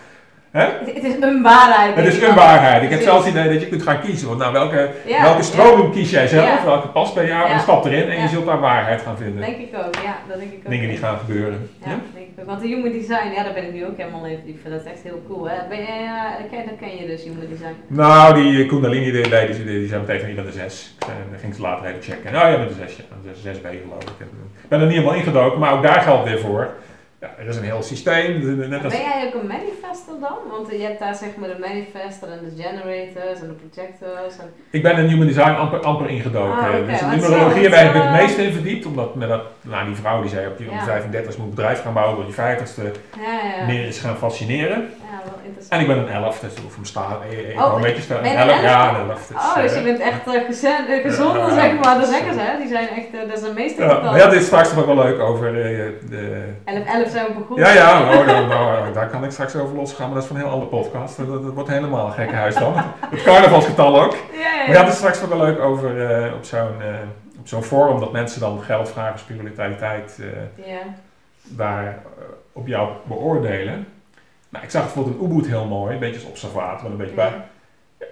Het 0.56 1.04
is 1.04 1.14
een 1.22 1.42
waarheid. 1.42 1.96
Het 1.96 2.06
is 2.06 2.22
een 2.22 2.36
waarheid. 2.36 2.84
Ik 2.84 2.90
heb 2.90 3.02
zelfs 3.02 3.26
het 3.26 3.34
idee 3.34 3.54
dat 3.54 3.62
je 3.62 3.68
kunt 3.68 3.84
gaan 3.84 4.02
kiezen. 4.02 4.28
Want 4.28 4.40
nou, 4.40 4.54
welke, 4.54 4.90
welke 5.22 5.44
stroming 5.44 5.92
kies 5.92 6.10
jij 6.10 6.28
zelf? 6.28 6.64
Welke 6.64 6.88
past 6.88 7.14
bij 7.14 7.28
jou? 7.28 7.50
En 7.50 7.60
stap 7.60 7.86
erin 7.86 8.10
en 8.10 8.22
je 8.22 8.28
zult 8.28 8.46
daar 8.46 8.60
waarheid 8.60 9.02
gaan 9.02 9.18
vinden. 9.18 9.42
Denk 9.42 9.58
ik 9.58 9.76
ook, 9.76 9.96
ja. 9.96 10.18
Dat 10.28 10.38
denk 10.40 10.52
ik 10.52 10.58
ook. 10.64 10.70
Dingen 10.70 10.90
die 10.90 10.98
gaan 10.98 11.18
gebeuren. 11.18 11.70
Ja, 11.80 11.86
denk 12.14 12.28
ik 12.28 12.40
ook. 12.40 12.46
Want 12.46 12.62
de 12.62 12.68
human 12.68 12.92
design, 12.92 13.32
ja, 13.36 13.44
daar 13.44 13.54
ben 13.54 13.64
ik 13.64 13.74
nu 13.74 13.86
ook 13.86 13.98
helemaal 13.98 14.26
even 14.26 14.44
lief 14.46 14.64
Dat 14.64 14.82
is 14.82 14.92
echt 14.92 15.04
heel 15.04 15.22
cool. 15.28 15.50
Hè? 15.50 15.56
Ben 15.70 15.80
uh, 15.80 16.66
dat 16.66 16.78
ken 16.80 16.98
je 17.00 17.08
dus, 17.08 17.24
human 17.24 17.48
design. 17.50 17.76
Nou, 17.88 18.34
die 18.34 18.66
Kundalini 18.66 19.12
die, 19.12 19.30
die, 19.30 19.66
die 19.66 19.88
zijn 19.88 20.02
meteen 20.02 20.20
van 20.20 20.30
niet 20.30 20.38
aan 20.38 20.46
de 20.46 20.52
6. 20.52 20.96
Dan 21.00 21.40
ging 21.40 21.56
ze 21.56 21.62
later 21.62 21.86
even 21.86 22.02
checken. 22.02 22.34
Nou 22.34 22.52
ja, 22.52 22.58
met 22.58 22.68
de 22.68 22.76
6, 22.76 22.96
ja. 22.96 23.04
De 23.24 23.60
6B 23.60 23.68
geloof 23.84 24.04
ik. 24.04 24.26
Ik 24.64 24.70
ben 24.70 24.80
er 24.80 24.86
niet 24.86 24.96
helemaal 24.96 25.18
ingedoken, 25.18 25.60
maar 25.60 25.74
ook 25.74 25.84
daar 25.84 26.02
geldt 26.02 26.30
weer 26.30 26.40
voor 26.40 26.70
ja, 27.26 27.44
er 27.44 27.50
is 27.50 27.56
een 27.56 27.64
heel 27.64 27.84
systeem. 27.84 28.58
Net 28.70 28.84
als... 28.84 28.94
Ben 28.94 29.02
jij 29.02 29.28
ook 29.28 29.42
een 29.42 29.48
manifester 29.48 30.14
dan? 30.20 30.38
Want 30.50 30.72
je 30.72 30.78
hebt 30.78 31.00
daar 31.00 31.16
zeg 31.16 31.36
maar 31.36 31.50
de 31.50 31.60
manifester 31.60 32.32
en 32.32 32.40
de 32.44 32.64
generators 32.64 33.40
en 33.42 33.48
de 33.48 33.58
projectors. 33.64 34.38
En... 34.38 34.48
Ik 34.70 34.84
ben 34.84 34.98
in 34.98 35.08
human 35.08 35.28
design 35.28 35.52
amper, 35.52 35.80
amper 35.80 36.10
ingedoken. 36.10 36.58
Ah, 36.58 36.68
okay. 36.68 36.86
Dus 36.86 37.00
de 37.00 37.06
numerologie 37.06 37.70
heb 37.70 37.96
ik 37.96 38.02
het 38.02 38.12
meest 38.12 38.38
in 38.38 38.54
verdiept. 38.54 38.86
Omdat 38.86 39.16
met 39.16 39.30
dat, 39.30 39.44
nou, 39.62 39.86
die 39.86 39.96
vrouw 39.96 40.22
die 40.22 40.30
zei 40.30 40.48
op 40.48 40.58
je 40.58 40.66
ja. 40.70 40.84
35 40.84 41.38
moet 41.38 41.50
bedrijf 41.50 41.82
gaan 41.82 41.94
bouwen. 41.94 42.16
Door 42.16 42.26
je 42.26 42.58
50ste 42.58 43.00
ja, 43.20 43.66
meer 43.66 43.88
is 43.88 44.00
gaan 44.00 44.18
fascineren. 44.18 44.90
En 45.70 45.80
ik 45.80 45.88
ben 45.88 45.98
een 45.98 46.10
elf, 46.10 46.40
dus 46.40 46.54
ik 46.54 46.60
hoef 46.64 46.76
hem 46.76 46.86
staan. 46.86 47.18
Oh, 47.58 47.74
een 47.76 47.82
beetje 47.82 48.02
staan. 48.02 48.18
Een 48.18 48.36
elf, 48.36 48.62
ja, 48.62 48.90
een 48.90 49.10
elf. 49.10 49.28
Dus, 49.28 49.38
oh, 49.38 49.56
dus 49.56 49.74
je 49.74 49.82
bent 49.82 50.00
echt 50.00 50.28
uh, 50.28 51.02
gezond, 51.04 51.52
zeg 51.54 51.80
maar. 51.80 52.00
De 52.00 52.06
zekkers, 52.06 52.36
hè? 52.40 52.58
Die 52.58 52.68
zijn 52.68 52.88
echt, 52.88 53.28
dat 53.28 53.38
is 53.38 53.48
een 53.48 53.54
meester. 53.54 53.86
Ja, 53.86 54.18
ja, 54.18 54.28
dit 54.28 54.40
is 54.40 54.46
straks 54.46 54.74
nog 54.74 54.86
wel 54.86 54.96
leuk 54.96 55.20
over 55.20 55.54
de... 55.54 56.54
11, 56.66 56.86
11 56.86 57.10
zijn 57.10 57.26
we 57.26 57.34
begonnen. 57.34 57.68
Ja, 57.68 57.74
ja, 57.74 58.00
oh, 58.02 58.26
nou, 58.26 58.48
nou, 58.48 58.94
daar 58.94 59.10
kan 59.10 59.24
ik 59.24 59.32
straks 59.32 59.56
over 59.56 59.76
losgaan, 59.76 60.06
maar 60.06 60.14
dat 60.14 60.24
is 60.24 60.30
van 60.30 60.36
een 60.36 60.44
heel 60.44 60.52
andere 60.52 60.72
podcast. 60.72 61.18
Dat, 61.18 61.28
dat 61.28 61.54
wordt 61.54 61.70
helemaal 61.70 62.08
een 62.08 62.14
gekke 62.14 62.36
huis 62.36 62.56
dan. 62.56 62.74
Het 63.12 63.24
carnavalsgetal 63.24 64.04
ook. 64.04 64.12
Ja, 64.12 64.40
ja, 64.40 64.54
ja. 64.54 64.66
Maar 64.66 64.76
ja, 64.76 64.82
dat 64.82 64.92
is 64.92 64.98
straks 64.98 65.22
nog 65.22 65.30
wel 65.30 65.40
leuk 65.40 65.60
over 65.60 65.90
op 66.36 66.44
zo'n 66.44 66.82
op 67.40 67.48
zo'n 67.48 67.64
forum 67.64 68.00
dat 68.00 68.12
mensen 68.12 68.40
dan 68.40 68.62
geld 68.62 68.90
vragen, 68.90 69.20
spiritualiteit, 69.20 70.20
ja. 70.56 70.80
daar 71.44 71.98
op 72.52 72.68
jou 72.68 72.90
beoordelen. 73.04 73.88
Nou, 74.56 74.68
ik 74.68 74.74
zag 74.74 74.84
bijvoorbeeld 74.84 75.16
een 75.20 75.26
Ubud 75.26 75.48
heel 75.48 75.66
mooi, 75.66 75.94
een 75.94 76.00
beetje 76.00 76.16
als 76.16 76.30
observator, 76.30 76.82
maar 76.82 76.92
een 76.92 76.98
beetje 76.98 77.16
bij. 77.16 77.34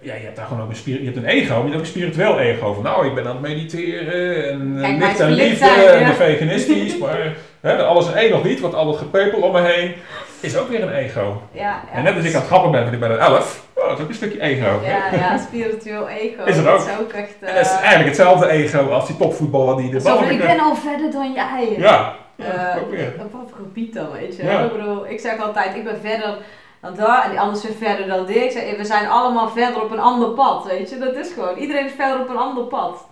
Ja, 0.02 0.14
je 0.14 0.24
hebt 0.24 0.36
daar 0.36 0.46
gewoon 0.46 0.64
ook 0.64 0.70
een, 0.70 0.94
je 1.00 1.06
hebt 1.06 1.18
een 1.18 1.26
ego, 1.26 1.54
maar 1.54 1.58
je 1.58 1.64
hebt 1.64 1.76
ook 1.76 1.80
een 1.80 1.86
spiritueel 1.86 2.40
ego. 2.40 2.74
Van 2.74 2.84
nou, 2.84 3.08
ik 3.08 3.16
ben 3.16 3.28
aan 3.28 3.32
het 3.32 3.42
mediteren 3.42 4.50
en 4.50 4.78
Kijk, 4.82 5.00
licht 5.00 5.20
en 5.20 5.32
liefde 5.32 5.66
en 5.66 6.16
veganistisch, 6.16 6.98
maar 6.98 7.36
hè, 7.62 7.84
alles 7.84 8.08
en 8.08 8.16
één 8.16 8.32
nog 8.32 8.44
niet, 8.44 8.60
want 8.60 8.74
al 8.74 8.88
het 8.88 8.98
gepepel 8.98 9.42
om 9.42 9.52
me 9.52 9.62
heen 9.62 9.94
is 10.40 10.58
ook 10.58 10.70
weer 10.70 10.82
een 10.82 10.94
ego. 10.94 11.42
Ja, 11.52 11.62
ja, 11.62 11.84
en 11.94 12.04
net 12.04 12.16
als 12.16 12.26
ik 12.26 12.34
aan 12.34 12.40
het 12.40 12.50
grappen 12.50 12.72
ben, 12.72 12.82
want 12.82 12.94
ik 12.94 13.00
ben 13.00 13.12
een 13.12 13.18
elf, 13.18 13.66
oh, 13.74 13.88
dat 13.88 13.98
is 13.98 14.04
ook 14.04 14.10
een 14.10 14.16
stukje 14.16 14.42
ego. 14.42 14.80
Ja, 14.84 15.14
ja 15.14 15.38
spiritueel 15.38 16.10
ego. 16.10 16.44
Is 16.44 16.58
ook. 16.58 16.66
Dat 16.66 16.88
is 16.88 17.00
ook 17.00 17.12
echt... 17.12 17.36
Uh... 17.42 17.54
dat 17.54 17.66
is 17.66 17.72
eigenlijk 17.72 18.06
hetzelfde 18.06 18.50
ego 18.50 18.90
als 18.90 19.08
die 19.08 19.18
topvoetballer 19.18 19.78
die 19.78 19.90
de 19.90 20.02
bal... 20.02 20.24
ik 20.24 20.40
ben 20.40 20.60
al 20.60 20.76
verder 20.76 21.12
dan 21.12 21.34
jij. 21.34 21.76
Ja, 21.78 22.16
uh, 22.36 22.76
op 23.20 23.32
wat 23.32 23.52
gebied 23.56 23.94
dan, 23.94 24.12
weet 24.12 24.36
je 24.36 24.44
Ik 24.44 24.72
bedoel, 24.72 25.08
ik 25.08 25.20
zeg 25.20 25.40
altijd, 25.40 25.76
ik 25.76 25.84
ben 25.84 26.02
verder 26.02 26.38
dan 26.82 26.96
daar 26.96 27.24
en 27.24 27.30
die 27.30 27.40
anders 27.40 27.64
weer 27.64 27.76
verder 27.76 28.08
dan 28.08 28.26
dit. 28.26 28.36
Ik 28.36 28.52
zeg, 28.52 28.78
we 28.78 28.86
zijn 28.86 29.08
allemaal 29.08 29.50
verder 29.50 29.84
op 29.84 29.92
een 29.92 30.00
ander 30.00 30.30
pad, 30.30 30.66
weet 30.66 30.90
je. 30.90 30.98
Dat 30.98 31.16
is 31.16 31.32
gewoon, 31.32 31.58
iedereen 31.58 31.86
is 31.86 31.92
verder 31.92 32.20
op 32.20 32.30
een 32.30 32.38
ander 32.38 32.64
pad. 32.64 33.08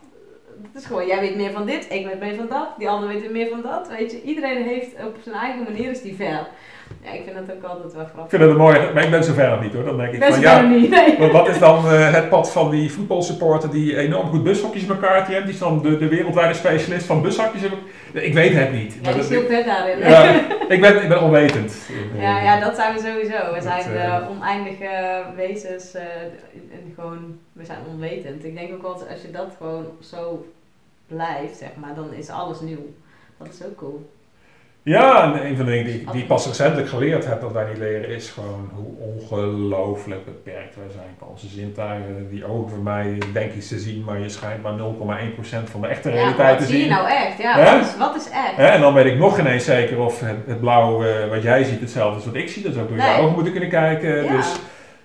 Dat 0.58 0.82
is 0.82 0.88
gewoon, 0.88 1.08
jij 1.08 1.20
weet 1.20 1.36
meer 1.36 1.52
van 1.52 1.66
dit, 1.66 1.92
ik 1.92 2.06
weet 2.06 2.20
meer 2.20 2.36
van 2.36 2.48
dat, 2.48 2.68
die 2.78 2.90
ander 2.90 3.10
weet 3.10 3.32
meer 3.32 3.50
van 3.50 3.62
dat, 3.62 3.88
weet 3.88 4.12
je. 4.12 4.22
Iedereen 4.22 4.64
heeft 4.64 4.96
op 5.06 5.16
zijn 5.24 5.36
eigen 5.36 5.64
manier 5.64 5.90
is 5.90 6.02
die 6.02 6.16
ver. 6.16 6.48
Ja, 7.04 7.12
ik 7.12 7.22
vind 7.24 7.36
dat 7.36 7.56
ook 7.56 7.64
altijd 7.64 7.94
wel 7.94 8.04
grappig. 8.04 8.24
Ik 8.24 8.30
vind 8.30 8.42
het 8.42 8.58
mooi, 8.58 8.94
maar 8.94 9.04
ik 9.04 9.10
ben 9.10 9.24
zover 9.24 9.50
nog 9.50 9.62
niet 9.62 9.74
hoor. 9.74 9.84
Dan 9.84 9.98
denk 9.98 10.14
ik 10.14 10.20
ben 10.20 10.32
van 10.34 10.42
ja, 10.42 10.62
niet, 10.62 10.90
nee. 10.90 11.32
wat 11.32 11.48
is 11.48 11.60
dan 11.60 11.86
uh, 11.86 12.14
het 12.14 12.30
pad 12.30 12.52
van 12.52 12.70
die 12.70 12.92
voetbalsupporter 12.92 13.72
die 13.72 13.98
enorm 13.98 14.28
goed 14.28 14.44
bushokjes 14.44 14.84
in 14.84 14.90
elkaar 14.90 15.28
heeft? 15.28 15.44
Die 15.44 15.54
is 15.54 15.60
dan 15.60 15.82
de, 15.82 15.98
de 15.98 16.08
wereldwijde 16.08 16.54
specialist 16.54 17.06
van 17.06 17.22
bushokjes. 17.22 17.62
Ik 18.12 18.34
weet 18.34 18.54
het 18.54 18.72
niet. 18.72 18.98
Ja, 19.02 19.12
die 19.12 19.22
is 19.22 19.30
heel 19.30 19.46
vet 19.46 19.66
daarin. 19.66 20.00
Ja, 20.00 20.24
ik, 20.68 20.82
ben, 20.82 21.02
ik 21.02 21.08
ben 21.08 21.22
onwetend. 21.22 21.90
Ja, 22.18 22.42
ja, 22.42 22.60
dat 22.60 22.76
zijn 22.76 22.94
we 22.94 23.00
sowieso. 23.00 23.54
We 23.54 23.62
zijn 23.62 23.94
uh, 23.94 24.30
oneindige 24.30 25.24
wezens 25.36 25.96
uh, 25.96 26.02
en 26.52 26.94
gewoon, 26.96 27.40
we 27.54 27.66
zijn 27.66 27.80
onwetend. 27.94 28.46
Ik 28.46 28.56
denk 28.56 28.74
ook 28.74 28.82
wel, 28.82 28.94
als 28.94 29.22
je 29.22 29.32
dat 29.32 29.56
gewoon 29.58 29.86
zo 30.02 30.46
blijft, 31.08 31.58
zeg 31.58 31.70
maar, 31.76 31.96
dan 31.96 32.14
is 32.14 32.30
alles 32.30 32.60
nieuw. 32.60 32.94
Dat 33.38 33.48
is 33.48 33.66
ook 33.66 33.76
cool. 33.76 34.10
Ja, 34.84 35.24
en 35.24 35.46
een 35.46 35.56
van 35.56 35.66
de 35.66 35.72
dingen 35.72 35.86
die, 35.86 36.06
die 36.12 36.22
ik 36.22 36.28
pas 36.28 36.48
recentelijk 36.48 36.90
geleerd 36.90 37.26
heb 37.26 37.42
dat 37.42 37.52
wij 37.52 37.68
niet 37.68 37.78
leren, 37.78 38.10
is 38.10 38.30
gewoon 38.30 38.72
hoe 38.76 38.92
ongelooflijk 38.98 40.26
beperkt 40.26 40.76
wij 40.76 40.90
zijn 40.94 41.16
qua 41.18 41.28
onze 41.28 41.48
zintuigen. 41.48 42.30
Die 42.30 42.46
ogen 42.46 42.70
voor 42.70 42.84
mij 42.84 43.18
denk 43.34 43.52
ik 43.52 43.62
te 43.62 43.80
zien, 43.80 44.04
maar 44.04 44.20
je 44.20 44.30
schijnt 44.30 44.64
maar 44.64 44.74
0,1% 44.78 45.72
van 45.72 45.82
de 45.82 45.88
echte 45.88 46.10
realiteit 46.10 46.58
te 46.58 46.66
zien. 46.66 46.90
Wat 46.90 46.98
zie 46.98 47.08
je 47.08 47.16
nou 47.16 47.26
echt? 47.26 47.38
Ja, 47.38 47.74
wat 47.74 47.86
is, 47.86 47.98
wat 47.98 48.16
is, 48.16 48.30
echt? 48.30 48.74
En 48.74 48.82
dan 48.82 48.94
weet 48.94 49.06
ik 49.06 49.18
nog 49.18 49.36
geen 49.36 49.46
eens 49.46 49.66
zeker 49.66 50.00
of 50.00 50.20
het, 50.20 50.38
het 50.48 50.60
blauw 50.60 51.04
uh, 51.04 51.30
wat 51.30 51.44
jij 51.44 51.64
ziet 51.64 51.80
hetzelfde 51.80 52.20
is 52.20 52.26
wat 52.26 52.36
ik 52.36 52.50
zie. 52.50 52.64
Dus 52.64 52.78
ook 52.78 52.88
door 52.88 52.98
je 52.98 53.18
ogen 53.20 53.34
moeten 53.34 53.52
kunnen 53.52 53.70
kijken. 53.70 54.24
Ja. 54.24 54.36
Dus 54.36 54.56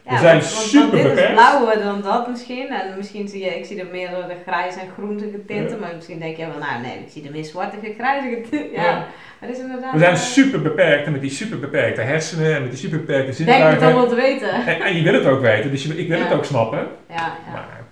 ja, 0.06 0.12
we 0.12 0.18
zijn 0.18 0.42
super 0.42 1.02
want 1.02 1.16
dit 1.16 1.18
is 1.18 1.32
blauwer 1.32 1.78
dan 1.78 2.02
dat 2.02 2.28
misschien. 2.28 2.68
En 2.68 2.96
misschien 2.96 3.28
zie 3.28 3.44
je, 3.44 3.58
ik 3.58 3.64
zie 3.64 3.80
er 3.80 3.86
meer 3.90 4.08
de 4.10 4.34
grijze 4.46 4.80
en 4.80 4.88
groentige 4.96 5.44
tinten. 5.44 5.80
Maar 5.80 5.92
misschien 5.94 6.18
denk 6.18 6.36
je 6.36 6.46
van, 6.52 6.60
nou 6.60 6.82
nee, 6.82 6.98
ik 6.98 7.10
zie 7.10 7.24
er 7.24 7.30
meer 7.30 7.44
zwartige, 7.44 7.94
grijzige 7.98 8.40
tinten. 8.50 8.82
Ja. 8.82 9.06
Dat 9.40 9.50
is 9.50 9.58
inderdaad, 9.58 9.92
we 9.92 9.98
zijn 9.98 10.16
super 10.16 10.62
beperkt 10.62 11.06
en 11.06 11.12
met 11.12 11.20
die 11.20 11.30
super 11.30 11.58
beperkte 11.58 12.00
hersenen 12.00 12.54
en 12.54 12.62
met 12.62 12.70
die 12.70 12.80
super 12.80 12.98
beperkte 12.98 13.32
zintuigen. 13.32 13.68
Denk 13.68 13.80
je 13.80 13.86
het 13.86 13.94
allemaal 13.94 14.16
te 14.16 14.22
weten. 14.22 14.80
En, 14.84 14.96
je 14.96 15.02
wil 15.02 15.14
het 15.14 15.26
ook 15.26 15.40
weten, 15.40 15.70
dus 15.70 15.82
je, 15.82 15.98
ik 15.98 16.08
wil 16.08 16.18
het 16.18 16.32
ook 16.32 16.44
snappen. 16.44 16.78
Ja, 17.08 17.14
ja. 17.46 17.52
Maar 17.52 17.84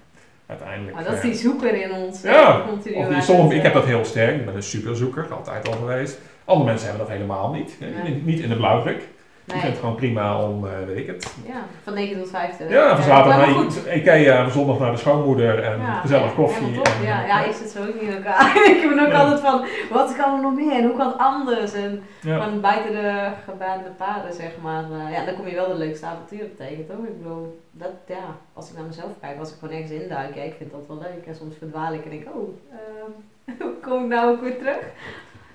uiteindelijk... 0.46 0.94
Maar 0.94 1.04
dat 1.04 1.14
is 1.14 1.20
die 1.20 1.34
zoeker 1.34 1.74
in 1.74 1.92
ons. 1.92 2.22
Ja, 2.22 2.64
of 2.72 2.82
die, 2.82 3.22
sommige, 3.22 3.54
ik 3.56 3.62
heb 3.62 3.72
dat 3.72 3.84
heel 3.84 4.04
sterk, 4.04 4.36
ik 4.36 4.44
ben 4.44 4.54
een 4.54 4.62
superzoeker, 4.62 5.26
altijd 5.30 5.68
al 5.68 5.74
geweest. 5.74 6.18
Andere 6.44 6.70
mensen 6.70 6.88
hebben 6.88 7.06
dat 7.06 7.16
helemaal 7.16 7.52
niet. 7.52 7.78
Niet 8.24 8.40
in 8.40 8.48
de 8.48 8.56
blauwdruk. 8.56 9.02
Nee. 9.46 9.56
Ik 9.56 9.62
vind 9.62 9.72
het 9.72 9.82
gewoon 9.82 9.94
prima 9.94 10.42
om, 10.42 10.64
uh, 10.64 10.70
weet 10.86 10.96
ik 10.96 11.06
het. 11.06 11.34
Ja, 11.46 11.64
van 11.82 11.94
9 11.94 12.18
tot 12.18 12.30
5 12.30 12.56
te 12.56 12.64
Ja, 12.68 12.94
van 12.94 13.04
zaterdag 13.04 13.46
naar 13.46 13.96
Ikea, 13.96 14.42
van 14.42 14.52
zondag 14.52 14.78
naar 14.78 14.90
de 14.90 14.96
schoonmoeder 14.96 15.62
en 15.62 15.80
ja, 15.80 16.00
gezellig 16.00 16.34
koffie. 16.34 16.82
En, 16.82 17.02
ja, 17.02 17.26
ja, 17.26 17.44
ik 17.44 17.54
zit 17.54 17.70
zo 17.70 17.78
ook 17.78 17.94
niet 17.94 18.02
in 18.02 18.16
elkaar. 18.16 18.56
ik 18.82 18.88
ben 18.88 19.06
ook 19.06 19.12
altijd 19.12 19.40
van, 19.40 19.64
wat 19.90 20.16
kan 20.16 20.34
er 20.34 20.42
nog 20.42 20.54
meer 20.54 20.72
en 20.72 20.84
hoe 20.84 20.96
kan 20.96 21.06
het 21.06 21.18
anders? 21.18 21.72
En 21.72 22.02
van 22.22 22.60
buiten 22.60 22.92
de 22.92 23.30
gebaande 23.44 23.90
paden, 23.96 24.32
zeg 24.32 24.50
maar. 24.62 24.84
Ja, 25.10 25.24
dan 25.24 25.34
kom 25.34 25.48
je 25.48 25.54
wel 25.54 25.68
de 25.68 25.74
leukste 25.74 26.06
avonturen 26.06 26.56
tegen, 26.56 26.86
toch? 26.86 27.06
Ik 27.06 27.22
bedoel, 27.22 27.60
dat, 27.70 27.90
ja, 28.06 28.36
als 28.52 28.70
ik 28.70 28.76
naar 28.76 28.86
mezelf 28.86 29.10
kijk, 29.20 29.38
als 29.38 29.50
ik 29.50 29.56
gewoon 29.58 29.74
ergens 29.74 30.00
induik, 30.02 30.36
ik 30.36 30.54
vind 30.58 30.70
dat 30.70 30.86
wel 30.88 30.98
leuk. 30.98 31.26
En 31.26 31.34
soms 31.34 31.54
verdwaal 31.58 31.92
ik 31.92 32.04
en 32.04 32.10
denk, 32.10 32.26
oh, 32.34 32.48
uh, 32.72 33.58
hoe 33.60 33.74
kom 33.82 34.02
ik 34.02 34.08
nou 34.08 34.30
ook 34.30 34.40
weer 34.40 34.58
terug? 34.58 34.84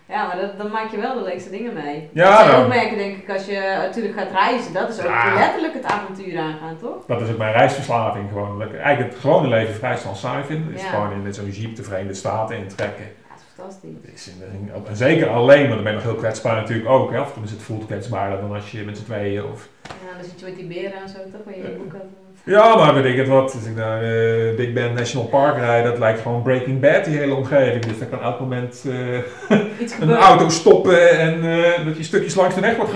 Ja, 0.09 0.27
maar 0.27 0.37
dat, 0.37 0.57
dan 0.57 0.71
maak 0.71 0.91
je 0.91 0.97
wel 0.97 1.13
de 1.13 1.23
leukste 1.23 1.49
dingen 1.49 1.73
mee. 1.73 2.09
Ja, 2.13 2.37
dat 2.37 2.47
zou 2.47 2.63
ook 2.63 2.69
merken, 2.69 2.97
denk 2.97 3.17
ik, 3.17 3.29
als 3.29 3.45
je 3.45 3.75
natuurlijk 3.77 4.19
gaat 4.19 4.31
reizen. 4.31 4.73
Dat 4.73 4.89
is 4.89 4.99
ook 4.99 5.11
letterlijk 5.35 5.73
het 5.73 5.85
avontuur 5.85 6.39
aangaan, 6.39 6.77
toch? 6.77 7.05
Dat 7.07 7.21
is 7.21 7.29
ook 7.29 7.37
mijn 7.37 7.53
reisverslaving 7.53 8.29
gewoon. 8.29 8.61
Eigenlijk 8.61 9.11
het 9.11 9.19
gewone 9.19 9.47
leven 9.47 9.75
vrij 9.75 9.97
snel 9.97 10.15
saai 10.15 10.43
vinden. 10.43 10.73
Is 10.73 10.83
gewoon 10.83 11.25
in 11.25 11.33
zo'n 11.33 11.49
jeep 11.49 11.75
de 11.75 11.83
Verenigde 11.83 12.13
Staten 12.13 12.57
intrekken. 12.57 13.03
Ja, 13.03 13.29
dat 13.29 13.37
is 13.37 13.43
fantastisch. 13.55 14.13
Is 14.13 14.27
in, 14.27 14.71
en 14.87 14.95
zeker 14.95 15.27
alleen, 15.29 15.67
maar 15.67 15.75
dan 15.75 15.83
ben 15.83 15.91
je 15.91 15.97
nog 15.97 16.07
heel 16.07 16.15
kwetsbaar 16.15 16.55
natuurlijk 16.55 16.89
ook. 16.89 17.11
Hè? 17.11 17.21
Of 17.21 17.37
is 17.43 17.51
het 17.51 17.61
voelt 17.61 17.85
kwetsbaarder 17.85 18.41
dan 18.41 18.53
als 18.53 18.71
je 18.71 18.83
met 18.83 18.97
z'n 18.97 19.03
tweeën 19.03 19.43
of... 19.43 19.69
Ja, 19.81 20.15
dan 20.15 20.23
zit 20.23 20.39
je 20.39 20.45
met 20.45 20.55
die 20.55 20.65
beren 20.65 21.01
en 21.01 21.09
zo, 21.09 21.17
toch? 21.31 21.41
Waar 21.45 21.57
je 21.57 21.61
je 21.61 21.69
boek 21.69 21.93
ja, 22.43 22.75
maar 22.75 22.93
weet 22.93 23.05
ik 23.05 23.17
het 23.17 23.27
wat. 23.27 23.53
Als 23.53 23.65
ik 23.65 23.75
naar 23.75 24.03
uh, 24.03 24.55
Big 24.55 24.73
Bend 24.73 24.95
National 24.95 25.27
Park 25.27 25.57
rijd, 25.57 25.83
dat 25.83 25.99
lijkt 25.99 26.21
gewoon 26.21 26.41
Breaking 26.41 26.79
Bad, 26.79 27.05
die 27.05 27.17
hele 27.17 27.35
omgeving. 27.35 27.85
Dus 27.85 27.99
daar 27.99 28.07
kan 28.07 28.21
elk 28.21 28.39
moment 28.39 28.83
uh, 28.85 29.19
een 29.99 30.15
auto 30.15 30.49
stoppen 30.49 31.19
en 31.19 31.43
uh, 31.43 31.85
dat 31.85 31.97
je 31.97 32.03
stukjes 32.03 32.35
langs 32.35 32.55
de 32.55 32.61
weg 32.61 32.75
wordt 32.75 32.91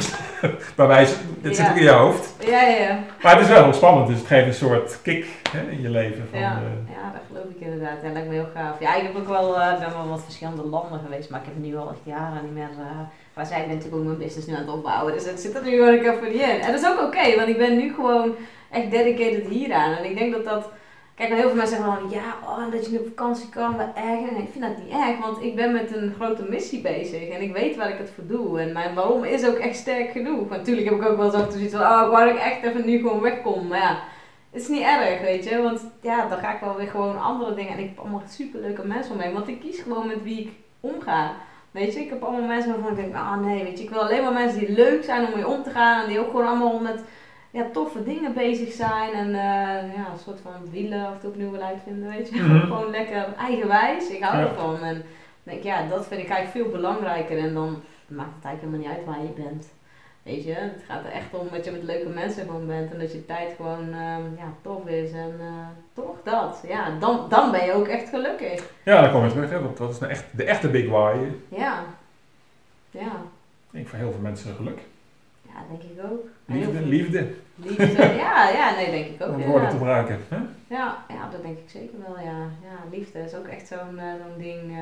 wij, 0.75 1.07
dit 1.41 1.55
zit 1.55 1.69
ook 1.69 1.75
in 1.75 1.83
je 1.83 1.89
hoofd. 1.89 2.35
Ja, 2.39 2.61
ja, 2.61 2.77
ja. 2.77 2.99
Maar 3.21 3.33
het 3.33 3.41
is 3.41 3.47
wel 3.47 3.63
heel 3.63 3.73
spannend, 3.73 4.07
dus 4.07 4.17
het 4.17 4.27
geeft 4.27 4.47
een 4.47 4.53
soort 4.53 4.99
kick 5.01 5.25
hè, 5.51 5.71
in 5.71 5.81
je 5.81 5.89
leven. 5.89 6.27
Van, 6.31 6.39
ja. 6.39 6.61
ja, 6.89 7.11
dat 7.13 7.21
geloof 7.27 7.45
ik 7.55 7.59
inderdaad. 7.59 7.97
Ja, 8.01 8.03
dat 8.03 8.13
lijkt 8.13 8.27
me 8.27 8.33
heel 8.33 8.49
gaaf. 8.53 8.79
Ja, 8.79 8.95
ik 8.95 9.03
heb 9.03 9.15
ook 9.15 9.27
wel, 9.27 9.53
ben 9.79 9.93
wel 9.93 10.09
wat 10.09 10.23
verschillende 10.23 10.65
landen 10.65 10.99
geweest, 10.99 11.29
maar 11.29 11.39
ik 11.39 11.45
heb 11.45 11.63
nu 11.63 11.77
al 11.77 11.89
echt 11.89 12.15
jaren 12.15 12.43
niet 12.43 12.53
meer... 12.53 12.69
maar 13.33 13.45
zij 13.45 13.59
ben 13.59 13.75
natuurlijk 13.75 13.95
ook 13.95 14.05
mijn 14.05 14.17
business 14.17 14.47
nu 14.47 14.53
aan 14.53 14.65
het 14.65 14.73
opbouwen, 14.73 15.13
dus 15.13 15.25
het 15.25 15.39
zit 15.39 15.55
er 15.55 15.63
nu 15.63 15.71
gewoon 15.71 15.93
even 15.93 16.31
niet 16.31 16.41
in. 16.41 16.59
En 16.61 16.71
dat 16.71 16.81
is 16.81 16.87
ook 16.87 17.01
oké, 17.01 17.35
want 17.35 17.49
ik 17.49 17.57
ben 17.57 17.77
nu 17.77 17.93
gewoon 17.93 18.35
echt 18.73 18.91
dedicated 18.91 19.47
hieraan. 19.47 19.93
En 19.93 20.05
ik 20.05 20.17
denk 20.17 20.33
dat 20.33 20.45
dat 20.45 20.71
Kijk, 21.15 21.29
heel 21.29 21.47
veel 21.47 21.55
mensen 21.55 21.77
zeggen 21.77 21.95
van 21.95 22.09
ja, 22.09 22.35
oh, 22.43 22.71
dat 22.71 22.85
je 22.85 22.91
nu 22.91 22.97
op 22.97 23.07
vakantie 23.07 23.49
kan, 23.49 23.77
wat 23.77 23.95
erg. 23.95 24.29
En 24.29 24.37
ik 24.37 24.49
vind 24.51 24.63
dat 24.63 24.77
niet 24.77 24.93
erg, 24.93 25.19
want 25.19 25.43
ik 25.43 25.55
ben 25.55 25.71
met 25.71 25.95
een 25.95 26.13
grote 26.15 26.43
missie 26.49 26.81
bezig 26.81 27.29
en 27.29 27.41
ik 27.41 27.53
weet 27.53 27.75
waar 27.75 27.89
ik 27.89 27.97
het 27.97 28.09
voor 28.15 28.27
doe. 28.27 28.61
En 28.61 28.73
mijn 28.73 28.95
waarom 28.95 29.23
is 29.23 29.45
ook 29.45 29.55
echt 29.55 29.75
sterk 29.75 30.11
genoeg. 30.11 30.49
Natuurlijk 30.49 30.89
heb 30.89 30.99
ik 30.99 31.07
ook 31.07 31.17
wel 31.17 31.25
eens 31.25 31.35
af 31.35 31.51
zoiets 31.51 31.73
van, 31.73 31.81
oh, 31.81 32.11
dat 32.11 32.29
ik 32.29 32.37
echt 32.37 32.63
even 32.63 32.85
nu 32.85 32.97
gewoon 32.97 33.21
wegkom. 33.21 33.67
Maar 33.67 33.79
ja, 33.79 33.99
het 34.51 34.61
is 34.61 34.67
niet 34.67 34.81
erg, 34.81 35.21
weet 35.21 35.43
je. 35.43 35.61
Want 35.61 35.85
ja, 36.01 36.27
dan 36.27 36.37
ga 36.37 36.53
ik 36.53 36.59
wel 36.59 36.75
weer 36.75 36.87
gewoon 36.87 37.21
andere 37.21 37.53
dingen. 37.53 37.71
En 37.71 37.79
ik 37.79 37.89
heb 37.89 37.99
allemaal 37.99 38.23
superleuke 38.29 38.87
mensen 38.87 39.11
om 39.11 39.17
me 39.17 39.33
Want 39.33 39.47
ik 39.47 39.59
kies 39.59 39.79
gewoon 39.79 40.07
met 40.07 40.23
wie 40.23 40.39
ik 40.39 40.51
omga. 40.79 41.31
Weet 41.71 41.93
je, 41.93 41.99
ik 41.99 42.09
heb 42.09 42.23
allemaal 42.23 42.47
mensen 42.47 42.71
waarvan 42.71 42.91
ik 42.91 43.03
denk, 43.03 43.15
ah 43.15 43.21
oh, 43.21 43.45
nee, 43.45 43.63
weet 43.63 43.77
je, 43.77 43.83
ik 43.83 43.89
wil 43.89 44.01
alleen 44.01 44.23
maar 44.23 44.33
mensen 44.33 44.59
die 44.59 44.71
leuk 44.71 45.03
zijn 45.03 45.25
om 45.25 45.33
mee 45.35 45.47
om 45.47 45.63
te 45.63 45.69
gaan. 45.69 46.03
En 46.03 46.09
die 46.09 46.19
ook 46.19 46.29
gewoon 46.31 46.47
allemaal 46.47 46.79
met 46.79 47.03
ja, 47.53 47.69
toffe 47.71 48.03
dingen 48.03 48.33
bezig 48.33 48.71
zijn. 48.71 49.13
En 49.13 49.27
uh, 49.27 49.95
ja, 49.95 50.11
een 50.11 50.23
soort 50.23 50.39
van 50.39 50.69
wielen 50.71 51.07
of 51.07 51.13
het 51.13 51.25
opnieuw 51.25 51.51
wil 51.51 51.61
uitvinden, 51.61 52.09
weet 52.09 52.29
je. 52.29 52.41
Mhm. 52.41 52.59
gewoon 52.67 52.89
lekker 52.89 53.33
eigenwijs. 53.37 54.09
Ik 54.09 54.23
hou 54.23 54.41
ervan. 54.41 54.83
En 54.83 55.03
denk, 55.43 55.63
ja, 55.63 55.87
dat 55.87 56.07
vind 56.07 56.21
ik 56.21 56.29
eigenlijk 56.29 56.65
veel 56.65 56.79
belangrijker. 56.81 57.37
En 57.37 57.53
dan 57.53 57.81
maakt 58.07 58.35
het 58.35 58.45
eigenlijk 58.45 58.61
helemaal 58.61 58.79
niet 58.79 58.97
uit 58.97 59.05
waar 59.05 59.25
je 59.25 59.43
bent. 59.43 59.67
Weet 60.23 60.43
je, 60.43 60.53
het 60.53 60.83
gaat 60.87 61.05
er 61.05 61.11
echt 61.11 61.33
om 61.33 61.47
dat 61.51 61.65
je 61.65 61.71
met 61.71 61.83
leuke 61.83 62.09
mensen 62.09 62.45
gewoon 62.45 62.67
bent 62.67 62.91
en 62.91 62.99
dat 62.99 63.11
je 63.11 63.25
tijd 63.25 63.53
gewoon 63.55 63.87
uh, 63.87 64.37
ja, 64.37 64.53
tof 64.61 64.87
is 64.87 65.11
en 65.11 65.33
uh, 65.39 65.67
toch 65.93 66.15
dat. 66.23 66.63
Ja, 66.67 66.99
dan, 66.99 67.29
dan 67.29 67.51
ben 67.51 67.65
je 67.65 67.73
ook 67.73 67.87
echt 67.87 68.09
gelukkig. 68.09 68.69
Ja, 68.83 69.01
dan 69.01 69.11
kom 69.11 69.23
je 69.23 69.31
terug, 69.31 69.49
hè, 69.49 69.61
want 69.61 69.77
dat 69.77 69.89
is 69.89 69.99
de, 69.99 70.05
echt, 70.05 70.25
de 70.37 70.43
echte 70.43 70.69
big 70.69 70.89
why. 70.89 71.15
Ja. 71.47 71.83
Ja. 72.91 73.11
Ik 73.65 73.71
denk 73.71 73.87
voor 73.87 73.97
heel 73.97 74.11
veel 74.11 74.21
mensen 74.21 74.55
geluk. 74.55 74.79
Ja, 75.41 75.53
denk 75.69 75.83
ik 75.83 76.11
ook. 76.11 76.25
Liefde, 76.45 76.81
liefde. 76.81 77.33
Liefde, 77.55 78.13
ja, 78.25 78.49
ja, 78.49 78.75
nee, 78.75 78.91
denk 78.91 79.05
ik 79.05 79.27
ook. 79.27 79.35
Om 79.35 79.43
woorden 79.43 79.69
te 79.69 79.75
gebruiken. 79.75 80.19
Hè? 80.29 80.37
Ja, 80.75 80.97
ja, 81.07 81.29
dat 81.31 81.41
denk 81.41 81.57
ik 81.57 81.69
zeker 81.69 81.97
wel, 82.07 82.19
ja. 82.19 82.39
Ja, 82.39 82.89
liefde 82.91 83.19
is 83.19 83.35
ook 83.35 83.47
echt 83.47 83.67
zo'n 83.67 83.95
uh, 83.95 84.03
zo'n 84.03 84.37
ding. 84.37 84.77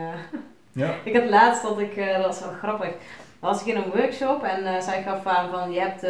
ja. 0.72 0.94
ik 1.04 1.16
had 1.16 1.30
laatst 1.30 1.64
dat 1.64 1.80
ik, 1.80 1.96
dat 1.96 2.26
was 2.26 2.40
wel 2.40 2.52
grappig 2.52 2.90
was 3.40 3.62
ik 3.62 3.68
in 3.68 3.76
een 3.76 3.92
workshop 3.96 4.44
en 4.44 4.84
zij 4.84 5.04
gaf 5.04 5.26
aan 5.26 5.50
van 5.50 5.72
je 5.72 5.80
hebt 5.80 6.06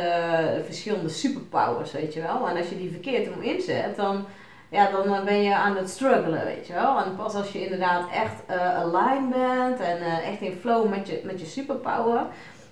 verschillende 0.65 1.09
superpowers, 1.09 1.91
weet 1.91 2.13
je 2.13 2.21
wel. 2.21 2.47
En 2.49 2.57
als 2.57 2.69
je 2.69 2.77
die 2.77 2.91
verkeerd 2.91 3.35
om 3.35 3.41
inzet, 3.41 3.95
dan, 3.95 4.25
ja, 4.69 4.91
dan 4.91 5.25
ben 5.25 5.41
je 5.41 5.55
aan 5.55 5.75
het 5.75 5.89
struggelen, 5.89 6.45
weet 6.45 6.67
je 6.67 6.73
wel. 6.73 7.03
En 7.03 7.15
pas 7.15 7.35
als 7.35 7.51
je 7.51 7.63
inderdaad 7.63 8.09
echt 8.13 8.57
aligned 8.57 9.29
bent 9.29 9.79
en 9.79 10.23
echt 10.23 10.41
in 10.41 10.57
flow 10.61 10.89
met 10.89 11.07
je, 11.07 11.21
met 11.23 11.39
je 11.39 11.45
superpower. 11.45 12.25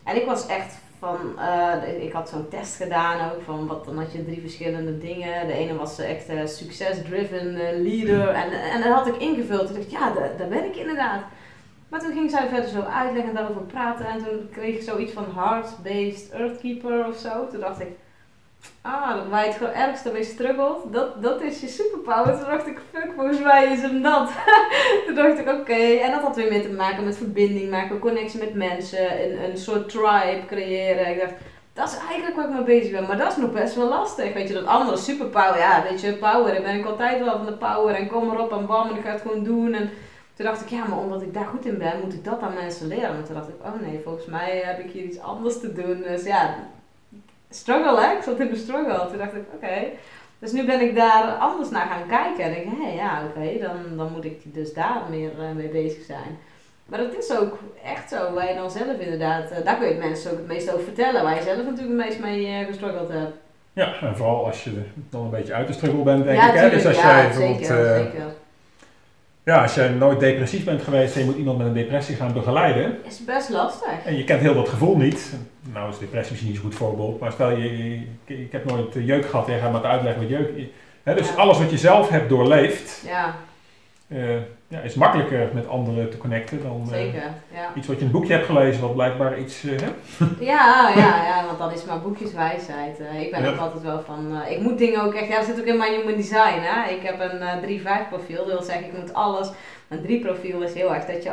En 0.04 0.16
ik 0.16 0.26
was 0.26 0.48
echt 0.48 0.78
van, 1.00 1.40
ik 2.00 2.12
had 2.12 2.30
zo'n 2.30 2.48
test 2.50 2.76
gedaan 2.76 3.32
ook 3.32 3.42
van 3.42 3.68
wat 3.68 3.86
dan 3.86 3.98
had 3.98 4.12
je 4.12 4.26
drie 4.26 4.42
verschillende 4.42 4.98
dingen. 4.98 5.48
De 5.48 5.54
ene 5.54 5.76
was 5.76 6.00
echt 6.00 6.26
success-driven 6.46 7.54
leader 7.84 8.28
en, 8.28 8.52
en 8.52 8.82
dat 8.82 8.94
had 8.94 9.08
ik 9.08 9.18
ingevuld. 9.18 9.70
Ik 9.70 9.76
dacht, 9.76 9.92
ja, 9.92 10.14
daar, 10.14 10.38
daar 10.38 10.48
ben 10.48 10.66
ik 10.66 10.76
inderdaad. 10.76 11.22
Maar 11.90 12.00
toen 12.00 12.14
ging 12.14 12.30
zij 12.30 12.48
verder 12.48 12.70
zo 12.70 12.82
uitleggen 12.82 13.30
en 13.30 13.36
daarover 13.36 13.62
praten. 13.62 14.06
En 14.06 14.24
toen 14.24 14.50
kreeg 14.52 14.76
ik 14.76 14.82
zoiets 14.82 15.14
van 15.14 15.26
Heart-Based 15.36 16.32
Earthkeeper 16.32 17.08
of 17.08 17.18
zo. 17.18 17.48
Toen 17.48 17.60
dacht 17.60 17.80
ik, 17.80 17.88
ah, 18.82 19.30
waar 19.30 19.46
je 19.46 19.52
het 19.52 19.74
ergste 19.74 20.12
mee 20.12 20.24
struggelt, 20.24 20.94
dat, 20.94 21.22
dat 21.22 21.42
is 21.42 21.62
je 21.62 21.68
superpower. 21.68 22.38
Toen 22.38 22.50
dacht 22.50 22.68
ik, 22.68 22.80
fuck, 22.92 23.12
volgens 23.16 23.40
mij 23.40 23.72
is 23.72 23.82
hem 23.82 24.02
dat. 24.02 24.32
toen 25.06 25.16
dacht 25.16 25.40
ik, 25.40 25.50
oké. 25.50 25.74
En 25.74 26.12
dat 26.12 26.22
had 26.22 26.36
weer 26.36 26.52
mee 26.52 26.62
te 26.62 26.72
maken 26.72 27.04
met 27.04 27.18
verbinding 27.18 27.70
maken, 27.70 28.00
connectie 28.00 28.40
met 28.40 28.54
mensen, 28.54 29.24
een, 29.24 29.50
een 29.50 29.58
soort 29.58 29.90
tribe 29.90 30.44
creëren. 30.48 31.08
Ik 31.08 31.20
dacht, 31.20 31.34
dat 31.74 31.90
is 31.90 31.98
eigenlijk 32.08 32.36
waar 32.36 32.46
ik 32.50 32.54
mee 32.54 32.80
bezig 32.80 32.92
ben. 32.92 33.08
Maar 33.08 33.18
dat 33.18 33.32
is 33.32 33.38
nog 33.38 33.52
best 33.52 33.76
wel 33.76 33.88
lastig. 33.88 34.34
Weet 34.34 34.48
je, 34.48 34.54
dat 34.54 34.66
andere 34.66 34.98
superpower, 34.98 35.58
ja, 35.58 35.84
weet 35.90 36.02
je, 36.02 36.14
power. 36.14 36.54
Daar 36.54 36.62
ben 36.62 36.76
ik 36.76 36.86
altijd 36.86 37.24
wel 37.24 37.38
van 37.38 37.46
de 37.46 37.58
power. 37.58 37.96
En 37.96 38.08
kom 38.08 38.32
erop 38.32 38.52
en 38.52 38.66
bam, 38.66 38.90
en 38.90 38.96
ik 38.96 39.04
ga 39.04 39.12
het 39.12 39.22
gewoon 39.22 39.44
doen. 39.44 39.74
En 39.74 39.90
toen 40.34 40.46
dacht 40.46 40.62
ik, 40.62 40.70
ja, 40.70 40.88
maar 40.88 40.98
omdat 40.98 41.22
ik 41.22 41.34
daar 41.34 41.46
goed 41.46 41.66
in 41.66 41.78
ben, 41.78 42.00
moet 42.04 42.14
ik 42.14 42.24
dat 42.24 42.42
aan 42.42 42.54
mensen 42.54 42.88
leren. 42.88 43.10
En 43.10 43.24
toen 43.24 43.36
dacht 43.36 43.48
ik, 43.48 43.56
oh 43.62 43.82
nee, 43.82 44.02
volgens 44.04 44.26
mij 44.26 44.62
heb 44.66 44.80
ik 44.80 44.92
hier 44.92 45.04
iets 45.04 45.20
anders 45.20 45.60
te 45.60 45.74
doen. 45.74 46.04
Dus 46.08 46.24
ja, 46.24 46.56
struggle 47.50 48.02
hè, 48.02 48.16
ik 48.16 48.24
zat 48.24 48.40
in 48.40 48.50
de 48.50 48.56
struggle. 48.56 49.08
Toen 49.08 49.18
dacht 49.18 49.34
ik, 49.34 49.44
oké. 49.54 49.86
Dus 50.40 50.52
nu 50.52 50.66
ben 50.66 50.82
ik 50.82 50.96
daar 50.96 51.24
anders 51.24 51.70
naar 51.70 51.88
gaan 51.88 52.08
kijken. 52.08 52.44
En 52.44 52.62
ik 52.62 52.68
hé, 52.78 52.86
hey, 52.86 52.96
ja, 52.96 53.22
oké, 53.28 53.60
dan, 53.60 53.98
dan 53.98 54.12
moet 54.12 54.26
ik 54.26 54.54
dus 54.54 54.74
daar 54.74 55.02
meer 55.10 55.32
uh, 55.40 55.52
mee 55.56 55.68
bezig 55.68 56.04
zijn. 56.04 56.38
Maar 56.86 57.00
dat 57.00 57.18
is 57.18 57.38
ook 57.38 57.58
echt 57.84 58.10
zo, 58.10 58.34
waar 58.34 58.50
je 58.50 58.56
dan 58.56 58.72
zelf 58.72 58.98
inderdaad, 59.00 59.52
uh, 59.52 59.66
daar 59.66 59.78
kun 59.78 59.88
je 59.88 59.94
het 59.94 60.04
mensen 60.04 60.32
ook 60.32 60.38
het 60.38 60.48
meest 60.48 60.72
over 60.72 60.84
vertellen, 60.84 61.24
waar 61.24 61.36
je 61.36 61.42
zelf 61.42 61.58
natuurlijk 61.58 62.00
het 62.00 62.08
meest 62.08 62.20
mee 62.20 62.62
uh, 62.62 62.68
gestruggeld 62.68 63.10
hebt. 63.10 63.36
Ja, 63.74 64.02
en 64.02 64.16
vooral 64.16 64.46
als 64.46 64.64
je 64.64 64.82
dan 65.10 65.24
een 65.24 65.30
beetje 65.30 65.54
uit 65.54 65.68
de 65.68 65.74
struggle 65.74 66.04
bent, 66.04 66.24
denk 66.24 66.42
ik. 66.42 66.60
Hè? 66.60 66.70
Dus 66.70 66.86
als 66.86 66.98
ja, 66.98 67.22
jij 67.22 67.32
zeker, 67.32 67.66
zeker 67.66 68.34
ja, 69.50 69.62
als 69.62 69.74
je 69.74 69.90
nooit 69.90 70.20
depressief 70.20 70.64
bent 70.64 70.82
geweest 70.82 71.14
en 71.16 71.20
je 71.20 71.26
moet 71.26 71.38
iemand 71.38 71.58
met 71.58 71.68
een 71.68 71.74
depressie 71.74 72.16
gaan 72.16 72.34
begeleiden. 72.34 72.98
Is 73.04 73.26
best 73.26 73.50
lastig. 73.50 74.06
En 74.06 74.18
je 74.18 74.24
kent 74.24 74.42
heel 74.42 74.54
dat 74.54 74.70
gevoel 74.70 74.98
niet. 74.98 75.34
Nou 75.74 75.90
is 75.90 75.98
depressie 75.98 76.32
misschien 76.32 76.52
niet 76.52 76.62
zo'n 76.62 76.70
goed 76.70 76.80
voorbeeld, 76.80 77.20
maar 77.20 77.32
stel 77.32 77.52
je, 77.52 78.02
ik 78.26 78.52
heb 78.52 78.66
nooit 78.66 78.94
jeuk 78.94 79.26
gehad 79.26 79.48
en 79.48 79.54
je 79.54 79.60
gaat 79.60 79.72
maar 79.72 79.86
uitleggen 79.86 80.22
wat 80.22 80.32
jeuk 80.32 80.50
is. 80.56 80.66
Dus 81.16 81.36
alles 81.36 81.58
wat 81.58 81.72
je 81.72 81.78
zelf 81.78 82.10
hebt 82.10 82.30
doorleefd. 82.30 83.04
Ja. 83.06 83.36
Uh, 84.12 84.36
ja, 84.68 84.80
is 84.80 84.94
makkelijker 84.94 85.50
met 85.54 85.68
anderen 85.68 86.10
te 86.10 86.18
connecten 86.18 86.64
dan 86.64 86.88
Zeker, 86.88 87.24
ja. 87.54 87.72
iets 87.76 87.88
wat 87.88 87.96
je 87.96 88.02
in 88.02 88.08
een 88.08 88.12
boekje 88.12 88.34
hebt 88.34 88.46
gelezen, 88.46 88.82
wat 88.82 88.94
blijkbaar 88.94 89.40
iets. 89.40 89.64
Uh, 89.64 89.78
ja, 90.40 90.92
ja, 90.96 91.26
ja, 91.26 91.46
want 91.46 91.58
dan 91.58 91.72
is 91.72 91.86
maar 91.86 92.02
boekjeswijsheid. 92.02 93.00
ik 93.22 93.32
ben 93.32 93.46
ook 93.46 93.60
altijd 93.60 93.84
wel 93.84 94.02
van. 94.02 94.42
ik 94.50 94.60
moet 94.60 94.78
dingen 94.78 95.04
ook 95.04 95.14
echt. 95.14 95.28
Ja, 95.28 95.38
dat 95.38 95.46
zit 95.46 95.60
ook 95.60 95.66
in 95.66 95.78
mijn 95.78 95.94
human 95.94 96.16
design. 96.16 96.60
Hè? 96.60 96.92
Ik 96.92 97.02
heb 97.02 97.20
een 97.20 97.80
3-5 97.80 98.10
profiel, 98.10 98.38
dat 98.38 98.46
wil 98.46 98.62
zeggen, 98.62 98.86
ik 98.86 98.98
moet 98.98 99.14
alles. 99.14 99.52
Een 99.88 100.02
3 100.02 100.20
profiel 100.20 100.62
is 100.62 100.74
heel 100.74 100.94
erg 100.94 101.06
dat 101.06 101.24
je 101.24 101.32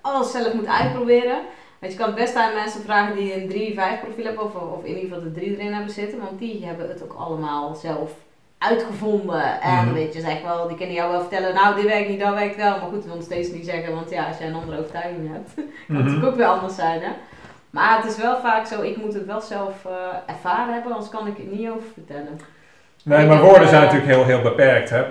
alles 0.00 0.30
zelf 0.30 0.54
moet 0.54 0.66
uitproberen. 0.66 1.40
Want 1.78 1.92
je 1.92 1.98
kan 1.98 2.14
best 2.14 2.36
aan 2.36 2.54
mensen 2.54 2.80
vragen 2.82 3.16
die 3.16 3.34
een 3.34 3.74
3-5 3.74 4.02
profiel 4.02 4.24
hebben, 4.24 4.44
of, 4.44 4.54
of 4.54 4.84
in 4.84 4.94
ieder 4.94 5.02
geval 5.02 5.22
de 5.22 5.32
3 5.32 5.56
erin 5.56 5.72
hebben 5.72 5.92
zitten, 5.92 6.18
want 6.18 6.38
die 6.38 6.64
hebben 6.64 6.88
het 6.88 7.02
ook 7.02 7.14
allemaal 7.18 7.74
zelf 7.74 8.12
uitgevonden. 8.58 9.60
En 9.60 9.88
mm 9.88 9.94
weet 9.94 10.14
je, 10.14 10.20
zeg 10.20 10.42
wel, 10.42 10.68
die 10.68 10.76
kunnen 10.76 10.94
jou 10.94 11.10
wel 11.10 11.20
vertellen, 11.20 11.54
nou 11.54 11.74
dit 11.74 11.84
werkt 11.84 12.08
niet, 12.08 12.20
dat 12.20 12.34
werkt 12.34 12.56
wel. 12.56 12.70
Maar 12.70 12.88
goed, 12.88 13.04
we 13.04 13.14
nog 13.14 13.22
steeds 13.22 13.50
niet 13.50 13.64
zeggen, 13.64 13.94
want 13.94 14.10
ja, 14.10 14.26
als 14.26 14.38
jij 14.38 14.48
een 14.48 14.54
andere 14.54 14.78
overtuiging 14.78 15.32
hebt, 15.32 15.54
kan 15.54 15.64
het 15.66 15.88
mhm. 15.88 16.04
natuurlijk 16.04 16.26
ook 16.26 16.36
weer 16.36 16.46
anders 16.46 16.74
zijn. 16.74 17.00
Hè? 17.00 17.10
Maar 17.70 17.96
het 18.02 18.10
is 18.12 18.16
wel 18.16 18.40
vaak 18.40 18.66
zo, 18.66 18.82
ik 18.82 18.96
moet 18.96 19.14
het 19.14 19.26
wel 19.26 19.40
zelf 19.40 19.84
uh, 19.86 19.92
ervaren 20.26 20.74
hebben, 20.74 20.92
anders 20.92 21.10
kan 21.10 21.26
ik 21.26 21.36
het 21.36 21.52
niet 21.52 21.68
over 21.68 21.88
vertellen. 21.92 22.40
Nee, 23.04 23.26
maar 23.26 23.42
woorden 23.42 23.68
zijn 23.68 23.82
natuurlijk 23.82 24.12
heel, 24.12 24.24
heel 24.24 24.42
beperkt. 24.42 24.90
Hè? 24.90 25.02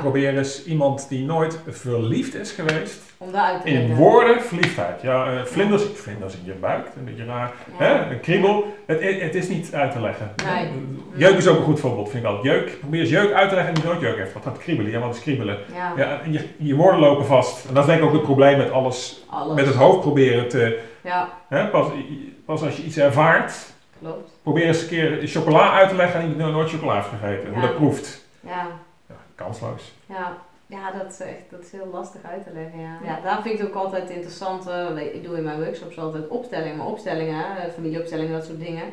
Probeer 0.00 0.38
eens 0.38 0.64
iemand 0.64 1.08
die 1.08 1.24
nooit 1.24 1.58
verliefd 1.68 2.34
is 2.34 2.52
geweest. 2.52 3.09
Om 3.22 3.34
uit 3.34 3.62
te 3.62 3.68
In 3.68 3.94
woorden 3.94 4.42
verliefdheid. 4.42 5.02
Ja, 5.02 5.32
uh, 5.32 5.44
vlinders, 5.44 5.82
vlinders 5.94 6.34
in 6.34 6.44
je 6.44 6.52
buik, 6.52 6.86
een 6.96 7.04
beetje 7.04 7.24
raar. 7.24 7.52
Hè? 7.72 8.10
Een 8.10 8.20
kriebel. 8.20 8.76
Het, 8.86 9.00
het 9.20 9.34
is 9.34 9.48
niet 9.48 9.74
uit 9.74 9.92
te 9.92 10.00
leggen. 10.00 10.32
Nee. 10.44 10.68
Jeuk 11.14 11.36
is 11.36 11.48
ook 11.48 11.58
een 11.58 11.64
goed 11.64 11.80
voorbeeld, 11.80 12.10
vind 12.10 12.24
ik 12.24 12.30
altijd. 12.30 12.54
Jeuk, 12.54 12.80
probeer 12.80 13.00
eens 13.00 13.10
jeuk 13.10 13.32
uit 13.32 13.48
te 13.48 13.54
leggen 13.54 13.74
en 13.74 13.80
die 13.80 13.90
nooit 13.90 14.00
jeuk 14.00 14.16
heeft. 14.16 14.32
Wat 14.32 14.42
gaat 14.42 14.58
kriebelen? 14.58 14.90
Ja, 14.90 14.98
wat 14.98 15.14
is 15.14 15.20
kriebelen? 15.20 15.58
Ja. 15.74 15.92
ja 15.96 16.20
je, 16.30 16.48
je 16.56 16.74
woorden 16.74 17.00
lopen 17.00 17.26
vast. 17.26 17.68
En 17.68 17.74
dat 17.74 17.82
is 17.82 17.88
denk 17.88 18.00
ik 18.00 18.06
ook 18.06 18.12
het 18.12 18.22
probleem 18.22 18.58
met 18.58 18.70
alles, 18.70 19.24
alles. 19.30 19.56
met 19.56 19.66
het 19.66 19.74
hoofd 19.74 20.00
proberen 20.00 20.48
te... 20.48 20.80
Ja. 21.00 21.28
Hè? 21.48 21.66
Pas, 21.66 21.86
pas 22.44 22.62
als 22.62 22.76
je 22.76 22.82
iets 22.82 22.96
ervaart 22.96 23.52
Klopt. 24.00 24.30
Probeer 24.42 24.66
eens 24.66 24.82
een 24.82 24.88
keer 24.88 25.26
chocola 25.26 25.72
uit 25.72 25.88
te 25.88 25.94
leggen 25.94 26.20
en 26.20 26.40
heb 26.40 26.52
nooit 26.52 26.70
chocola 26.70 27.00
gegeten. 27.00 27.52
Hoe 27.52 27.62
dat 27.62 27.74
proeft. 27.74 28.24
Ja. 28.40 28.66
ja. 29.08 29.14
Kansloos. 29.34 29.92
Ja. 30.06 30.36
Ja, 30.70 30.90
dat 30.90 31.12
is 31.12 31.20
echt 31.20 31.50
dat 31.50 31.60
is 31.60 31.72
heel 31.72 31.88
lastig 31.92 32.22
uit 32.22 32.44
te 32.44 32.52
leggen. 32.52 32.80
Ja. 32.80 32.98
ja, 33.04 33.20
daar 33.20 33.42
vind 33.42 33.54
ik 33.54 33.60
het 33.60 33.68
ook 33.68 33.82
altijd 33.84 34.10
interessant. 34.10 34.68
Ik 35.14 35.24
doe 35.24 35.36
in 35.36 35.44
mijn 35.44 35.62
workshops 35.62 35.98
altijd 35.98 36.28
opstellingen, 36.28 36.86
opstellingen, 36.86 37.72
familieopstellingen, 37.72 38.32
dat 38.32 38.44
soort 38.44 38.60
dingen. 38.60 38.84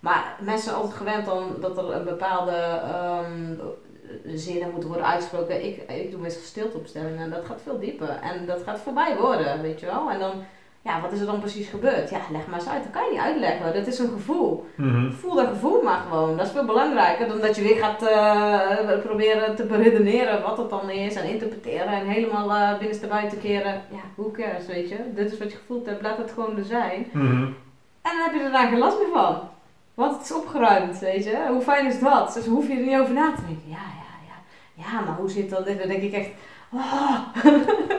Maar 0.00 0.36
mensen 0.40 0.64
zijn 0.64 0.76
altijd 0.76 0.94
gewend 0.94 1.26
dan 1.26 1.56
dat 1.60 1.78
er 1.78 1.92
een 1.94 2.04
bepaalde 2.04 2.82
um, 3.24 3.60
zinnen 4.24 4.70
moeten 4.70 4.88
worden 4.88 5.06
uitgesproken. 5.06 5.64
Ik, 5.64 5.90
ik 5.90 6.10
doe 6.10 6.20
meestal 6.20 6.42
stilteopstellingen 6.42 7.18
en 7.18 7.30
dat 7.30 7.44
gaat 7.44 7.60
veel 7.62 7.78
dieper. 7.78 8.08
En 8.08 8.46
dat 8.46 8.62
gaat 8.62 8.80
voorbij 8.80 9.16
worden, 9.16 9.62
weet 9.62 9.80
je 9.80 9.86
wel. 9.86 10.10
En 10.10 10.18
dan 10.18 10.44
ja, 10.84 11.00
wat 11.00 11.12
is 11.12 11.20
er 11.20 11.26
dan 11.26 11.40
precies 11.40 11.68
gebeurd? 11.68 12.10
Ja, 12.10 12.18
leg 12.30 12.46
maar 12.46 12.58
eens 12.58 12.68
uit. 12.68 12.82
Dat 12.82 12.92
kan 12.92 13.04
je 13.04 13.10
niet 13.10 13.20
uitleggen. 13.20 13.74
Dat 13.74 13.86
is 13.86 13.98
een 13.98 14.10
gevoel. 14.10 14.66
Mhm. 14.74 15.12
Voel 15.12 15.34
dat 15.34 15.48
gevoel 15.48 15.82
maar 15.82 16.00
gewoon. 16.08 16.36
Dat 16.36 16.46
is 16.46 16.52
veel 16.52 16.64
belangrijker 16.64 17.28
dan 17.28 17.40
dat 17.40 17.56
je 17.56 17.62
weer 17.62 17.76
gaat 17.76 18.02
uh, 18.02 18.98
proberen 19.02 19.56
te 19.56 19.64
beredeneren 19.64 20.42
wat 20.42 20.58
het 20.58 20.70
dan 20.70 20.90
is 20.90 21.14
en 21.14 21.28
interpreteren 21.28 21.86
en 21.86 22.06
helemaal 22.06 22.50
uh, 22.50 22.78
binnenste 22.78 23.06
buiten 23.06 23.40
keren. 23.40 23.82
Ja, 23.90 24.00
hoe 24.14 24.30
cares, 24.30 24.66
weet 24.66 24.88
je? 24.88 24.96
Dit 25.14 25.32
is 25.32 25.38
wat 25.38 25.52
je 25.52 25.58
gevoeld 25.58 25.86
hebt, 25.86 26.02
laat 26.02 26.18
het 26.18 26.32
gewoon 26.32 26.56
er 26.56 26.64
zijn. 26.64 27.06
Mhm. 27.12 27.42
En 28.02 28.12
dan 28.16 28.22
heb 28.22 28.34
je 28.34 28.40
er 28.40 28.52
daar 28.52 28.68
geen 28.68 28.78
last 28.78 28.98
meer 28.98 29.12
van. 29.12 29.40
Want 29.94 30.12
het 30.16 30.24
is 30.24 30.34
opgeruimd, 30.34 30.98
weet 30.98 31.24
je? 31.24 31.44
Hoe 31.48 31.62
fijn 31.62 31.86
is 31.86 32.00
dat? 32.00 32.34
Dus 32.34 32.46
hoef 32.46 32.68
je 32.68 32.74
er 32.74 32.86
niet 32.86 32.98
over 32.98 33.14
na 33.14 33.32
te 33.34 33.40
denken. 33.46 33.68
Ja, 33.68 33.76
ja, 33.76 34.12
ja. 34.28 34.34
Ja, 34.84 35.00
maar 35.00 35.16
hoe 35.16 35.30
zit 35.30 35.50
dat? 35.50 35.66
Dan 35.66 35.88
denk 35.88 36.02
ik 36.02 36.12
echt, 36.12 36.30
oh. 36.74 37.16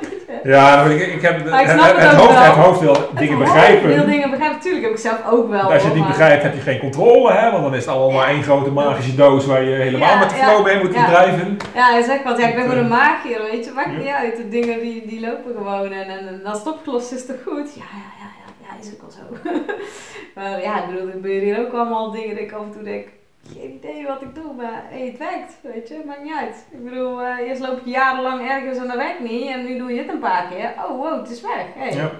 Ja, 0.43 0.83
ik, 0.83 1.13
ik 1.13 1.21
heb 1.21 1.39
ik 1.39 1.53
het, 1.53 1.71
het, 1.71 2.15
hoofd, 2.15 2.45
het 2.45 2.55
hoofd 2.55 2.79
wil 2.79 2.97
dingen 3.17 3.37
begrijpen. 3.37 3.87
wil 3.87 4.05
dingen 4.05 4.29
begrijpen, 4.29 4.57
natuurlijk 4.57 4.83
heb 4.83 4.93
ik 4.93 4.99
zelf 4.99 5.19
ook 5.31 5.49
wel. 5.49 5.71
Als 5.73 5.81
je 5.81 5.87
het 5.87 5.97
niet 5.97 6.07
begrijpt, 6.07 6.43
heb 6.43 6.53
je 6.53 6.59
geen 6.59 6.79
controle, 6.79 7.31
hè? 7.31 7.51
want 7.51 7.63
dan 7.63 7.75
is 7.75 7.85
het 7.85 7.93
allemaal 7.93 8.19
maar 8.19 8.27
één 8.27 8.43
grote 8.43 8.71
magische 8.71 9.15
doos 9.15 9.45
waar 9.45 9.63
je 9.63 9.75
helemaal 9.75 10.09
Ja, 10.09 10.19
met 10.19 10.29
de 10.29 10.35
flow 10.35 10.65
mee 10.65 10.83
moet 10.83 10.91
drijven. 10.91 11.57
Ja, 11.75 12.03
zegt 12.03 12.23
wat, 12.23 12.37
ja, 12.37 12.47
ik 12.47 12.55
ben 12.55 12.63
gewoon 12.63 12.77
een 12.77 12.91
eh, 12.91 12.97
magier, 12.97 13.41
weet 13.51 13.65
je, 13.65 13.71
maakt 13.71 13.97
niet 13.97 14.07
uit. 14.07 14.37
De 14.37 14.49
dingen 14.49 14.79
die, 14.79 15.07
die 15.07 15.19
lopen 15.19 15.55
gewoon 15.57 15.91
en, 15.91 16.07
en, 16.07 16.27
en 16.27 16.45
als 16.45 16.57
het 16.57 16.67
opgelost 16.67 17.11
is, 17.11 17.25
toch 17.25 17.43
goed? 17.45 17.75
Ja, 17.75 17.83
ja, 17.91 18.09
ja, 18.19 18.29
ja, 18.39 18.67
ja, 18.67 18.79
is 18.81 18.93
ook 18.93 19.01
wel 19.01 19.11
zo. 19.11 19.51
maar 20.35 20.61
ja, 20.61 20.83
ik 20.83 20.85
bedoel, 20.89 21.07
er 21.07 21.11
gebeuren 21.11 21.43
hier 21.43 21.59
ook 21.59 21.73
allemaal 21.73 22.11
dingen 22.11 22.35
dat 22.35 22.43
ik 22.43 22.51
af 22.51 22.61
en 22.61 22.71
toe 22.71 22.83
denk, 22.83 23.07
geen 23.51 23.73
idee 23.73 24.07
wat 24.07 24.21
ik 24.21 24.35
doe, 24.35 24.53
maar 24.53 24.83
hey, 24.89 25.05
het 25.07 25.17
werkt, 25.17 25.53
weet 25.61 25.87
je, 25.87 26.01
maakt 26.05 26.23
niet 26.23 26.33
uit. 26.33 26.65
Ik 26.71 26.83
bedoel, 26.83 27.21
eh, 27.21 27.37
eerst 27.37 27.61
loop 27.61 27.79
je 27.83 27.89
jarenlang 27.89 28.49
ergens 28.49 28.77
en 28.77 28.87
dat 28.87 28.95
werkt 28.95 29.19
niet 29.19 29.47
en 29.47 29.65
nu 29.65 29.77
doe 29.77 29.93
je 29.93 30.01
het 30.01 30.09
een 30.09 30.19
paar 30.19 30.47
keer. 30.47 30.73
Oh, 30.77 30.97
wow, 30.97 31.19
het 31.21 31.29
is 31.29 31.41
weg. 31.41 31.65
Hey, 31.75 31.93
Ja, 31.93 32.11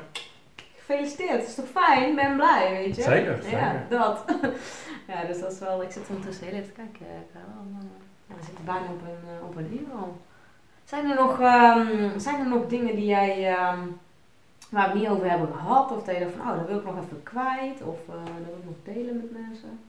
gefeliciteerd, 0.75 1.39
het 1.39 1.47
is 1.47 1.55
toch 1.55 1.67
fijn, 1.83 2.15
ben 2.15 2.35
blij, 2.35 2.69
weet 2.71 2.95
je. 2.95 3.01
Zeker, 3.01 3.35
Ja, 3.35 3.41
zeker. 3.41 3.85
dat. 3.89 4.25
ja, 5.11 5.23
dus 5.27 5.39
dat 5.39 5.51
is 5.51 5.59
wel, 5.59 5.81
ik 5.81 5.91
zit 5.91 6.09
ondertussen 6.09 6.45
heel 6.47 6.55
even 6.55 6.73
te 6.73 6.79
kijken, 6.81 7.05
eh, 7.05 7.39
eh, 7.41 7.41
Ja, 8.27 8.35
we 8.35 8.45
zitten 8.45 8.65
bijna 8.65 8.85
op 8.85 9.01
een, 9.01 9.47
op 9.47 9.55
een 9.55 9.73
uur 9.79 9.95
al. 9.99 10.17
Zijn 10.83 11.09
er 11.09 11.15
nog, 11.15 11.39
ehm, 11.39 12.19
zijn 12.19 12.39
er 12.39 12.47
nog 12.47 12.67
dingen 12.67 12.95
die 12.95 13.05
jij, 13.05 13.53
ehm, 13.53 13.79
waar 14.69 14.83
we 14.85 14.91
het 14.91 14.93
niet 14.93 15.07
over 15.07 15.29
hebben 15.29 15.47
gehad, 15.47 15.91
of 15.91 16.03
dat 16.03 16.15
je 16.15 16.21
dacht 16.21 16.33
van, 16.37 16.51
oh, 16.51 16.57
dat 16.57 16.67
wil 16.67 16.77
ik 16.77 16.85
nog 16.85 16.97
even 17.03 17.23
kwijt, 17.23 17.81
of 17.81 17.97
eh, 18.07 18.15
dat 18.25 18.45
wil 18.45 18.57
ik 18.57 18.65
nog 18.65 18.95
delen 18.95 19.15
met 19.17 19.47
mensen? 19.47 19.79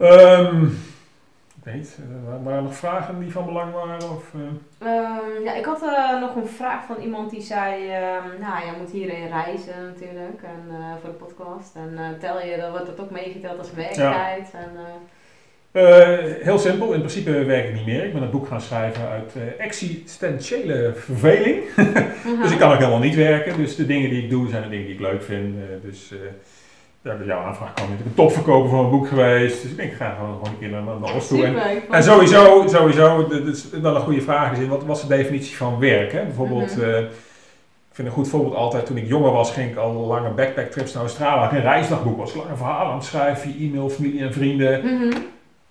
Ehm, 0.00 0.64
ik 0.64 1.64
weet 1.72 1.98
eh, 1.98 2.28
wa- 2.30 2.42
waren 2.42 2.56
er 2.56 2.62
nog 2.62 2.74
vragen 2.74 3.20
die 3.20 3.32
van 3.32 3.44
belang 3.44 3.72
waren? 3.72 4.10
Of, 4.10 4.24
eh? 4.34 4.88
Ehm, 4.88 5.44
ja, 5.44 5.54
ik 5.54 5.64
had 5.64 5.82
eh, 5.82 6.20
nog 6.20 6.36
een 6.36 6.46
vraag 6.46 6.84
van 6.86 6.96
iemand 7.02 7.30
die 7.30 7.40
zei, 7.42 7.88
ehm, 7.88 8.40
nou, 8.40 8.64
jij 8.64 8.74
moet 8.78 8.90
hierheen 8.90 9.28
reizen 9.28 9.74
natuurlijk, 9.86 10.42
en, 10.42 10.74
eh, 10.76 10.84
voor 11.00 11.10
de 11.10 11.16
podcast. 11.16 11.74
En 11.74 11.92
eh, 11.98 12.04
tel 12.20 12.40
je, 12.46 12.56
dan 12.56 12.70
wordt 12.70 12.86
dat 12.86 13.00
ook 13.00 13.10
meegeteld 13.10 13.58
als 13.58 13.72
werktijd. 13.72 14.50
En, 14.52 14.70
heel 16.42 16.58
simpel, 16.58 16.92
in 16.92 16.98
principe 16.98 17.44
werk 17.44 17.68
ik 17.68 17.74
niet 17.74 17.86
meer. 17.86 18.04
Ik 18.04 18.12
ben 18.12 18.22
een 18.22 18.30
boek 18.30 18.46
gaan 18.46 18.60
schrijven 18.60 19.08
uit 19.08 19.32
eh, 19.36 19.64
existentiële 19.64 20.92
verveling. 20.94 21.62
Dus 22.42 22.52
ik 22.52 22.58
kan 22.58 22.72
ook 22.72 22.78
helemaal 22.78 22.98
niet 22.98 23.14
werken. 23.14 23.56
Dus 23.56 23.76
de 23.76 23.86
dingen 23.86 24.10
die 24.10 24.22
ik 24.22 24.30
doe 24.30 24.48
zijn 24.48 24.62
de 24.62 24.68
dingen 24.68 24.84
die 24.86 24.94
ik 24.94 25.00
leuk 25.00 25.22
vind. 25.22 25.56
Eh, 25.56 25.62
dus 25.90 26.12
eh 26.12 26.18
ja, 27.02 27.14
bij 27.14 27.26
jouw 27.26 27.40
aanvraag 27.42 27.72
kwam 27.74 27.88
natuurlijk 27.88 28.16
een 28.18 28.24
topverkoper 28.24 28.70
van 28.70 28.84
een 28.84 28.90
boek 28.90 29.08
geweest. 29.08 29.62
Dus 29.62 29.70
ik 29.70 29.76
denk, 29.76 29.90
ik 29.90 29.96
ga 29.96 30.14
gewoon, 30.18 30.32
gewoon 30.34 30.48
een 30.48 30.58
keer 30.58 30.68
naar, 30.68 30.82
naar 30.82 31.14
Oost 31.14 31.28
toe. 31.28 31.44
En, 31.90 32.02
sowieso, 32.02 32.64
sowieso, 32.66 33.28
dat 33.28 33.46
is 33.46 33.70
wel 33.82 33.94
een 33.94 34.00
goede 34.00 34.20
vraag. 34.22 34.58
Is, 34.58 34.66
wat 34.68 34.84
was 34.84 35.00
de 35.00 35.06
definitie 35.16 35.56
van 35.56 35.78
werk? 35.78 36.12
Hè? 36.12 36.22
Bijvoorbeeld, 36.24 36.76
Mhm. 36.76 36.84
eh, 36.90 36.98
ik 37.00 37.96
vind 37.96 38.08
een 38.08 38.14
goed 38.14 38.28
voorbeeld 38.28 38.54
altijd, 38.54 38.86
toen 38.86 38.96
ik 38.96 39.08
jonger 39.08 39.32
was, 39.32 39.52
ging 39.52 39.70
ik 39.70 39.76
al 39.76 39.92
lange 39.92 40.30
backpacktrips 40.30 40.92
naar 40.92 41.02
Australië. 41.02 41.38
Had 41.40 41.50
ik 41.52 41.56
Een 41.58 41.62
reisdagboek 41.64 42.16
was 42.18 42.34
lange 42.34 42.56
verhalen 42.56 42.90
aan 42.90 42.96
het 42.98 43.04
schrijven 43.06 43.36
via 43.50 43.66
e-mail, 43.68 43.88
familie 43.88 44.20
en 44.22 44.32
vrienden. 44.32 44.80
Mhm. 44.84 45.16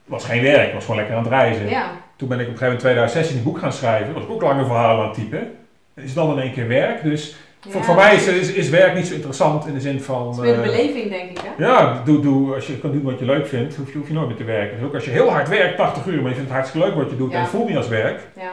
was 0.06 0.26
geen 0.26 0.42
werk, 0.42 0.74
was 0.74 0.82
gewoon 0.86 0.98
lekker 1.00 1.16
aan 1.16 1.24
het 1.24 1.32
reizen. 1.32 1.70
Ja, 1.70 1.92
Toen 2.16 2.28
ben 2.28 2.40
ik 2.40 2.46
op 2.48 2.52
een 2.52 2.58
gegeven 2.58 2.78
moment 2.78 2.84
in 2.84 2.90
2016 2.90 3.38
een 3.38 3.44
boek 3.44 3.58
gaan 3.60 3.74
schrijven. 3.74 4.14
was 4.14 4.28
ook 4.28 4.42
lange 4.42 4.66
verhalen 4.66 5.02
aan 5.04 5.10
het 5.10 5.18
typen. 5.18 5.52
Is 5.96 6.14
dan 6.14 6.32
in 6.32 6.40
één 6.40 6.54
keer 6.54 6.68
werk? 6.68 7.04
Dus 7.04 7.36
Ja. 7.62 7.82
voor 7.82 7.96
mij 7.96 8.16
is, 8.16 8.28
is, 8.28 8.52
is 8.54 8.70
werk 8.70 8.96
niet 8.96 9.08
zo 9.08 9.14
interessant 9.14 9.66
in 9.68 9.74
de 9.74 9.80
zin 9.80 10.02
van... 10.02 10.28
het 10.28 10.36
is 10.36 10.42
weer 10.42 10.54
de 10.56 10.62
eh, 10.62 10.68
beleving, 10.68 11.10
denk 11.10 11.30
ik. 11.30 11.40
Hè? 11.44 11.66
ja, 11.66 12.02
doe, 12.06 12.20
doe, 12.22 12.56
als 12.56 12.68
je 12.68 12.80
kan 12.80 12.92
doen 12.92 13.02
wat 13.04 13.20
je 13.20 13.26
leuk 13.26 13.48
vindt, 13.48 13.76
hoef 13.76 13.92
je, 13.92 13.98
hoef 13.98 14.08
je 14.08 14.14
nooit 14.14 14.28
meer 14.28 14.38
te 14.38 14.44
werken. 14.44 14.78
Dus 14.78 14.88
ook 14.88 14.94
als 14.94 15.06
je 15.06 15.12
heel 15.12 15.30
hard 15.30 15.50
werkt, 15.50 15.78
80 15.78 16.06
uur, 16.06 16.22
maar 16.22 16.30
je 16.30 16.36
vindt 16.36 16.50
het 16.50 16.60
hartstikke 16.60 16.88
leuk 16.88 16.96
wat 16.96 17.10
je 17.10 17.18
doet 17.18 17.30
Ja. 17.32 17.36
en 17.36 17.42
het 17.42 17.50
voelt 17.52 17.68
niet 17.68 17.78
als 17.78 17.88
werk, 17.88 18.22
Ja, 18.36 18.52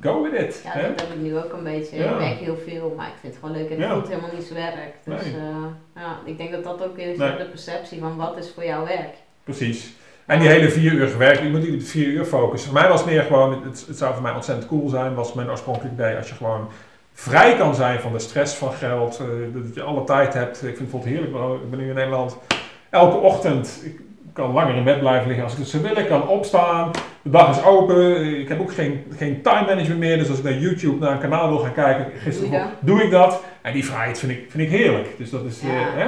go 0.00 0.22
with 0.22 0.40
it. 0.40 0.60
ja 0.64 0.70
hè? 0.70 0.88
dat 0.88 1.00
heb 1.00 1.10
ik 1.10 1.20
nu 1.22 1.36
ook 1.36 1.52
een 1.52 1.64
beetje. 1.64 1.96
Ik 1.96 2.18
werk 2.18 2.38
heel 2.38 2.58
veel, 2.66 2.94
maar 2.96 3.06
ik 3.06 3.12
vind 3.20 3.32
het 3.34 3.42
gewoon 3.42 3.56
leuk 3.60 3.70
en 3.70 3.80
het 3.80 3.90
voelt 3.90 4.08
helemaal 4.08 4.30
niet 4.36 4.46
zo 4.46 4.54
werk. 4.54 4.92
Dus 5.04 5.22
Nee. 5.22 5.32
eh, 5.34 5.66
ja, 5.96 6.18
ik 6.24 6.38
denk 6.38 6.50
dat 6.52 6.64
dat 6.64 6.84
ook 6.84 6.98
is 6.98 7.18
Nee. 7.18 7.36
de 7.36 7.44
perceptie 7.44 8.00
van 8.00 8.16
wat 8.16 8.36
is 8.38 8.50
voor 8.54 8.64
jou 8.64 8.84
werk. 8.86 9.14
Precies. 9.44 9.92
En 10.26 10.38
die 10.40 10.48
hele 10.48 10.70
vier 10.70 10.92
uur 10.92 11.08
gewerkt, 11.08 11.38
je 11.42 11.48
moet 11.48 11.68
niet 11.70 11.80
op 11.82 11.88
vier 11.88 12.06
uur 12.06 12.24
focussen. 12.24 12.70
Voor 12.70 12.80
mij 12.80 12.88
was 12.88 13.00
het 13.00 13.10
meer 13.10 13.22
gewoon, 13.22 13.62
het, 13.64 13.84
het 13.86 13.98
zou 13.98 14.12
voor 14.14 14.22
mij 14.22 14.32
ontzettend 14.32 14.68
cool 14.68 14.88
zijn, 14.88 15.14
was 15.14 15.32
mijn 15.32 15.50
oorspronkelijk 15.50 15.94
idee, 15.94 16.16
als 16.16 16.28
je 16.28 16.34
gewoon 16.34 16.68
vrij 17.18 17.56
kan 17.56 17.74
zijn 17.74 18.00
van 18.00 18.12
de 18.12 18.18
stress 18.18 18.54
van 18.54 18.72
geld, 18.72 19.20
eh, 19.20 19.26
dat 19.62 19.74
je 19.74 19.82
alle 19.82 20.04
tijd 20.04 20.34
hebt. 20.34 20.56
Ik 20.56 20.60
vind 20.60 20.78
het 20.78 20.78
bijvoorbeeld 20.78 21.14
heerlijk, 21.14 21.62
ik 21.62 21.70
ben 21.70 21.78
nu 21.78 21.88
in 21.88 21.94
Nederland, 21.94 22.38
elke 22.90 23.16
ochtend, 23.16 23.80
ik 23.84 24.00
kan 24.32 24.52
langer 24.52 24.74
in 24.74 24.84
bed 24.84 25.00
blijven 25.00 25.26
liggen 25.26 25.44
als 25.44 25.52
ik 25.52 25.58
het 25.58 25.68
zou 25.68 25.82
willen, 25.82 26.02
ik 26.02 26.08
kan 26.08 26.28
opstaan, 26.28 26.90
de 27.22 27.30
dag 27.30 27.56
is 27.58 27.64
open, 27.64 28.24
ik 28.40 28.48
heb 28.48 28.60
ook 28.60 28.72
geen, 28.72 29.04
geen 29.16 29.42
time 29.42 29.66
management 29.66 29.98
meer, 29.98 30.18
dus 30.18 30.28
als 30.28 30.38
ik 30.38 30.44
naar 30.44 30.52
YouTube 30.58 31.04
naar 31.04 31.12
een 31.12 31.18
kanaal 31.18 31.48
wil 31.48 31.58
gaan 31.58 31.72
kijken, 31.74 32.06
gisteren 32.18 32.50
Doe 32.50 32.68
doe 32.80 33.02
ik 33.02 33.10
dat. 33.10 33.42
En 33.62 33.72
die 33.72 33.84
vrijheid 33.84 34.18
vind 34.18 34.32
ik, 34.32 34.46
vind 34.48 34.62
ik 34.72 34.78
heerlijk. 34.78 35.08
Dus 35.18 35.30
dat 35.30 35.44
is, 35.44 35.60
eh, 35.60 35.68
Ja. 35.68 35.86
hè? 35.94 36.06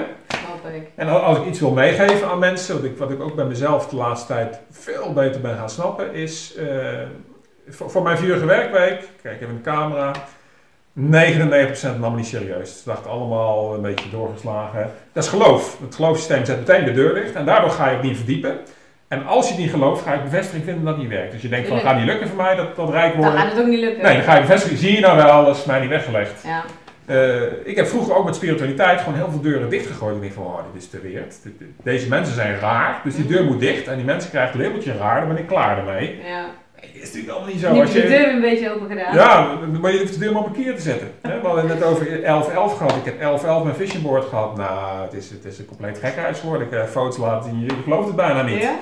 Ik. 0.75 0.91
En 0.95 1.09
als 1.09 1.39
ik 1.39 1.45
iets 1.47 1.61
wil 1.61 1.71
meegeven 1.71 2.29
aan 2.29 2.39
mensen, 2.39 2.75
wat 2.75 2.85
ik, 2.85 2.97
wat 2.97 3.11
ik 3.11 3.23
ook 3.23 3.35
bij 3.35 3.45
mezelf 3.45 3.89
de 3.89 3.97
laatste 3.97 4.27
tijd 4.27 4.61
veel 4.71 5.13
beter 5.13 5.41
ben 5.41 5.57
gaan 5.57 5.71
snappen, 5.71 6.15
is 6.15 6.55
eh, 6.55 6.67
voor, 7.69 7.91
voor 7.91 8.03
mijn 8.03 8.19
vierige 8.19 8.45
werkweek, 8.45 9.09
kijk 9.23 9.35
even 9.41 9.49
in 9.49 9.55
de 9.55 9.71
camera, 9.71 10.13
99% 10.99 11.01
nam 12.01 12.17
niet 12.17 12.27
serieus. 12.27 12.79
Ze 12.83 12.83
dachten 12.85 13.11
allemaal 13.11 13.75
een 13.75 13.83
beetje 13.83 14.11
doorgeslagen. 14.11 14.91
Dat 15.13 15.25
is 15.25 15.31
geloof. 15.31 15.79
Het 15.85 15.95
geloofssysteem 15.95 16.45
zet 16.45 16.59
meteen 16.59 16.85
de 16.85 16.93
deur 16.93 17.15
dicht 17.15 17.35
en 17.35 17.45
daardoor 17.45 17.71
ga 17.71 17.89
je 17.89 17.95
het 17.97 18.03
niet 18.03 18.17
verdiepen. 18.17 18.59
En 19.09 19.27
als 19.27 19.47
je 19.47 19.53
het 19.53 19.63
niet 19.63 19.71
gelooft, 19.71 20.03
ga 20.03 20.13
je 20.13 20.21
bevestiging 20.23 20.65
vinden 20.65 20.85
dat 20.85 20.95
het 20.95 21.03
niet 21.03 21.13
werkt. 21.13 21.33
Dus 21.33 21.43
je 21.43 21.49
denkt 21.49 21.69
van, 21.69 21.77
het 21.77 21.87
gaat 21.87 21.97
niet 21.97 22.07
lukken 22.07 22.29
voor 22.29 22.37
mij, 22.37 22.55
dat, 22.55 22.77
dat 22.77 22.91
rijk 22.91 23.13
Dan 23.13 23.23
worden. 23.23 23.41
gaat 23.41 23.51
het 23.51 23.61
ook 23.61 23.67
niet 23.67 23.81
lukken. 23.81 24.03
Nee, 24.05 24.15
dan 24.15 24.23
ga 24.23 24.35
je 24.35 24.41
bevestiging, 24.41 24.79
zie 24.79 24.93
je 24.93 25.01
nou 25.01 25.17
wel, 25.17 25.45
dat 25.45 25.57
is 25.57 25.65
mij 25.65 25.81
niet 25.81 25.89
weggelegd. 25.89 26.43
Ja, 26.45 26.63
Eh, 27.07 27.43
ik 27.65 27.77
heb 27.77 27.87
vroeger 27.87 28.15
ook 28.17 28.25
met 28.25 28.35
spiritualiteit 28.35 29.01
gewoon 29.01 29.15
heel 29.15 29.31
veel 29.31 29.41
deuren 29.41 29.69
dichtgegooid. 29.71 30.15
Ik 30.15 30.21
denk 30.21 30.33
van, 30.33 30.45
oh, 30.45 30.59
dit 30.73 30.83
is 30.83 30.89
te 30.91 31.01
weird. 31.03 31.37
Deze 31.83 32.09
mensen 32.09 32.35
zijn 32.35 32.59
raar, 32.59 33.01
dus 33.05 33.15
die 33.15 33.27
deur 33.27 33.45
moet 33.45 33.61
dicht. 33.61 33.87
En 33.89 33.97
die 33.97 34.05
mensen 34.05 34.31
krijgen 34.31 34.53
het 34.59 34.67
labeltje 34.67 34.97
raar, 34.97 35.21
dan 35.21 35.29
ben 35.29 35.39
ik 35.39 35.47
klaar 35.47 35.79
ermee. 35.79 36.21
ja. 36.29 36.45
Nee, 36.83 36.91
dit 36.93 37.03
is 37.03 37.09
natuurlijk 37.13 37.33
allemaal 37.33 37.53
niet 37.55 37.63
Nu 37.63 37.69
zo. 37.69 37.75
heb 37.75 37.83
Als 37.83 37.93
je 37.93 38.01
de 38.01 38.09
deur 38.09 38.29
een 38.29 38.41
beetje 38.41 38.71
open 38.75 38.89
gedaan. 38.89 39.15
ja, 39.15 39.47
maar 39.81 39.93
je 39.93 39.99
hoeft 39.99 40.13
de 40.13 40.19
deur 40.19 40.33
maar 40.33 40.43
op 40.43 40.47
een 40.57 40.63
keer 40.63 40.75
te 40.75 40.81
zetten. 40.83 41.13
hè. 41.23 41.41
We 41.41 41.47
hadden 41.47 41.69
het 41.69 41.79
net 41.79 41.89
over 41.89 42.07
11-11 42.07 42.23
gehad. 42.77 42.93
Ik 42.97 43.05
heb 43.05 43.21
11-11 43.21 43.45
mijn 43.65 43.75
fishing 43.77 44.03
board 44.03 44.25
gehad. 44.25 44.57
Nou, 44.57 45.03
het 45.03 45.13
is, 45.13 45.31
het 45.31 45.45
is 45.45 45.59
een 45.59 45.65
compleet 45.67 45.99
gekhuis 46.03 46.39
geworden. 46.39 46.67
Ik 46.67 46.73
heb 46.73 46.89
foto's 46.89 47.17
laten 47.17 47.51
zien, 47.51 47.61
je 47.61 47.71
gelooft 47.85 48.07
het 48.07 48.17
bijna 48.17 48.43
niet. 48.43 48.63
Ja? 48.63 48.75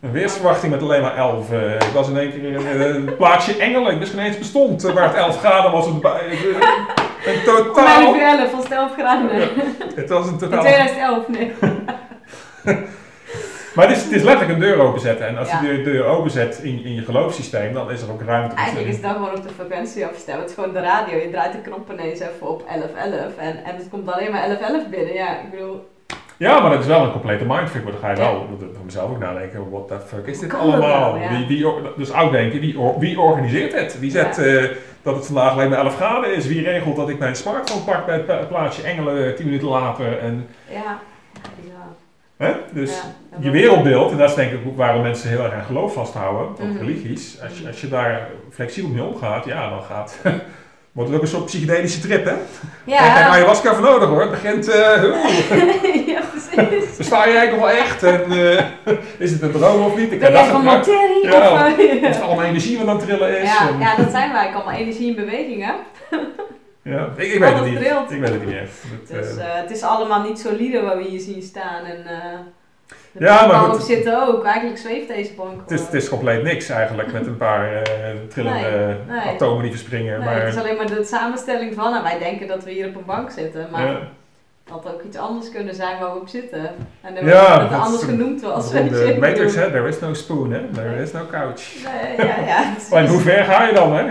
Een 0.00 0.12
weersverwachting 0.12 0.72
met 0.72 0.82
alleen 0.82 1.02
maar 1.02 1.16
11. 1.16 1.50
eh, 1.52 1.74
ik 1.74 1.90
was 1.94 2.08
in 2.08 2.18
één 2.18 2.30
keer 2.30 2.42
in 2.44 2.66
eh, 2.66 2.80
een 2.94 3.16
plaatsje 3.16 3.56
Engelen. 3.56 3.92
Ik 3.92 3.98
wist 3.98 4.12
geen 4.12 4.24
eens 4.24 4.38
bestond. 4.38 4.84
eh, 4.84 4.94
waar 4.94 5.04
het 5.08 5.14
11 5.16 5.38
graden 5.38 5.70
was. 5.72 5.86
Het, 5.86 5.94
eh, 6.04 7.32
een 7.34 7.42
totaal... 7.44 8.02
11 8.02 8.16
uur 8.16 8.22
11 8.22 8.50
van 8.50 8.76
11 8.76 8.92
graden. 8.92 9.26
Nee. 9.36 9.48
Het 9.94 10.08
was 10.08 10.26
een 10.26 10.32
In 10.32 10.38
totaal... 10.38 10.60
2011, 10.60 11.28
nee. 11.28 11.52
Maar 13.80 13.88
het 13.88 13.98
is, 13.98 14.02
het 14.04 14.12
is 14.12 14.22
letterlijk 14.22 14.52
een 14.58 14.64
deur 14.68 14.80
openzetten. 14.80 15.26
En 15.26 15.38
als 15.38 15.50
Ja. 15.50 15.62
je 15.62 15.68
de 15.76 15.82
deur 15.82 16.04
openzet 16.04 16.58
in, 16.62 16.84
in 16.84 16.94
je 16.94 17.02
geloofssysteem, 17.02 17.72
dan 17.72 17.90
is 17.90 18.02
er 18.02 18.10
ook 18.10 18.22
ruimte. 18.22 18.54
Eigenlijk 18.54 18.88
is 18.88 19.00
dat 19.00 19.12
gewoon 19.12 19.36
op 19.36 19.42
de 19.42 19.48
frequentie 19.56 20.06
afstemmen. 20.06 20.40
Het 20.42 20.50
is 20.50 20.54
gewoon 20.56 20.72
de 20.72 20.80
radio. 20.80 21.16
Je 21.16 21.30
draait 21.30 21.52
de 21.52 21.58
knop 21.58 21.92
ineens 21.92 22.20
even 22.20 22.48
op 22.48 22.62
1111 22.66 23.36
en, 23.36 23.64
en 23.64 23.76
het 23.76 23.88
komt 23.90 24.12
alleen 24.12 24.30
maar 24.30 24.40
1111 24.46 24.88
binnen. 24.90 25.14
Ja, 25.14 25.28
ik 25.40 25.50
bedoel, 25.50 25.88
Ja, 26.36 26.60
maar 26.60 26.70
dat 26.70 26.80
is 26.80 26.86
wel 26.86 27.02
een 27.04 27.10
complete 27.12 27.44
mindfuck. 27.44 27.82
Maar 27.82 27.92
dan 27.92 28.00
ga 28.00 28.10
je 28.10 28.16
Ja. 28.16 28.22
wel 28.22 28.46
voor 28.74 28.84
mezelf 28.84 29.10
ook 29.10 29.18
nadenken. 29.18 29.70
What 29.70 29.88
the 29.88 29.98
fuck 30.06 30.26
is 30.26 30.38
dit 30.38 30.54
allemaal? 30.54 31.12
wel, 31.12 31.22
ja. 31.22 31.28
wie, 31.28 31.46
wie, 31.46 31.72
dus 31.96 32.12
oud 32.12 32.32
denken, 32.32 32.60
wie, 32.60 32.76
wie 32.98 33.20
organiseert 33.20 33.72
het? 33.72 33.98
Wie 34.00 34.10
zet 34.10 34.38
eh, 34.38 34.64
dat 35.02 35.14
het 35.16 35.26
vandaag 35.26 35.52
alleen 35.52 35.68
maar 35.68 35.78
11 35.78 35.96
graden 35.96 36.34
is? 36.34 36.46
Wie 36.46 36.62
regelt 36.62 36.96
dat 36.96 37.08
ik 37.08 37.18
mijn 37.18 37.36
smartphone 37.36 37.84
pak 37.84 38.06
bij 38.06 38.14
het 38.14 38.24
pla- 38.26 38.44
plaatsje 38.48 38.82
Engelen 38.82 39.34
10 39.36 39.44
minuten 39.44 39.68
later? 39.68 40.18
En, 40.18 40.48
ja. 40.70 40.98
Hè? 42.46 42.52
Dus 42.72 42.90
Ja, 42.90 43.36
je 43.40 43.50
wereldbeeld, 43.50 44.10
en 44.10 44.16
dat 44.18 44.28
is 44.28 44.34
denk 44.34 44.52
ik 44.52 44.58
ook 44.66 44.76
waarom 44.76 45.02
mensen 45.02 45.28
heel 45.28 45.42
erg 45.44 45.52
aan 45.54 45.64
geloof 45.64 45.92
vasthouden, 45.92 46.42
ook 46.48 46.58
Mhm. 46.58 46.78
religies. 46.78 47.38
Als 47.42 47.58
je, 47.58 47.66
als 47.66 47.80
je 47.80 47.88
daar 47.88 48.28
flexibel 48.50 48.90
mee 48.90 49.02
omgaat, 49.04 49.44
ja, 49.44 49.70
dan 49.70 49.82
gaat... 49.82 50.16
Wordt 50.92 51.10
het 51.10 51.18
ook 51.18 51.24
een 51.24 51.32
soort 51.32 51.44
psychedelische 51.44 52.00
trip, 52.00 52.24
hè? 52.24 52.30
Ja. 52.84 52.98
Daar 52.98 53.16
heb 53.16 53.26
je 53.26 53.32
ayahuasca 53.32 53.74
voor 53.74 53.84
nodig 53.84 54.08
hoor. 54.08 54.20
Het 54.20 54.30
begint. 54.30 54.68
oeh, 55.04 56.06
ja 56.06 56.20
precies. 56.30 56.88
versta 56.96 57.26
je 57.26 57.36
eigenlijk 57.36 57.50
nog 57.50 57.60
wel 57.60 57.68
echt? 57.70 58.02
En, 58.02 58.22
eh, 58.30 58.64
is 59.24 59.30
het 59.30 59.42
een 59.42 59.50
droom 59.52 59.84
of 59.84 59.96
niet? 59.96 60.12
Ik 60.12 60.18
Ben 60.20 60.20
heb 60.20 60.32
jij 60.32 60.42
dat 60.42 60.50
van 60.52 60.64
materie? 60.64 61.26
Ja. 61.26 61.52
Of, 61.64 61.72
Of 61.78 62.00
het 62.00 62.20
allemaal 62.20 62.44
energie 62.44 62.78
wat 62.78 62.86
aan 62.88 62.96
het 62.96 63.04
trillen 63.06 63.38
is. 63.40 63.48
ja, 63.52 63.68
en- 63.68 63.78
ja, 63.78 63.96
dat 63.96 64.10
zijn 64.10 64.32
wij. 64.32 64.52
Allemaal 64.54 64.74
energie 64.74 65.08
in 65.08 65.14
beweging, 65.14 65.64
hè? 65.64 65.72
Ja. 66.82 67.08
Ik, 67.16 67.32
ik 67.32 67.38
weet 67.40 67.54
het 67.54 67.64
niet. 67.64 67.80
Ik 68.10 68.20
weet 68.20 68.30
het 68.30 68.38
niet 68.40 68.48
meer. 68.48 68.68
Dat, 69.08 69.18
Dus 69.22 69.36
eh, 69.36 69.44
eh, 69.44 69.60
het 69.62 69.70
is 69.70 69.82
allemaal 69.82 70.22
niet 70.22 70.38
solide 70.38 70.82
waar 70.82 70.96
we 70.96 71.04
hier 71.04 71.20
zien 71.20 71.42
staan. 71.42 71.84
En 71.84 72.06
eh 72.06 72.38
de 73.12 73.24
Ja, 73.24 73.46
maar 73.46 73.56
goed. 73.56 73.82
zitten 73.82 74.28
ook. 74.28 74.44
Eigenlijk 74.44 74.78
zweeft 74.78 75.08
deze 75.08 75.32
bank 75.34 75.60
het, 75.60 75.70
is, 75.70 75.80
het 75.80 75.94
is 75.94 76.08
compleet 76.08 76.42
niks 76.42 76.68
eigenlijk 76.68 77.12
met 77.12 77.26
een 77.26 77.36
paar 77.36 77.82
trillende 78.28 78.96
Nee, 79.08 79.18
nee. 79.18 79.34
atomen 79.34 79.62
die 79.62 79.70
verspringen. 79.70 80.18
Nee, 80.18 80.28
maar, 80.28 80.40
het 80.44 80.54
is 80.54 80.60
alleen 80.60 80.76
maar 80.76 80.86
de 80.86 81.04
samenstelling 81.04 81.74
van. 81.74 81.94
En 81.94 82.02
wij 82.02 82.18
denken 82.18 82.48
dat 82.48 82.64
we 82.64 82.70
hier 82.70 82.88
op 82.88 82.94
een 82.94 83.04
bank 83.04 83.30
zitten. 83.30 83.68
Maar 83.70 83.86
ja. 83.86 83.98
had 84.68 84.86
ook 84.94 85.02
iets 85.02 85.16
anders 85.16 85.50
kunnen 85.50 85.74
zijn 85.74 85.98
waar 85.98 86.12
we 86.12 86.20
op 86.20 86.28
zitten. 86.28 86.70
En 87.00 87.14
dan 87.14 87.24
Ja, 87.24 87.46
wordt 87.46 87.60
het 87.62 87.70
dat 87.70 87.80
anders 87.80 88.02
genoemd 88.02 88.40
was. 88.42 88.70
De. 88.70 89.16
Matrix, 89.20 89.54
hè, 89.54 89.70
there 89.70 89.88
is 89.88 90.00
no 90.00 90.14
spoon, 90.14 90.52
hè, 90.52 90.60
there 90.74 91.02
is 91.02 91.12
no 91.12 91.20
couch. 91.30 91.74
Nee, 91.84 92.26
ja, 92.26 92.36
ja. 92.46 92.74
Maar 92.90 93.06
hoe 93.06 93.20
ver 93.20 93.44
ga 93.44 93.66
je 93.66 93.74
dan, 93.74 93.96
hè? 93.96 94.04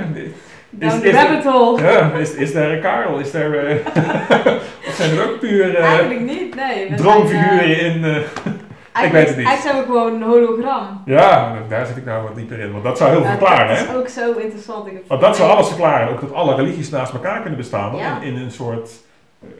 Down 0.70 0.94
is- 0.96 1.02
the 1.02 1.08
is- 1.08 1.16
rabbit 1.16 1.44
hole. 1.46 1.82
Ja, 1.82 2.12
is, 2.14 2.34
is 2.34 2.54
er 2.54 2.72
een 2.74 2.82
Karel? 2.82 3.20
Is 3.20 3.34
er, 3.34 3.68
eh, 3.68 3.76
of 4.88 4.94
zijn 4.94 5.18
er 5.18 5.24
ook 5.24 5.40
puur 5.40 5.76
eh, 5.76 5.86
Eigenlijk 5.86 6.20
niet, 6.22 6.56
nee. 6.56 6.94
Droomfiguren 6.96 7.76
zijn, 7.76 7.96
in? 7.96 8.04
eh, 8.04 8.16
eh, 8.16 9.04
Ik 9.06 9.12
weet 9.12 9.28
het 9.28 9.38
niet. 9.38 9.48
Eigenlijk 9.48 9.62
zijn 9.62 9.78
we 9.78 9.84
gewoon 9.84 10.14
een 10.14 10.22
hologram. 10.30 11.02
ja, 11.06 11.54
daar 11.70 11.86
zit 11.86 11.98
ik 11.98 12.06
nou 12.06 12.24
wat 12.24 12.36
dieper 12.36 12.60
in, 12.60 12.72
want 12.72 12.84
dat 12.84 12.98
zou 12.98 13.10
heel 13.10 13.20
veel 13.22 13.30
verklaren, 13.30 13.68
dat 13.68 13.78
hè? 13.78 13.84
is 13.94 13.96
ook 14.00 14.08
zo 14.08 14.34
interessant. 14.40 14.88
Ik 14.88 14.94
Want 15.08 15.22
dat 15.22 15.36
zou 15.36 15.50
alles 15.52 15.68
verklaren, 15.68 16.10
ook 16.10 16.22
dat 16.22 16.34
alle 16.34 16.56
religies 16.56 16.90
naast 16.90 17.14
elkaar 17.14 17.40
kunnen 17.42 17.58
bestaan 17.60 17.96
Ja. 17.96 18.18
in, 18.22 18.34
in 18.36 18.42
een 18.42 18.52
soort 18.52 18.90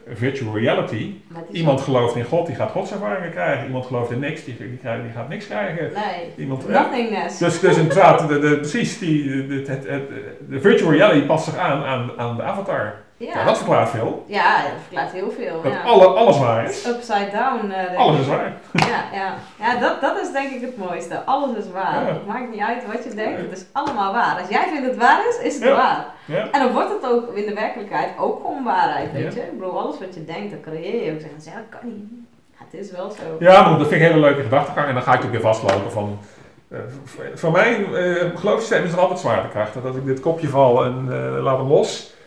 virtual 0.06 0.54
reality. 0.54 1.14
Iemand 1.52 1.80
gelooft 1.80 2.16
in 2.16 2.24
God, 2.24 2.46
die 2.46 2.54
gaat 2.56 2.70
godservaringen 2.70 3.30
krijgen. 3.30 3.66
Iemand 3.66 3.86
gelooft 3.86 4.10
in 4.10 4.18
niks, 4.18 4.44
die, 4.44 4.56
die, 4.56 4.76
krijgt- 4.76 5.02
die 5.02 5.12
gaat 5.12 5.28
niks 5.28 5.46
krijgen. 5.46 5.90
Nee, 5.94 6.32
Iemand, 6.36 6.66
eh, 6.66 6.82
nothingness. 6.82 7.38
dus, 7.38 7.60
dus 7.60 7.76
inderdaad, 7.76 8.28
de, 8.28 8.38
de, 8.38 8.56
precies, 8.56 8.98
die, 8.98 9.46
de, 9.46 9.62
de 10.48 10.60
virtual 10.60 10.92
reality 10.92 11.26
past 11.26 11.44
zich 11.44 11.56
aan 11.56 11.84
aan, 11.84 12.10
aan 12.16 12.36
de 12.36 12.42
avatar. 12.42 12.94
Ja. 13.26 13.32
ja. 13.34 13.44
dat 13.44 13.56
verklaart 13.56 13.88
veel. 13.90 14.24
ja, 14.26 14.62
dat 14.62 14.70
verklaart 14.82 15.12
heel 15.12 15.30
veel. 15.30 15.62
Dat 15.62 15.72
ja. 15.72 15.80
alle, 15.82 16.06
alles 16.06 16.38
waar 16.38 16.64
is. 16.64 16.86
Upside 16.86 17.30
down. 17.32 17.70
eh, 17.70 17.98
Alles 17.98 18.20
is 18.20 18.26
waar. 18.26 18.52
Ja, 18.72 19.04
ja. 19.12 19.34
ja 19.58 19.78
dat, 19.80 20.00
dat 20.00 20.20
is 20.20 20.32
denk 20.32 20.50
ik 20.52 20.60
het 20.60 20.76
mooiste. 20.76 21.24
Alles 21.24 21.56
is 21.56 21.70
waar. 21.72 22.06
Het 22.06 22.26
maakt 22.26 22.50
niet 22.50 22.60
uit 22.60 22.86
wat 22.86 23.04
je 23.04 23.14
denkt. 23.14 23.40
Het 23.40 23.52
is 23.52 23.64
allemaal 23.72 24.12
waar. 24.12 24.38
Als 24.40 24.48
jij 24.48 24.68
vindt 24.72 24.86
het 24.86 24.96
waar 24.96 25.20
is, 25.28 25.38
is 25.38 25.54
het 25.60 25.74
waar. 25.76 26.04
Ja. 26.24 26.48
En 26.50 26.60
dan 26.60 26.72
wordt 26.72 26.90
het 26.90 27.10
ook 27.10 27.32
in 27.36 27.46
de 27.46 27.54
werkelijkheid 27.54 28.08
ook 28.18 28.40
gewoon 28.40 28.64
waarheid, 28.64 29.12
weet 29.12 29.34
je. 29.34 29.40
Ik 29.40 29.58
bedoel, 29.58 29.80
alles 29.80 29.98
wat 29.98 30.14
je 30.14 30.24
denkt, 30.24 30.50
dat 30.50 30.60
creëer 30.60 31.04
je 31.04 31.12
ook. 31.12 31.20
Zeggen, 31.20 31.38
ja, 31.44 31.54
dat 31.70 31.80
kan 31.80 31.88
niet. 31.88 32.04
Het 32.54 32.80
is 32.80 32.90
wel 32.90 33.10
zo. 33.10 33.22
Ja, 33.38 33.60
maar 33.68 33.78
dat 33.78 33.88
vind 33.88 34.00
ik 34.00 34.06
een 34.06 34.14
hele 34.14 34.26
leuke 34.26 34.42
gedachtegang. 34.42 34.88
En 34.88 34.94
dan 34.94 35.02
ga 35.02 35.14
ik 35.14 35.24
ook 35.24 35.30
weer 35.30 35.40
vastlopen 35.40 35.92
van... 35.92 36.18
eh, 36.70 36.78
v- 37.04 37.40
voor 37.40 37.52
mij, 37.52 37.78
uh, 37.78 38.24
geloofssysteem 38.38 38.84
is 38.84 38.92
er 38.92 39.00
altijd 39.00 39.18
zwaartekracht. 39.18 39.74
Dat 39.74 39.84
als 39.84 39.96
ik 39.96 40.04
dit 40.04 40.20
kopje 40.20 40.48
val 40.48 40.84
en 40.84 41.06
eh, 41.10 41.42
laat 41.42 41.58
hem 41.58 41.68
los... 41.68 42.18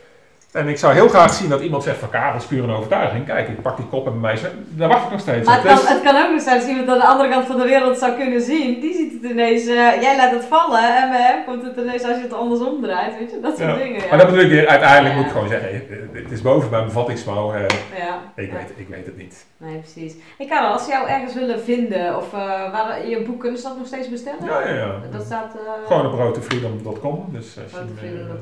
En 0.54 0.68
ik 0.68 0.78
zou 0.78 0.94
heel 0.94 1.08
graag 1.10 1.34
zien 1.34 1.50
dat 1.50 1.62
iemand 1.62 1.84
zegt 1.84 1.98
van 1.98 2.10
Karel, 2.10 2.32
dat 2.34 2.42
is 2.42 2.48
puur 2.48 2.64
een 2.64 2.70
overtuiging. 2.70 3.26
Kijk, 3.26 3.48
ik 3.48 3.62
pak 3.62 3.78
die 3.78 3.86
kop 3.86 4.06
en 4.06 4.12
bij 4.12 4.22
mij... 4.22 4.52
Daar 4.70 4.88
wacht 4.90 5.06
ik 5.06 5.12
nog 5.12 5.20
steeds 5.20 5.48
Maar 5.48 5.58
op. 5.58 5.64
het 5.64 5.72
kan, 5.74 5.82
Dus- 5.82 5.90
het 5.94 6.02
kan 6.02 6.24
ook 6.26 6.32
nog 6.32 6.42
zijn 6.42 6.60
als 6.60 6.68
iemand 6.68 6.88
aan 6.90 6.98
de 6.98 7.06
andere 7.06 7.30
kant 7.30 7.46
van 7.46 7.58
de 7.58 7.64
wereld 7.64 7.98
zou 7.98 8.12
kunnen 8.18 8.42
zien. 8.42 8.80
Die 8.80 8.94
ziet 8.94 9.14
het 9.22 9.32
ineens, 9.32 9.62
eh, 9.66 10.02
jij 10.02 10.18
laat 10.18 10.32
het 10.32 10.46
vallen 10.46 11.02
en 11.02 11.10
bij 11.10 11.22
hem 11.22 11.44
komt 11.46 11.64
het 11.64 11.78
ineens 11.78 12.04
als 12.04 12.16
je 12.18 12.22
het 12.24 12.34
andersom 12.34 12.82
draait, 12.82 13.18
weet 13.20 13.32
je. 13.32 13.40
Dat 13.40 13.58
soort 13.58 13.70
Ja. 13.70 13.76
dingen, 13.84 14.02
ja. 14.02 14.08
Maar 14.10 14.18
dat 14.18 14.28
bedoel 14.28 14.44
ik 14.44 14.50
weer, 14.50 14.68
uiteindelijk 14.68 15.14
Ja. 15.14 15.16
moet 15.20 15.26
ik 15.26 15.32
gewoon 15.32 15.48
zeggen, 15.50 15.70
het 16.14 16.32
is 16.32 16.42
boven 16.42 16.70
mijn 16.70 16.86
bevattingsvermogen. 16.86 17.60
eh, 17.68 17.76
ja. 17.98 18.20
ik, 18.36 18.52
weet, 18.52 18.72
ik 18.76 18.88
weet 18.88 19.06
het 19.06 19.18
niet. 19.18 19.46
Nee, 19.58 19.78
precies. 19.78 20.14
Hey 20.38 20.48
Karel, 20.48 20.72
als 20.72 20.84
ze 20.84 20.90
jou 20.92 21.08
ergens 21.08 21.34
willen 21.34 21.60
vinden 21.62 22.18
of 22.18 22.34
eh, 22.34 22.40
waar 22.72 23.08
je 23.08 23.22
boek 23.22 23.40
kunnen 23.40 23.60
ze 23.60 23.68
dat 23.68 23.78
nog 23.78 23.88
steeds 23.88 24.10
bestellen? 24.10 24.46
Ja, 24.46 24.68
ja, 24.68 24.76
ja. 24.76 24.92
Dat 25.12 25.24
staat 25.26 25.56
uh, 25.56 25.88
Gewoon 25.88 26.06
op 26.06 26.14
roadtofreedom.com. 26.14 27.26
Dus 27.32 27.58
als 27.64 27.72
je. 27.72 28.36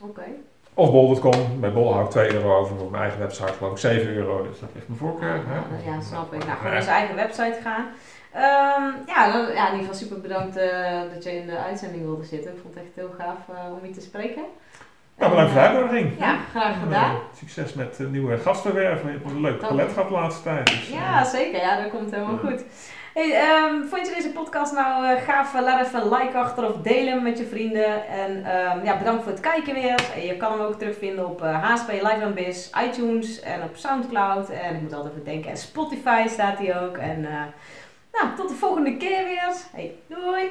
Oké. 0.00 0.22
Of 0.78 0.90
bol.com. 0.90 1.60
Bij 1.60 1.72
bol 1.72 1.92
hou 1.92 2.04
ik 2.04 2.10
2 2.10 2.34
euro 2.34 2.56
over. 2.58 2.76
Op 2.80 2.90
mijn 2.90 3.02
eigen 3.02 3.20
website 3.20 3.52
geloof 3.52 3.72
ik 3.72 3.78
7 3.78 4.08
euro. 4.08 4.42
Dus 4.42 4.60
dat 4.60 4.68
heeft 4.72 4.88
mijn 4.88 5.00
voorkeur. 5.00 5.40
hè. 5.46 5.90
Ja, 5.90 6.00
snap 6.00 6.32
ik. 6.34 6.44
Nou, 6.44 6.56
gewoon 6.58 6.72
naar 6.72 6.82
zijn 6.82 6.96
eigen 6.96 7.16
website 7.16 7.58
gaan. 7.62 7.86
Ehm, 8.32 8.84
ja, 9.06 9.32
dan, 9.32 9.54
ja, 9.54 9.66
in 9.70 9.78
ieder 9.78 9.78
geval 9.78 9.94
super 9.94 10.20
bedankt 10.20 10.56
eh, 10.56 11.00
dat 11.14 11.24
je 11.24 11.30
in 11.36 11.46
de 11.46 11.58
uitzending 11.58 12.02
wilde 12.04 12.24
zitten. 12.24 12.52
Ik 12.52 12.58
vond 12.62 12.74
het 12.74 12.82
echt 12.82 12.92
heel 12.94 13.14
gaaf 13.18 13.38
eh, 13.48 13.72
om 13.80 13.86
je 13.86 13.92
te 13.94 14.00
spreken. 14.00 14.42
Nou, 15.18 15.30
bedankt 15.30 15.52
voor 15.52 15.60
de 15.60 15.66
eh, 15.66 15.72
uitnodiging. 15.74 16.18
Ja, 16.18 16.36
graag 16.50 16.76
gedaan. 16.82 17.16
succes 17.38 17.74
met 17.74 18.00
eh, 18.00 18.06
nieuwe 18.06 18.38
gastenwerven. 18.38 19.06
Je 19.12 19.18
hebt 19.18 19.30
een 19.30 19.40
leuk 19.40 19.58
palet 19.58 19.92
gehad 19.92 20.08
de 20.08 20.14
laatste 20.14 20.42
tijd. 20.42 20.66
Dus, 20.66 20.88
Ja, 20.88 21.24
zeker. 21.24 21.60
Ja, 21.60 21.82
dat 21.82 21.90
komt 21.90 22.10
helemaal 22.10 22.38
goed. 22.38 22.62
Hey, 23.14 23.32
ehm, 23.32 23.84
vond 23.84 24.06
je 24.06 24.14
deze 24.14 24.32
podcast 24.32 24.72
nou 24.72 25.06
eh, 25.06 25.22
gaaf? 25.22 25.52
Laat 25.60 25.86
even 25.86 26.00
een 26.00 26.08
like 26.08 26.38
achter 26.38 26.68
of 26.68 26.76
deel 26.76 27.06
hem 27.06 27.22
met 27.22 27.38
je 27.38 27.46
vrienden. 27.46 28.06
En 28.08 28.44
ehm, 28.44 28.84
ja, 28.84 28.98
bedankt 28.98 29.22
voor 29.22 29.32
het 29.32 29.40
kijken 29.40 29.74
weer. 29.74 30.24
Je 30.26 30.36
kan 30.36 30.52
hem 30.52 30.60
ook 30.60 30.78
terugvinden 30.78 31.26
op 31.26 31.42
eh, 31.42 31.64
HSP 31.64 31.88
Live 31.88 32.24
and 32.24 32.34
Biz, 32.34 32.70
iTunes 32.84 33.40
en 33.40 33.62
op 33.62 33.76
Soundcloud. 33.76 34.50
En 34.50 34.74
ik 34.74 34.80
moet 34.80 34.92
altijd 34.92 35.12
even 35.12 35.24
denken, 35.24 35.50
en 35.50 35.56
Spotify 35.56 36.24
staat 36.28 36.58
hij 36.58 36.80
ook. 36.80 36.96
En 36.96 37.24
eh, 37.24 37.42
nou, 38.12 38.36
tot 38.36 38.48
de 38.48 38.54
volgende 38.54 38.96
keer 38.96 39.24
weer. 39.24 39.52
Hey, 39.72 39.94
doei! 40.06 40.50